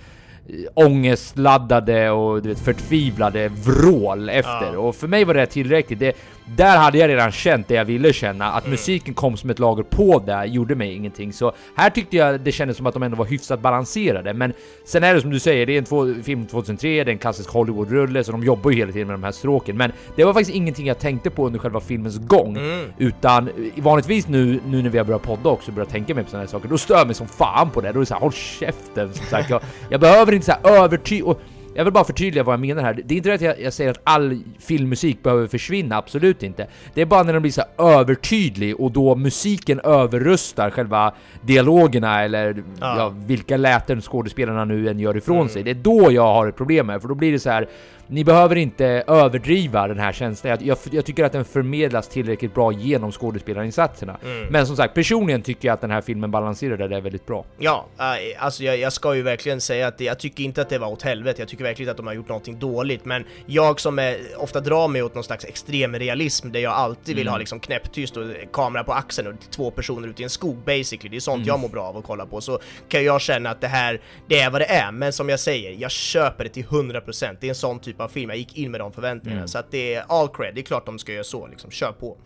ångestladdade 0.74 2.10
och 2.10 2.42
du 2.42 2.48
vet, 2.48 2.58
förtvivlade 2.58 3.48
vrål 3.48 4.28
efter. 4.28 4.72
Ja. 4.72 4.78
Och 4.78 4.96
för 4.96 5.08
mig 5.08 5.24
var 5.24 5.34
det 5.34 5.46
tillräckligt. 5.46 5.98
Det, 5.98 6.16
där 6.56 6.78
hade 6.78 6.98
jag 6.98 7.08
redan 7.08 7.32
känt 7.32 7.68
det 7.68 7.74
jag 7.74 7.84
ville 7.84 8.12
känna. 8.12 8.52
Att 8.52 8.66
musiken 8.66 9.14
kom 9.14 9.36
som 9.36 9.50
ett 9.50 9.58
lager 9.58 9.82
på 9.82 10.22
det 10.26 10.44
gjorde 10.46 10.74
mig 10.74 10.94
ingenting. 10.94 11.32
Så 11.32 11.52
här 11.74 11.90
tyckte 11.90 12.16
jag 12.16 12.40
det 12.40 12.52
kändes 12.52 12.76
som 12.76 12.86
att 12.86 12.94
de 12.94 13.02
ändå 13.02 13.16
var 13.16 13.24
hyfsat 13.24 13.60
balanserade. 13.60 14.34
Men 14.34 14.52
sen 14.84 15.04
är 15.04 15.14
det 15.14 15.20
som 15.20 15.30
du 15.30 15.40
säger, 15.40 15.66
det 15.66 15.72
är 15.72 15.78
en 15.78 15.84
två, 15.84 16.14
film 16.22 16.46
2003, 16.46 16.88
det 16.88 17.00
är 17.00 17.08
en 17.08 17.18
klassisk 17.18 17.50
Hollywood-rulle, 17.50 18.24
så 18.24 18.32
de 18.32 18.44
jobbar 18.44 18.70
ju 18.70 18.76
hela 18.76 18.92
tiden 18.92 19.06
med 19.06 19.14
de 19.14 19.24
här 19.24 19.32
stråken. 19.32 19.76
Men 19.76 19.92
det 20.16 20.24
var 20.24 20.32
faktiskt 20.32 20.56
ingenting 20.56 20.86
jag 20.86 20.98
tänkte 20.98 21.30
på 21.30 21.46
under 21.46 21.58
själva 21.58 21.80
filmens 21.80 22.18
gång. 22.18 22.58
Utan 22.98 23.48
eh, 23.48 23.82
vanligtvis 23.82 24.28
nu, 24.28 24.60
nu 24.66 24.82
när 24.82 24.90
vi 24.90 24.98
har 24.98 25.04
börjat 25.04 25.22
podda 25.22 25.50
också, 25.50 25.72
börjat 25.72 25.90
tänka 25.90 26.14
mer 26.14 26.22
på 26.22 26.30
sådana 26.30 26.42
här 26.42 26.50
saker, 26.50 26.68
då 26.68 26.78
stör 26.78 26.98
jag 26.98 27.06
mig 27.06 27.14
som 27.14 27.28
fan 27.28 27.70
på 27.70 27.80
det. 27.80 27.92
Då 27.92 27.98
är 27.98 28.00
det 28.00 28.06
såhär, 28.06 28.20
håll 28.20 28.32
käften 28.32 29.14
som 29.14 29.26
sagt. 29.26 29.50
Jag, 29.50 29.60
jag 29.90 30.00
behöver 30.00 30.35
inte 30.36 30.46
såhär 30.46 30.82
överty... 30.84 31.22
Och 31.22 31.40
Jag 31.74 31.84
vill 31.84 31.92
bara 31.92 32.04
förtydliga 32.04 32.44
vad 32.44 32.52
jag 32.52 32.60
menar 32.60 32.82
här. 32.82 33.00
Det 33.04 33.14
är 33.14 33.16
inte 33.16 33.28
det 33.28 33.34
att 33.34 33.40
jag, 33.40 33.60
jag 33.60 33.72
säger 33.72 33.90
att 33.90 34.00
all 34.04 34.42
filmmusik 34.58 35.22
behöver 35.22 35.46
försvinna, 35.46 35.96
absolut 35.96 36.42
inte. 36.42 36.66
Det 36.94 37.00
är 37.00 37.06
bara 37.06 37.22
när 37.22 37.32
den 37.32 37.42
blir 37.42 37.52
så 37.52 37.62
övertydlig 37.78 38.80
och 38.80 38.90
då 38.92 39.14
musiken 39.14 39.80
överröstar 39.80 40.70
själva 40.70 41.14
dialogerna 41.42 42.22
eller 42.22 42.62
ja. 42.80 42.96
Ja. 42.98 43.12
vilka 43.26 43.56
läten 43.56 44.00
skådespelarna 44.00 44.64
nu 44.64 44.88
än 44.88 44.98
gör 44.98 45.16
ifrån 45.16 45.48
sig. 45.48 45.62
Det 45.62 45.70
är 45.70 45.74
då 45.74 46.12
jag 46.12 46.32
har 46.32 46.46
ett 46.46 46.56
problem 46.56 46.86
med, 46.86 47.00
för 47.00 47.08
då 47.08 47.14
blir 47.14 47.32
det 47.32 47.38
så 47.38 47.50
här. 47.50 47.68
Ni 48.08 48.24
behöver 48.24 48.56
inte 48.56 48.86
överdriva 49.06 49.88
den 49.88 49.98
här 49.98 50.12
känslan. 50.12 50.50
Jag, 50.50 50.62
jag, 50.62 50.78
jag 50.90 51.04
tycker 51.04 51.24
att 51.24 51.32
den 51.32 51.44
förmedlas 51.44 52.08
tillräckligt 52.08 52.54
bra 52.54 52.72
genom 52.72 53.12
skådespelarinsatserna. 53.12 54.16
Men 54.50 54.66
som 54.66 54.76
sagt, 54.76 54.94
personligen 54.94 55.42
tycker 55.42 55.68
jag 55.68 55.74
att 55.74 55.80
den 55.80 55.90
här 55.90 56.00
filmen 56.00 56.30
balanserar 56.30 56.88
det 56.88 57.00
väldigt 57.00 57.26
bra. 57.26 57.44
Ja, 57.58 57.86
eh, 57.98 58.44
alltså 58.44 58.64
jag, 58.64 58.78
jag 58.78 58.92
ska 58.92 59.14
ju 59.14 59.22
verkligen 59.22 59.60
säga 59.60 59.86
att 59.86 59.98
det, 59.98 60.04
jag 60.04 60.18
tycker 60.18 60.44
inte 60.44 60.62
att 60.62 60.68
det 60.68 60.78
var 60.78 60.88
åt 60.88 61.02
helvete, 61.02 61.42
jag 61.42 61.48
tycker 61.48 61.64
verkligen 61.64 61.90
att 61.90 61.96
de 61.96 62.06
har 62.06 62.14
gjort 62.14 62.28
någonting 62.28 62.58
dåligt, 62.58 63.04
men 63.04 63.24
jag 63.46 63.80
som 63.80 63.98
är, 63.98 64.18
ofta 64.36 64.60
drar 64.60 64.88
mig 64.88 65.02
åt 65.02 65.14
någon 65.14 65.24
slags 65.24 65.44
extrem 65.44 65.94
realism 65.94 66.52
där 66.52 66.60
jag 66.60 66.72
alltid 66.72 67.16
vill 67.16 67.28
ha 67.28 67.38
liksom 67.38 67.60
knäpptyst 67.60 68.16
och 68.16 68.24
kamera 68.52 68.84
på 68.84 68.92
axeln 68.92 69.28
och 69.28 69.34
två 69.50 69.70
personer 69.70 70.08
ute 70.08 70.22
i 70.22 70.24
en 70.24 70.30
skog 70.30 70.56
basically, 70.56 71.08
det 71.08 71.16
är 71.16 71.20
sånt 71.20 71.46
jag 71.46 71.60
mår 71.60 71.68
bra 71.68 71.84
av 71.84 71.96
att 71.96 72.04
kolla 72.04 72.26
på, 72.26 72.40
så 72.40 72.58
kan 72.88 73.04
jag 73.04 73.20
känna 73.20 73.50
att 73.50 73.60
det 73.60 73.68
här, 73.68 74.00
det 74.28 74.38
är 74.38 74.50
vad 74.50 74.60
det 74.60 74.66
är, 74.66 74.92
men 74.92 75.12
som 75.12 75.28
jag 75.28 75.40
säger, 75.40 75.70
jag 75.70 75.90
köper 75.90 76.44
det 76.44 76.50
till 76.50 76.64
100%, 76.64 77.36
det 77.40 77.46
är 77.46 77.48
en 77.48 77.54
sån 77.54 77.78
typ 77.78 77.95
av 78.00 78.08
film, 78.08 78.30
jag 78.30 78.38
gick 78.38 78.58
in 78.58 78.70
med 78.70 78.80
de 78.80 78.92
förväntningarna, 78.92 79.48
så 79.48 79.58
att 79.58 79.70
det 79.70 79.94
är 79.94 80.04
all 80.08 80.28
cred, 80.28 80.54
det 80.54 80.60
är 80.60 80.62
klart 80.62 80.86
de 80.86 80.98
ska 80.98 81.12
göra 81.12 81.24
så, 81.24 81.46
liksom, 81.46 81.70
kör 81.70 81.92
på. 81.92 82.16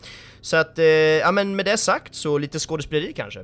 Så 0.40 0.56
att, 0.56 0.78
eh, 0.78 0.84
ja 0.84 1.32
men 1.32 1.56
med 1.56 1.64
det 1.64 1.76
sagt, 1.76 2.14
så 2.14 2.38
lite 2.38 2.58
skådespeleri 2.58 3.12
kanske. 3.12 3.40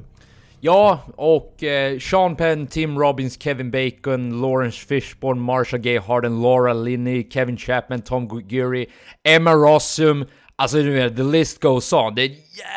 Ja, 0.61 1.01
och 1.16 1.62
eh, 1.62 1.99
Sean 1.99 2.37
Penn, 2.37 2.66
Tim 2.66 2.99
Robbins, 2.99 3.43
Kevin 3.43 3.70
Bacon, 3.70 4.41
Lawrence 4.41 4.87
Fishburne, 4.87 5.41
Marsha 5.41 5.79
Gay 5.79 5.99
Harden, 5.99 6.43
Laura 6.43 6.72
Linney, 6.72 7.31
Kevin 7.31 7.57
Chapman, 7.57 8.03
Tom 8.03 8.29
Guiri, 8.29 8.87
Emma 9.24 9.53
Rossum. 9.53 10.24
Alltså 10.57 10.77
du 10.77 10.91
vet, 10.91 11.16
the 11.16 11.22
list 11.22 11.61
goes 11.61 11.93
on. 11.93 12.14
Det 12.14 12.22
är 12.22 12.29
en 12.29 12.37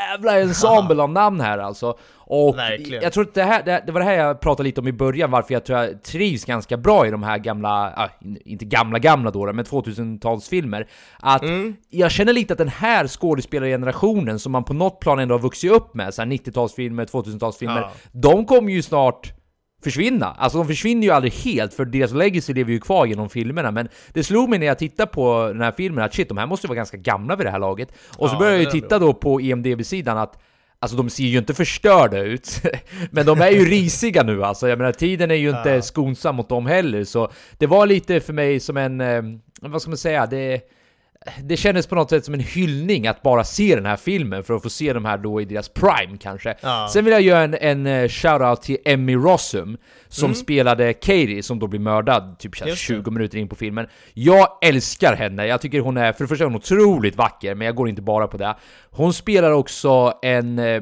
jävla 0.10 0.40
ensemble 0.42 1.04
av 1.04 1.10
namn 1.10 1.42
här 1.42 1.58
alltså. 1.58 1.98
Och 2.32 2.58
Verkligen. 2.58 3.04
jag 3.04 3.14
tror 3.14 3.24
att 3.24 3.34
det 3.34 3.44
här, 3.44 3.64
det, 3.64 3.84
det 3.86 3.92
var 3.92 4.00
det 4.00 4.06
här 4.06 4.14
jag 4.14 4.40
pratade 4.42 4.68
lite 4.68 4.82
om 4.82 4.88
i 4.88 4.92
början, 4.92 5.32
varför 5.32 5.54
jag 5.54 5.66
tror 5.66 5.80
jag 5.80 6.04
trivs 6.04 6.46
ganska 6.46 6.78
bra 6.78 7.08
i 7.08 7.12
de 7.12 7.24
här 7.24 7.38
gamla, 7.38 7.94
ah, 7.98 8.10
inte 8.46 8.66
gamla 8.66 9.00
gamla 9.00 9.32
då, 9.32 9.54
men 9.54 9.66
2000-talsfilmer. 9.66 10.86
Att 11.20 11.44
jag 11.90 12.12
känner 12.12 12.34
lite 12.34 12.54
att 12.54 12.58
den 12.58 12.68
här 12.68 13.08
skådespelargenerationen 13.08 14.40
som 14.40 14.52
man 14.52 14.64
på 14.64 14.74
något 14.74 15.00
plan 15.00 15.20
ändå 15.20 15.34
har 15.36 15.40
vuxit 15.40 15.72
upp 15.72 15.94
med, 15.96 16.14
så 16.14 16.22
här 16.22 16.30
90-talsfilmer, 16.30 17.06
2000-talsfilmer, 17.06 17.80
Ja. 17.82 17.92
de 18.12 18.46
kommer 18.46 18.72
ju 18.72 18.82
snart 18.82 19.34
försvinna. 19.84 20.26
Alltså 20.38 20.58
de 20.58 20.68
försvinner 20.68 21.04
ju 21.04 21.12
aldrig 21.14 21.34
helt, 21.34 21.74
för 21.74 21.86
deras 21.86 22.12
legacy 22.14 22.54
lever 22.54 22.72
ju 22.72 22.80
kvar 22.80 23.06
genom 23.06 23.30
filmerna, 23.30 23.72
men 23.72 23.90
det 24.14 24.24
slog 24.24 24.50
mig 24.50 24.60
när 24.60 24.66
jag 24.68 24.78
tittade 24.80 25.12
på 25.12 25.48
den 25.48 25.62
här 25.62 25.72
filmen 25.72 26.04
att 26.04 26.14
shit, 26.14 26.30
de 26.30 26.38
här 26.38 26.46
måste 26.48 26.68
ju 26.68 26.70
vara 26.70 26.76
ganska 26.76 26.98
gamla 26.98 27.36
vid 27.36 27.46
det 27.46 27.52
här 27.52 27.60
laget. 27.60 27.90
Och 28.18 28.30
så 28.30 28.36
Ja, 28.36 28.40
började 28.40 28.58
jag 28.64 28.74
ju 28.74 28.82
titta 28.82 29.00
då 29.00 29.14
på 29.14 29.42
E 29.42 29.44
IMDB-sidan 29.44 30.18
att 30.18 30.40
Alltså 30.82 30.98
de 30.98 31.10
ser 31.10 31.24
ju 31.24 31.38
inte 31.38 31.54
förstörda 31.54 32.20
ut, 32.20 32.62
men 33.12 33.26
de 33.26 33.42
är 33.42 33.50
ju 33.50 33.66
risiga 33.66 34.24
nu 34.24 34.44
alltså. 34.44 34.68
Jag 34.68 34.78
menar 34.78 34.92
tiden 34.92 35.32
är 35.32 35.36
ju 35.36 35.50
inte 35.50 35.82
skonsam 35.82 36.36
mot 36.36 36.50
dem 36.50 36.66
heller, 36.66 37.04
så 37.04 37.32
det 37.58 37.68
var 37.68 37.88
lite 37.88 38.20
för 38.20 38.34
mig 38.34 38.60
som 38.60 38.78
en, 38.78 39.02
eh, 39.02 39.22
vad 39.62 39.82
ska 39.82 39.92
man 39.92 39.98
säga, 39.98 40.26
det 40.26 40.62
det 41.44 41.58
kändes 41.58 41.88
på 41.88 41.96
något 41.96 42.10
sätt 42.10 42.26
som 42.26 42.34
en 42.34 42.40
hyllning 42.40 43.08
att 43.08 43.22
bara 43.22 43.44
se 43.44 43.76
den 43.76 43.86
här 43.86 43.96
filmen 43.96 44.44
för 44.44 44.54
att 44.54 44.64
få 44.64 44.70
se 44.70 44.94
de 44.94 45.06
här 45.06 45.18
då 45.18 45.42
i 45.42 45.46
deras 45.46 45.70
prime 45.70 46.18
kanske. 46.18 46.56
Ja. 46.62 46.90
Sen 46.94 47.06
vill 47.06 47.12
jag 47.12 47.22
göra 47.22 47.44
en, 47.44 47.54
en 47.54 47.88
eh, 47.88 48.10
shoutout 48.10 48.62
till 48.62 48.78
Emmy 48.86 49.16
Rossum 49.16 49.78
som 50.08 50.34
spelade 50.34 50.94
Katie 50.94 51.44
som 51.44 51.60
då 51.60 51.68
blir 51.68 51.80
mördad 51.80 52.40
typ 52.40 52.58
så 52.58 52.64
här 52.64 52.70
Mm. 52.70 52.72
Just 52.72 52.88
det. 52.88 52.94
20 52.94 53.12
minuter 53.12 53.38
in 53.38 53.50
på 53.50 53.56
filmen. 53.56 53.88
Jag 54.14 54.48
älskar 54.62 55.16
henne, 55.16 55.46
jag 55.46 55.62
tycker 55.62 55.80
hon 55.80 55.98
är, 55.98 56.14
för 56.14 56.24
det 56.24 56.28
första 56.28 56.44
är 56.44 56.48
hon 56.48 56.56
otroligt 56.56 57.16
vacker, 57.16 57.56
men 57.56 57.66
jag 57.66 57.76
går 57.76 57.90
inte 57.90 58.02
bara 58.02 58.28
på 58.28 58.38
det. 58.38 58.56
Hon 58.90 59.14
spelar 59.14 59.52
också 59.52 60.14
en 60.22 60.60
eh, 60.60 60.82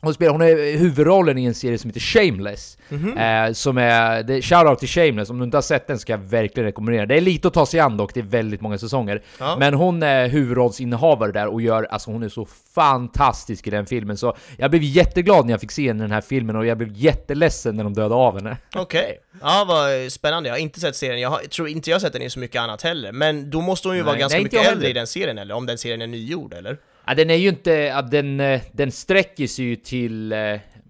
hon, 0.00 0.14
spelar, 0.14 0.32
hon 0.32 0.42
är 0.42 0.78
huvudrollen 0.78 1.38
i 1.38 1.44
en 1.44 1.54
serie 1.54 1.78
som 1.78 1.90
heter 1.90 2.00
Shameless. 2.00 2.78
Mhm. 2.88 3.18
Eh, 3.18 3.52
som 3.52 3.78
är, 3.78 4.22
det, 4.22 4.42
shoutout 4.42 4.78
till 4.78 4.88
Shameless, 4.88 5.30
om 5.30 5.38
du 5.38 5.44
inte 5.44 5.56
har 5.56 5.62
sett 5.62 5.86
den 5.86 5.98
ska 5.98 6.12
jag 6.12 6.18
verkligen 6.18 6.66
rekommendera. 6.66 7.06
Det 7.06 7.16
är 7.16 7.20
lite 7.20 7.48
att 7.48 7.54
ta 7.54 7.66
sig 7.66 7.80
an 7.80 7.96
dock, 7.96 8.14
det 8.14 8.20
är 8.20 8.24
väldigt 8.24 8.60
många 8.60 8.78
säsonger. 8.78 9.22
Ja. 9.38 9.56
Men 9.58 9.74
hon 9.74 10.02
är 10.02 10.28
huvudrollsinnehavare 10.28 11.32
där 11.32 11.46
och 11.46 11.62
gör, 11.62 11.84
alltså 11.84 12.10
hon 12.10 12.22
är 12.22 12.28
så 12.28 12.46
fantastisk 12.74 13.66
i 13.66 13.70
den 13.70 13.86
filmen. 13.86 14.16
Så 14.16 14.36
jag 14.56 14.70
blev 14.70 14.82
jätteglad 14.82 15.46
när 15.46 15.52
jag 15.52 15.60
fick 15.60 15.72
se 15.72 15.88
henne 15.88 15.98
i 15.98 16.02
den 16.02 16.12
här 16.12 16.20
filmen 16.20 16.56
och 16.56 16.66
jag 16.66 16.78
blev 16.78 16.92
jätteledsen 16.92 17.76
när 17.76 17.84
de 17.84 17.94
dödade 17.94 18.14
av 18.14 18.34
henne. 18.34 18.56
Okej, 18.74 19.18
ja 19.40 19.64
vad 19.68 20.12
spännande. 20.12 20.48
Jag 20.48 20.54
har 20.54 20.60
inte 20.60 20.80
sett 20.80 20.96
serien, 20.96 21.20
jag 21.20 21.30
har, 21.30 21.38
tror 21.38 21.68
inte 21.68 21.90
jag 21.90 21.94
har 21.94 22.00
sett 22.00 22.12
den 22.12 22.22
i 22.22 22.30
så 22.30 22.38
mycket 22.38 22.60
annat 22.60 22.82
heller. 22.82 23.12
Men 23.12 23.50
då 23.50 23.60
måste 23.60 23.88
hon 23.88 23.96
ju 23.96 24.02
Nej, 24.02 24.06
vara 24.06 24.18
ganska 24.18 24.36
nej, 24.36 24.44
mycket 24.44 24.64
jag 24.64 24.72
äldre 24.72 24.88
i 24.88 24.92
den 24.92 25.06
serien 25.06 25.38
eller? 25.38 25.54
Om 25.54 25.66
den 25.66 25.78
serien 25.78 26.02
är 26.02 26.06
nygjord 26.06 26.54
eller? 26.54 26.78
Ja, 27.08 27.14
den 27.14 27.30
är 27.30 27.34
ju 27.34 27.48
inte, 27.48 27.70
ja, 27.70 28.02
den, 28.02 28.40
eh, 28.40 28.60
den 28.72 28.92
sträcker 28.92 29.46
sig 29.46 29.64
ju 29.64 29.76
till... 29.76 30.32
eh, 30.32 30.38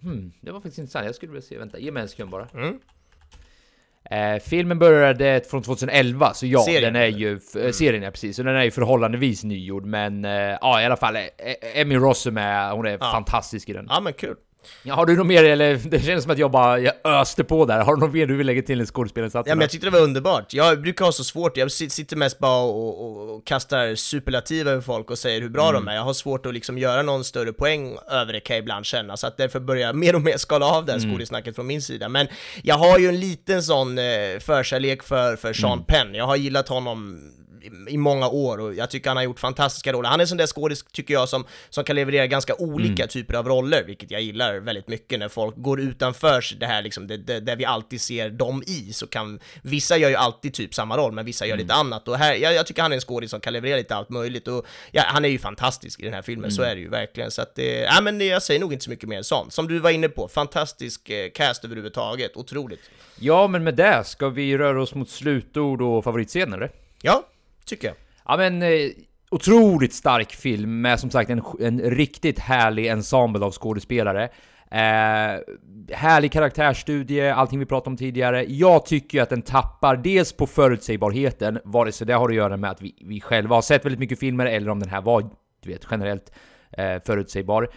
Hmm, 0.03 0.33
det 0.41 0.51
var 0.51 0.61
faktiskt 0.61 0.79
intressant, 0.79 1.07
jag 1.07 1.14
skulle 1.14 1.33
vilja 1.33 1.43
se, 1.43 1.59
vänta, 1.59 1.79
ge 1.79 1.93
mig 1.93 2.03
en 2.03 2.09
sekund 2.09 2.31
bara. 2.31 2.49
Mm. 2.55 2.79
Eh, 4.11 4.43
filmen 4.43 4.79
började 4.79 5.41
från 5.51 5.62
2011, 5.62 6.35
så 6.35 6.47
ja, 6.47 6.61
Serien, 6.61 6.93
den 6.93 7.03
är 7.03 7.07
ju... 7.07 7.41
eh, 7.57 7.71
Serien 7.71 8.03
är 8.03 8.11
precis, 8.11 8.37
så 8.37 8.43
den 8.43 8.57
är 8.57 8.64
ju 8.64 8.71
förhållandevis 8.71 9.45
nygjord, 9.45 9.85
men 9.87 10.25
eh, 10.25 10.31
ja 10.61 10.83
i 10.83 10.85
alla 10.85 10.97
fall, 10.97 11.16
eh, 11.16 11.23
Emmy 11.75 11.95
Rossum 11.97 12.37
är, 12.37 12.73
hon 12.73 12.87
är 12.87 12.99
fantastisk 12.99 13.69
i 13.69 13.73
den. 13.73 13.87
Ja 13.89 14.01
men 14.01 14.12
kul. 14.12 14.37
Ja, 14.83 14.95
har 14.95 15.07
du 15.07 15.17
något 15.17 15.27
mer, 15.27 15.45
eller 15.45 15.75
det 15.91 16.01
känns 16.01 16.23
som 16.23 16.33
att 16.33 16.39
jag 16.39 16.51
bara 16.51 16.79
jag 16.79 16.95
öste 17.05 17.45
på 17.45 17.65
där, 17.65 17.81
har 17.81 17.95
du 17.97 18.01
något 18.01 18.13
mer 18.15 18.27
du 18.27 18.37
vill 18.37 18.47
lägga 18.47 18.63
till 18.63 18.81
i 18.81 18.87
skådespelarinsatserna? 18.87 19.51
Ja 19.51 19.55
men 19.55 19.61
jag 19.61 19.71
tyckte 19.71 19.87
det 19.87 19.91
var 19.91 20.01
underbart. 20.01 20.53
Jag 20.55 20.81
brukar 20.83 21.05
ha 21.05 21.13
så 21.13 21.25
svårt, 21.25 21.57
jag 21.57 21.69
sit- 21.69 21.89
sitter 21.93 22.17
mest 22.17 22.39
bara 22.39 22.63
och, 22.63 23.03
och, 23.05 23.35
och 23.37 23.47
kastar 23.47 23.95
superlativ 23.95 24.69
över 24.69 24.81
folk 24.83 25.11
och 25.11 25.19
säger 25.19 25.41
hur 25.41 25.49
bra 25.49 25.69
Mm. 25.69 25.85
de 25.85 25.91
är. 25.91 25.95
Jag 25.95 26.03
har 26.03 26.13
svårt 26.13 26.47
att 26.47 26.55
liksom 26.55 26.79
göra 26.79 27.03
någon 27.03 27.25
större 27.25 27.53
poäng 27.53 27.97
över 28.11 28.33
det 28.33 28.41
kan 28.41 28.57
jag 28.57 28.63
ibland 28.63 28.87
känna, 28.87 29.17
så 29.17 29.27
att 29.27 29.37
därför 29.37 29.61
börjar 29.61 29.87
jag 29.87 29.97
mer 29.97 30.15
och 30.15 30.23
mer 30.23 30.37
skala 30.37 30.67
av 30.67 30.85
det 30.85 30.93
här 30.93 30.99
Mm. 30.99 31.55
från 31.55 31.67
min 31.67 31.83
sida. 31.83 32.09
Men 32.09 32.27
jag 32.63 32.75
har 32.75 32.99
ju 32.99 33.09
en 33.09 33.21
liten 33.21 33.63
sån 33.63 33.99
eh, 33.99 34.05
förkärlek 34.41 35.03
för, 35.03 35.37
för 35.37 35.53
Sean 35.53 35.73
Mm. 35.73 35.85
Penn. 35.85 36.15
Jag 36.15 36.27
har 36.27 36.37
gillat 36.37 36.69
honom 36.69 37.21
i- 37.89 37.97
många 37.97 38.29
år 38.29 38.59
och 38.61 38.75
jag 38.75 38.91
tycker 38.91 39.11
han 39.11 39.17
har 39.17 39.25
gjort 39.25 39.41
fantastiska 39.41 39.93
roller. 39.93 40.09
Han 40.09 40.21
är 40.21 40.25
en 40.25 40.29
sån 40.29 40.39
där 40.39 40.47
skådis, 40.47 40.85
tycker 40.93 41.15
jag, 41.15 41.29
som, 41.29 41.45
som 41.71 41.85
kan 41.85 41.97
leverera 41.97 42.27
ganska 42.27 42.55
olika 42.55 43.03
Mm. 43.03 43.09
typer 43.09 43.35
av 43.35 43.49
roller, 43.49 43.85
vilket 43.85 44.11
jag 44.11 44.21
gillar 44.23 44.55
väldigt 44.61 44.89
mycket 44.89 45.19
när 45.19 45.29
folk 45.29 45.55
går 45.57 45.81
utanför 45.81 46.45
det 46.61 46.67
här 46.67 46.83
liksom, 46.83 47.07
det, 47.07 47.17
det, 47.17 47.41
där 47.41 47.57
vi 47.57 47.65
alltid 47.65 48.01
ser 48.01 48.31
dem 48.31 48.63
i, 48.67 48.93
så 48.93 49.07
kan 49.07 49.41
vissa 49.63 49.97
gör 49.97 50.09
ju 50.11 50.17
alltid 50.17 50.55
typ 50.55 50.75
samma 50.75 50.97
roll, 50.97 51.13
men 51.13 51.25
vissa 51.25 51.47
gör 51.47 51.57
lite 51.57 51.75
Mm. 51.75 51.87
annat 51.87 52.09
och 52.09 52.17
här, 52.19 52.35
jag, 52.35 52.55
jag 52.55 52.67
tycker 52.67 52.83
han 52.83 52.93
är 52.93 52.97
en 52.97 53.01
skådis 53.01 53.31
som 53.31 53.41
kan 53.41 53.53
leverera 53.53 53.77
lite 53.77 53.95
allt 53.97 54.09
möjligt 54.11 54.49
och 54.49 54.67
ja, 54.93 55.03
han 55.07 55.25
är 55.25 55.29
ju 55.29 55.39
fantastisk 55.39 56.01
i 56.01 56.05
den 56.05 56.15
här 56.15 56.23
filmen, 56.23 56.51
så 56.53 56.63
Mm. 56.63 56.71
är 56.73 56.75
det 56.77 56.81
ju 56.83 56.89
verkligen, 56.89 57.31
så 57.31 57.43
att 57.43 57.55
det, 57.55 57.81
ja 57.81 58.01
men 58.03 58.21
jag 58.21 58.43
säger 58.43 58.61
nog 58.61 58.73
inte 58.73 58.85
så 58.85 58.91
mycket 58.91 59.09
mer 59.09 59.17
än 59.17 59.25
sånt. 59.25 59.53
Som 59.53 59.69
du 59.69 59.79
var 59.79 59.91
inne 59.91 60.09
på, 60.09 60.29
fantastisk 60.29 61.11
eh, 61.11 61.31
cast 61.31 61.65
överhuvudtaget, 61.65 62.37
otroligt. 62.37 62.91
Ja, 63.21 63.47
men 63.47 63.65
med 63.65 63.75
det 63.75 64.05
ska 64.07 64.29
vi 64.29 64.59
röra 64.59 64.83
oss 64.83 64.95
mot 64.95 65.11
slutord 65.11 65.83
och 65.83 66.05
favoritscener? 66.05 66.71
Ja, 67.03 67.27
tycker 67.69 67.89
jag. 67.89 67.97
Ja 68.27 68.37
men 68.37 68.62
eh, 68.62 68.91
otroligt 69.31 69.93
stark 69.93 70.33
film 70.33 70.81
med 70.81 71.01
som 71.01 71.11
sagt 71.11 71.31
en, 71.31 71.43
en 71.61 71.81
riktigt 71.81 72.39
härlig 72.39 72.87
ensemble 72.87 73.45
av 73.45 73.53
skådespelare. 73.53 74.29
Eh, 74.71 75.41
härlig 75.93 76.33
karaktärsstudie, 76.33 77.31
allting 77.31 77.59
vi 77.59 77.66
pratade 77.66 77.91
om 77.91 77.97
tidigare. 77.97 78.45
Jag 78.49 78.87
tycker 78.87 79.19
ju 79.19 79.23
att 79.23 79.31
den 79.31 79.43
tappar 79.43 79.97
dels 79.97 80.33
på 80.33 80.47
förutsägbarheten, 80.47 81.59
vare 81.64 81.93
sig 81.93 82.07
det 82.07 82.14
har 82.14 82.29
att 82.29 82.35
göra 82.35 82.57
med 82.57 82.71
att 82.71 82.83
vi, 82.83 82.95
vi 83.01 83.21
själva 83.21 83.55
har 83.55 83.62
sett 83.62 83.85
väldigt 83.85 84.01
mycket 84.01 84.19
filmer 84.19 84.47
eller 84.47 84.71
om 84.71 84.81
den 84.81 84.89
här 84.91 85.01
var, 85.01 85.31
du 85.62 85.71
vet, 85.71 85.87
generellt 85.91 86.33
eh, 86.71 87.03
förutsägbar. 87.07 87.71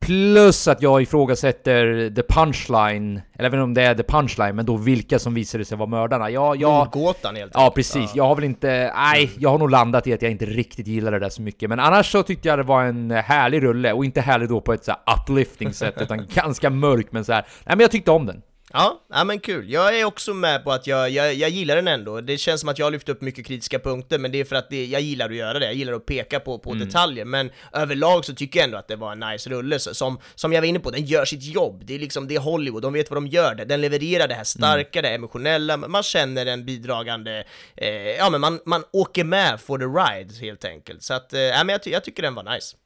Plus 0.00 0.68
att 0.68 0.82
jag 0.82 1.02
ifrågasätter 1.02 2.10
the 2.14 2.22
punchline, 2.22 3.20
eller 3.34 3.44
jag 3.44 3.50
vet 3.50 3.52
inte 3.52 3.62
om 3.62 3.74
det 3.74 3.82
är 3.82 3.94
the 3.94 4.02
punchline, 4.02 4.56
men 4.56 4.66
då 4.66 4.76
vilka 4.76 5.18
som 5.18 5.34
visade 5.34 5.64
sig 5.64 5.78
vara 5.78 5.88
mördarna. 5.88 6.30
Jag, 6.30 6.56
jag, 6.56 6.78
Mordgåtan 6.78 7.36
helt 7.36 7.52
Ja 7.54 7.72
precis, 7.74 8.10
jag 8.14 8.24
har 8.24 8.34
väl 8.34 8.44
inte, 8.44 8.92
nej, 8.96 9.30
jag 9.38 9.50
har 9.50 9.58
nog 9.58 9.70
landat 9.70 10.06
i 10.06 10.12
att 10.12 10.22
jag 10.22 10.30
inte 10.30 10.46
riktigt 10.46 10.86
gillar 10.86 11.12
det 11.12 11.18
där 11.18 11.28
så 11.28 11.42
mycket. 11.42 11.68
Men 11.68 11.80
annars 11.80 12.12
så 12.12 12.22
tyckte 12.22 12.48
jag 12.48 12.58
det 12.58 12.62
var 12.62 12.82
en 12.82 13.10
härlig 13.10 13.62
rulle, 13.62 13.92
och 13.92 14.04
inte 14.04 14.20
härlig 14.20 14.48
då 14.48 14.60
på 14.60 14.72
ett 14.72 14.84
så 14.84 14.92
uplifting 15.16 15.72
sätt, 15.72 15.94
utan 16.00 16.26
ganska 16.34 16.70
mörk 16.70 17.06
men 17.10 17.24
så 17.24 17.32
här. 17.32 17.42
nej 17.42 17.76
men 17.76 17.80
jag 17.80 17.90
tyckte 17.90 18.10
om 18.10 18.26
den. 18.26 18.42
Ja, 18.78 19.00
ja 19.08 19.24
men 19.24 19.40
kul. 19.40 19.70
Jag 19.70 19.98
är 20.00 20.04
också 20.04 20.34
med 20.34 20.64
på 20.64 20.72
att 20.72 20.86
jag, 20.86 21.10
jag, 21.10 21.34
jag 21.34 21.50
gillar 21.50 21.76
den 21.76 21.88
ändå. 21.88 22.20
Det 22.20 22.38
känns 22.38 22.60
som 22.60 22.68
att 22.68 22.78
jag 22.78 22.86
har 22.86 22.90
lyft 22.90 23.08
upp 23.08 23.20
mycket 23.20 23.46
kritiska 23.46 23.78
punkter, 23.78 24.18
men 24.18 24.32
det 24.32 24.40
är 24.40 24.44
för 24.44 24.56
att 24.56 24.70
det, 24.70 24.86
jag 24.86 25.00
gillar 25.00 25.28
att 25.30 25.36
göra 25.36 25.58
det. 25.58 25.64
Jag 25.64 25.74
gillar 25.74 25.92
att 25.92 26.06
peka 26.06 26.40
på, 26.40 26.58
på 26.58 26.74
detaljer, 26.74 27.24
men 27.24 27.50
överlag 27.72 28.24
så 28.24 28.34
tycker 28.34 28.60
jag 28.60 28.64
ändå 28.64 28.78
att 28.78 28.88
det 28.88 28.96
var 28.96 29.12
en 29.12 29.20
nice 29.20 29.50
rulle. 29.50 29.78
Som, 29.78 30.18
som 30.34 30.52
jag 30.52 30.60
var 30.60 30.68
inne 30.68 30.78
på, 30.78 30.90
den 30.90 31.04
gör 31.04 31.24
sitt 31.24 31.42
jobb. 31.42 31.82
Det 31.86 31.94
är 31.94 31.98
liksom, 31.98 32.28
det 32.28 32.34
är 32.34 32.40
Hollywood, 32.40 32.82
de 32.82 32.92
vet 32.92 33.10
vad 33.10 33.16
de 33.16 33.26
gör. 33.26 33.54
Den 33.54 33.80
levererar 33.80 34.28
det 34.28 34.34
här 34.34 34.44
starka, 34.44 35.02
det 35.02 35.08
emotionella, 35.08 35.76
man 35.76 36.02
känner 36.02 36.46
en 36.46 36.64
bidragande, 36.64 37.44
eh, 37.76 37.88
ja 37.90 38.30
men 38.30 38.40
man, 38.40 38.60
man 38.64 38.84
åker 38.92 39.24
med 39.24 39.60
for 39.60 39.78
the 39.78 39.84
ride 39.84 40.46
helt 40.46 40.64
enkelt. 40.64 41.02
Så 41.02 41.14
att, 41.14 41.32
eh, 41.32 41.40
ja 41.40 41.64
men 41.64 41.72
jag, 41.72 41.80
jag 41.84 42.04
tycker 42.04 42.22
den 42.22 42.34
var 42.34 42.54
nice. 42.54 42.76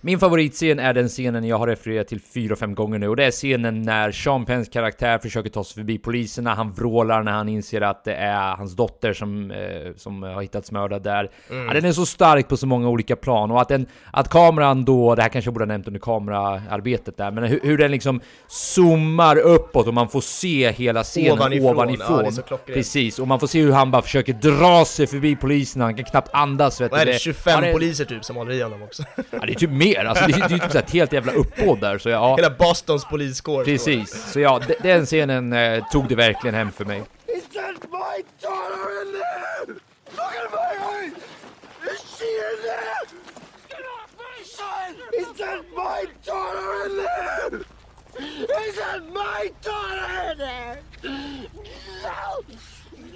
Min 0.00 0.18
favoritscen 0.18 0.78
är 0.78 0.94
den 0.94 1.08
scenen 1.08 1.44
jag 1.44 1.58
har 1.58 1.66
refererat 1.66 2.08
till 2.08 2.20
fyra, 2.20 2.56
fem 2.56 2.74
gånger 2.74 2.98
nu 2.98 3.08
och 3.08 3.16
det 3.16 3.24
är 3.24 3.30
scenen 3.30 3.82
när 3.82 4.12
Sean 4.12 4.44
Penns 4.44 4.68
karaktär 4.68 5.18
försöker 5.18 5.50
ta 5.50 5.64
sig 5.64 5.74
förbi 5.74 5.98
poliserna. 5.98 6.54
Han 6.54 6.72
vrålar 6.72 7.22
när 7.22 7.32
han 7.32 7.48
inser 7.48 7.80
att 7.80 8.04
det 8.04 8.14
är 8.14 8.56
hans 8.56 8.76
dotter 8.76 9.12
som, 9.12 9.50
eh, 9.50 9.58
som 9.96 10.22
har 10.22 10.42
hittats 10.42 10.72
mördad 10.72 11.02
där. 11.02 11.30
Mm. 11.50 11.66
Ja, 11.66 11.72
den 11.74 11.84
är 11.84 11.92
så 11.92 12.06
stark 12.06 12.48
på 12.48 12.56
så 12.56 12.66
många 12.66 12.88
olika 12.88 13.16
plan 13.16 13.50
och 13.50 13.60
att, 13.60 13.68
den, 13.68 13.86
att 14.12 14.28
kameran 14.28 14.84
då, 14.84 15.14
det 15.14 15.22
här 15.22 15.28
kanske 15.28 15.46
jag 15.48 15.54
borde 15.54 15.64
ha 15.64 15.66
nämnt 15.68 15.86
under 15.86 16.00
kameraarbetet 16.00 17.16
där, 17.16 17.30
men 17.30 17.44
hur, 17.44 17.60
hur 17.62 17.78
den 17.78 17.90
liksom 17.90 18.20
zoomar 18.48 19.36
uppåt 19.38 19.86
och 19.86 19.94
man 19.94 20.08
får 20.08 20.20
se 20.20 20.72
hela 20.72 21.04
scenen 21.04 21.32
Ovanifrån. 21.32 21.70
ovanifrån. 21.76 22.32
Ja. 22.50 22.58
Precis, 22.66 23.18
och 23.18 23.28
man 23.28 23.40
får 23.40 23.46
se 23.46 23.60
hur 23.62 23.72
han 23.72 23.90
bara 23.90 24.02
försöker 24.02 24.32
dra 24.32 24.84
sig 24.84 25.06
förbi 25.06 25.36
poliserna, 25.36 25.84
han 25.84 25.94
kan 25.96 26.04
knappt 26.04 26.28
andas. 26.32 26.80
Vet 26.80 26.90
Vad 26.90 27.00
är 27.00 27.06
det? 27.06 27.18
25 27.20 27.52
Ja, 27.54 27.60
det- 27.66 27.72
poliser 27.72 28.04
typ 28.04 28.24
som 28.24 28.36
håller 28.36 28.52
i 28.52 28.62
honom 28.62 28.82
också. 28.82 29.02
Ja, 29.16 29.22
det 29.46 29.52
är 29.52 29.54
typ 29.54 29.70
mer, 29.88 30.04
alltså 30.04 30.26
det 30.26 30.32
är, 30.32 30.38
det 30.38 30.44
är 30.44 30.48
typ 30.48 30.62
så 30.72 30.78
här 30.78 30.84
ett 30.84 30.90
helt 30.90 31.12
jävla 31.12 31.32
uppbåd 31.32 31.80
där, 31.80 31.98
så 31.98 32.08
ja. 32.08 32.36
Hela 32.36 32.50
Bostons 32.50 33.04
poliskår. 33.04 33.64
Precis, 33.64 34.32
så 34.32 34.40
ja, 34.40 34.60
de- 34.68 34.74
den 34.88 35.06
scenen 35.06 35.52
eh, 35.52 35.84
tog 35.92 36.08
det 36.08 36.14
verkligen 36.14 36.54
hem 36.54 36.72
för 36.72 36.84
mig. 36.84 37.02
Is 37.26 37.44
that 37.54 37.82
my 37.90 38.24
daughter 38.42 39.02
in 39.02 39.12
there? 39.12 39.74
Look 40.16 40.32
at 40.44 40.50
my 40.52 40.72
eyes! 40.94 41.12
Is 41.92 42.00
she 42.18 42.24
in 42.24 42.58
there? 42.62 43.00
Get 43.68 43.84
off 43.96 44.10
my 44.18 44.44
son! 44.44 44.94
Is 45.20 45.38
that 45.38 45.62
my 45.76 46.00
daughter 46.26 46.86
in 46.86 46.96
there? 46.96 47.60
Is 48.68 48.76
that 48.76 49.02
my 49.12 49.50
daughter 49.62 50.32
in 50.32 50.38
there? 50.38 50.82
No! 52.02 52.44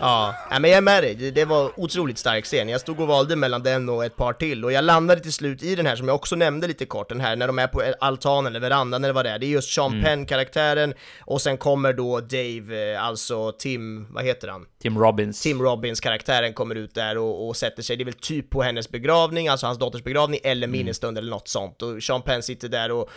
Ja, 0.02 0.34
men 0.60 0.70
jag 0.70 0.76
är 0.78 0.80
med 0.80 1.02
dig. 1.02 1.30
Det, 1.30 1.44
var 1.44 1.80
otroligt 1.80 2.18
stark 2.18 2.44
scen. 2.44 2.68
Jag 2.68 2.80
stod 2.80 3.00
och 3.00 3.06
valde 3.06 3.36
mellan 3.36 3.62
den 3.62 3.88
och 3.88 4.04
ett 4.04 4.16
par 4.16 4.32
till 4.32 4.64
och 4.64 4.72
jag 4.72 4.84
landade 4.84 5.20
till 5.20 5.32
slut 5.32 5.62
i 5.62 5.74
den 5.74 5.86
här 5.86 5.96
som 5.96 6.08
jag 6.08 6.14
också 6.14 6.36
nämnde 6.36 6.66
lite 6.66 6.84
kort, 6.86 7.08
den 7.08 7.20
här 7.20 7.36
när 7.36 7.46
de 7.46 7.58
är 7.58 7.66
på 7.66 7.82
altanen 8.00 8.46
eller 8.46 8.60
verandan 8.60 9.04
eller 9.04 9.14
vad 9.14 9.24
det 9.24 9.30
är. 9.30 9.38
Det 9.38 9.46
är 9.46 9.48
just 9.48 9.72
Sean 9.74 9.92
Mm. 9.92 10.04
Penn-karaktären 10.04 10.94
och 11.20 11.42
sen 11.42 11.56
kommer 11.56 11.92
då 11.92 12.20
Dave, 12.20 12.92
eh, 12.94 13.04
alltså 13.04 13.52
Tim, 13.52 14.12
vad 14.12 14.24
heter 14.24 14.48
han? 14.48 14.66
Tim 14.82 14.98
Robbins. 14.98 15.42
Tim 15.42 15.62
Robbins 15.62 16.00
karaktären 16.00 16.52
kommer 16.52 16.74
ut 16.74 16.94
där 16.94 17.18
och, 17.18 17.48
och 17.48 17.56
sätter 17.56 17.82
sig, 17.82 17.96
det 17.96 18.02
är 18.02 18.04
väl 18.04 18.14
typ 18.14 18.50
på 18.50 18.62
hennes 18.62 18.90
begravning, 18.90 19.48
alltså 19.48 19.66
hans 19.66 19.78
dotters 19.78 20.04
begravning, 20.04 20.40
eller 20.44 20.66
Mm. 20.66 20.70
minnesstund 20.78 21.18
eller 21.18 21.30
något 21.30 21.48
sånt. 21.48 21.82
Och 21.82 22.02
Sean 22.02 22.22
Penn 22.22 22.42
sitter 22.42 22.68
där 22.68 22.90
och 22.92 23.10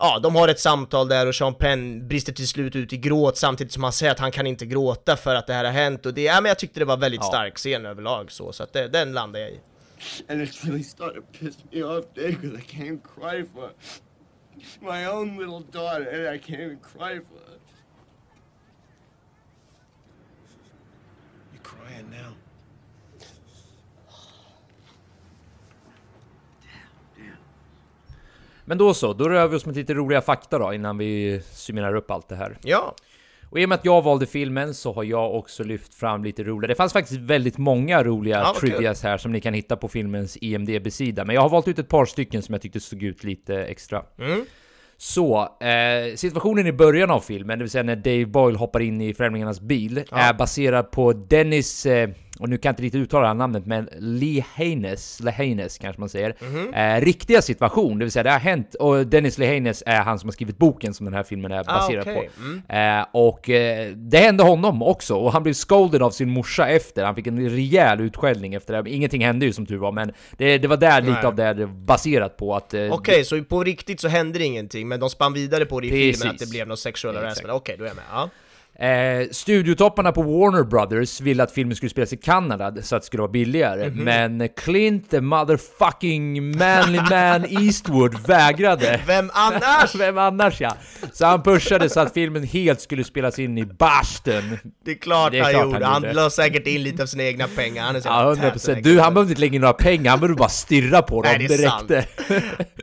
ja, 0.00 0.18
de 0.18 0.36
har 0.36 0.48
ett 0.48 0.60
samtal 0.60 1.08
där 1.08 1.26
och 1.26 1.34
Sean 1.34 1.54
Penn 1.54 2.08
brister 2.08 2.32
till 2.32 2.48
slut 2.48 2.76
ut 2.76 2.92
i 2.92 2.96
gråt 2.96 3.36
samtidigt 3.36 3.72
som 3.72 3.82
han 3.82 3.92
säger 3.92 4.12
att 4.12 4.18
han 4.18 4.30
kan 4.32 4.46
inte 4.46 4.66
gråta 4.66 5.16
för 5.16 5.34
att 5.34 5.46
det 5.46 5.52
här 5.52 5.64
har 5.64 5.72
hänt 5.72 6.06
och 6.06 6.14
det, 6.14 6.22
ja 6.22 6.40
men 6.40 6.48
jag 6.48 6.58
tyckte 6.58 6.80
det 6.80 6.84
var 6.86 6.96
väldigt 6.96 7.20
Ja. 7.20 7.26
stark 7.28 7.56
scen 7.56 7.86
överlag 7.86 8.32
så, 8.32 8.52
så 8.52 8.62
att 8.62 8.72
det, 8.72 8.88
den 8.88 9.12
landade 9.12 9.44
jag 9.44 9.50
i. 9.52 9.60
And 10.28 10.40
it's 10.42 10.64
really 10.66 10.82
starting 10.84 11.22
to 11.22 11.28
piss 11.38 11.58
me 11.70 11.82
off, 11.82 12.04
Dave, 12.14 12.36
because 12.40 12.58
I 12.58 12.62
can't 12.76 13.00
cry 13.16 13.44
for 13.54 13.70
my 14.80 15.06
own 15.06 15.36
little 15.38 15.60
daughter, 15.72 16.06
and 16.26 16.34
I 16.36 16.38
can't 16.38 16.60
even 16.60 16.78
cry 16.78 17.20
for 17.20 17.38
her. 17.38 17.58
You're 21.52 21.62
crying 21.62 22.10
now. 22.10 22.32
Men 28.70 28.78
då 28.78 28.94
så, 28.94 29.12
då 29.12 29.28
rör 29.28 29.48
vi 29.48 29.56
oss 29.56 29.66
med 29.66 29.76
lite 29.76 29.94
roliga 29.94 30.20
fakta 30.20 30.58
då 30.58 30.74
innan 30.74 30.98
vi 30.98 31.42
summerar 31.52 31.94
upp 31.94 32.10
allt 32.10 32.28
det 32.28 32.36
här. 32.36 32.58
Ja, 32.62 32.94
Och 33.50 33.60
i 33.60 33.64
och 33.64 33.68
med 33.68 33.76
att 33.76 33.84
jag 33.84 34.02
valde 34.02 34.26
filmen 34.26 34.74
så 34.74 34.92
har 34.92 35.04
jag 35.04 35.34
också 35.34 35.64
lyft 35.64 35.94
fram 35.94 36.24
lite 36.24 36.44
roliga. 36.44 36.68
Det 36.68 36.74
fanns 36.74 36.92
faktiskt 36.92 37.20
väldigt 37.20 37.58
många 37.58 38.04
roliga 38.04 38.38
Ja, 38.38 38.54
kul. 38.60 38.70
trivias 38.70 39.02
här 39.02 39.18
som 39.18 39.32
ni 39.32 39.40
kan 39.40 39.54
hitta 39.54 39.76
på 39.76 39.88
filmens 39.88 40.38
IMDB-sida. 40.40 41.24
Men 41.24 41.34
jag 41.34 41.42
har 41.42 41.48
valt 41.48 41.68
ut 41.68 41.78
ett 41.78 41.88
par 41.88 42.04
stycken 42.04 42.42
som 42.42 42.52
jag 42.52 42.62
tyckte 42.62 42.80
stod 42.80 43.02
ut 43.02 43.24
lite 43.24 43.56
extra. 43.64 44.02
Mm. 44.18 44.44
Så, 44.96 45.56
eh, 45.60 46.14
situationen 46.16 46.66
i 46.66 46.72
början 46.72 47.10
av 47.10 47.20
filmen, 47.20 47.58
det 47.58 47.62
vill 47.64 47.70
säga 47.70 47.82
när 47.82 47.96
Dave 47.96 48.26
Boyle 48.26 48.56
hoppar 48.56 48.80
in 48.80 49.00
i 49.00 49.14
främlingarnas 49.14 49.60
bil, 49.60 50.04
är 50.12 50.32
baserad 50.34 50.90
på 50.90 51.12
Dennis, 51.12 51.86
eh, 51.86 52.10
och 52.40 52.48
nu 52.48 52.58
kan 52.58 52.68
jag 52.68 52.72
inte 52.72 52.82
riktigt 52.82 53.00
uttala 53.02 53.22
det 53.22 53.28
här 53.28 53.34
namnet, 53.34 53.66
men 53.66 53.88
Lee 53.98 54.44
Haynes 54.56 55.78
kanske 55.80 56.00
man 56.00 56.08
säger, 56.08 56.34
Mhm. 56.40 56.74
eh, 56.74 57.00
riktiga 57.00 57.42
situation, 57.42 57.98
det 57.98 58.04
vill 58.04 58.12
säga 58.12 58.22
det 58.22 58.30
har 58.30 58.38
hänt, 58.38 58.74
och 58.74 59.06
Dennis 59.06 59.38
Lee 59.38 59.48
Haynes 59.48 59.82
är 59.86 60.00
han 60.02 60.18
som 60.18 60.28
har 60.28 60.32
skrivit 60.32 60.58
boken 60.58 60.94
som 60.94 61.04
den 61.06 61.14
här 61.14 61.22
filmen 61.22 61.52
är 61.52 61.60
Ah, 61.60 61.64
baserad 61.64 62.00
okej. 62.08 62.30
på. 62.36 62.42
Mm. 62.42 62.98
Eh, 63.00 63.06
och 63.12 63.50
eh, 63.50 63.92
det 63.96 64.18
hände 64.18 64.42
honom 64.42 64.82
också, 64.82 65.14
och 65.14 65.32
han 65.32 65.42
blev 65.42 65.52
scolded 65.52 66.02
av 66.02 66.10
sin 66.10 66.30
morsa 66.30 66.68
efter, 66.68 67.04
han 67.04 67.14
fick 67.14 67.26
en 67.26 67.50
rejäl 67.50 68.00
utskällning 68.00 68.54
efter 68.54 68.82
det. 68.82 68.90
Ingenting 68.90 69.24
hände 69.24 69.46
ju 69.46 69.52
som 69.52 69.66
tur 69.66 69.76
var, 69.78 69.92
men 69.92 70.12
det, 70.36 70.58
det 70.58 70.68
var 70.68 70.76
där 70.76 71.00
lite 71.00 71.12
Nej. 71.12 71.24
av 71.24 71.34
det 71.34 71.66
baserat 71.66 72.36
på 72.36 72.54
att... 72.56 72.74
Eh, 72.74 72.92
Okej, 72.92 73.24
så 73.24 73.44
på 73.44 73.64
riktigt 73.64 74.00
så 74.00 74.08
hände 74.08 74.38
det 74.38 74.44
ingenting, 74.44 74.88
men 74.88 75.00
de 75.00 75.10
spann 75.10 75.32
vidare 75.32 75.64
på 75.66 75.80
det 75.80 75.86
i 75.86 75.90
Precis. 75.90 76.20
filmen 76.20 76.34
att 76.34 76.38
det 76.40 76.50
blev 76.50 76.68
något 76.68 76.78
sexual 76.78 77.14
Exakt. 77.14 77.24
harassment. 77.24 77.54
Okej, 77.54 77.76
då 77.78 77.84
är 77.84 77.88
jag 77.88 77.96
med. 77.96 78.04
Ja. 78.12 78.28
Eh, 78.80 79.28
studiotopparna 79.30 80.12
på 80.12 80.22
Warner 80.22 80.62
Brothers 80.64 81.20
ville 81.20 81.42
att 81.42 81.52
filmen 81.52 81.76
skulle 81.76 81.90
spelas 81.90 82.12
i 82.12 82.16
Kanada 82.16 82.82
så 82.82 82.96
att 82.96 83.02
det 83.02 83.06
skulle 83.06 83.20
vara 83.20 83.30
billigare, 83.32 83.90
Mhm. 83.90 84.04
men 84.04 84.48
Clint 84.56 85.10
the 85.10 85.20
motherfucking 85.20 86.58
manly 86.58 86.98
man 87.10 87.44
Eastwood 87.64 88.26
vägrade. 88.26 89.00
Vem 89.06 89.30
annars? 89.34 89.94
Vem 89.98 90.18
annars 90.18 90.60
ja? 90.60 90.76
Så 91.12 91.26
han 91.26 91.42
pushade 91.42 91.88
så 91.88 92.00
att 92.00 92.14
filmen 92.14 92.42
helt 92.44 92.80
skulle 92.80 93.04
spelas 93.04 93.38
in 93.38 93.58
i 93.58 93.64
Boston. 93.64 94.58
Det 94.84 94.90
är 94.90 94.94
klart 94.94 95.32
Det 95.32 95.38
är 95.38 95.42
han 95.42 95.52
klart 95.52 95.64
gjorde, 95.64 95.84
han 95.84 95.92
han, 95.94 96.02
gjorde. 96.02 96.14
la 96.14 96.30
säkert 96.30 96.66
in 96.66 96.82
lite 96.82 97.02
av 97.02 97.06
sina 97.06 97.22
egna 97.22 97.48
pengar. 97.56 97.84
Han 97.84 97.96
är 97.96 98.00
så 98.00 98.08
Ja, 98.08 98.28
jävla 98.28 98.50
100%. 98.50 98.52
tät, 98.52 98.66
den 98.66 98.74
här 98.74 98.82
Du, 98.82 99.00
han 99.00 99.14
behövde 99.14 99.30
inte 99.32 99.40
lägga 99.40 99.54
in 99.54 99.60
några 99.60 99.72
pengar, 99.74 100.10
han 100.10 100.20
behövde 100.20 100.38
bara 100.38 100.48
stirra 100.48 101.02
på 101.02 101.22
dem 101.22 101.32
Nej, 101.38 101.48
det 101.48 101.54
är 101.54 101.68
sant. 101.68 101.88
direkt. 101.88 102.20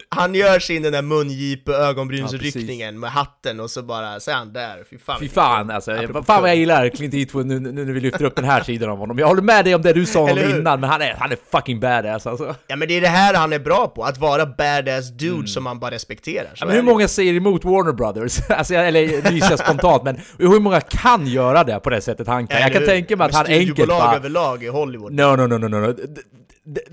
Han 0.10 0.36
gör 0.36 0.60
sin 0.60 0.82
den 0.84 0.94
där 0.94 1.02
mungipe 1.02 1.72
Ja, 1.72 1.78
ögonbrynsryckningen 1.78 3.00
med 3.00 3.12
hatten 3.12 3.60
och 3.60 3.70
så 3.72 3.84
bara, 3.84 4.20
så 4.20 4.32
är 4.32 4.36
han 4.36 4.54
där. 4.54 4.84
Fy 4.90 4.98
fan. 4.98 5.20
Fy 5.20 5.30
fan 5.30 5.72
alltså, 5.72 5.87
Apropå 5.90 6.24
fan 6.24 6.42
vad 6.42 6.50
jag 6.50 6.58
gillar 6.58 6.90
Clint 6.90 7.14
Eastwood 7.14 7.46
nu, 7.46 7.60
nu 7.60 7.86
när 7.86 7.94
vi 7.94 8.00
lyfter 8.00 8.26
upp 8.26 8.36
den 8.36 8.46
här 8.46 8.64
sidan 8.64 8.90
av 8.90 8.98
honom. 8.98 9.20
Jag 9.20 9.28
håller 9.28 9.42
med 9.42 9.66
dig 9.66 9.76
om 9.76 9.82
det 9.82 9.94
du 9.94 10.06
sa 10.06 10.22
om 10.22 10.30
innan, 10.40 10.80
men 10.80 10.90
han 10.90 11.02
är, 11.02 11.16
han 11.20 11.32
är 11.32 11.38
fucking 11.52 11.80
badass 11.80 12.28
alltså. 12.28 12.56
Ja 12.68 12.76
men 12.76 12.88
det 12.88 12.98
är 12.98 13.02
det 13.02 13.08
här 13.08 13.34
han 13.34 13.54
är 13.54 13.60
bra 13.60 13.88
på, 13.88 14.04
att 14.04 14.18
vara 14.18 14.46
badass 14.46 15.10
dude 15.12 15.48
som 15.48 15.64
man 15.64 15.80
bara 15.80 15.92
respekterar. 15.92 16.42
Mm. 16.42 16.54
Ja, 16.60 16.66
men 16.66 16.76
hur 16.76 16.82
många 16.84 17.08
säger 17.08 17.34
emot 17.34 17.66
Warner 17.66 17.94
Brothers? 17.94 18.40
alltså, 18.50 18.74
jag- 18.74 18.88
eller 18.88 19.32
nyser 19.32 19.50
jag 19.50 19.60
spontant, 19.60 20.04
men 20.04 20.18
hur 20.38 20.60
många 20.60 20.82
kan 20.82 21.28
göra 21.28 21.64
det 21.64 21.80
på 21.80 21.90
det 21.90 22.02
sättet 22.02 22.28
han 22.28 22.48
kan? 22.48 22.58
Jag 22.58 22.66
Eller 22.66 22.74
kan 22.74 22.82
hur? 22.82 22.88
tänka 22.90 23.16
mig 23.16 23.26
att 23.26 23.36
han 23.36 23.46
enkelt 23.46 23.90
bara... 23.90 24.16
överlag 24.16 24.64
i 24.64 24.68
Hollywood. 24.68 25.14
No, 25.14 25.36
no, 25.36 25.48
no, 25.48 25.58
no, 25.58 25.68
no. 25.68 25.94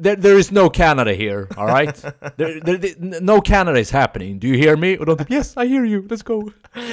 There, 0.02 0.16
there 0.16 0.38
is 0.38 0.50
no 0.50 0.70
Canada 0.70 1.12
here, 1.12 1.46
alright? 1.56 1.96
there, 2.36 2.60
there, 2.60 2.78
there- 2.78 3.20
no 3.20 3.40
Canada 3.40 3.78
is 3.78 3.90
happening, 3.90 4.38
do 4.38 4.46
you 4.46 4.56
hear 4.56 4.76
me? 4.76 4.98
Och 4.98 5.06
de 5.06 5.18
typ 5.18 5.30
yes, 5.30 5.56
I 5.56 5.66
hear 5.66 5.84
you, 5.84 6.08
let's 6.08 6.24
go! 6.24 6.50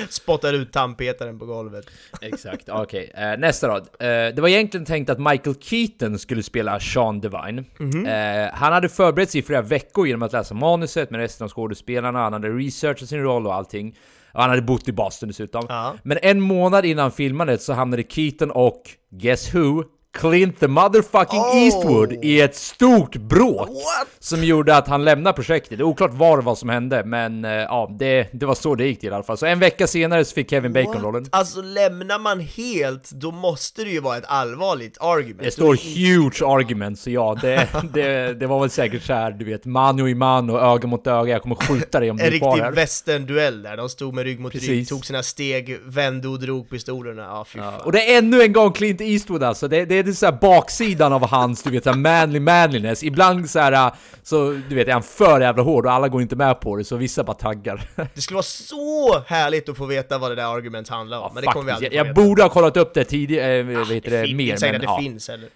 Spottar 0.10 0.54
ut 0.54 0.74
tandpetaren 0.74 1.40
på 1.40 1.46
golvet. 1.46 1.86
Exakt, 2.22 2.70
okej. 2.70 3.12
Eh, 3.16 3.40
nästa 3.40 3.68
rad. 3.68 3.82
Eh, 4.00 4.08
det 4.08 4.38
var 4.42 4.48
egentligen 4.48 4.86
tänkt 4.86 5.10
att 5.10 5.20
Michael 5.20 5.56
Keaton 5.62 6.20
skulle 6.20 6.44
spela 6.44 6.80
Sean 6.80 7.22
Devine. 7.22 7.64
Mhm. 7.78 8.06
Eh, 8.06 8.50
han 8.54 8.74
hade 8.74 8.90
förberett 8.90 9.30
sig 9.30 9.40
i 9.40 9.44
flera 9.44 9.62
veckor 9.62 10.08
genom 10.08 10.22
att 10.24 10.34
läsa 10.34 10.54
manuset 10.54 11.10
med 11.12 11.20
resten 11.20 11.46
av 11.46 11.50
skådespelarna, 11.52 12.20
han 12.20 12.34
hade 12.34 12.50
researchat 12.50 13.10
sin 13.10 13.22
roll 13.24 13.48
och 13.48 13.56
allting. 13.56 13.96
Och 14.34 14.42
han 14.42 14.50
hade 14.50 14.62
bott 14.62 14.88
i 14.88 14.92
Boston 14.92 15.30
dessutom. 15.30 15.66
Ja. 15.70 15.96
Men 16.04 16.18
en 16.22 16.42
månad 16.42 16.86
innan 16.86 17.12
filmandet 17.12 17.62
så 17.62 17.74
hamnade 17.74 18.04
Keaton 18.10 18.52
och, 18.52 18.82
guess 19.12 19.54
who? 19.56 19.84
Clint 20.14 20.60
the 20.60 20.68
motherfucking 20.68 21.40
Oh! 21.40 21.58
Eastwood 21.58 22.14
i 22.26 22.42
ett 22.42 22.56
stort 22.56 23.16
bråk! 23.16 23.70
What? 23.70 24.08
Som 24.20 24.44
gjorde 24.44 24.76
att 24.78 24.88
han 24.88 25.06
lämnade 25.06 25.34
projektet. 25.34 25.78
Det 25.78 25.82
är 25.82 25.86
oklart 25.86 26.12
vad 26.14 26.44
var 26.44 26.56
som 26.56 26.70
hände, 26.70 27.04
men 27.06 27.46
eh, 27.46 27.52
ja, 27.52 27.96
det, 28.00 28.28
det 28.34 28.46
var 28.46 28.56
så 28.56 28.76
det 28.76 28.86
gick 28.88 29.00
till 29.00 29.10
i 29.10 29.14
alla 29.14 29.24
fall. 29.24 29.38
Så 29.38 29.46
en 29.46 29.60
vecka 29.60 29.88
senare 29.88 30.26
så 30.26 30.34
fick 30.34 30.50
Kevin 30.50 30.74
Bacon 30.74 31.02
rollen. 31.02 31.26
Alltså 31.30 31.62
lämnar 31.62 32.20
man 32.20 32.40
helt, 32.40 33.12
då 33.12 33.32
måste 33.32 33.84
det 33.84 33.90
ju 33.90 34.00
vara 34.00 34.18
ett 34.18 34.24
allvarligt 34.28 34.98
argument. 35.02 35.44
Det 35.44 35.52
står 35.52 35.76
huge 35.96 36.42
argument, 36.56 37.00
så 37.00 37.10
ja, 37.10 37.38
det, 37.42 37.68
det, 37.94 38.34
det 38.40 38.48
var 38.48 38.60
väl 38.60 38.70
säkert 38.70 39.04
så 39.04 39.14
här, 39.14 39.32
du 39.32 39.46
vet, 39.46 39.66
mano 39.66 40.08
i 40.08 40.16
mano, 40.16 40.58
öga 40.60 40.88
mot 40.88 41.08
öga, 41.08 41.32
jag 41.34 41.42
kommer 41.42 41.56
skjuta 41.56 42.00
dig 42.00 42.12
om 42.12 42.18
du 42.18 42.24
En 42.24 42.34
är 42.34 42.38
kvar 42.38 42.52
riktig 42.52 42.64
här. 42.64 42.72
västern-duell 42.72 43.62
där, 43.62 43.78
de 43.78 43.90
stod 43.90 44.14
med 44.14 44.24
rygg 44.24 44.40
mot 44.40 44.54
rygg, 44.54 44.62
Precis. 44.62 44.90
tog 44.90 45.06
sina 45.06 45.24
steg, 45.24 45.80
vände 45.86 46.28
och 46.28 46.40
drog 46.40 46.70
pistolerna, 46.70 47.22
ja 47.22 47.46
fy 47.48 47.60
Ja, 47.60 47.72
fan. 47.72 47.82
och 47.82 47.92
det 47.92 48.14
är 48.14 48.18
ännu 48.18 48.42
en 48.42 48.54
gång 48.54 48.72
Clint 48.72 49.02
Eastwood 49.02 49.44
alltså, 49.44 49.68
det, 49.68 49.86
det 49.86 50.01
är 50.02 50.06
det 50.06 50.14
så 50.14 50.26
här 50.26 50.34
baksidan 50.42 51.14
av 51.14 51.28
hans, 51.28 51.64
du 51.64 51.70
vet, 51.70 51.84
så 51.84 51.90
här 51.90 51.98
manly 51.98 52.40
manliness. 52.40 53.04
Ibland 53.04 53.50
så 53.50 53.60
här, 53.60 53.92
så 54.24 54.60
du 54.70 54.76
vet, 54.76 54.88
är 54.88 54.94
han 54.94 55.04
för 55.04 55.42
jävla 55.42 55.64
hård 55.64 55.86
och 55.86 55.92
alla 55.92 56.08
går 56.08 56.22
inte 56.22 56.36
med 56.36 56.60
på 56.60 56.76
det, 56.76 56.84
så 56.84 56.96
vissa 56.96 57.24
bara 57.24 57.34
taggar. 57.34 57.82
Det 58.14 58.22
skulle 58.22 58.36
vara 58.36 58.44
så 58.44 59.20
härligt 59.28 59.70
att 59.70 59.78
få 59.78 59.86
veta 59.86 60.18
vad 60.18 60.32
det 60.32 60.36
där 60.36 60.56
argument 60.56 60.90
handlar 60.90 61.20
om, 61.20 61.32
men 61.34 61.44
det 61.44 61.52
kommer 61.52 61.66
vi 61.66 61.72
aldrig 61.72 61.94
jag, 61.94 62.08
jag 62.08 62.16
borde 62.16 62.44
ha 62.44 62.50
kollat 62.50 62.78
upp 62.78 62.94
det 62.94 63.04
tidigare, 63.04 63.60
äh, 63.60 63.66
vet 63.66 64.04
det 64.04 64.10
det, 64.10 64.24
fin- 64.26 64.38
mer, 64.38 64.54
inte 64.54 64.66
men 64.66 64.76
att 64.76 64.82
det 64.82 64.86
ja. 64.86 65.00
finns 65.02 65.30
heller. 65.30 65.50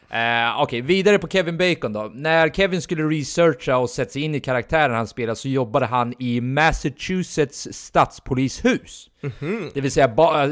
Eh, 0.50 0.62
Okej, 0.62 0.82
vidare 0.82 1.20
på 1.20 1.28
Kevin 1.28 1.58
Bacon 1.58 1.94
då. 1.94 2.12
När 2.14 2.50
Kevin 2.50 2.82
skulle 2.82 3.04
researcha 3.04 3.78
och 3.78 3.90
sätta 3.90 4.12
sig 4.12 4.22
in 4.22 4.36
i 4.36 4.40
karaktären 4.40 4.96
han 4.96 5.08
spelar 5.08 5.36
så 5.36 5.48
jobbade 5.48 5.86
han 5.86 6.14
i 6.20 6.42
Massachusetts 6.42 7.68
stadspolishus. 7.72 9.10
Mhm. 9.40 9.70
Det 9.74 9.82
vill 9.82 9.92
säga, 9.92 10.08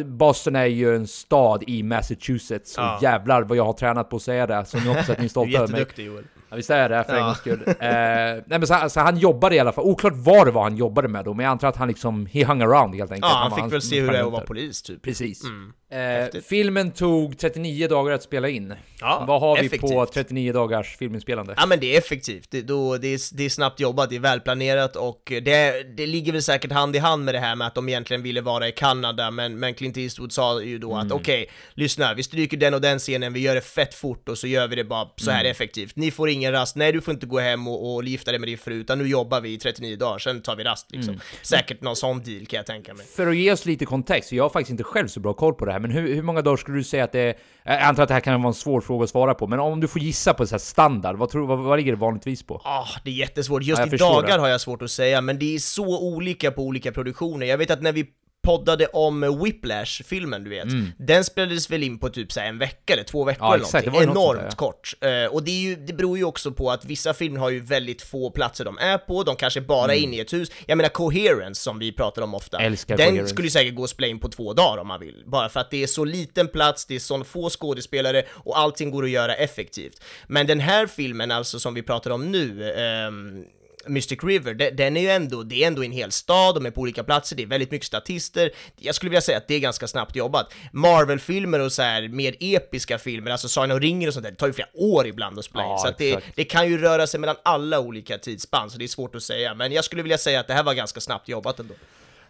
Boston 0.06 0.56
är 0.56 0.66
ju 0.66 0.96
en 0.96 1.08
stad 1.08 1.64
i 1.68 1.84
Massachusetts. 1.84 2.74
Ja. 2.78 2.96
Och 2.98 3.04
jävlar 3.04 3.42
vad 3.44 3.58
jag 3.58 3.66
har 3.66 3.74
tränat 3.74 4.10
på 4.10 4.16
att 4.16 4.22
säga 4.22 4.48
det, 4.48 4.66
så 4.66 4.78
nu 4.80 4.88
hoppas 4.88 5.08
jag 5.08 5.14
att 5.16 5.20
ni 5.20 5.26
är 5.26 5.30
stolta 5.30 5.58
över 5.58 5.68
mig. 5.68 5.80
jätteduktig 5.80 6.06
Joel. 6.06 6.24
Ja, 6.50 6.56
visst 6.56 6.70
är 6.70 6.90
det 6.90 7.04
för 7.04 7.14
en 7.14 7.20
Ja. 7.20 7.26
gångs 7.26 7.38
skull. 7.38 7.64
Eh, 7.68 7.76
nej 7.80 8.44
men 8.48 8.68
så, 8.68 8.90
så 8.90 9.00
han 9.00 9.18
jobbade 9.18 9.56
i 9.56 9.60
alla 9.60 9.72
fall, 9.72 9.84
oklart 9.84 10.14
vad 10.16 10.48
det 10.48 10.52
var 10.52 10.64
han 10.64 10.76
jobbade 10.76 11.08
med 11.08 11.26
då, 11.26 11.34
men 11.34 11.44
jag 11.44 11.52
antar 11.52 11.68
att 11.68 11.76
han 11.78 11.88
liksom, 11.88 12.26
he 12.26 12.46
hung 12.46 12.62
around 12.62 12.96
helt 12.96 13.12
enkelt. 13.12 13.32
Ja, 13.32 13.38
han 13.38 13.52
var- 13.52 13.58
fick 13.64 13.74
väl 13.74 13.82
se 13.82 14.02
hur 14.02 14.12
det 14.12 14.18
är 14.18 14.24
att 14.26 14.32
vara 14.32 14.44
polis 14.46 14.82
typ. 14.82 15.02
Precis. 15.02 15.44
Mm. 15.44 15.74
Eh, 15.94 16.42
filmen 16.42 16.92
tog 16.92 17.38
39 17.38 17.88
dagar 17.88 18.14
att 18.14 18.24
spela 18.24 18.50
in. 18.50 18.74
Ja, 19.00 19.26
vad 19.28 19.42
har 19.42 19.60
vi 19.60 19.66
effektivt. 19.66 19.92
på 19.92 20.06
39 20.06 20.54
dagars 20.54 20.98
filminspelande? 20.98 21.54
Ja 21.58 21.66
men 21.66 21.80
det 21.80 21.94
är 21.96 21.98
effektivt, 21.98 22.48
det, 22.52 22.62
då, 22.62 22.98
det, 22.98 23.08
är, 23.08 23.36
det 23.38 23.44
är 23.46 23.50
snabbt 23.50 23.80
jobbat, 23.80 24.10
det 24.10 24.16
är 24.16 24.20
välplanerat 24.20 24.96
och 24.96 25.22
det, 25.26 25.84
det 25.98 26.06
ligger 26.06 26.32
väl 26.32 26.44
säkert 26.44 26.72
hand 26.72 26.96
i 26.96 27.00
hand 27.00 27.26
med 27.26 27.34
det 27.36 27.40
här 27.40 27.56
med 27.56 27.68
att 27.68 27.76
de 27.76 27.90
egentligen 27.90 28.24
ville 28.24 28.42
vara 28.42 28.68
i 28.68 28.72
Kanada 28.72 29.32
men, 29.32 29.60
men 29.60 29.74
Clint 29.74 29.98
Eastwood 29.98 30.32
sa 30.32 30.62
ju 30.62 30.78
då 30.78 30.94
Mm. 30.94 31.06
att 31.08 31.12
okej, 31.14 31.50
lyssna, 31.74 32.14
vi 32.14 32.24
stryker 32.24 32.58
den 32.58 32.74
och 32.74 32.82
den 32.82 33.00
scenen, 33.00 33.34
vi 33.34 33.40
gör 33.40 33.56
det 33.56 33.62
fett 33.62 33.94
fort 33.94 34.30
och 34.30 34.38
så 34.38 34.48
gör 34.48 34.68
vi 34.68 34.76
det 34.76 34.84
bara 34.84 35.10
så 35.16 35.32
här 35.32 35.40
Mm. 35.40 35.52
effektivt. 35.52 35.96
Ni 35.96 36.12
får 36.12 36.30
ingen 36.30 36.52
rast, 36.52 36.76
nej 36.76 36.92
du 36.92 37.02
får 37.02 37.14
inte 37.14 37.26
gå 37.26 37.40
hem 37.40 37.68
och, 37.68 37.94
och 37.96 38.04
gifta 38.04 38.32
dig 38.32 38.40
med 38.40 38.50
din 38.50 38.58
fru 38.58 38.74
utan 38.74 38.98
nu 39.00 39.08
jobbar 39.08 39.42
vi 39.42 39.54
i 39.54 39.58
39 39.58 39.96
dagar, 39.98 40.20
sen 40.20 40.42
tar 40.42 40.56
vi 40.56 40.64
rast 40.64 40.92
liksom. 40.92 41.14
Mm. 41.14 41.22
Säkert 41.42 41.82
någon 41.82 41.96
sån 41.96 42.24
deal 42.24 42.46
kan 42.46 42.58
jag 42.58 42.66
tänka 42.66 42.94
mig. 42.94 43.06
För 43.16 43.28
att 43.28 43.36
ge 43.38 43.52
oss 43.52 43.66
lite 43.66 43.86
kontext, 43.86 44.32
jag 44.32 44.44
har 44.44 44.50
faktiskt 44.50 44.72
inte 44.72 44.84
själv 44.84 45.08
så 45.08 45.20
bra 45.20 45.34
koll 45.34 45.54
på 45.54 45.66
det 45.66 45.72
här, 45.72 45.80
men 45.84 45.92
hur, 45.92 46.16
hur 46.16 46.22
många 46.22 46.42
dagar 46.42 46.58
skulle 46.58 46.78
du 46.78 46.84
säga 46.84 47.04
att 47.04 47.12
det 47.12 47.20
är? 47.20 47.36
Jag 47.64 47.82
antar 47.82 48.04
att 48.04 48.08
det 48.10 48.14
här 48.14 48.22
kan 48.22 48.42
vara 48.42 48.48
en 48.48 48.54
svår 48.54 48.82
fråga 48.82 49.04
att 49.04 49.10
svara 49.10 49.34
på, 49.34 49.48
men 49.48 49.60
om 49.60 49.80
du 49.80 49.88
får 49.88 50.02
gissa 50.02 50.34
på 50.34 50.48
så 50.48 50.54
här 50.54 50.60
standard, 50.60 51.16
vad, 51.16 51.30
tror, 51.30 51.48
vad, 51.48 51.60
vad 51.60 51.78
ligger 51.80 51.92
det 51.92 51.98
vanligtvis 51.98 52.44
på? 52.44 52.62
Ah, 52.64 52.88
det 53.04 53.10
är 53.10 53.16
jättesvårt. 53.16 53.64
Just 53.64 53.82
Ja, 53.82 53.94
i 53.94 53.98
dagar 53.98 54.36
det. 54.38 54.42
har 54.42 54.50
jag 54.50 54.62
svårt 54.62 54.82
att 54.82 54.92
säga, 54.92 55.22
men 55.22 55.40
det 55.40 55.56
är 55.56 55.60
så 55.60 56.02
olika 56.14 56.52
på 56.52 56.62
olika 56.62 56.92
produktioner. 56.92 57.46
Jag 57.46 57.58
vet 57.58 57.72
att 57.72 57.82
när 57.82 57.92
vi 57.92 58.06
poddade 58.44 58.86
om 58.88 59.40
Whiplash-filmen, 59.44 60.44
du 60.44 60.50
vet, 60.50 60.68
den 60.98 61.24
spelades 61.24 61.70
väl 61.70 61.84
in 61.84 62.00
på 62.00 62.10
typ 62.10 62.32
så 62.32 62.40
här 62.40 62.48
en 62.48 62.58
vecka 62.58 62.94
eller 62.94 63.04
två 63.04 63.24
veckor 63.24 63.44
Mm. 63.44 63.50
Ja, 63.50 63.56
eller 63.56 63.66
exakt, 63.66 63.86
någonting. 63.86 64.12
Enormt 64.12 64.42
där, 64.42 64.50
kort. 64.56 64.94
Eh, 65.02 65.34
och 65.34 65.44
det, 65.44 65.52
är 65.52 65.62
ju, 65.62 65.76
det 65.76 65.94
beror 65.94 66.18
ju 66.18 66.24
också 66.24 66.52
på 66.52 66.72
att 66.72 66.86
vissa 66.86 67.14
filmer 67.14 67.40
har 67.40 67.50
ju 67.50 67.60
väldigt 67.60 68.02
få 68.02 68.30
platser 68.32 68.66
de 68.66 68.78
är 68.78 68.98
på, 68.98 69.24
de 69.24 69.36
kanske 69.36 69.62
bara 69.62 69.92
är 69.94 69.98
Mm. 69.98 70.04
inne 70.04 70.18
i 70.18 70.20
ett 70.20 70.34
hus. 70.34 70.52
Jag 70.66 70.78
menar 70.78 70.90
Coherence 70.90 71.62
som 71.62 71.80
vi 71.80 71.92
pratar 71.92 72.22
om 72.22 72.34
ofta, 72.36 72.58
Älskar 72.60 72.98
den 72.98 73.08
Coherence. 73.08 73.34
skulle 73.34 73.46
ju 73.48 73.52
säkert 73.52 73.76
gå 73.76 73.84
att 73.84 73.90
spela 73.90 74.08
in 74.08 74.20
på 74.20 74.30
två 74.30 74.54
dagar 74.54 74.82
om 74.82 74.88
man 74.88 75.00
vill. 75.00 75.24
Bara 75.26 75.50
för 75.50 75.60
att 75.60 75.72
det 75.72 75.84
är 75.84 75.88
så 75.88 76.06
liten 76.06 76.48
plats, 76.48 76.86
det 76.86 76.96
är 76.96 77.00
så 77.00 77.24
få 77.24 77.50
skådespelare 77.50 78.24
och 78.30 78.60
allting 78.60 78.92
går 78.92 79.04
att 79.04 79.10
göra 79.10 79.36
effektivt. 79.36 80.02
Men 80.28 80.48
den 80.48 80.60
här 80.60 80.88
filmen 80.88 81.32
alltså 81.32 81.60
som 81.60 81.74
vi 81.74 81.82
pratar 81.84 82.12
om 82.12 82.32
nu, 82.32 82.74
ehm, 82.74 83.46
Mystic 83.88 84.20
River, 84.24 84.54
de- 84.54 84.70
den 84.70 84.98
är 84.98 85.02
ju 85.02 85.10
ändå, 85.10 85.44
det 85.44 85.64
är 85.64 85.68
ändå 85.68 85.84
en 85.84 85.92
hel 85.92 86.12
stad, 86.12 86.56
de 86.56 86.66
är 86.66 86.72
på 86.72 86.82
olika 86.82 87.04
platser, 87.04 87.36
det 87.36 87.44
är 87.44 87.48
väldigt 87.48 87.72
mycket 87.72 87.88
statister. 87.88 88.52
Jag 88.78 88.96
skulle 88.96 89.10
vilja 89.10 89.22
säga 89.22 89.38
att 89.38 89.48
det 89.48 89.56
är 89.56 89.60
ganska 89.60 89.88
snabbt 89.88 90.16
jobbat. 90.16 90.54
Marvel-filmer 90.74 91.60
och 91.60 91.72
så 91.72 91.82
här 91.82 92.08
mer 92.08 92.36
episka 92.40 92.98
filmer, 92.98 93.32
alltså 93.32 93.48
Sagan 93.48 93.72
om 93.72 93.80
ringen 93.80 94.08
och 94.08 94.14
sånt 94.14 94.24
där, 94.24 94.32
det 94.32 94.38
tar 94.38 94.48
ju 94.48 94.54
flera 94.54 94.68
år 94.74 95.08
ibland 95.08 95.40
att 95.40 95.46
spela 95.46 95.64
in. 95.64 95.70
Ja, 95.70 95.78
så 95.78 95.88
att 95.88 95.98
det, 95.98 96.20
det 96.36 96.44
kan 96.44 96.70
ju 96.70 96.78
röra 96.78 97.08
sig 97.08 97.20
mellan 97.20 97.36
alla 97.44 97.80
olika 97.80 98.18
tidsspann, 98.18 98.70
så 98.70 98.78
det 98.78 98.84
är 98.86 98.88
svårt 98.88 99.16
att 99.16 99.24
säga. 99.24 99.54
Men 99.54 99.72
jag 99.72 99.84
skulle 99.84 100.02
vilja 100.02 100.18
säga 100.18 100.40
att 100.40 100.48
det 100.48 100.54
här 100.54 100.64
var 100.64 100.74
ganska 100.74 101.00
snabbt 101.02 101.28
jobbat 101.30 101.60
ändå. 101.60 101.74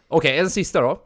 Okej, 0.08 0.38
en 0.38 0.50
sista 0.50 0.82
då. 0.82 1.00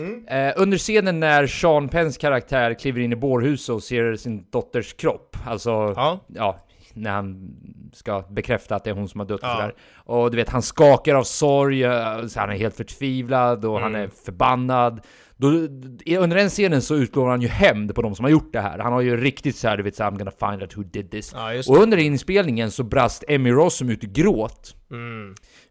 Mm. 0.00 0.28
Eh, 0.28 0.52
under 0.56 0.78
scenen 0.78 1.20
när 1.20 1.46
Sean 1.46 1.88
Penns 1.88 2.18
karaktär 2.18 2.74
kliver 2.74 3.00
in 3.00 3.12
i 3.12 3.16
bårhuset 3.16 3.68
och 3.68 3.82
ser 3.82 4.16
sin 4.16 4.46
dotters 4.50 4.92
kropp, 4.94 5.36
alltså, 5.46 5.70
Ja. 5.70 6.20
ja, 6.26 6.58
när 6.94 7.10
han 7.10 7.50
ska 7.92 8.22
bekräfta 8.30 8.76
att 8.76 8.84
det 8.84 8.90
är 8.90 8.94
hon 8.94 9.08
som 9.08 9.20
har 9.20 9.26
dött 9.26 9.40
och 9.42 9.48
Ja. 9.48 9.54
sådär. 9.54 9.74
Och 9.94 10.30
du 10.30 10.36
vet, 10.36 10.48
han 10.48 10.62
skakar 10.62 11.14
av 11.14 11.24
sorg, 11.24 11.84
eh, 11.84 12.26
så 12.26 12.40
han 12.40 12.50
är 12.50 12.56
helt 12.56 12.76
förtvivlad 12.76 13.64
och 13.64 13.80
han 13.80 13.94
Mm. 13.94 14.00
är 14.04 14.08
förbannad. 14.24 15.00
Då, 15.36 15.46
under 15.48 16.34
den 16.34 16.48
scenen 16.48 16.82
så 16.82 16.94
utlovar 16.94 17.30
han 17.30 17.42
ju 17.42 17.48
hämnd 17.48 17.94
på 17.94 18.02
de 18.02 18.14
som 18.14 18.24
har 18.24 18.30
gjort 18.30 18.52
det 18.52 18.60
här. 18.60 18.78
Han 18.78 18.92
har 18.92 19.00
ju 19.00 19.16
riktigt 19.16 19.56
såhär, 19.56 19.76
du 19.76 19.82
vet, 19.82 19.96
så, 19.96 20.02
I'm 20.02 20.18
gonna 20.18 20.50
find 20.50 20.62
out 20.62 20.76
who 20.76 20.82
did 20.82 21.10
this. 21.10 21.32
Ja, 21.34 21.52
och 21.68 21.76
under 21.82 21.96
inspelningen 21.96 22.70
så 22.70 22.82
brast 22.82 23.24
Emmy 23.28 23.50
Rossum 23.50 23.88
ut 23.90 24.04
i 24.04 24.06
gråt. 24.06 24.74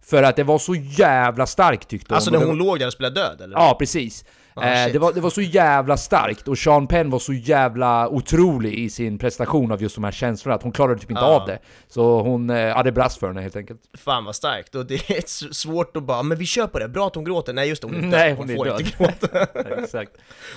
För 0.02 0.24
att 0.24 0.36
det 0.36 0.44
var 0.44 0.58
så 0.58 0.76
jävla 0.76 1.46
starkt 1.46 1.88
tyckte 1.88 2.06
hon. 2.08 2.12
Mm. 2.14 2.16
Alltså 2.16 2.30
Och 2.30 2.40
när 2.40 2.48
hon 2.48 2.58
var- 2.60 2.66
låg 2.66 2.80
där 2.80 2.88
och 2.88 2.94
spelade 2.94 3.16
död 3.16 3.42
eller? 3.42 3.56
Ja, 3.58 3.76
precis. 3.80 4.26
Ah, 4.54 4.64
eh, 4.64 4.84
shit. 4.84 4.94
det, 4.94 5.00
var, 5.00 5.14
det 5.14 5.22
var 5.22 5.30
så 5.30 5.42
jävla 5.42 5.98
starkt 5.98 6.48
och 6.48 6.58
Sean 6.58 6.88
Penn 6.88 7.10
var 7.10 7.20
så 7.20 7.34
jävla 7.34 8.10
otrolig 8.10 8.74
i 8.74 8.90
sin 8.90 9.18
prestation 9.18 9.72
av 9.72 9.82
just 9.82 9.96
de 9.96 10.04
här 10.04 10.12
känslorna 10.12 10.56
att 10.56 10.64
hon 10.64 10.72
klarade 10.72 11.00
typ 11.00 11.12
inte 11.12 11.22
Ja. 11.24 11.28
av 11.42 11.48
det. 11.48 11.60
Så 11.88 12.22
hon, 12.22 12.50
eh, 12.50 12.58
ja 12.58 12.84
det 12.84 12.92
brast 12.92 13.20
för 13.20 13.28
henne 13.28 13.42
helt 13.42 13.56
enkelt. 13.56 13.82
Fan 13.98 14.26
vad 14.26 14.36
starkt, 14.36 14.76
och 14.76 14.86
det 14.86 14.96
är 15.10 15.54
svårt 15.54 15.98
att 15.98 16.04
bara, 16.04 16.24
men 16.24 16.38
vi 16.38 16.46
kör 16.46 16.68
på 16.68 16.80
det, 16.80 16.88
bra 16.88 17.08
att 17.08 17.16
hon 17.16 17.24
gråter, 17.24 17.54
nej 17.54 17.70
just 17.70 17.82
det, 17.82 17.88
hon 17.88 17.96
är 17.96 18.02
död, 18.02 18.10
Nej, 18.12 18.34
hon, 18.34 18.48
hon 18.50 18.58
får 18.58 18.66
död. 18.66 18.80
inte 18.82 18.98
gråta. 18.98 19.40
Exakt. 19.84 20.12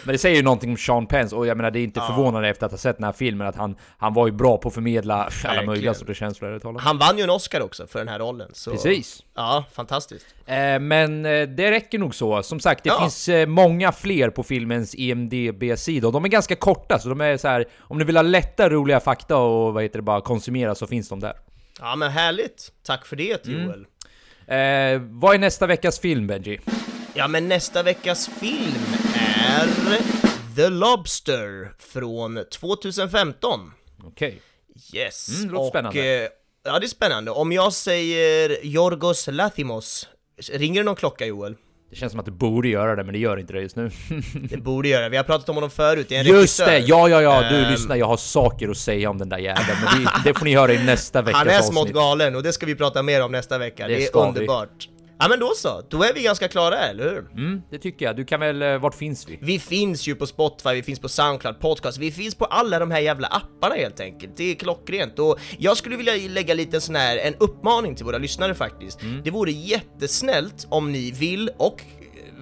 Men 0.04 0.12
det 0.12 0.18
säger 0.18 0.36
ju 0.36 0.42
någonting 0.42 0.70
om 0.70 0.76
Sean 0.76 1.06
Penn, 1.06 1.28
och 1.32 1.46
jag 1.46 1.56
menar 1.56 1.70
det 1.70 1.78
är 1.80 1.84
inte 1.84 2.00
förvånande 2.00 2.48
efter 2.48 2.66
att 2.66 2.72
ha 2.72 2.78
sett 2.78 2.96
den 2.96 3.04
här 3.04 3.12
filmen 3.12 3.46
att 3.46 3.56
han, 3.56 3.76
han 3.98 4.14
var 4.14 4.26
ju 4.26 4.32
bra 4.32 4.58
på 4.58 4.68
att 4.68 4.74
förmedla 4.74 5.28
alla 5.44 5.62
möjliga 5.62 5.94
sorters 5.94 6.18
känslor. 6.18 6.78
Han 6.78 6.98
vann 6.98 7.18
ju 7.18 7.24
en 7.24 7.30
Oscar 7.30 7.60
också 7.60 7.86
för 7.86 7.98
den 7.98 8.08
här 8.08 8.18
rollen, 8.18 8.50
så... 8.52 8.70
Precis. 8.70 9.22
Ja, 9.34 9.64
fantastiskt. 9.72 10.26
Eh, 10.46 10.78
men 10.80 11.26
eh, 11.26 11.42
det 11.48 11.70
räcker 11.70 11.98
nog 11.98 12.14
så. 12.14 12.42
Som 12.42 12.60
sagt, 12.60 12.84
det 12.84 12.88
Ja. 12.90 13.00
finns 13.00 13.28
eh, 13.28 13.46
många 13.82 13.92
fler 13.92 14.30
på 14.30 14.42
filmens 14.42 14.94
E 14.94 14.98
IMDB-sida. 14.98 16.06
och 16.06 16.12
De 16.12 16.24
är 16.24 16.28
ganska 16.28 16.56
korta, 16.56 16.98
så 16.98 17.08
de 17.08 17.20
är 17.20 17.36
så 17.36 17.48
här. 17.48 17.68
om 17.78 17.98
ni 17.98 18.04
vill 18.04 18.16
ha 18.16 18.22
lätta, 18.22 18.68
roliga 18.70 19.00
fakta 19.00 19.36
och 19.36 19.74
vad 19.74 19.82
heter 19.82 19.98
det, 19.98 20.02
bara 20.02 20.20
konsumera 20.20 20.74
så 20.74 20.86
finns 20.86 21.08
de 21.08 21.20
där. 21.20 21.32
Ja 21.80 21.96
men 21.96 22.10
härligt, 22.10 22.72
tack 22.86 23.06
för 23.06 23.16
det 23.16 23.46
Mm. 23.46 23.64
Joel. 23.64 23.86
Eh, 24.46 25.00
vad 25.20 25.34
är 25.34 25.38
nästa 25.38 25.66
veckas 25.66 26.00
film, 26.00 26.26
Benji? 26.26 26.60
Ja 27.14 27.28
men 27.28 27.48
nästa 27.48 27.82
veckas 27.82 28.28
film 28.28 28.84
är 29.38 29.66
The 30.56 30.68
Lobster 30.68 31.72
från 31.78 32.44
2015. 32.50 33.72
Okej. 34.04 34.40
Yes. 34.94 35.28
Mm, 35.40 35.50
låter 35.50 35.62
och, 35.64 35.68
spännande. 35.68 36.22
eh, 36.24 36.28
ja 36.64 36.78
det 36.78 36.86
är 36.86 36.88
spännande. 36.88 37.30
Om 37.30 37.52
jag 37.52 37.72
säger 37.72 38.66
Yorgos 38.66 39.28
Lathimos, 39.32 40.08
ringer 40.52 40.80
det 40.80 40.84
någon 40.84 40.96
klocka 40.96 41.26
Joel? 41.26 41.56
Det 41.92 41.96
känns 41.98 42.10
som 42.12 42.20
att 42.20 42.26
du 42.26 42.32
borde 42.32 42.68
göra 42.68 42.96
det, 42.96 43.04
men 43.04 43.12
det 43.12 43.18
gör 43.18 43.36
inte 43.36 43.52
det 43.52 43.60
just 43.60 43.76
nu. 43.76 43.90
Det 44.50 44.56
borde 44.56 44.88
göra, 44.88 45.08
vi 45.08 45.16
har 45.16 45.24
pratat 45.24 45.48
om 45.48 45.54
honom 45.54 45.70
förut, 45.70 46.06
det 46.08 46.16
är 46.16 46.20
en 46.20 46.26
Just 46.26 46.36
regissör. 46.60 46.66
det! 46.66 46.78
Ja, 46.78 47.08
ja, 47.08 47.22
ja! 47.22 47.48
Du 47.50 47.56
Ehm, 47.64 47.70
lyssnar, 47.72 47.96
jag 47.96 48.06
har 48.06 48.16
saker 48.16 48.68
att 48.68 48.76
säga 48.76 49.10
om 49.10 49.18
den 49.18 49.28
där 49.28 49.38
jäveln, 49.38 49.66
men 49.84 49.98
vi, 49.98 50.06
det 50.24 50.38
får 50.38 50.44
ni 50.44 50.54
höra 50.56 50.72
i 50.72 50.84
nästa 50.84 51.22
veckas 51.22 51.38
Han 51.38 51.48
är 51.48 51.62
smått 51.62 51.76
avsnitt. 51.78 51.94
galen 51.94 52.36
och 52.36 52.42
det 52.42 52.52
ska 52.52 52.66
vi 52.66 52.74
prata 52.74 53.02
mer 53.02 53.22
om 53.24 53.32
nästa 53.32 53.58
vecka, 53.58 53.86
Det 53.88 53.94
det, 53.94 54.02
är 54.02 54.06
ska 54.06 54.30
vi. 54.30 54.46
Ja 55.22 55.28
men 55.28 55.40
då 55.40 55.52
så, 55.56 55.82
då 55.90 56.02
är 56.02 56.14
vi 56.14 56.22
ganska 56.22 56.48
klara 56.48 56.78
eller 56.78 57.04
hur? 57.04 57.18
Mm, 57.18 57.62
det 57.70 57.78
tycker 57.78 58.06
jag. 58.06 58.16
Du 58.16 58.24
kan 58.24 58.40
väl, 58.40 58.62
eh, 58.62 58.78
vart 58.78 58.94
finns 58.94 59.28
vi? 59.28 59.38
Vi 59.42 59.58
finns 59.58 60.06
ju 60.06 60.14
på 60.14 60.26
Spotify, 60.26 60.74
vi 60.74 60.82
finns 60.82 61.00
på 61.00 61.08
Soundcloud, 61.08 61.60
Podcast, 61.60 61.98
vi 61.98 62.12
finns 62.12 62.34
på 62.34 62.44
alla 62.44 62.78
de 62.78 62.90
här 62.90 63.00
jävla 63.00 63.28
apparna 63.28 63.74
helt 63.74 64.00
enkelt. 64.00 64.36
Det 64.36 64.50
är 64.50 64.54
klockrent 64.54 65.18
och 65.18 65.38
jag 65.58 65.76
skulle 65.76 65.96
vilja 65.96 66.12
lägga 66.28 66.54
lite 66.54 66.80
sån 66.80 66.94
här, 66.94 67.16
en 67.16 67.34
uppmaning 67.40 67.94
till 67.94 68.04
våra 68.04 68.18
lyssnare 68.18 68.54
faktiskt. 68.54 69.00
Det 69.24 69.30
vore 69.30 69.50
jättesnällt 69.50 70.66
om 70.70 70.92
ni 70.92 71.10
vill 71.10 71.50
och 71.56 71.82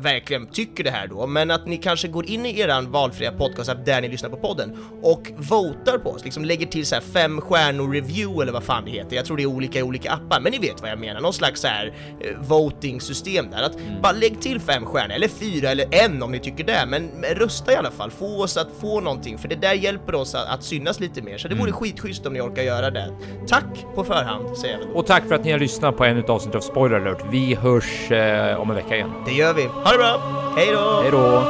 verkligen 0.02 0.46
tycker 0.46 0.84
det 0.84 0.90
här 0.90 1.06
då, 1.06 1.26
men 1.26 1.50
att 1.50 1.66
ni 1.66 1.76
kanske 1.76 2.08
går 2.08 2.26
in 2.26 2.46
i 2.46 2.60
eran 2.60 2.90
valfria 2.90 3.32
podcast 3.32 3.70
där 3.84 4.00
ni 4.00 4.08
lyssnar 4.08 4.30
på 4.30 4.36
podden 4.36 4.76
och 5.02 5.28
votar 5.36 5.98
på 5.98 6.10
oss, 6.10 6.24
liksom 6.24 6.44
lägger 6.44 6.66
till 6.66 6.86
så 6.86 6.94
här 6.94 7.02
fem 7.02 7.40
stjärnor 7.40 7.92
review 7.92 8.42
eller 8.42 8.52
vad 8.52 8.64
fan 8.64 8.84
det 8.84 8.90
heter. 8.90 9.16
Jag 9.16 9.24
tror 9.24 9.36
det 9.36 9.42
är 9.42 9.46
olika 9.46 9.78
i 9.78 9.82
olika 9.82 10.10
appar, 10.10 10.40
men 10.40 10.52
ni 10.52 10.58
vet 10.58 10.80
vad 10.80 10.90
jag 10.90 10.98
menar, 10.98 11.20
någon 11.20 11.32
slags 11.32 11.60
så 11.60 11.68
här 11.68 11.94
eh, 12.20 12.36
voting-system 12.40 13.50
där. 13.50 13.62
Att 13.62 13.76
bara 14.02 14.12
lägg 14.12 14.40
till 14.40 14.60
fem 14.60 14.86
stjärnor, 14.86 15.14
eller 15.14 15.28
fyra, 15.28 15.70
eller 15.70 15.86
en 15.90 16.22
om 16.22 16.32
ni 16.32 16.38
tycker 16.38 16.64
det, 16.64 16.84
men, 16.86 17.10
rösta 17.36 17.72
i 17.72 17.76
alla 17.76 17.90
fall, 17.90 18.10
få 18.10 18.42
oss 18.42 18.56
att 18.56 18.68
få 18.80 19.00
någonting, 19.00 19.38
för 19.38 19.48
det 19.48 19.56
där 19.56 19.74
hjälper 19.74 20.14
oss 20.14 20.34
att, 20.34 20.48
att 20.48 20.64
synas 20.64 21.00
lite 21.00 21.22
mer, 21.22 21.38
så 21.38 21.48
det 21.48 21.54
vore 21.54 21.72
skitschysst 21.72 22.26
om 22.26 22.32
ni 22.32 22.40
orkar 22.40 22.62
göra 22.62 22.90
det. 22.90 23.14
Tack 23.48 23.84
på 23.94 24.04
förhand, 24.04 24.58
säger 24.58 24.74
jag 24.74 24.78
väl 24.78 24.88
då. 24.88 24.98
Och 24.98 25.06
tack 25.06 25.28
för 25.28 25.34
att 25.34 25.44
ni 25.44 25.52
har 25.52 25.58
lyssnat 25.58 25.96
på 25.96 26.04
ett 26.04 26.30
avsnitt 26.30 26.54
av 26.54 26.60
Spoiler 26.60 26.96
alert. 26.96 27.24
Vi 27.30 27.54
hörs 27.54 28.10
eh, 28.10 28.60
om 28.60 28.70
en 28.70 28.76
vecka 28.76 28.96
igen. 28.96 29.10
Det 29.26 29.32
gör 29.32 29.54
vi. 29.54 29.68
Ha 29.90 29.96
det 29.96 29.98
bra! 29.98 30.20
Hej 30.56 30.72
då! 30.72 31.00
Hej 31.02 31.10
då! 31.10 31.44